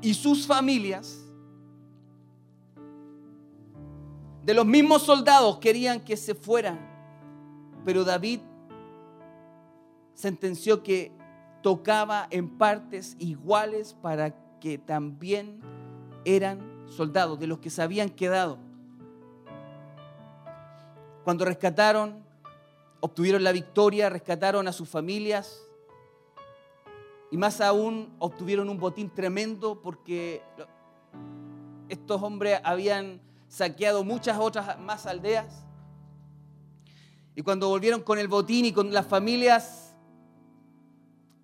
y 0.00 0.14
sus 0.14 0.46
familias, 0.46 1.21
de 4.44 4.54
los 4.54 4.66
mismos 4.66 5.02
soldados 5.02 5.58
querían 5.58 6.00
que 6.00 6.16
se 6.16 6.34
fueran, 6.34 6.80
pero 7.84 8.04
David 8.04 8.40
sentenció 10.14 10.82
que 10.82 11.12
tocaba 11.62 12.26
en 12.30 12.58
partes 12.58 13.16
iguales 13.18 13.94
para 13.94 14.34
que 14.58 14.78
también 14.78 15.60
eran 16.24 16.86
soldados, 16.86 17.38
de 17.38 17.46
los 17.46 17.58
que 17.58 17.70
se 17.70 17.82
habían 17.82 18.10
quedado. 18.10 18.58
Cuando 21.24 21.44
rescataron, 21.44 22.24
obtuvieron 23.00 23.44
la 23.44 23.52
victoria, 23.52 24.10
rescataron 24.10 24.66
a 24.66 24.72
sus 24.72 24.88
familias 24.88 25.60
y 27.30 27.36
más 27.36 27.60
aún 27.60 28.12
obtuvieron 28.18 28.68
un 28.68 28.78
botín 28.78 29.08
tremendo 29.08 29.80
porque 29.80 30.42
estos 31.88 32.22
hombres 32.22 32.60
habían 32.64 33.20
saqueado 33.52 34.02
muchas 34.02 34.38
otras 34.38 34.78
más 34.78 35.04
aldeas. 35.04 35.66
Y 37.34 37.42
cuando 37.42 37.68
volvieron 37.68 38.00
con 38.00 38.18
el 38.18 38.26
botín 38.26 38.64
y 38.64 38.72
con 38.72 38.92
las 38.94 39.06
familias, 39.06 39.94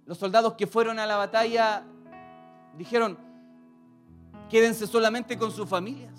los 0.07 0.17
soldados 0.17 0.55
que 0.55 0.67
fueron 0.67 0.99
a 0.99 1.07
la 1.07 1.17
batalla 1.17 1.85
dijeron, 2.79 3.19
quédense 4.49 4.87
solamente 4.87 5.37
con 5.37 5.53
sus 5.53 5.69
familias. 5.69 6.15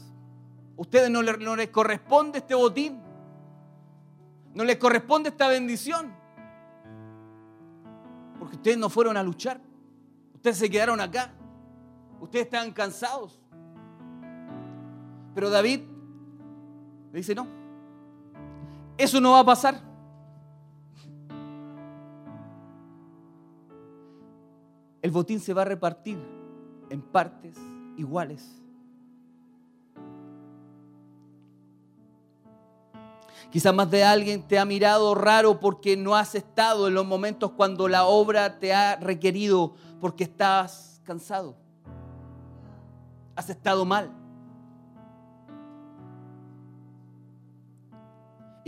Ustedes 0.77 1.09
no, 1.09 1.23
les, 1.23 1.39
no 1.39 1.55
les 1.55 1.69
corresponde 1.69 2.37
este 2.37 2.53
botín. 2.53 3.01
No 4.53 4.63
les 4.63 4.77
corresponde 4.77 5.29
esta 5.29 5.47
bendición. 5.47 6.13
Porque 8.37 8.57
ustedes 8.57 8.77
no 8.77 8.89
fueron 8.89 9.17
a 9.17 9.23
luchar. 9.23 9.59
Ustedes 10.35 10.57
se 10.57 10.69
quedaron 10.69 11.01
acá. 11.01 11.33
Ustedes 12.21 12.45
estaban 12.45 12.71
cansados. 12.73 13.39
Pero 15.33 15.49
David 15.49 15.81
le 17.11 17.17
dice, 17.17 17.33
no, 17.33 17.47
eso 18.97 19.21
no 19.21 19.31
va 19.31 19.39
a 19.39 19.45
pasar. 19.45 19.81
El 25.01 25.11
botín 25.11 25.39
se 25.39 25.53
va 25.53 25.61
a 25.61 25.65
repartir 25.65 26.19
en 26.89 27.01
partes 27.01 27.57
iguales. 27.97 28.59
Quizás 33.51 33.73
más 33.73 33.89
de 33.89 34.03
alguien 34.03 34.43
te 34.43 34.59
ha 34.59 34.65
mirado 34.65 35.15
raro 35.15 35.59
porque 35.59 35.97
no 35.97 36.15
has 36.15 36.35
estado 36.35 36.87
en 36.87 36.93
los 36.93 37.05
momentos 37.05 37.51
cuando 37.51 37.87
la 37.87 38.05
obra 38.05 38.59
te 38.59 38.73
ha 38.73 38.97
requerido 38.97 39.73
porque 39.99 40.25
estás 40.25 41.01
cansado. 41.03 41.55
Has 43.35 43.49
estado 43.49 43.85
mal. 43.85 44.18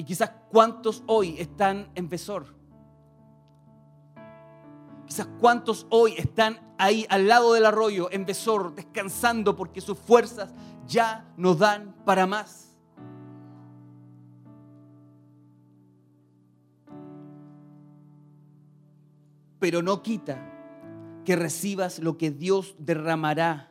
Y 0.02 0.04
quizás 0.04 0.32
cuántos 0.50 1.04
hoy 1.06 1.36
están 1.38 1.92
en 1.94 2.10
Besor. 2.10 2.48
Quizás 5.06 5.28
cuántos 5.40 5.86
hoy 5.92 6.16
están 6.18 6.60
ahí 6.80 7.06
al 7.08 7.28
lado 7.28 7.54
del 7.54 7.68
arroyo, 7.68 8.10
en 8.12 8.26
Besor, 8.26 8.74
descansando 8.74 9.56
porque 9.56 9.80
sus 9.80 10.00
fuerzas 10.00 10.56
ya 10.88 11.32
no 11.38 11.54
dan 11.54 11.94
para 12.04 12.26
más. 12.26 12.76
Pero 19.60 19.84
no 19.84 20.02
quita 20.02 20.52
que 21.26 21.36
recibas 21.36 22.00
lo 22.00 22.18
que 22.18 22.32
Dios 22.32 22.74
derramará. 22.80 23.68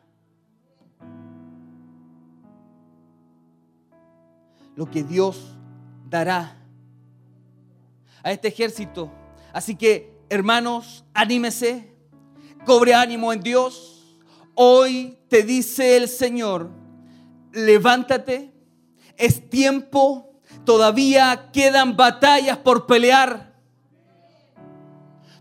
lo 4.75 4.89
que 4.89 5.03
Dios 5.03 5.57
dará 6.11 6.57
a 8.21 8.31
este 8.31 8.49
ejército. 8.49 9.09
Así 9.53 9.75
que, 9.75 10.13
hermanos, 10.29 11.05
anímese, 11.13 11.95
cobre 12.65 12.93
ánimo 12.93 13.33
en 13.33 13.41
Dios. 13.41 14.19
Hoy 14.53 15.17
te 15.29 15.41
dice 15.41 15.95
el 15.95 16.09
Señor, 16.09 16.69
levántate, 17.53 18.51
es 19.15 19.49
tiempo, 19.49 20.35
todavía 20.65 21.49
quedan 21.53 21.95
batallas 21.95 22.57
por 22.57 22.85
pelear. 22.85 23.55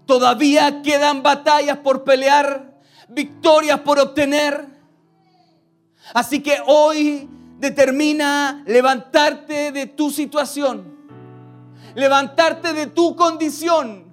Todavía 0.06 0.82
quedan 0.82 1.22
batallas 1.22 1.78
por 1.78 2.04
pelear, 2.04 2.78
victorias 3.08 3.80
por 3.80 3.98
obtener. 3.98 4.66
Así 6.14 6.40
que 6.40 6.58
hoy 6.66 7.28
determina 7.60 8.64
levantarte 8.66 9.70
de 9.70 9.86
tu 9.86 10.10
situación, 10.10 10.96
levantarte 11.94 12.72
de 12.72 12.86
tu 12.86 13.14
condición 13.14 14.04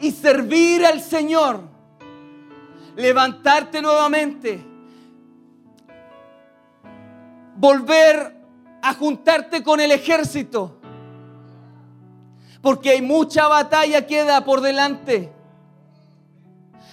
y 0.00 0.10
servir 0.10 0.84
al 0.84 1.00
Señor. 1.00 1.60
Levantarte 2.96 3.82
nuevamente. 3.82 4.64
Volver 7.56 8.36
a 8.80 8.94
juntarte 8.94 9.62
con 9.62 9.80
el 9.80 9.90
ejército. 9.90 10.78
Porque 12.62 12.90
hay 12.90 13.02
mucha 13.02 13.48
batalla 13.48 14.06
queda 14.06 14.44
por 14.44 14.60
delante. 14.60 15.32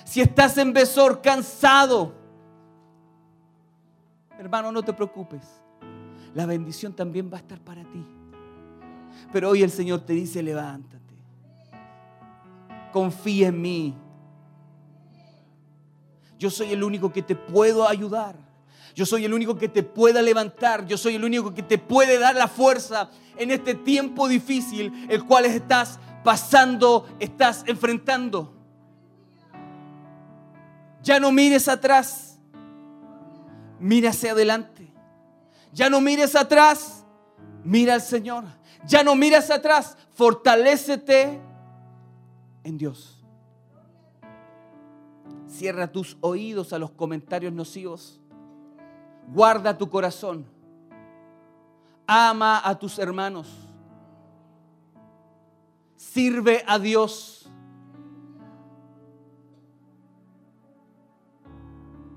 Si 0.04 0.22
estás 0.22 0.58
en 0.58 0.74
Besor 0.74 1.22
cansado, 1.22 2.21
hermano, 4.42 4.72
no 4.72 4.84
te 4.84 4.92
preocupes. 4.92 5.42
La 6.34 6.46
bendición 6.46 6.94
también 6.94 7.30
va 7.32 7.38
a 7.38 7.42
estar 7.42 7.60
para 7.60 7.84
ti. 7.84 8.04
Pero 9.32 9.50
hoy 9.50 9.62
el 9.62 9.70
Señor 9.70 10.02
te 10.02 10.14
dice, 10.14 10.42
levántate. 10.42 11.00
Confía 12.92 13.50
en 13.50 13.62
mí. 13.62 13.96
Yo 16.40 16.50
soy 16.50 16.72
el 16.72 16.84
único 16.84 17.14
que 17.14 17.22
te 17.22 17.36
puedo 17.36 17.88
ayudar. 17.88 18.36
Yo 18.96 19.06
soy 19.06 19.26
el 19.26 19.34
único 19.34 19.58
que 19.58 19.70
te 19.70 19.84
pueda 19.84 20.22
levantar. 20.22 20.88
Yo 20.88 20.98
soy 20.98 21.16
el 21.16 21.24
único 21.24 21.54
que 21.54 21.62
te 21.62 21.78
puede 21.78 22.18
dar 22.18 22.36
la 22.36 22.48
fuerza 22.48 23.12
en 23.38 23.52
este 23.52 23.76
tiempo 23.76 24.28
difícil, 24.28 25.08
el 25.10 25.24
cual 25.24 25.46
estás 25.46 26.00
pasando, 26.24 27.08
estás 27.20 27.64
enfrentando. 27.68 28.54
Ya 31.04 31.20
no 31.20 31.32
mires 31.32 31.68
atrás. 31.68 32.31
Mira 33.82 34.12
hacia 34.12 34.34
adelante. 34.34 34.94
Ya 35.74 35.90
no 35.90 36.00
mires 36.02 36.36
atrás. 36.36 37.04
Mira 37.64 37.96
al 37.96 38.02
Señor. 38.02 38.44
Ya 38.86 39.04
no 39.04 39.16
mires 39.16 39.50
atrás. 39.50 39.98
Fortalécete 40.12 41.42
en 42.64 42.78
Dios. 42.78 43.26
Cierra 45.48 45.92
tus 45.92 46.16
oídos 46.22 46.74
a 46.74 46.80
los 46.80 46.92
comentarios 46.92 47.52
nocivos. 47.54 48.22
Guarda 49.34 49.76
tu 49.76 49.90
corazón. 49.90 50.46
Ama 52.06 52.62
a 52.64 52.78
tus 52.78 53.00
hermanos. 53.00 53.68
Sirve 55.96 56.64
a 56.68 56.78
Dios. 56.78 57.50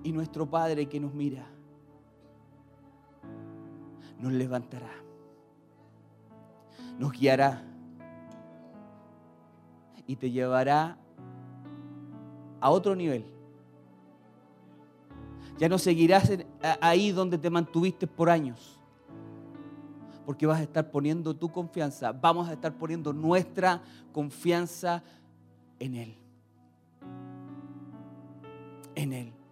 Y 0.02 0.12
nuestro 0.12 0.44
Padre 0.44 0.86
que 0.86 1.00
nos 1.00 1.14
mira 1.14 1.53
nos 4.24 4.32
levantará. 4.32 4.90
Nos 6.98 7.12
guiará. 7.12 7.62
Y 10.06 10.16
te 10.16 10.30
llevará 10.30 10.96
a 12.58 12.70
otro 12.70 12.96
nivel. 12.96 13.26
Ya 15.58 15.68
no 15.68 15.76
seguirás 15.76 16.32
ahí 16.80 17.12
donde 17.12 17.36
te 17.36 17.50
mantuviste 17.50 18.06
por 18.06 18.30
años. 18.30 18.80
Porque 20.24 20.46
vas 20.46 20.60
a 20.60 20.62
estar 20.62 20.90
poniendo 20.90 21.36
tu 21.36 21.52
confianza, 21.52 22.10
vamos 22.12 22.48
a 22.48 22.54
estar 22.54 22.72
poniendo 22.72 23.12
nuestra 23.12 23.82
confianza 24.10 25.02
en 25.78 25.96
Él. 25.96 26.16
En 28.94 29.12
Él. 29.12 29.43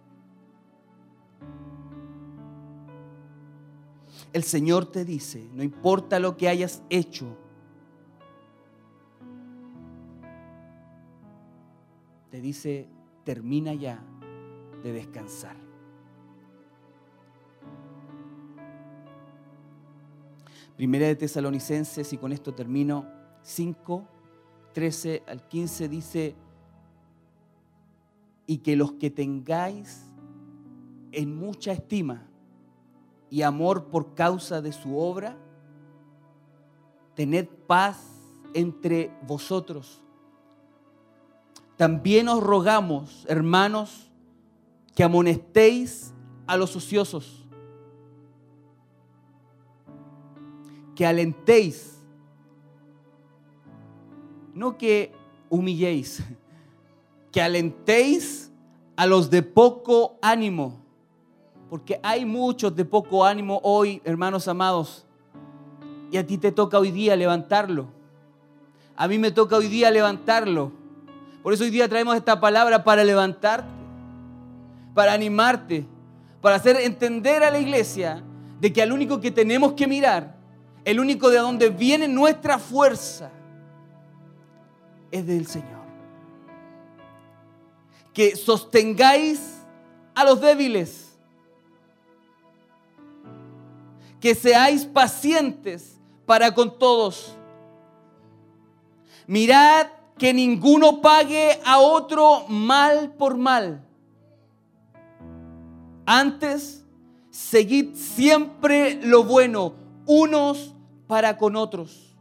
El 4.33 4.43
Señor 4.43 4.87
te 4.87 5.05
dice, 5.05 5.47
no 5.53 5.61
importa 5.61 6.19
lo 6.19 6.35
que 6.35 6.49
hayas 6.49 6.81
hecho, 6.89 7.37
te 12.31 12.41
dice, 12.41 12.89
termina 13.23 13.75
ya 13.75 14.03
de 14.81 14.91
descansar. 14.91 15.55
Primera 20.75 21.05
de 21.05 21.15
Tesalonicenses, 21.15 22.11
y 22.11 22.17
con 22.17 22.33
esto 22.33 22.55
termino, 22.55 23.05
5, 23.43 24.07
13 24.73 25.23
al 25.27 25.47
15 25.47 25.89
dice, 25.89 26.35
y 28.47 28.57
que 28.57 28.75
los 28.75 28.93
que 28.93 29.11
tengáis 29.11 30.07
en 31.11 31.35
mucha 31.35 31.71
estima 31.71 32.27
y 33.33 33.41
amor 33.41 33.85
por 33.85 34.13
causa 34.13 34.61
de 34.61 34.71
su 34.71 34.95
obra, 34.95 35.35
tened 37.15 37.47
paz 37.65 37.97
entre 38.53 39.11
vosotros. 39.25 40.03
También 41.75 42.29
os 42.29 42.43
rogamos, 42.43 43.25
hermanos, 43.27 44.11
que 44.93 45.03
amonestéis 45.03 46.13
a 46.45 46.57
los 46.57 46.75
ociosos, 46.75 47.43
que 50.95 51.03
alentéis, 51.03 51.97
no 54.53 54.77
que 54.77 55.11
humilléis, 55.49 56.21
que 57.31 57.41
alentéis 57.41 58.51
a 58.95 59.07
los 59.07 59.31
de 59.31 59.41
poco 59.41 60.19
ánimo, 60.21 60.82
porque 61.73 61.99
hay 62.03 62.23
muchos 62.23 62.75
de 62.75 62.85
poco 62.85 63.25
ánimo 63.25 63.59
hoy, 63.63 63.99
hermanos 64.05 64.47
amados, 64.47 65.07
y 66.11 66.17
a 66.17 66.27
ti 66.27 66.37
te 66.37 66.51
toca 66.51 66.77
hoy 66.77 66.91
día 66.91 67.15
levantarlo. 67.15 67.87
A 68.95 69.07
mí 69.07 69.17
me 69.17 69.31
toca 69.31 69.57
hoy 69.57 69.65
día 69.65 69.89
levantarlo. 69.89 70.71
Por 71.41 71.51
eso 71.51 71.63
hoy 71.63 71.71
día 71.71 71.89
traemos 71.89 72.15
esta 72.15 72.39
palabra 72.39 72.83
para 72.83 73.03
levantarte, 73.03 73.67
para 74.93 75.13
animarte, 75.13 75.87
para 76.43 76.57
hacer 76.57 76.75
entender 76.75 77.43
a 77.43 77.49
la 77.49 77.57
iglesia 77.57 78.23
de 78.59 78.71
que 78.71 78.83
al 78.83 78.91
único 78.91 79.19
que 79.19 79.31
tenemos 79.31 79.73
que 79.73 79.87
mirar, 79.87 80.35
el 80.85 80.99
único 80.99 81.31
de 81.31 81.39
donde 81.39 81.69
viene 81.69 82.07
nuestra 82.07 82.59
fuerza, 82.59 83.31
es 85.09 85.25
del 85.25 85.47
Señor. 85.47 85.81
Que 88.13 88.35
sostengáis 88.35 89.63
a 90.13 90.23
los 90.23 90.39
débiles, 90.39 91.02
que 94.23 94.35
seáis 94.35 94.85
pacientes 94.85 95.99
para 96.25 96.53
con 96.53 96.79
todos. 96.79 97.35
Mirad 99.27 99.87
que 100.17 100.33
ninguno 100.33 101.01
pague 101.01 101.59
a 101.65 101.79
otro 101.79 102.47
mal 102.47 103.15
por 103.17 103.35
mal. 103.35 103.85
Antes, 106.05 106.85
seguid 107.31 107.95
siempre 107.95 108.95
lo 109.03 109.25
bueno, 109.25 109.73
unos 110.05 110.73
para 111.05 111.37
con 111.37 111.57
otros 111.57 112.15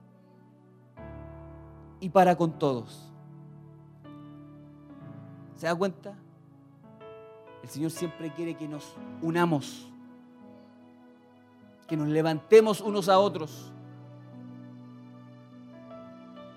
y 2.00 2.08
para 2.08 2.36
con 2.36 2.58
todos. 2.58 3.12
¿Se 5.54 5.66
da 5.66 5.74
cuenta? 5.76 6.18
El 7.62 7.68
Señor 7.68 7.92
siempre 7.92 8.34
quiere 8.34 8.56
que 8.56 8.66
nos 8.66 8.96
unamos, 9.22 9.91
que 11.92 11.96
nos 11.98 12.08
levantemos 12.08 12.80
unos 12.80 13.10
a 13.10 13.18
otros, 13.18 13.70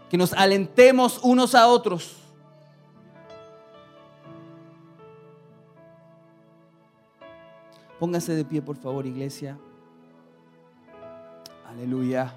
que 0.09 0.17
nos 0.17 0.31
alentemos 0.31 1.19
unos 1.23 1.53
a 1.53 1.67
otros. 1.67 2.15
Póngase 7.99 8.31
de 8.33 8.45
pie, 8.45 8.61
por 8.61 8.77
favor, 8.77 9.05
iglesia. 9.05 9.59
Aleluya. 11.67 12.33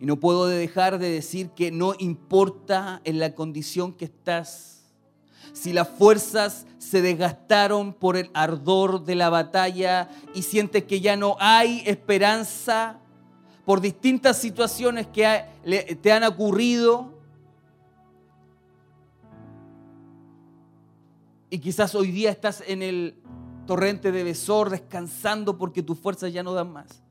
Y 0.00 0.06
no 0.06 0.16
puedo 0.16 0.46
dejar 0.46 0.98
de 0.98 1.10
decir 1.10 1.50
que 1.50 1.70
no 1.70 1.92
importa 1.98 3.02
en 3.04 3.18
la 3.18 3.34
condición 3.34 3.92
que 3.92 4.06
estás, 4.06 4.77
si 5.52 5.72
las 5.72 5.88
fuerzas 5.88 6.66
se 6.78 7.02
desgastaron 7.02 7.92
por 7.92 8.16
el 8.16 8.30
ardor 8.34 9.04
de 9.04 9.14
la 9.14 9.28
batalla 9.28 10.08
y 10.34 10.42
sientes 10.42 10.84
que 10.84 11.00
ya 11.00 11.16
no 11.16 11.36
hay 11.40 11.82
esperanza 11.86 12.98
por 13.64 13.80
distintas 13.80 14.38
situaciones 14.38 15.06
que 15.08 15.44
te 16.00 16.12
han 16.12 16.24
ocurrido. 16.24 17.12
Y 21.50 21.58
quizás 21.58 21.94
hoy 21.94 22.10
día 22.10 22.30
estás 22.30 22.62
en 22.66 22.82
el 22.82 23.14
torrente 23.66 24.12
de 24.12 24.24
Besor 24.24 24.70
descansando 24.70 25.58
porque 25.58 25.82
tus 25.82 25.98
fuerzas 25.98 26.32
ya 26.32 26.42
no 26.42 26.54
dan 26.54 26.72
más. 26.72 27.02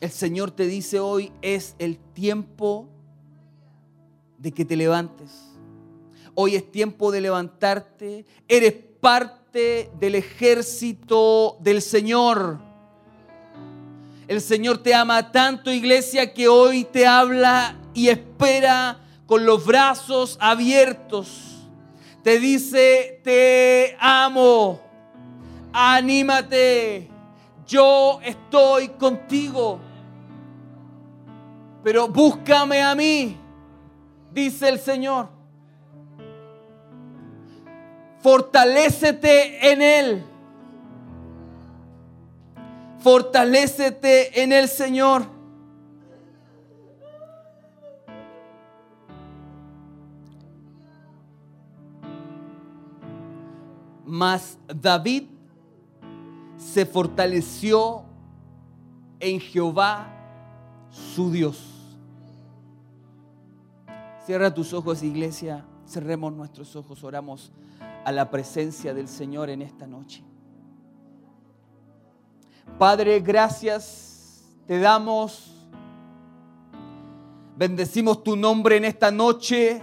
El 0.00 0.10
Señor 0.10 0.52
te 0.52 0.66
dice 0.66 1.00
hoy 1.00 1.32
es 1.42 1.74
el 1.78 1.98
tiempo 1.98 2.88
de 4.38 4.52
que 4.52 4.64
te 4.64 4.76
levantes. 4.76 5.49
Hoy 6.42 6.56
es 6.56 6.72
tiempo 6.72 7.12
de 7.12 7.20
levantarte. 7.20 8.24
Eres 8.48 8.72
parte 8.98 9.90
del 10.00 10.14
ejército 10.14 11.58
del 11.60 11.82
Señor. 11.82 12.58
El 14.26 14.40
Señor 14.40 14.78
te 14.78 14.94
ama 14.94 15.32
tanto, 15.32 15.70
iglesia, 15.70 16.32
que 16.32 16.48
hoy 16.48 16.84
te 16.84 17.06
habla 17.06 17.76
y 17.92 18.08
espera 18.08 19.00
con 19.26 19.44
los 19.44 19.66
brazos 19.66 20.38
abiertos. 20.40 21.68
Te 22.22 22.40
dice, 22.40 23.20
te 23.22 23.94
amo, 24.00 24.80
anímate, 25.74 27.10
yo 27.66 28.18
estoy 28.24 28.88
contigo. 28.88 29.78
Pero 31.84 32.08
búscame 32.08 32.80
a 32.80 32.94
mí, 32.94 33.36
dice 34.32 34.70
el 34.70 34.80
Señor. 34.80 35.39
Fortalécete 38.22 39.72
en 39.72 39.82
Él. 39.82 40.24
Fortalécete 43.00 44.42
en 44.42 44.52
el 44.52 44.68
Señor. 44.68 45.22
Mas 54.04 54.58
David 54.68 55.28
se 56.58 56.84
fortaleció 56.84 58.02
en 59.18 59.40
Jehová 59.40 60.08
su 60.90 61.30
Dios. 61.30 61.58
Cierra 64.26 64.52
tus 64.52 64.72
ojos, 64.74 65.02
iglesia. 65.02 65.64
Cerremos 65.90 66.32
nuestros 66.32 66.76
ojos. 66.76 67.02
Oramos 67.02 67.50
a 68.04 68.12
la 68.12 68.30
presencia 68.30 68.94
del 68.94 69.08
Señor 69.08 69.50
en 69.50 69.60
esta 69.60 69.88
noche. 69.88 70.22
Padre, 72.78 73.18
gracias 73.18 74.44
te 74.68 74.78
damos. 74.78 75.50
Bendecimos 77.56 78.22
tu 78.22 78.36
nombre 78.36 78.76
en 78.76 78.84
esta 78.84 79.10
noche. 79.10 79.82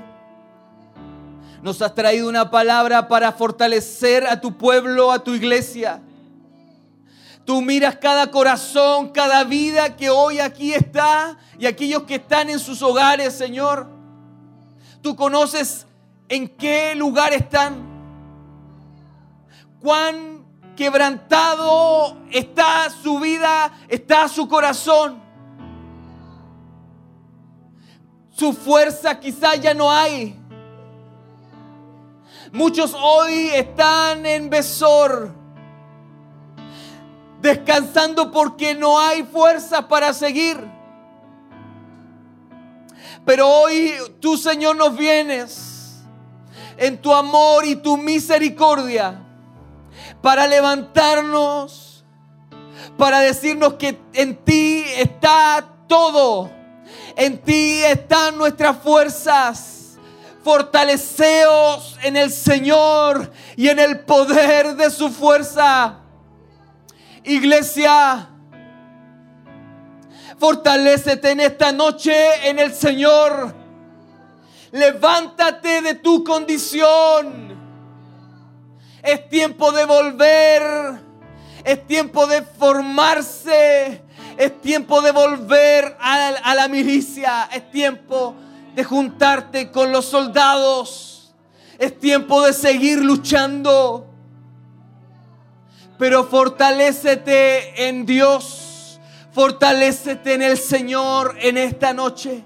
Nos 1.62 1.82
has 1.82 1.94
traído 1.94 2.30
una 2.30 2.50
palabra 2.50 3.10
para 3.10 3.34
fortalecer 3.34 4.26
a 4.26 4.40
tu 4.40 4.58
pueblo, 4.58 5.12
a 5.12 5.22
tu 5.22 5.34
iglesia. 5.34 6.02
Tú 7.44 7.62
miras 7.62 7.98
cada 7.98 8.32
corazón, 8.32 9.10
cada 9.10 9.44
vida 9.44 9.98
que 9.98 10.10
hoy 10.10 10.40
aquí 10.40 10.74
está 10.74 11.38
y 11.60 11.66
aquellos 11.66 12.04
que 12.04 12.16
están 12.16 12.50
en 12.50 12.60
sus 12.60 12.82
hogares, 12.82 13.34
Señor. 13.34 13.90
Tú 15.02 15.16
conoces 15.16 15.87
en 16.30 16.48
qué 16.50 16.96
lugar 16.96 17.34
están, 17.34 17.86
cuán 19.80 20.46
quebrantado 20.76 22.18
está 22.32 22.90
su 22.90 23.20
vida, 23.20 23.72
está 23.88 24.28
su 24.28 24.48
corazón. 24.48 25.26
Su 28.30 28.54
fuerza 28.54 29.20
quizás 29.20 29.60
ya 29.60 29.74
no 29.74 29.92
hay. 29.92 30.40
Muchos 32.52 32.94
hoy 32.94 33.50
están 33.54 34.26
en 34.26 34.50
Besor, 34.50 35.34
descansando 37.42 38.32
porque 38.32 38.76
no 38.76 39.00
hay 39.00 39.24
fuerza 39.24 39.88
para 39.88 40.14
seguir. 40.14 40.64
Pero 43.26 43.50
hoy 43.50 43.96
tú, 44.22 44.38
Señor, 44.38 44.76
nos 44.76 44.96
vienes 44.96 45.77
en 46.78 47.02
tu 47.02 47.14
amor 47.14 47.66
y 47.66 47.76
tu 47.76 47.98
misericordia 47.98 49.24
para 50.22 50.48
levantarnos, 50.48 52.06
para 52.98 53.20
decirnos 53.20 53.74
que 53.74 54.00
en 54.14 54.36
ti 54.44 54.84
está 54.98 55.66
todo, 55.88 56.50
en 57.16 57.38
ti 57.40 57.84
están 57.84 58.38
nuestras 58.38 58.78
fuerzas. 58.78 59.74
Fortaleceos 60.44 61.98
en 62.04 62.16
el 62.16 62.32
Señor 62.32 63.34
y 63.58 63.68
en 63.68 63.80
el 63.80 64.00
poder 64.02 64.78
de 64.78 64.90
su 64.90 65.10
fuerza. 65.10 66.00
Iglesia, 67.26 68.30
fortalécete 70.38 71.32
en 71.32 71.42
esta 71.42 71.74
noche 71.74 72.48
en 72.48 72.60
el 72.60 72.74
Señor. 72.74 73.67
Levántate 74.78 75.82
de 75.82 75.96
tu 75.96 76.24
condición. 76.24 77.58
Es 79.02 79.28
tiempo 79.28 79.72
de 79.72 79.86
volver. 79.86 81.02
Es 81.64 81.88
tiempo 81.88 82.28
de 82.28 82.44
formarse. 82.44 84.04
Es 84.38 84.62
tiempo 84.62 85.02
de 85.02 85.12
volver 85.12 85.98
a, 86.00 86.54
la 86.54 86.68
milicia. 86.68 87.50
Es 87.52 87.72
tiempo 87.72 88.36
de 88.76 88.84
juntarte 88.84 89.72
con 89.72 89.92
los 89.92 90.06
soldados. 90.06 91.34
Es 91.80 91.98
tiempo 91.98 92.46
de 92.46 92.54
seguir 92.54 93.04
luchando. 93.04 94.06
Pero 95.98 96.26
fortalécete 96.26 97.88
en 97.88 98.06
Dios. 98.06 99.00
Fortalécete 99.32 100.36
en 100.36 100.44
el 100.44 100.58
Señor 100.60 101.36
en 101.40 101.58
esta 101.58 101.94
noche. 101.94 102.44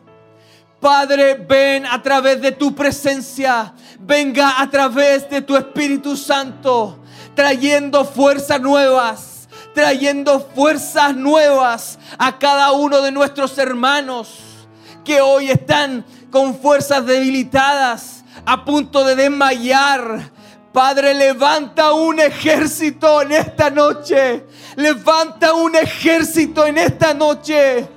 Padre, 0.81 1.35
ven 1.35 1.85
a 1.85 2.01
través 2.01 2.41
de 2.41 2.51
tu 2.51 2.73
presencia. 2.73 3.71
Venga 3.99 4.59
a 4.59 4.67
través 4.67 5.29
de 5.29 5.41
tu 5.41 5.55
Espíritu 5.55 6.17
Santo. 6.17 6.97
Trayendo 7.35 8.03
fuerzas 8.03 8.59
nuevas. 8.59 9.47
Trayendo 9.75 10.39
fuerzas 10.55 11.15
nuevas 11.15 11.99
a 12.17 12.39
cada 12.39 12.71
uno 12.71 13.01
de 13.03 13.11
nuestros 13.11 13.57
hermanos 13.59 14.39
que 15.05 15.21
hoy 15.21 15.49
están 15.49 16.05
con 16.29 16.59
fuerzas 16.59 17.05
debilitadas, 17.05 18.23
a 18.45 18.65
punto 18.65 19.03
de 19.03 19.15
desmayar. 19.15 20.31
Padre, 20.73 21.13
levanta 21.13 21.93
un 21.93 22.19
ejército 22.19 23.21
en 23.21 23.33
esta 23.33 23.69
noche. 23.69 24.45
Levanta 24.75 25.53
un 25.53 25.75
ejército 25.75 26.65
en 26.65 26.77
esta 26.77 27.13
noche. 27.13 27.87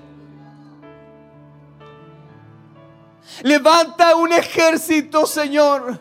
Levanta 3.43 4.17
un 4.17 4.33
ejército, 4.33 5.27
Señor, 5.27 6.01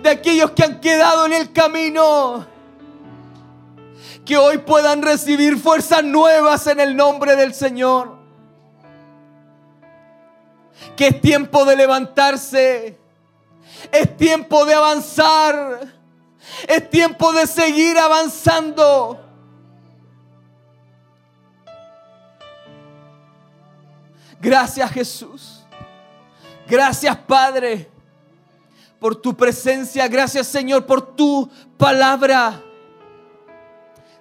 de 0.00 0.10
aquellos 0.10 0.52
que 0.52 0.64
han 0.64 0.80
quedado 0.80 1.26
en 1.26 1.32
el 1.34 1.52
camino. 1.52 2.46
Que 4.24 4.38
hoy 4.38 4.58
puedan 4.58 5.02
recibir 5.02 5.58
fuerzas 5.58 6.02
nuevas 6.02 6.66
en 6.66 6.80
el 6.80 6.96
nombre 6.96 7.36
del 7.36 7.52
Señor. 7.52 8.16
Que 10.96 11.08
es 11.08 11.20
tiempo 11.20 11.64
de 11.66 11.76
levantarse. 11.76 12.98
Es 13.92 14.16
tiempo 14.16 14.64
de 14.64 14.74
avanzar. 14.74 15.92
Es 16.66 16.88
tiempo 16.88 17.32
de 17.32 17.46
seguir 17.46 17.98
avanzando. 17.98 19.20
Gracias 24.40 24.90
Jesús. 24.90 25.53
Gracias 26.74 27.16
Padre 27.18 27.88
por 28.98 29.14
tu 29.14 29.36
presencia. 29.36 30.08
Gracias 30.08 30.48
Señor 30.48 30.84
por 30.84 31.14
tu 31.14 31.48
palabra. 31.76 32.60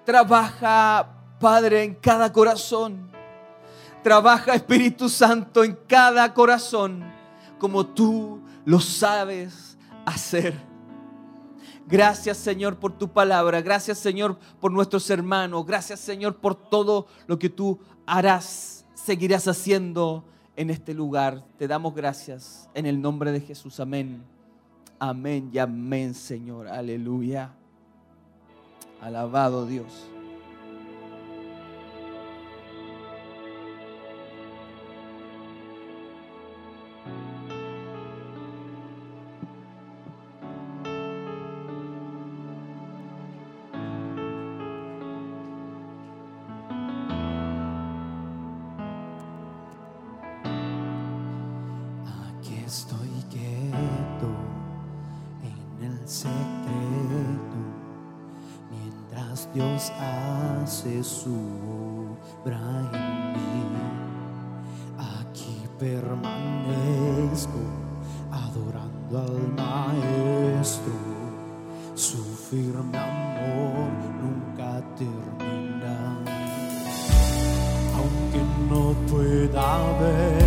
Trabaja 0.05 1.15
Padre 1.39 1.83
en 1.83 1.95
cada 1.95 2.31
corazón. 2.31 3.09
Trabaja 4.03 4.53
Espíritu 4.53 5.09
Santo 5.09 5.63
en 5.63 5.75
cada 5.87 6.31
corazón 6.31 7.03
como 7.57 7.87
tú 7.87 8.39
lo 8.65 8.79
sabes 8.79 9.75
hacer. 10.05 10.53
Gracias 11.87 12.37
Señor 12.37 12.77
por 12.77 12.95
tu 12.95 13.11
palabra. 13.11 13.63
Gracias 13.63 13.97
Señor 13.97 14.37
por 14.61 14.71
nuestros 14.71 15.09
hermanos. 15.09 15.65
Gracias 15.65 15.99
Señor 16.01 16.35
por 16.35 16.53
todo 16.53 17.07
lo 17.25 17.39
que 17.39 17.49
tú 17.49 17.79
harás, 18.05 18.85
seguirás 18.93 19.47
haciendo 19.47 20.23
en 20.55 20.69
este 20.69 20.93
lugar. 20.93 21.43
Te 21.57 21.67
damos 21.67 21.93
gracias 21.95 22.69
en 22.73 22.85
el 22.85 23.01
nombre 23.01 23.31
de 23.31 23.41
Jesús. 23.41 23.79
Amén. 23.79 24.23
Amén 24.99 25.49
y 25.51 25.57
amén, 25.57 26.13
Señor. 26.13 26.67
Aleluya. 26.67 27.51
Alabado 29.01 29.65
Dios. 29.65 30.12
Dios 59.53 59.91
hace 59.99 61.03
su 61.03 61.35
obra 62.43 62.59
en 62.93 63.33
mí. 63.33 63.63
Aquí 64.97 65.61
permanezco 65.77 67.59
adorando 68.31 69.19
al 69.19 69.53
Maestro, 69.53 70.93
su 71.93 72.23
firme 72.23 72.97
amor 72.97 73.91
nunca 74.21 74.81
termina 74.97 76.17
aunque 77.95 78.41
no 78.69 78.93
pueda 79.07 79.99
ver 79.99 80.42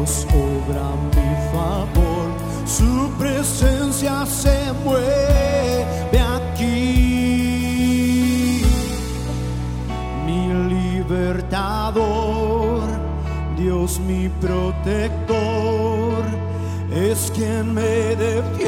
Dios 0.00 0.26
obra 0.32 0.96
mi 1.14 1.30
favor, 1.52 2.28
su 2.64 3.10
presencia 3.18 4.24
se 4.24 4.72
mueve 4.82 6.18
aquí. 6.18 6.64
Mi 10.24 10.42
libertador, 10.74 12.00
Dios 13.58 14.00
mi 14.00 14.30
protector, 14.40 16.24
es 16.90 17.30
quien 17.36 17.74
me 17.74 18.16
defiende 18.16 18.59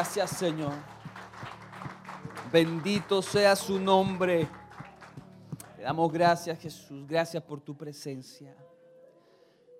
Gracias 0.00 0.30
Señor. 0.30 0.72
Bendito 2.50 3.20
sea 3.20 3.54
su 3.54 3.78
nombre. 3.78 4.48
Te 5.76 5.82
damos 5.82 6.10
gracias 6.10 6.58
Jesús. 6.58 7.06
Gracias 7.06 7.42
por 7.42 7.60
tu 7.60 7.76
presencia. 7.76 8.56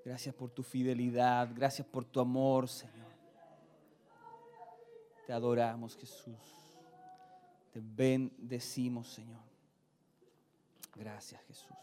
Gracias 0.05 0.35
por 0.35 0.51
tu 0.51 0.63
fidelidad. 0.63 1.49
Gracias 1.55 1.87
por 1.87 2.05
tu 2.05 2.21
amor 2.21 2.69
Señor. 2.69 3.09
Te 5.27 5.33
adoramos 5.33 5.97
Jesús. 5.97 6.37
Te 7.73 7.81
bendecimos 7.83 9.09
Señor. 9.09 9.41
Gracias 10.97 11.41
Jesús. 11.47 11.79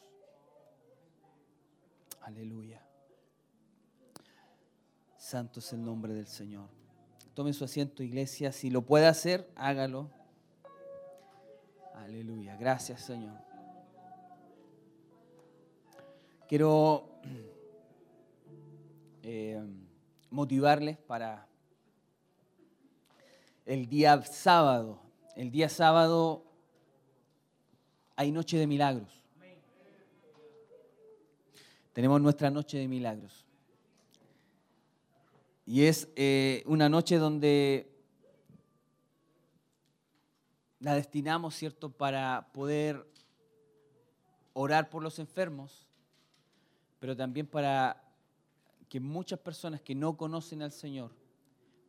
Aleluya. 2.21 2.85
Santo 5.17 5.59
es 5.59 5.73
el 5.73 5.83
nombre 5.83 6.13
del 6.13 6.27
Señor. 6.27 6.76
Tome 7.37 7.53
su 7.53 7.65
asiento, 7.65 8.01
iglesia. 8.01 8.51
Si 8.51 8.71
lo 8.71 8.81
puede 8.81 9.05
hacer, 9.05 9.47
hágalo. 9.55 10.09
Aleluya. 11.93 12.57
Gracias, 12.57 13.01
Señor. 13.01 13.37
Quiero 16.47 17.21
eh, 19.21 19.63
motivarles 20.31 20.97
para 20.97 21.47
el 23.67 23.87
día 23.87 24.19
sábado. 24.23 24.99
El 25.35 25.51
día 25.51 25.69
sábado 25.69 26.43
hay 28.15 28.31
noche 28.31 28.57
de 28.57 28.65
milagros. 28.65 29.23
Tenemos 31.93 32.19
nuestra 32.19 32.49
noche 32.49 32.79
de 32.79 32.87
milagros. 32.87 33.46
Y 35.67 35.83
es 35.83 36.07
eh, 36.15 36.63
una 36.65 36.87
noche 36.87 37.17
donde 37.17 37.93
la 40.79 40.95
destinamos, 40.95 41.55
¿cierto?, 41.55 41.91
para 41.91 42.49
poder 42.53 43.05
orar 44.53 44.89
por 44.89 45.03
los 45.03 45.19
enfermos, 45.19 45.85
pero 46.99 47.17
también 47.17 47.47
para 47.47 48.01
que 48.87 49.01
muchas 49.01 49.39
personas 49.39 49.81
que 49.81 49.93
no 49.93 50.15
conocen 50.15 50.61
al 50.61 50.71
Señor 50.71 51.11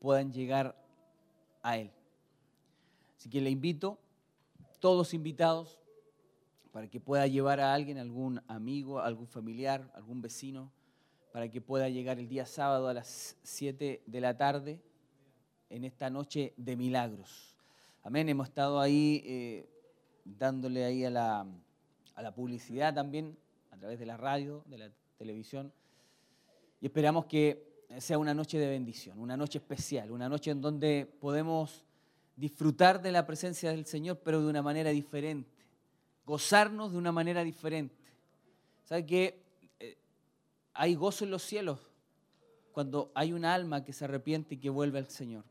puedan 0.01 0.33
llegar 0.33 0.77
a 1.63 1.79
Él. 1.79 1.93
Así 3.17 3.31
que 3.31 3.41
le 3.41 3.51
invito, 3.51 3.97
todos 4.81 5.15
invitados, 5.15 5.79
para 6.73 6.89
que 6.89 6.99
pueda 6.99 7.29
llevar 7.29 7.61
a 7.61 7.75
alguien, 7.75 7.99
algún 7.99 8.43
amigo, 8.49 8.99
algún 8.99 9.29
familiar, 9.29 9.89
algún 9.95 10.21
vecino, 10.21 10.73
para 11.33 11.51
que 11.51 11.61
pueda 11.61 11.89
llegar 11.89 12.19
el 12.19 12.29
día 12.29 12.47
sábado 12.47 12.89
a 12.89 12.95
las 12.95 13.37
7 13.43 14.03
de 14.07 14.21
la 14.21 14.37
tarde 14.37 14.81
en 15.71 15.85
esta 15.85 16.11
noche 16.11 16.55
de 16.57 16.77
milagros. 16.77 17.57
Amén, 18.03 18.29
hemos 18.29 18.49
estado 18.49 18.81
ahí 18.81 19.23
eh, 19.27 19.69
dándole 20.25 20.85
ahí 20.85 21.05
a 21.05 21.11
la, 21.11 21.47
a 22.15 22.23
la 22.23 22.35
publicidad 22.35 22.95
también, 22.95 23.37
a 23.71 23.77
través 23.77 23.99
de 23.99 24.07
la 24.07 24.17
radio, 24.17 24.65
de 24.67 24.79
la 24.79 24.91
televisión, 25.19 25.73
y 26.81 26.87
esperamos 26.87 27.27
que 27.27 27.85
sea 27.99 28.19
una 28.19 28.35
noche 28.35 28.59
de 28.59 28.69
bendición, 28.69 29.19
una 29.19 29.37
noche 29.37 29.59
especial, 29.59 30.11
una 30.11 30.29
noche 30.29 30.51
en 30.51 30.61
donde 30.61 31.07
podemos 31.21 31.85
disfrutar 32.37 33.03
de 33.03 33.11
la 33.11 33.27
presencia 33.27 33.71
del 33.71 33.85
Señor, 33.85 34.21
pero 34.23 34.41
de 34.41 34.49
una 34.49 34.63
manera 34.63 34.91
diferente, 34.91 35.51
gozarnos 36.25 36.93
de 36.93 36.99
una 36.99 37.11
manera 37.11 37.43
diferente. 37.43 37.97
¿Sabe 38.85 39.05
qué? 39.05 39.48
Hay 40.79 40.95
gozo 40.95 41.25
en 41.25 41.33
los 41.33 41.43
cielos 41.43 41.81
cuando 42.71 43.11
hay 43.13 43.33
una 43.33 43.53
alma 43.53 43.85
que 43.85 43.93
se 43.93 44.05
arrepiente 44.05 44.55
y 44.55 44.59
que 44.59 44.71
vuelve 44.71 45.01
al 45.01 45.11
Señor. 45.11 45.45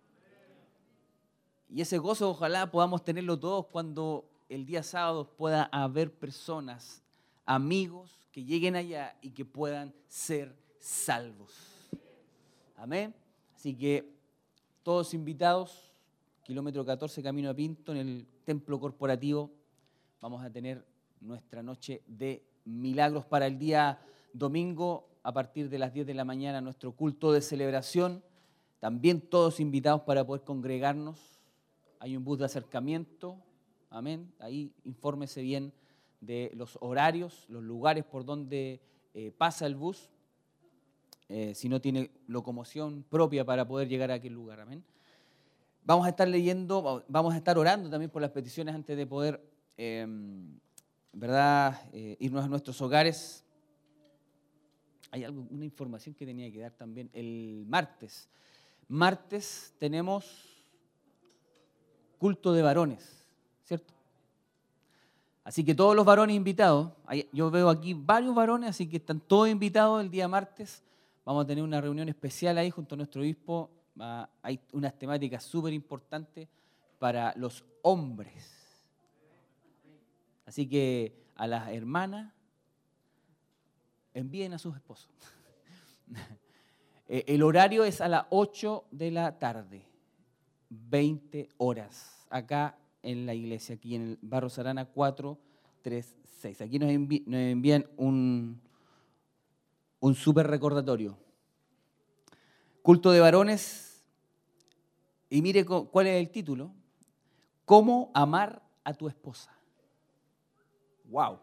Y 1.69 1.81
ese 1.81 1.97
gozo 1.97 2.29
ojalá 2.29 2.71
podamos 2.71 3.03
tenerlo 3.03 3.37
todos 3.37 3.65
cuando 3.65 4.23
el 4.47 4.65
día 4.65 4.83
sábado 4.83 5.29
pueda 5.35 5.63
haber 5.63 6.13
personas, 6.13 7.03
amigos, 7.45 8.09
que 8.31 8.45
lleguen 8.45 8.77
allá 8.77 9.17
y 9.21 9.31
que 9.31 9.43
puedan 9.43 9.93
ser 10.07 10.55
salvos. 10.79 11.51
Amén. 12.77 13.13
Así 13.53 13.75
que 13.75 14.09
todos 14.81 15.13
invitados, 15.13 15.91
kilómetro 16.43 16.85
14, 16.85 17.21
camino 17.21 17.49
a 17.49 17.53
Pinto, 17.53 17.91
en 17.91 17.97
el 17.97 18.27
templo 18.45 18.79
corporativo, 18.79 19.51
vamos 20.21 20.41
a 20.41 20.49
tener 20.49 20.85
nuestra 21.19 21.61
noche 21.61 22.01
de 22.07 22.41
milagros 22.63 23.25
para 23.25 23.47
el 23.47 23.59
día 23.59 23.99
domingo 24.31 25.16
a 25.27 25.33
partir 25.33 25.69
de 25.69 25.77
las 25.77 25.91
10 25.91 26.07
de 26.07 26.13
la 26.13 26.23
mañana 26.23 26.61
nuestro 26.61 26.93
culto 26.93 27.33
de 27.33 27.41
celebración. 27.41 28.23
También 28.79 29.19
todos 29.19 29.59
invitados 29.59 30.03
para 30.03 30.25
poder 30.25 30.45
congregarnos. 30.45 31.41
Hay 31.99 32.15
un 32.15 32.23
bus 32.23 32.39
de 32.39 32.45
acercamiento. 32.45 33.35
Amén. 33.89 34.31
Ahí 34.39 34.71
infórmese 34.85 35.41
bien 35.41 35.73
de 36.21 36.49
los 36.55 36.77
horarios, 36.79 37.43
los 37.49 37.61
lugares 37.61 38.05
por 38.05 38.23
donde 38.23 38.79
eh, 39.13 39.33
pasa 39.37 39.65
el 39.65 39.75
bus. 39.75 40.09
eh, 41.27 41.53
si 41.53 41.67
no 41.67 41.81
tiene 41.81 42.09
locomoción 42.27 43.03
propia 43.09 43.43
para 43.43 43.67
poder 43.67 43.89
llegar 43.89 44.11
a 44.11 44.13
aquel 44.13 44.31
lugar. 44.31 44.61
Amén. 44.61 44.81
Vamos 45.83 46.05
a 46.05 46.09
estar 46.09 46.29
leyendo, 46.29 47.03
vamos 47.09 47.33
a 47.33 47.37
estar 47.37 47.57
orando 47.57 47.89
también 47.89 48.09
por 48.09 48.21
las 48.21 48.31
peticiones 48.31 48.73
antes 48.73 48.95
de 48.95 49.05
poder, 49.05 49.43
eh, 49.75 50.07
¿verdad?, 51.11 51.81
eh, 51.91 52.15
irnos 52.21 52.45
a 52.45 52.47
nuestros 52.47 52.81
hogares. 52.81 53.43
Hay 55.11 55.23
algo, 55.23 55.47
una 55.49 55.65
información 55.65 56.15
que 56.15 56.25
tenía 56.25 56.51
que 56.51 56.59
dar 56.59 56.71
también 56.71 57.09
el 57.13 57.65
martes. 57.67 58.29
Martes 58.87 59.73
tenemos 59.79 60.65
culto 62.17 62.53
de 62.53 62.61
varones, 62.61 63.27
¿cierto? 63.63 63.93
Así 65.43 65.63
que 65.63 65.73
todos 65.73 65.95
los 65.95 66.05
varones 66.05 66.35
invitados, 66.35 66.91
yo 67.31 67.49
veo 67.49 67.69
aquí 67.69 67.93
varios 67.93 68.35
varones, 68.35 68.71
así 68.71 68.89
que 68.89 68.97
están 68.97 69.21
todos 69.21 69.47
invitados 69.47 70.01
el 70.01 70.09
día 70.09 70.27
martes. 70.27 70.83
Vamos 71.23 71.45
a 71.45 71.47
tener 71.47 71.63
una 71.63 71.79
reunión 71.79 72.09
especial 72.09 72.57
ahí 72.57 72.69
junto 72.69 72.95
a 72.95 72.97
nuestro 72.97 73.21
obispo. 73.21 73.69
Hay 74.41 74.59
unas 74.73 74.97
temáticas 74.99 75.43
súper 75.43 75.73
importantes 75.73 76.49
para 76.99 77.33
los 77.37 77.63
hombres. 77.81 78.67
Así 80.45 80.67
que 80.67 81.13
a 81.35 81.47
las 81.47 81.69
hermanas, 81.69 82.33
envíen 84.19 84.53
a 84.53 84.57
sus 84.59 84.75
esposos. 84.75 85.09
Eh, 87.09 87.23
El 87.27 87.41
horario 87.43 87.85
es 87.85 88.01
a 88.01 88.09
las 88.09 88.25
8 88.31 88.83
de 88.91 89.11
la 89.11 89.39
tarde, 89.39 89.85
20 90.69 91.47
horas, 91.55 92.25
acá 92.29 92.77
en 93.01 93.25
la 93.25 93.33
iglesia, 93.33 93.75
aquí 93.75 93.95
en 93.95 94.01
el 94.01 94.19
Barro 94.21 94.49
Sarana 94.49 94.83
4 94.83 95.37
3.6. 95.85 96.65
Aquí 96.65 96.79
nos, 96.79 96.89
envían 96.89 97.85
un, 97.95 98.59
un 100.01 100.15
súper 100.15 100.47
recordatorio. 100.47 101.17
Culto 102.81 103.11
de 103.11 103.21
varones. 103.21 104.03
Y 105.29 105.41
mire 105.41 105.65
cu- 105.65 105.87
cuál 105.89 106.07
es 106.07 106.19
el 106.19 106.29
título. 106.29 106.73
¿Cómo 107.63 108.11
amar 108.13 108.61
a 108.83 108.93
tu 108.93 109.07
esposa? 109.07 109.55
¡Wow! 111.05 111.39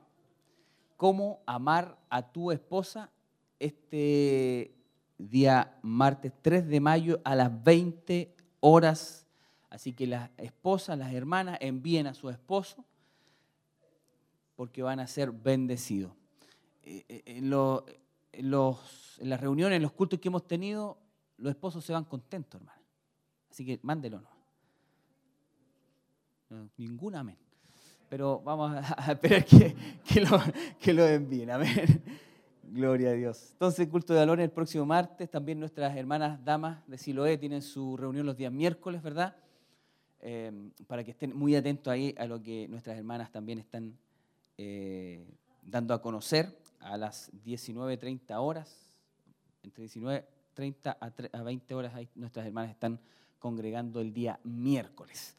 ¿Cómo 1.05 1.43
amar 1.45 1.99
a 2.09 2.33
tu 2.33 2.51
esposa? 2.51 3.11
Este 3.59 4.75
día 5.19 5.79
martes 5.83 6.33
3 6.41 6.67
de 6.67 6.81
mayo 6.81 7.21
a 7.25 7.37
las 7.37 7.63
20 7.63 8.35
horas. 8.61 9.27
Así 9.69 9.93
que 9.93 10.07
las 10.07 10.31
esposas, 10.39 10.97
las 10.97 11.13
hermanas 11.13 11.59
envíen 11.61 12.07
a 12.07 12.15
su 12.15 12.31
esposo 12.31 12.87
porque 14.57 14.83
van 14.83 14.99
a 14.99 15.07
ser 15.07 15.31
bendecidos. 15.31 16.15
Eh, 16.83 17.05
eh, 17.07 17.23
En, 17.27 17.51
las 19.29 19.41
reuniones, 19.43 19.77
en 19.77 19.83
los 19.83 19.93
cultos 19.93 20.19
que 20.19 20.29
hemos 20.29 20.47
tenido, 20.47 20.97
los 21.37 21.51
esposos 21.51 21.85
se 21.85 21.93
van 21.93 22.05
contentos, 22.05 22.59
hermano. 22.59 22.81
Así 23.51 23.67
que 23.67 23.79
mándelo. 23.83 24.23
No, 26.49 26.71
ningún 26.79 27.15
amén. 27.15 27.44
Pero 28.15 28.41
vamos 28.45 28.71
a, 28.97 29.11
esperar 29.11 29.45
que, 29.45 29.75
que 30.05 30.21
lo, 30.21 30.41
que 30.79 30.93
lo 30.93 31.05
envíen. 31.05 31.51
Amén. 31.51 32.01
Gloria 32.63 33.09
a 33.09 33.13
Dios. 33.15 33.49
Entonces, 33.55 33.89
culto 33.89 34.13
de 34.13 34.21
valores 34.21 34.45
el 34.45 34.53
próximo 34.53 34.87
martes. 34.87 35.29
También 35.29 35.59
nuestras 35.59 35.97
hermanas 35.97 36.39
damas 36.45 36.79
de 36.87 36.97
Siloé 36.97 37.37
tienen 37.39 37.61
su 37.61 37.97
reunión 37.97 38.25
los 38.25 38.37
días 38.37 38.53
miércoles, 38.53 39.03
¿verdad? 39.03 39.35
Eh, 40.21 40.53
para 40.87 41.03
que 41.03 41.11
estén 41.11 41.37
muy 41.37 41.57
atentos 41.57 41.91
ahí 41.91 42.15
a 42.17 42.27
lo 42.27 42.41
que 42.41 42.69
nuestras 42.69 42.97
hermanas 42.97 43.33
también 43.33 43.59
están 43.59 43.99
eh, 44.59 45.27
dando 45.61 45.93
a 45.93 46.01
conocer 46.01 46.57
a 46.79 46.97
las 46.97 47.33
19.30 47.45 48.31
horas. 48.39 48.95
Entre 49.65 49.87
19.30 49.87 50.97
a, 51.01 51.11
tre- 51.11 51.31
a 51.33 51.43
20 51.43 51.75
horas 51.75 51.93
ahí 51.97 52.09
nuestras 52.15 52.47
hermanas 52.47 52.71
están 52.71 53.01
congregando 53.41 54.01
el 54.01 54.15
día 54.15 54.39
miércoles. 54.45 55.35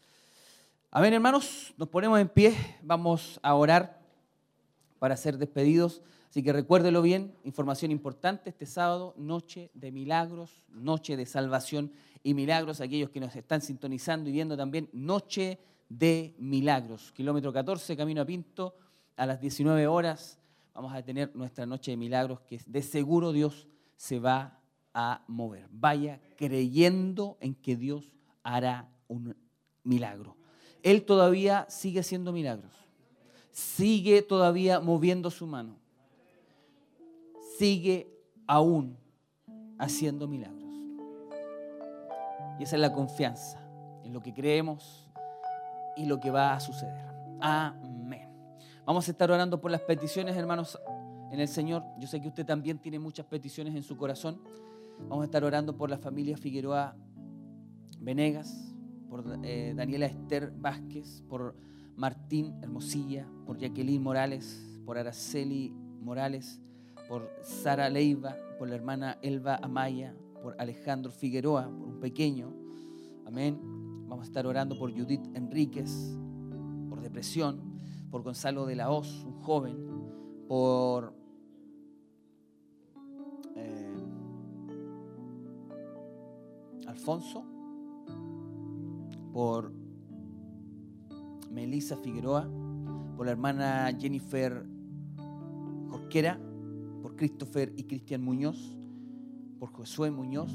Amén, 0.98 1.14
hermanos, 1.14 1.74
nos 1.76 1.90
ponemos 1.90 2.18
en 2.22 2.30
pie, 2.30 2.56
vamos 2.82 3.38
a 3.44 3.54
orar 3.54 4.00
para 4.98 5.18
ser 5.18 5.38
despedidos. 5.38 6.02
Así 6.30 6.42
que 6.42 6.54
recuérdelo 6.54 7.02
bien, 7.02 7.36
información 7.44 7.92
importante 7.92 8.50
este 8.50 8.66
sábado, 8.66 9.14
noche 9.18 9.72
de 9.74 9.92
milagros, 9.92 10.64
noche 10.70 11.18
de 11.18 11.26
salvación 11.26 11.92
y 12.24 12.34
milagros. 12.34 12.80
Aquellos 12.80 13.10
que 13.10 13.20
nos 13.20 13.36
están 13.36 13.60
sintonizando 13.60 14.30
y 14.30 14.32
viendo 14.32 14.56
también, 14.56 14.90
noche 14.94 15.60
de 15.90 16.34
milagros. 16.40 17.12
Kilómetro 17.12 17.52
14, 17.52 17.98
camino 17.98 18.22
a 18.22 18.26
Pinto, 18.26 18.78
a 19.18 19.26
las 19.26 19.42
19 19.42 19.88
horas 19.88 20.40
vamos 20.74 20.94
a 20.94 21.04
tener 21.04 21.36
nuestra 21.36 21.66
noche 21.66 21.92
de 21.92 21.98
milagros 21.98 22.40
que 22.48 22.62
de 22.66 22.82
seguro 22.82 23.34
Dios 23.34 23.68
se 23.98 24.20
va 24.20 24.62
a 24.94 25.26
mover. 25.28 25.68
Vaya 25.72 26.22
creyendo 26.38 27.36
en 27.42 27.54
que 27.54 27.76
Dios 27.76 28.14
hará 28.44 28.88
un 29.10 29.36
milagro. 29.84 30.38
Él 30.86 31.04
todavía 31.04 31.66
sigue 31.68 32.02
haciendo 32.02 32.32
milagros. 32.32 32.72
Sigue 33.52 34.22
todavía 34.22 34.80
moviendo 34.80 35.32
su 35.32 35.48
mano. 35.48 35.80
Sigue 37.58 38.08
aún 38.46 38.96
haciendo 39.80 40.28
milagros. 40.28 40.72
Y 42.60 42.64
esa 42.64 42.76
es 42.76 42.82
la 42.82 42.94
confianza 42.94 43.60
en 44.04 44.14
lo 44.14 44.22
que 44.22 44.32
creemos 44.32 45.10
y 45.98 46.06
lo 46.06 46.20
que 46.20 46.30
va 46.30 46.54
a 46.54 46.60
suceder. 46.60 47.04
Amén. 47.42 48.30
Vamos 48.86 49.08
a 49.08 49.12
estar 49.12 49.32
orando 49.32 49.60
por 49.60 49.72
las 49.72 49.82
peticiones, 49.82 50.38
hermanos, 50.38 50.80
en 51.32 51.40
el 51.40 51.48
Señor. 51.48 51.84
Yo 51.98 52.08
sé 52.08 52.22
que 52.22 52.28
usted 52.28 52.46
también 52.46 52.78
tiene 52.78 53.00
muchas 53.00 53.26
peticiones 53.26 53.74
en 53.74 53.82
su 53.82 53.98
corazón. 53.98 54.40
Vamos 55.00 55.24
a 55.24 55.26
estar 55.26 55.44
orando 55.44 55.76
por 55.76 55.90
la 55.90 55.98
familia 55.98 56.38
Figueroa 56.38 56.96
Venegas, 58.00 58.75
por 59.16 59.40
eh, 59.46 59.74
Daniela 59.74 60.08
Esther 60.08 60.52
Vázquez, 60.52 61.24
por 61.30 61.56
Martín 61.96 62.54
Hermosilla, 62.62 63.26
por 63.46 63.58
Jacqueline 63.58 64.04
Morales, 64.04 64.78
por 64.86 64.98
Araceli 64.98 65.74
Morales, 66.02 66.60
por 67.08 67.30
Sara 67.42 67.90
Leiva, 67.90 68.36
por 68.60 68.68
la 68.68 68.76
hermana 68.76 69.18
Elba 69.22 69.58
Amaya, 69.62 70.14
por 70.42 70.60
Alejandro 70.60 71.14
Figueroa, 71.14 71.64
por 71.64 71.88
un 71.88 72.00
pequeño. 72.02 72.54
Amén. 73.26 73.58
Vamos 74.10 74.26
a 74.26 74.28
estar 74.28 74.46
orando 74.46 74.78
por 74.78 74.92
Judith 74.92 75.26
Enríquez, 75.34 76.18
por 76.90 77.00
depresión, 77.00 77.80
por 78.12 78.22
Gonzalo 78.22 78.66
de 78.66 78.76
la 78.76 78.92
Hoz, 78.92 79.24
un 79.24 79.42
joven, 79.42 79.78
por 80.46 81.14
eh, 83.56 83.96
Alfonso, 86.86 87.55
por 89.36 89.74
Melissa 91.52 91.98
Figueroa, 91.98 92.48
por 93.18 93.26
la 93.26 93.34
hermana 93.34 93.94
Jennifer 94.00 94.66
Jorquera, 95.90 96.40
por 97.02 97.18
Christopher 97.18 97.74
y 97.76 97.84
Cristian 97.84 98.24
Muñoz, 98.24 98.78
por 99.60 99.74
Josué 99.74 100.10
Muñoz, 100.10 100.54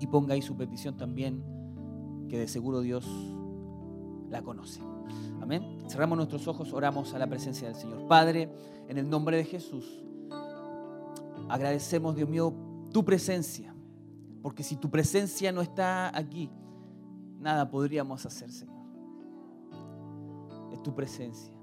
y 0.00 0.06
ponga 0.06 0.32
ahí 0.32 0.40
su 0.40 0.56
petición 0.56 0.96
también, 0.96 1.44
que 2.30 2.38
de 2.38 2.48
seguro 2.48 2.80
Dios 2.80 3.06
la 4.30 4.40
conoce. 4.40 4.80
Amén. 5.42 5.62
Cerramos 5.86 6.16
nuestros 6.16 6.48
ojos, 6.48 6.72
oramos 6.72 7.12
a 7.12 7.18
la 7.18 7.26
presencia 7.26 7.68
del 7.68 7.76
Señor. 7.76 8.08
Padre, 8.08 8.48
en 8.88 8.96
el 8.96 9.10
nombre 9.10 9.36
de 9.36 9.44
Jesús, 9.44 10.02
agradecemos, 11.50 12.16
Dios 12.16 12.30
mío, 12.30 12.54
tu 12.94 13.04
presencia, 13.04 13.74
porque 14.40 14.62
si 14.62 14.76
tu 14.76 14.90
presencia 14.90 15.52
no 15.52 15.60
está 15.60 16.16
aquí, 16.16 16.50
nada 17.44 17.70
podríamos 17.70 18.24
hacer, 18.24 18.50
Señor. 18.50 18.74
Es 20.72 20.82
tu 20.82 20.94
presencia. 20.94 21.54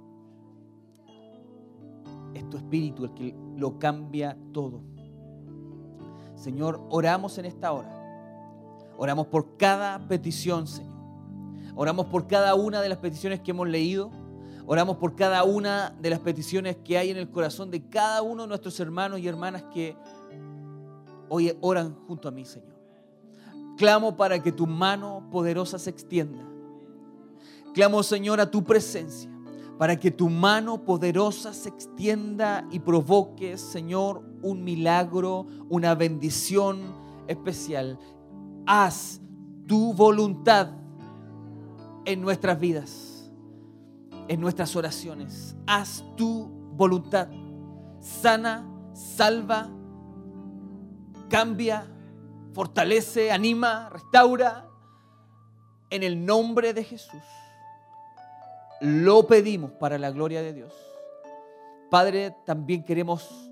Es 2.35 2.47
tu 2.49 2.57
espíritu 2.57 3.03
el 3.03 3.13
que 3.15 3.35
lo 3.57 3.79
cambia 3.79 4.37
todo. 4.53 4.83
Señor, 6.35 6.85
oramos 6.89 7.37
en 7.39 7.45
esta 7.45 7.73
hora. 7.73 7.97
Oramos 8.97 9.27
por 9.27 9.57
cada 9.57 10.07
petición, 10.07 10.67
Señor. 10.67 10.91
Oramos 11.75 12.05
por 12.05 12.27
cada 12.27 12.53
una 12.53 12.81
de 12.81 12.89
las 12.89 12.99
peticiones 12.99 13.41
que 13.41 13.51
hemos 13.51 13.67
leído. 13.67 14.11
Oramos 14.67 14.97
por 14.97 15.15
cada 15.15 15.43
una 15.43 15.95
de 15.99 16.11
las 16.11 16.19
peticiones 16.19 16.77
que 16.77 16.97
hay 16.97 17.09
en 17.09 17.17
el 17.17 17.31
corazón 17.31 17.71
de 17.71 17.89
cada 17.89 18.21
uno 18.21 18.43
de 18.43 18.49
nuestros 18.49 18.79
hermanos 18.79 19.19
y 19.19 19.27
hermanas 19.27 19.63
que 19.73 19.97
hoy 21.27 21.57
oran 21.59 21.95
junto 22.07 22.27
a 22.27 22.31
mí, 22.31 22.45
Señor. 22.45 22.70
Clamo 23.81 24.15
para 24.15 24.43
que 24.43 24.51
tu 24.51 24.67
mano 24.67 25.23
poderosa 25.31 25.79
se 25.79 25.89
extienda. 25.89 26.47
Clamo, 27.73 28.03
Señor, 28.03 28.39
a 28.39 28.51
tu 28.51 28.63
presencia, 28.63 29.27
para 29.79 29.99
que 29.99 30.11
tu 30.11 30.29
mano 30.29 30.85
poderosa 30.85 31.51
se 31.51 31.69
extienda 31.69 32.67
y 32.69 32.77
provoque, 32.77 33.57
Señor, 33.57 34.23
un 34.43 34.63
milagro, 34.63 35.47
una 35.67 35.95
bendición 35.95 36.79
especial. 37.27 37.97
Haz 38.67 39.19
tu 39.65 39.95
voluntad 39.95 40.73
en 42.05 42.21
nuestras 42.21 42.59
vidas, 42.59 43.31
en 44.27 44.41
nuestras 44.41 44.75
oraciones. 44.75 45.55
Haz 45.65 46.05
tu 46.15 46.51
voluntad. 46.75 47.29
Sana, 47.99 48.63
salva, 48.93 49.71
cambia, 51.29 51.87
fortalece, 52.53 53.31
anima, 53.31 53.89
restaura. 53.89 54.67
En 55.89 56.03
el 56.03 56.25
nombre 56.25 56.73
de 56.73 56.85
Jesús. 56.85 57.21
Lo 58.79 59.27
pedimos 59.27 59.71
para 59.73 59.97
la 59.97 60.09
gloria 60.09 60.41
de 60.41 60.53
Dios. 60.53 60.73
Padre, 61.89 62.33
también 62.45 62.83
queremos 62.83 63.51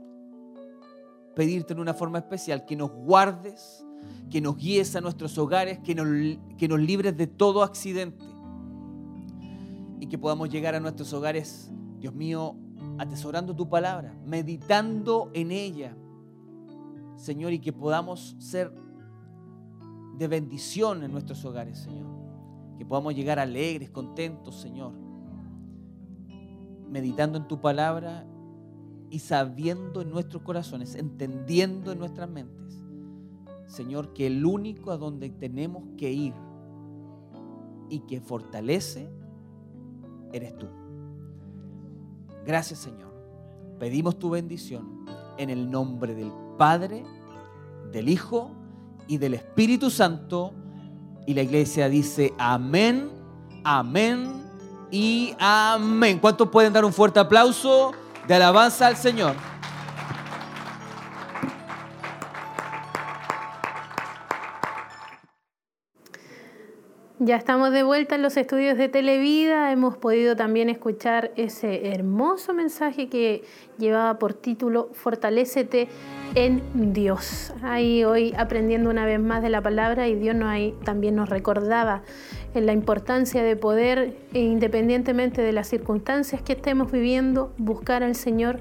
pedirte 1.36 1.74
en 1.74 1.80
una 1.80 1.94
forma 1.94 2.18
especial 2.18 2.66
que 2.66 2.76
nos 2.76 2.92
guardes, 2.92 3.86
que 4.30 4.42
nos 4.42 4.58
guíes 4.58 4.96
a 4.96 5.02
nuestros 5.02 5.38
hogares, 5.38 5.80
que 5.80 5.94
nos, 5.94 6.08
que 6.58 6.68
nos 6.68 6.80
libres 6.80 7.16
de 7.18 7.28
todo 7.28 7.64
accidente 7.64 8.26
y 10.00 10.08
que 10.08 10.18
podamos 10.18 10.50
llegar 10.50 10.76
a 10.76 10.80
nuestros 10.80 11.12
hogares, 11.14 11.70
Dios 12.00 12.14
mío, 12.14 12.56
atesorando 12.98 13.56
tu 13.56 13.70
palabra, 13.70 14.18
meditando 14.26 15.30
en 15.34 15.52
ella, 15.52 15.96
Señor, 17.18 17.54
y 17.54 17.60
que 17.60 17.74
podamos 17.74 18.36
ser 18.40 18.74
de 20.20 20.28
bendición 20.28 21.04
en 21.04 21.12
nuestros 21.12 21.44
hogares, 21.46 21.80
Señor. 21.80 22.06
Que 22.78 22.86
podamos 22.86 23.16
llegar 23.16 23.40
alegres, 23.40 23.90
contentos, 23.90 24.60
Señor, 24.60 24.94
meditando 26.90 27.38
en 27.38 27.48
tu 27.48 27.60
palabra 27.60 28.26
y 29.10 29.20
sabiendo 29.20 30.02
en 30.02 30.10
nuestros 30.12 30.44
corazones, 30.44 30.96
entendiendo 30.96 31.92
en 31.92 32.00
nuestras 32.00 32.30
mentes, 32.30 32.82
Señor, 33.68 34.14
que 34.14 34.28
el 34.28 34.46
único 34.46 34.92
a 34.92 34.98
donde 34.98 35.30
tenemos 35.30 35.84
que 35.98 36.12
ir 36.12 36.34
y 37.90 38.00
que 38.02 38.22
fortalece, 38.22 39.10
eres 40.32 40.58
tú. 40.58 40.68
Gracias 42.46 42.80
Señor. 42.80 43.10
Pedimos 43.80 44.20
tu 44.20 44.30
bendición 44.30 45.06
en 45.38 45.50
el 45.50 45.72
nombre 45.72 46.14
del 46.14 46.32
Padre, 46.58 47.04
del 47.92 48.10
Hijo 48.10 48.52
y 49.10 49.18
del 49.18 49.34
Espíritu 49.34 49.90
Santo. 49.90 50.54
Y 51.28 51.34
la 51.34 51.42
iglesia 51.42 51.90
dice 51.90 52.34
amén, 52.38 53.10
amén 53.66 54.32
y 54.90 55.36
amén. 55.38 56.20
¿Cuántos 56.20 56.48
pueden 56.48 56.72
dar 56.72 56.86
un 56.86 56.94
fuerte 56.94 57.20
aplauso 57.20 57.92
de 58.28 58.36
alabanza 58.36 58.88
al 58.88 58.96
Señor? 58.96 59.36
Ya 67.22 67.36
estamos 67.36 67.74
de 67.74 67.84
vuelta 67.84 68.16
en 68.16 68.22
los 68.22 68.38
estudios 68.38 68.78
de 68.78 68.88
Televida. 68.88 69.74
Hemos 69.74 69.98
podido 69.98 70.38
también 70.38 70.70
escuchar 70.70 71.32
ese 71.36 71.90
hermoso 71.92 72.54
mensaje 72.54 73.10
que 73.10 73.44
llevaba 73.78 74.18
por 74.18 74.34
título 74.34 74.90
Fortalécete 74.94 75.90
en 76.36 76.94
Dios. 76.94 77.54
Ahí 77.62 78.06
hoy 78.06 78.34
aprendiendo 78.38 78.90
una 78.90 79.04
vez 79.04 79.20
más 79.20 79.44
de 79.44 79.50
la 79.50 79.62
palabra 79.62 80.08
y 80.08 80.16
Dios 80.16 80.38
también 80.86 81.18
nos 81.18 81.28
recordaba 81.28 82.04
en 82.54 82.66
la 82.66 82.72
importancia 82.72 83.44
de 83.44 83.58
poder, 83.58 84.16
independientemente 84.32 85.42
de 85.42 85.52
las 85.52 85.68
circunstancias 85.68 86.42
que 86.42 86.54
estemos 86.54 86.90
viviendo, 86.90 87.52
buscar 87.58 88.02
al 88.02 88.16
Señor 88.16 88.60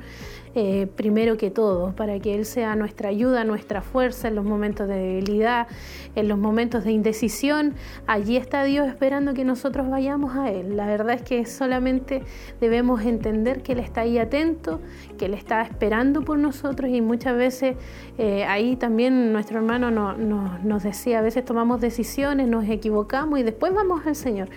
eh, 0.61 0.89
primero 0.89 1.37
que 1.37 1.51
todo, 1.53 1.93
para 1.95 2.19
que 2.19 2.35
Él 2.35 2.45
sea 2.45 2.75
nuestra 2.75 3.11
ayuda, 3.11 3.45
nuestra 3.45 3.81
fuerza 3.81 4.27
en 4.27 4.35
los 4.35 4.45
momentos 4.45 4.89
de 4.89 4.97
debilidad, 4.97 5.69
en 6.17 6.27
los 6.27 6.37
momentos 6.37 6.83
de 6.85 6.91
indecisión. 6.91 7.75
Allí 8.09 8.37
está 8.37 8.65
Dios 8.65 8.89
esperando 8.89 9.35
que 9.35 9.45
nosotros 9.45 9.89
vayamos 9.89 10.35
a 10.37 10.51
Él. 10.51 10.77
La 10.77 10.87
verdad 10.87 11.15
es 11.15 11.23
que 11.23 11.47
solamente 11.47 12.23
debemos 12.61 13.03
entender 13.05 13.63
que 13.63 13.73
Él 13.75 13.79
está 13.79 14.01
ahí 14.01 14.19
atento, 14.19 14.81
que 15.17 15.27
Él 15.27 15.35
está 15.35 15.63
esperando 15.63 16.23
por 16.23 16.39
nosotros 16.39 16.91
y 16.91 17.01
muchas 17.03 17.37
veces 17.37 17.77
eh, 18.19 18.45
ahí 18.45 18.75
también 18.75 19.33
nuestro 19.33 19.59
hermano 19.59 19.93
no- 19.93 20.15
no- 20.17 20.59
nos 20.65 20.83
decía, 20.83 21.21
a 21.21 21.23
veces 21.23 21.45
tomamos 21.45 21.81
decisiones, 21.81 22.49
nos 22.49 22.69
equivocamos 22.69 23.39
y 23.39 23.45
después 23.45 23.73
vamos 23.73 24.05
al 24.07 24.17
Señor. 24.17 24.49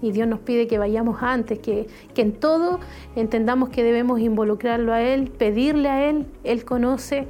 Y 0.00 0.12
Dios 0.12 0.28
nos 0.28 0.40
pide 0.40 0.66
que 0.66 0.78
vayamos 0.78 1.22
antes, 1.22 1.58
que, 1.58 1.86
que 2.14 2.22
en 2.22 2.32
todo 2.32 2.80
entendamos 3.16 3.68
que 3.70 3.82
debemos 3.82 4.20
involucrarlo 4.20 4.92
a 4.92 5.02
Él, 5.02 5.30
pedirle 5.30 5.88
a 5.88 6.08
Él. 6.08 6.26
Él 6.44 6.64
conoce 6.64 7.26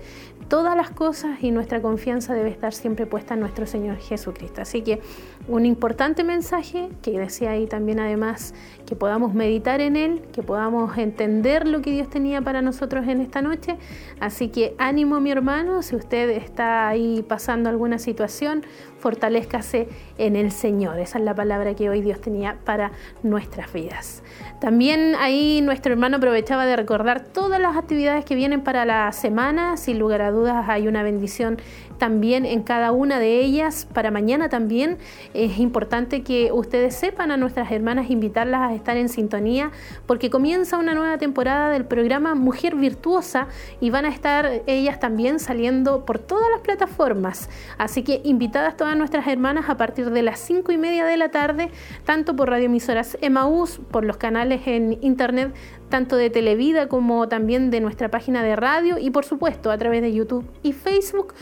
todas 0.49 0.75
las 0.77 0.91
cosas 0.91 1.43
y 1.43 1.51
nuestra 1.51 1.81
confianza 1.83 2.35
debe 2.35 2.49
estar 2.49 2.73
siempre 2.73 3.07
puesta 3.07 3.35
en 3.35 3.41
nuestro 3.41 3.67
Señor 3.67 3.99
Jesucristo. 3.99 4.63
Así 4.63 4.83
que 4.83 5.01
un 5.47 5.67
importante 5.67 6.25
mensaje 6.25 6.89
que 7.03 7.19
decía 7.19 7.51
ahí 7.51 7.67
también 7.67 8.01
además 8.01 8.55
que 8.89 8.97
podamos 8.97 9.35
meditar 9.35 9.83
en 9.83 9.97
Él, 9.97 10.23
que 10.33 10.43
podamos 10.43 10.97
entender 10.97 11.69
lo 11.69 11.83
que 11.83 11.91
Dios 11.91 12.09
tenía 12.09 12.41
para 12.41 12.63
nosotros 12.63 13.07
en 13.07 13.21
esta 13.21 13.43
noche. 13.43 13.77
Así 14.19 14.49
que 14.49 14.75
ánimo 14.79 15.21
mi 15.21 15.31
hermano, 15.31 15.83
si 15.83 15.95
usted 15.95 16.31
está 16.31 16.89
ahí 16.89 17.23
pasando 17.29 17.69
alguna 17.69 17.99
situación, 17.99 18.63
fortalezcase 18.99 19.89
en 20.17 20.37
el 20.37 20.51
Señor. 20.51 20.99
Esa 20.99 21.19
es 21.19 21.25
la 21.25 21.35
palabra 21.35 21.75
que 21.75 21.91
hoy 21.91 22.01
Dios 22.01 22.23
tenía 22.23 22.57
para 22.65 22.93
nuestras 23.23 23.75
vidas. 23.75 24.23
También 24.59 25.15
ahí 25.19 25.61
nuestro 25.61 25.93
hermano 25.93 26.17
aprovechaba 26.17 26.65
de 26.65 26.75
recordar 26.75 27.21
todas 27.21 27.61
las 27.61 27.77
actividades 27.77 28.25
que 28.25 28.37
vienen 28.37 28.63
para 28.63 28.87
la 28.87 29.13
semana. 29.13 29.77
Sin 29.77 29.99
lugar 29.99 30.23
a 30.23 30.31
dudas 30.31 30.67
hay 30.67 30.89
una 30.89 31.03
bendición 31.03 31.59
también 31.99 32.47
en 32.47 32.63
cada 32.63 32.93
una 32.93 33.19
de 33.19 33.41
ellas. 33.41 33.87
Para 33.93 34.11
mañana 34.11 34.49
también 34.49 34.99
es 35.35 35.59
importante 35.59 36.23
que 36.23 36.53
ustedes 36.53 36.95
sepan 36.95 37.31
a 37.31 37.37
nuestras 37.37 37.71
hermanas, 37.71 38.11
invitarlas 38.11 38.71
a 38.71 38.75
estar 38.75 38.97
en 38.97 39.09
sintonía, 39.09 39.71
porque 40.07 40.31
comienza 40.31 40.79
una 40.79 40.95
nueva 40.95 41.19
temporada 41.19 41.71
del 41.71 41.85
programa 41.85 42.35
Mujer 42.35 42.77
Virtuosa 42.77 43.49
y 43.81 43.91
van 43.91 44.05
a 44.05 44.09
estar 44.09 44.63
ellas 44.67 45.01
también 45.01 45.41
saliendo 45.41 46.05
por 46.05 46.19
todas 46.19 46.49
las 46.51 46.61
plataformas. 46.61 47.51
Así 47.77 48.03
que 48.03 48.21
invitadas 48.25 48.77
todas 48.77 48.97
nuestras 48.97 49.27
hermanas 49.27 49.69
a 49.69 49.77
partir 49.77 50.11
de 50.11 50.23
las 50.23 50.39
5 50.41 50.73
y 50.73 50.79
media 50.79 51.05
de 51.05 51.17
la 51.17 51.31
tarde, 51.31 51.71
tanto 52.05 52.35
por 52.37 52.51
radioemisoras 52.51 53.19
Emaús, 53.21 53.81
por 53.91 54.05
los 54.05 54.17
canales 54.17 54.67
en 54.67 54.99
internet 55.03 55.53
tanto 55.89 56.17
de 56.17 56.31
Televida 56.31 56.89
como 56.89 57.29
también 57.29 57.71
de 57.71 57.81
nuestra 57.81 58.11
página 58.11 58.43
de 58.43 58.57
radio 58.57 58.99
y 58.99 59.11
por 59.11 59.25
supuesto 59.25 59.71
a 59.71 59.79
través 59.79 60.03
de 60.03 60.13
YouTube 60.13 60.45
y 60.63 60.73
Facebook 60.73 61.35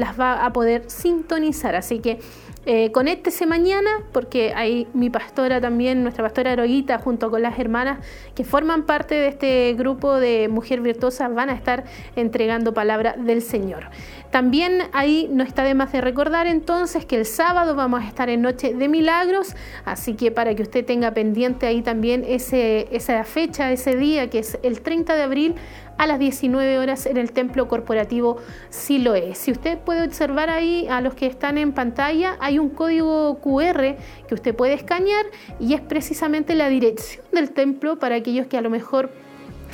las 0.00 0.18
va 0.18 0.44
a 0.44 0.52
poder 0.52 0.84
sintonizar. 0.88 1.74
Así 1.74 1.98
que 2.00 2.18
eh, 2.68 2.90
conéctese 2.90 3.46
mañana 3.46 3.90
porque 4.10 4.52
ahí 4.56 4.88
mi 4.92 5.08
pastora 5.08 5.60
también, 5.60 6.02
nuestra 6.02 6.24
pastora 6.24 6.52
Heroíta, 6.52 6.98
junto 6.98 7.30
con 7.30 7.40
las 7.40 7.60
hermanas 7.60 8.04
que 8.34 8.42
forman 8.42 8.86
parte 8.86 9.14
de 9.14 9.28
este 9.28 9.74
grupo 9.78 10.16
de 10.16 10.48
Mujer 10.48 10.80
Virtuosa, 10.80 11.28
van 11.28 11.48
a 11.48 11.52
estar 11.52 11.84
entregando 12.16 12.74
palabra 12.74 13.14
del 13.16 13.40
Señor. 13.40 13.84
También 14.32 14.82
ahí 14.92 15.28
no 15.30 15.44
está 15.44 15.62
de 15.62 15.74
más 15.74 15.92
de 15.92 16.00
recordar 16.00 16.48
entonces 16.48 17.04
que 17.06 17.14
el 17.14 17.24
sábado 17.24 17.76
vamos 17.76 18.02
a 18.02 18.08
estar 18.08 18.28
en 18.28 18.42
Noche 18.42 18.74
de 18.74 18.88
Milagros, 18.88 19.54
así 19.84 20.14
que 20.14 20.32
para 20.32 20.56
que 20.56 20.62
usted 20.62 20.84
tenga 20.84 21.12
pendiente 21.12 21.68
ahí 21.68 21.82
también 21.82 22.24
ese, 22.26 22.88
esa 22.90 23.22
fecha, 23.22 23.70
ese 23.70 23.94
día 23.94 24.28
que 24.28 24.40
es 24.40 24.58
el 24.64 24.80
30 24.80 25.14
de 25.14 25.22
abril 25.22 25.54
a 25.98 26.06
las 26.06 26.18
19 26.18 26.78
horas 26.78 27.06
en 27.06 27.16
el 27.16 27.32
templo 27.32 27.68
corporativo 27.68 28.38
Siloé. 28.70 29.34
Si 29.34 29.52
usted 29.52 29.78
puede 29.78 30.04
observar 30.04 30.50
ahí 30.50 30.86
a 30.88 31.00
los 31.00 31.14
que 31.14 31.26
están 31.26 31.58
en 31.58 31.72
pantalla, 31.72 32.36
hay 32.40 32.58
un 32.58 32.70
código 32.70 33.38
QR 33.40 33.96
que 34.28 34.34
usted 34.34 34.54
puede 34.54 34.74
escanear 34.74 35.26
y 35.58 35.74
es 35.74 35.80
precisamente 35.80 36.54
la 36.54 36.68
dirección 36.68 37.24
del 37.32 37.50
templo 37.50 37.98
para 37.98 38.16
aquellos 38.16 38.46
que 38.46 38.56
a 38.56 38.60
lo 38.60 38.70
mejor 38.70 39.10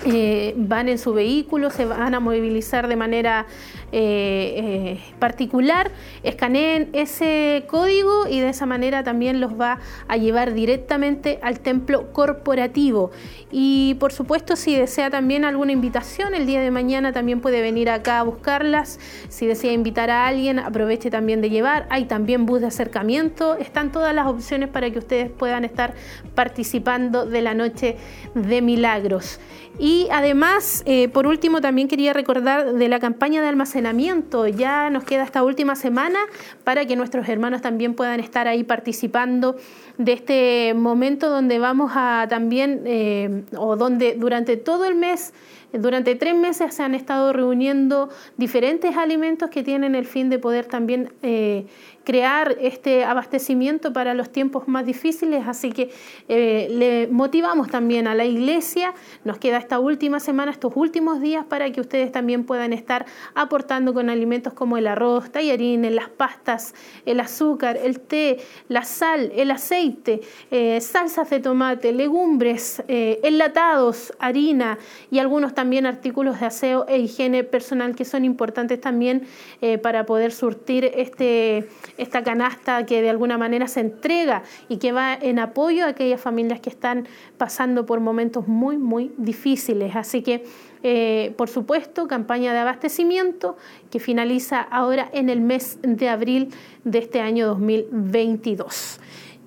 eh, 0.04 0.54
van 0.56 0.88
en 0.88 0.98
su 0.98 1.12
vehículo, 1.12 1.70
se 1.70 1.84
van 1.84 2.14
a 2.14 2.20
movilizar 2.20 2.88
de 2.88 2.96
manera 2.96 3.46
eh, 3.92 4.54
eh, 4.56 5.00
particular, 5.18 5.90
escaneen 6.22 6.88
ese 6.92 7.64
código 7.68 8.26
y 8.26 8.40
de 8.40 8.48
esa 8.48 8.66
manera 8.66 9.04
también 9.04 9.40
los 9.40 9.60
va 9.60 9.78
a 10.08 10.16
llevar 10.16 10.54
directamente 10.54 11.38
al 11.42 11.60
templo 11.60 12.12
corporativo. 12.12 13.12
Y 13.52 13.94
por 14.00 14.12
supuesto, 14.12 14.56
si 14.56 14.74
desea 14.74 15.10
también 15.10 15.44
alguna 15.44 15.72
invitación, 15.72 16.34
el 16.34 16.46
día 16.46 16.60
de 16.62 16.70
mañana 16.70 17.12
también 17.12 17.40
puede 17.40 17.60
venir 17.60 17.90
acá 17.90 18.20
a 18.20 18.22
buscarlas. 18.22 18.98
Si 19.28 19.46
desea 19.46 19.72
invitar 19.72 20.10
a 20.10 20.26
alguien, 20.26 20.58
aproveche 20.58 21.10
también 21.10 21.40
de 21.40 21.50
llevar. 21.50 21.86
Hay 21.90 22.06
también 22.06 22.46
bus 22.46 22.60
de 22.60 22.68
acercamiento. 22.68 23.56
Están 23.56 23.92
todas 23.92 24.14
las 24.14 24.26
opciones 24.26 24.68
para 24.68 24.90
que 24.90 24.98
ustedes 24.98 25.30
puedan 25.30 25.64
estar 25.64 25.94
participando 26.34 27.26
de 27.26 27.42
la 27.42 27.54
noche 27.54 27.96
de 28.34 28.62
milagros. 28.62 29.38
Y 29.78 30.06
además, 30.10 30.82
eh, 30.86 31.08
por 31.08 31.26
último, 31.26 31.60
también 31.60 31.88
quería 31.88 32.12
recordar 32.12 32.74
de 32.74 32.88
la 32.88 33.00
campaña 33.00 33.40
de 33.40 33.48
almacenamiento. 33.48 34.46
Ya 34.46 34.90
nos 34.90 35.04
queda 35.04 35.24
esta 35.24 35.42
última 35.42 35.76
semana 35.76 36.18
para 36.62 36.84
que 36.84 36.94
nuestros 36.94 37.28
hermanos 37.28 37.62
también 37.62 37.94
puedan 37.94 38.20
estar 38.20 38.48
ahí 38.48 38.64
participando 38.64 39.56
de 39.96 40.12
este 40.12 40.74
momento 40.74 41.30
donde 41.30 41.58
vamos 41.58 41.92
a 41.94 42.26
también, 42.28 42.82
eh, 42.84 43.44
o 43.56 43.76
donde 43.76 44.14
durante 44.14 44.56
todo 44.56 44.84
el 44.84 44.94
mes, 44.94 45.32
durante 45.72 46.14
tres 46.16 46.34
meses 46.34 46.74
se 46.74 46.82
han 46.82 46.94
estado 46.94 47.32
reuniendo 47.32 48.10
diferentes 48.36 48.96
alimentos 48.96 49.48
que 49.48 49.62
tienen 49.62 49.94
el 49.94 50.04
fin 50.04 50.28
de 50.28 50.38
poder 50.38 50.66
también 50.66 51.12
eh, 51.22 51.66
crear 52.04 52.56
este 52.60 53.04
abastecimiento 53.04 53.92
para 53.92 54.14
los 54.14 54.30
tiempos 54.30 54.68
más 54.68 54.84
difíciles. 54.86 55.46
Así 55.46 55.72
que 55.72 55.90
eh, 56.28 56.68
le 56.70 57.08
motivamos 57.08 57.68
también 57.68 58.06
a 58.06 58.14
la 58.14 58.24
iglesia. 58.24 58.94
Nos 59.24 59.38
queda 59.38 59.58
esta 59.58 59.78
última 59.78 60.20
semana, 60.20 60.50
estos 60.50 60.72
últimos 60.74 61.20
días, 61.20 61.44
para 61.44 61.70
que 61.70 61.80
ustedes 61.80 62.12
también 62.12 62.44
puedan 62.44 62.72
estar 62.72 63.06
aportando 63.34 63.94
con 63.94 64.10
alimentos 64.10 64.52
como 64.52 64.76
el 64.76 64.86
arroz, 64.86 65.30
tallarines, 65.30 65.92
las 65.92 66.08
pastas, 66.08 66.74
el 67.06 67.20
azúcar, 67.20 67.76
el 67.76 68.00
té, 68.00 68.38
la 68.68 68.84
sal, 68.84 69.32
el 69.34 69.50
aceite, 69.50 70.20
eh, 70.50 70.80
salsas 70.80 71.30
de 71.30 71.40
tomate, 71.40 71.92
legumbres, 71.92 72.82
eh, 72.88 73.20
enlatados, 73.22 74.12
harina 74.18 74.78
y 75.10 75.18
algunos 75.18 75.54
también 75.54 75.86
artículos 75.86 76.40
de 76.40 76.46
aseo 76.46 76.86
e 76.88 76.98
higiene 76.98 77.44
personal 77.44 77.94
que 77.94 78.04
son 78.04 78.24
importantes 78.24 78.80
también 78.80 79.26
para 79.82 80.06
poder 80.06 80.32
surtir 80.32 80.84
este 80.84 81.68
esta 81.96 82.22
canasta 82.22 82.86
que 82.86 83.02
de 83.02 83.10
alguna 83.10 83.38
manera 83.38 83.68
se 83.68 83.80
entrega 83.80 84.42
y 84.68 84.78
que 84.78 84.92
va 84.92 85.14
en 85.14 85.38
apoyo 85.38 85.84
a 85.84 85.88
aquellas 85.88 86.20
familias 86.20 86.60
que 86.60 86.70
están 86.70 87.06
pasando 87.38 87.86
por 87.86 88.00
momentos 88.00 88.48
muy, 88.48 88.78
muy 88.78 89.12
difíciles. 89.16 89.94
Así 89.96 90.22
que, 90.22 90.44
eh, 90.82 91.34
por 91.36 91.48
supuesto, 91.48 92.08
campaña 92.08 92.52
de 92.52 92.58
abastecimiento 92.58 93.56
que 93.90 94.00
finaliza 94.00 94.60
ahora 94.60 95.08
en 95.12 95.28
el 95.28 95.40
mes 95.40 95.78
de 95.82 96.08
abril 96.08 96.48
de 96.84 96.98
este 96.98 97.20
año 97.20 97.46
2022. 97.48 99.00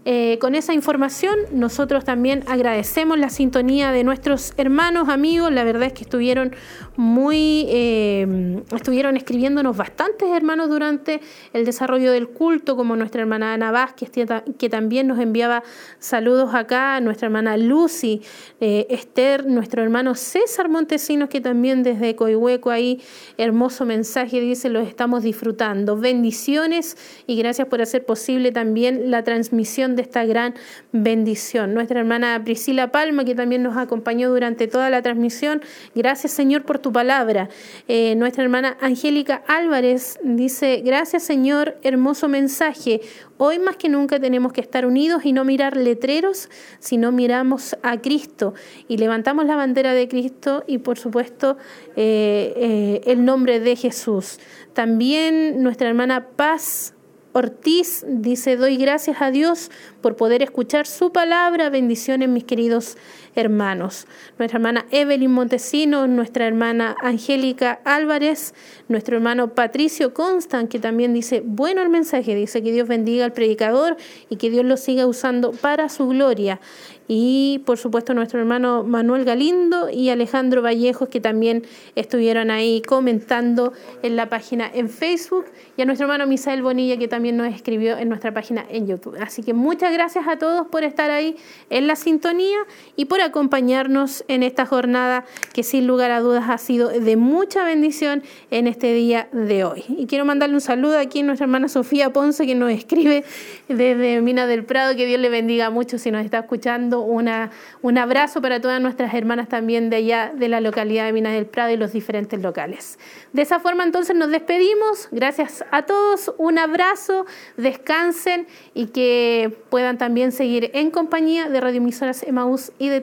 Eh, 0.06 0.38
con 0.40 0.54
esa 0.56 0.74
información, 0.74 1.36
nosotros 1.52 2.06
también 2.06 2.44
agradecemos 2.48 3.18
la 3.18 3.30
sintonía 3.30 3.92
de 3.92 4.04
nuestros 4.04 4.54
hermanos, 4.56 5.10
amigos. 5.10 5.52
La 5.52 5.64
verdad 5.64 5.84
es 5.88 5.94
que 5.94 6.04
estuvieron 6.04 6.56
muy, 6.96 7.66
eh, 7.70 8.62
estuvieron 8.74 9.18
escribiéndonos 9.18 9.76
bastantes 9.76 10.30
hermanos 10.30 10.70
durante 10.70 11.22
el 11.54 11.66
desarrollo 11.66 12.12
del 12.12 12.28
culto, 12.30 12.76
como 12.76 12.96
nuestra 12.96 13.22
hermana 13.22 13.54
Ana 13.54 13.72
Vázquez, 13.72 14.10
que, 14.12 14.26
ta- 14.26 14.44
que 14.58 14.70
también 14.70 15.08
nos 15.08 15.20
enviaba 15.20 15.64
saludos 16.00 16.54
acá, 16.54 17.00
nuestra 17.02 17.26
hermana 17.26 17.58
Lucy, 17.58 18.22
eh, 18.62 18.86
Esther, 18.90 19.46
nuestro 19.46 19.82
hermano 19.82 20.16
César 20.16 20.70
Montesinos, 20.70 21.30
que 21.30 21.42
también 21.42 21.82
desde 21.84 22.16
Coihueco 22.16 22.70
ahí, 22.70 23.02
hermoso 23.38 23.86
mensaje, 23.86 24.40
dice, 24.40 24.70
los 24.70 24.88
estamos 24.88 25.24
disfrutando. 25.24 25.98
Bendiciones 25.98 26.96
y 27.26 27.38
gracias 27.38 27.68
por 27.68 27.82
hacer 27.82 28.06
posible 28.06 28.52
también 28.52 29.10
la 29.10 29.24
transmisión 29.24 29.95
de 29.96 30.02
esta 30.02 30.26
gran 30.26 30.54
bendición. 30.92 31.74
Nuestra 31.74 32.00
hermana 32.00 32.42
Priscila 32.44 32.92
Palma, 32.92 33.26
que 33.26 33.36
también 33.36 33.64
nos 33.64 33.78
acompañó 33.78 34.30
durante 34.30 34.68
toda 34.68 34.90
la 34.90 35.02
transmisión. 35.02 35.62
Gracias 35.94 36.32
Señor 36.32 36.64
por 36.64 36.80
tu 36.80 36.92
palabra. 36.92 37.50
Eh, 37.88 38.16
nuestra 38.16 38.44
hermana 38.44 38.78
Angélica 38.82 39.44
Álvarez 39.48 40.20
dice, 40.24 40.82
gracias 40.84 41.24
Señor, 41.24 41.78
hermoso 41.84 42.28
mensaje. 42.28 43.02
Hoy 43.38 43.60
más 43.60 43.76
que 43.76 43.90
nunca 43.90 44.18
tenemos 44.18 44.54
que 44.54 44.62
estar 44.62 44.86
unidos 44.86 45.26
y 45.26 45.34
no 45.34 45.44
mirar 45.44 45.76
letreros, 45.76 46.50
sino 46.80 47.12
miramos 47.12 47.76
a 47.84 48.00
Cristo 48.00 48.54
y 48.88 48.98
levantamos 48.98 49.46
la 49.46 49.58
bandera 49.58 49.94
de 49.94 50.08
Cristo 50.08 50.64
y 50.68 50.78
por 50.78 50.98
supuesto 50.98 51.58
eh, 51.98 52.54
eh, 52.56 53.02
el 53.06 53.26
nombre 53.26 53.60
de 53.60 53.76
Jesús. 53.76 54.40
También 54.74 55.62
nuestra 55.64 55.90
hermana 55.90 56.28
Paz 56.36 56.95
Ortiz 57.38 58.06
dice, 58.08 58.56
doy 58.56 58.78
gracias 58.78 59.22
a 59.22 59.30
Dios 59.30 59.70
por 60.00 60.16
poder 60.16 60.42
escuchar 60.42 60.88
su 60.88 61.12
palabra. 61.12 61.70
Bendiciones, 61.70 62.30
mis 62.30 62.46
queridos 62.46 62.96
hermanos. 63.36 64.08
Nuestra 64.40 64.58
hermana 64.58 64.86
Evelyn 64.92 65.32
Montesinos, 65.32 66.10
nuestra 66.10 66.48
hermana 66.48 66.96
Angélica 67.02 67.80
Álvarez, 67.84 68.54
nuestro 68.88 69.18
hermano 69.18 69.54
Patricio 69.54 70.14
Constant, 70.14 70.72
que 70.72 70.80
también 70.80 71.14
dice, 71.14 71.44
bueno 71.46 71.82
el 71.82 71.90
mensaje, 71.90 72.36
dice 72.36 72.64
que 72.64 72.72
Dios 72.72 72.88
bendiga 72.88 73.26
al 73.26 73.34
predicador 73.34 73.98
y 74.30 74.38
que 74.38 74.50
Dios 74.50 74.66
lo 74.66 74.78
siga 74.78 75.06
usando 75.06 75.52
para 75.52 75.90
su 75.90 76.08
gloria. 76.08 76.60
Y 77.08 77.62
por 77.66 77.78
supuesto 77.78 78.14
nuestro 78.16 78.40
hermano 78.40 78.84
Manuel 78.84 79.26
Galindo 79.26 79.90
y 79.92 80.10
Alejandro 80.10 80.64
Vallejos, 80.64 81.10
que 81.10 81.22
también 81.22 81.64
estuvieron 81.96 82.50
ahí 82.50 82.82
comentando 82.82 83.74
en 84.02 84.16
la 84.16 84.28
página 84.28 84.70
en 84.74 84.90
Facebook, 84.90 85.46
y 85.78 85.82
a 85.82 85.86
nuestro 85.86 86.06
hermano 86.06 86.26
Misael 86.26 86.64
Bonilla, 86.64 86.98
que 86.98 87.08
también 87.08 87.38
nos 87.38 87.54
escribió 87.54 87.98
en 87.98 88.10
nuestra 88.10 88.34
página 88.34 88.66
en 88.70 88.88
YouTube. 88.88 89.18
Así 89.22 89.44
que 89.44 89.54
muchas 89.54 89.94
gracias 89.94 90.28
a 90.28 90.38
todos 90.38 90.68
por 90.68 90.84
estar 90.84 91.12
ahí 91.12 91.36
en 91.70 91.86
la 91.86 91.96
sintonía 91.96 92.58
y 92.96 93.06
por 93.06 93.22
acompañarnos 93.26 94.24
en 94.28 94.44
esta 94.44 94.66
jornada 94.66 95.26
que 95.54 95.64
sin 95.64 95.88
lugar 95.88 96.12
a 96.12 96.20
dudas 96.20 96.46
ha 96.50 96.58
sido 96.58 96.90
de 96.90 97.16
mucha 97.16 97.64
bendición 97.64 98.24
en 98.52 98.68
este 98.68 98.94
día 98.94 99.28
de 99.32 99.64
hoy. 99.64 99.84
Y 99.90 100.08
quiero 100.08 100.26
mandarle 100.26 100.56
un 100.56 100.62
saludo 100.62 100.98
aquí 100.98 101.20
a 101.20 101.24
nuestra 101.24 101.46
hermana 101.46 101.68
Sofía 101.68 102.12
Ponce, 102.12 102.46
que 102.46 102.56
nos 102.56 102.72
escribe 102.72 103.24
desde 103.68 104.22
Mina 104.22 104.48
del 104.48 104.64
Prado, 104.64 104.96
que 104.96 105.06
Dios 105.06 105.20
le 105.20 105.30
bendiga 105.30 105.70
mucho 105.70 105.98
si 105.98 106.12
nos 106.12 106.24
está 106.24 106.40
escuchando. 106.40 107.02
Una, 107.02 107.52
un 107.82 107.98
abrazo 107.98 108.42
para 108.42 108.62
todas 108.62 108.82
nuestras 108.82 109.14
hermanas 109.14 109.50
también 109.50 109.90
de 109.90 109.98
allá 109.98 110.32
de 110.36 110.48
la 110.48 110.62
localidad 110.62 111.06
de 111.06 111.14
Minas 111.14 111.34
del 111.34 111.46
Prado 111.46 111.72
y 111.72 111.78
los 111.78 111.94
diferentes 111.94 112.42
locales. 112.42 113.00
De 113.34 113.42
esa 113.42 113.60
forma 113.60 113.84
entonces 113.84 114.16
nos 114.16 114.30
despedimos. 114.30 115.10
Gracias 115.12 115.66
a 115.72 115.84
todos, 115.84 116.34
un 116.38 116.58
abrazo, 116.58 117.26
descansen 117.58 118.48
y 118.74 118.88
que 118.88 119.56
puedan 119.70 119.98
también 119.98 120.32
seguir 120.32 120.72
en 120.74 120.92
compañía 120.92 121.50
de 121.50 121.62
radioemisoras 121.62 122.24
Emaús 122.24 122.72
y 122.80 122.90
de 122.90 123.02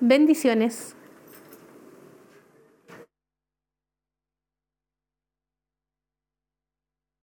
Bendiciones. 0.00 0.96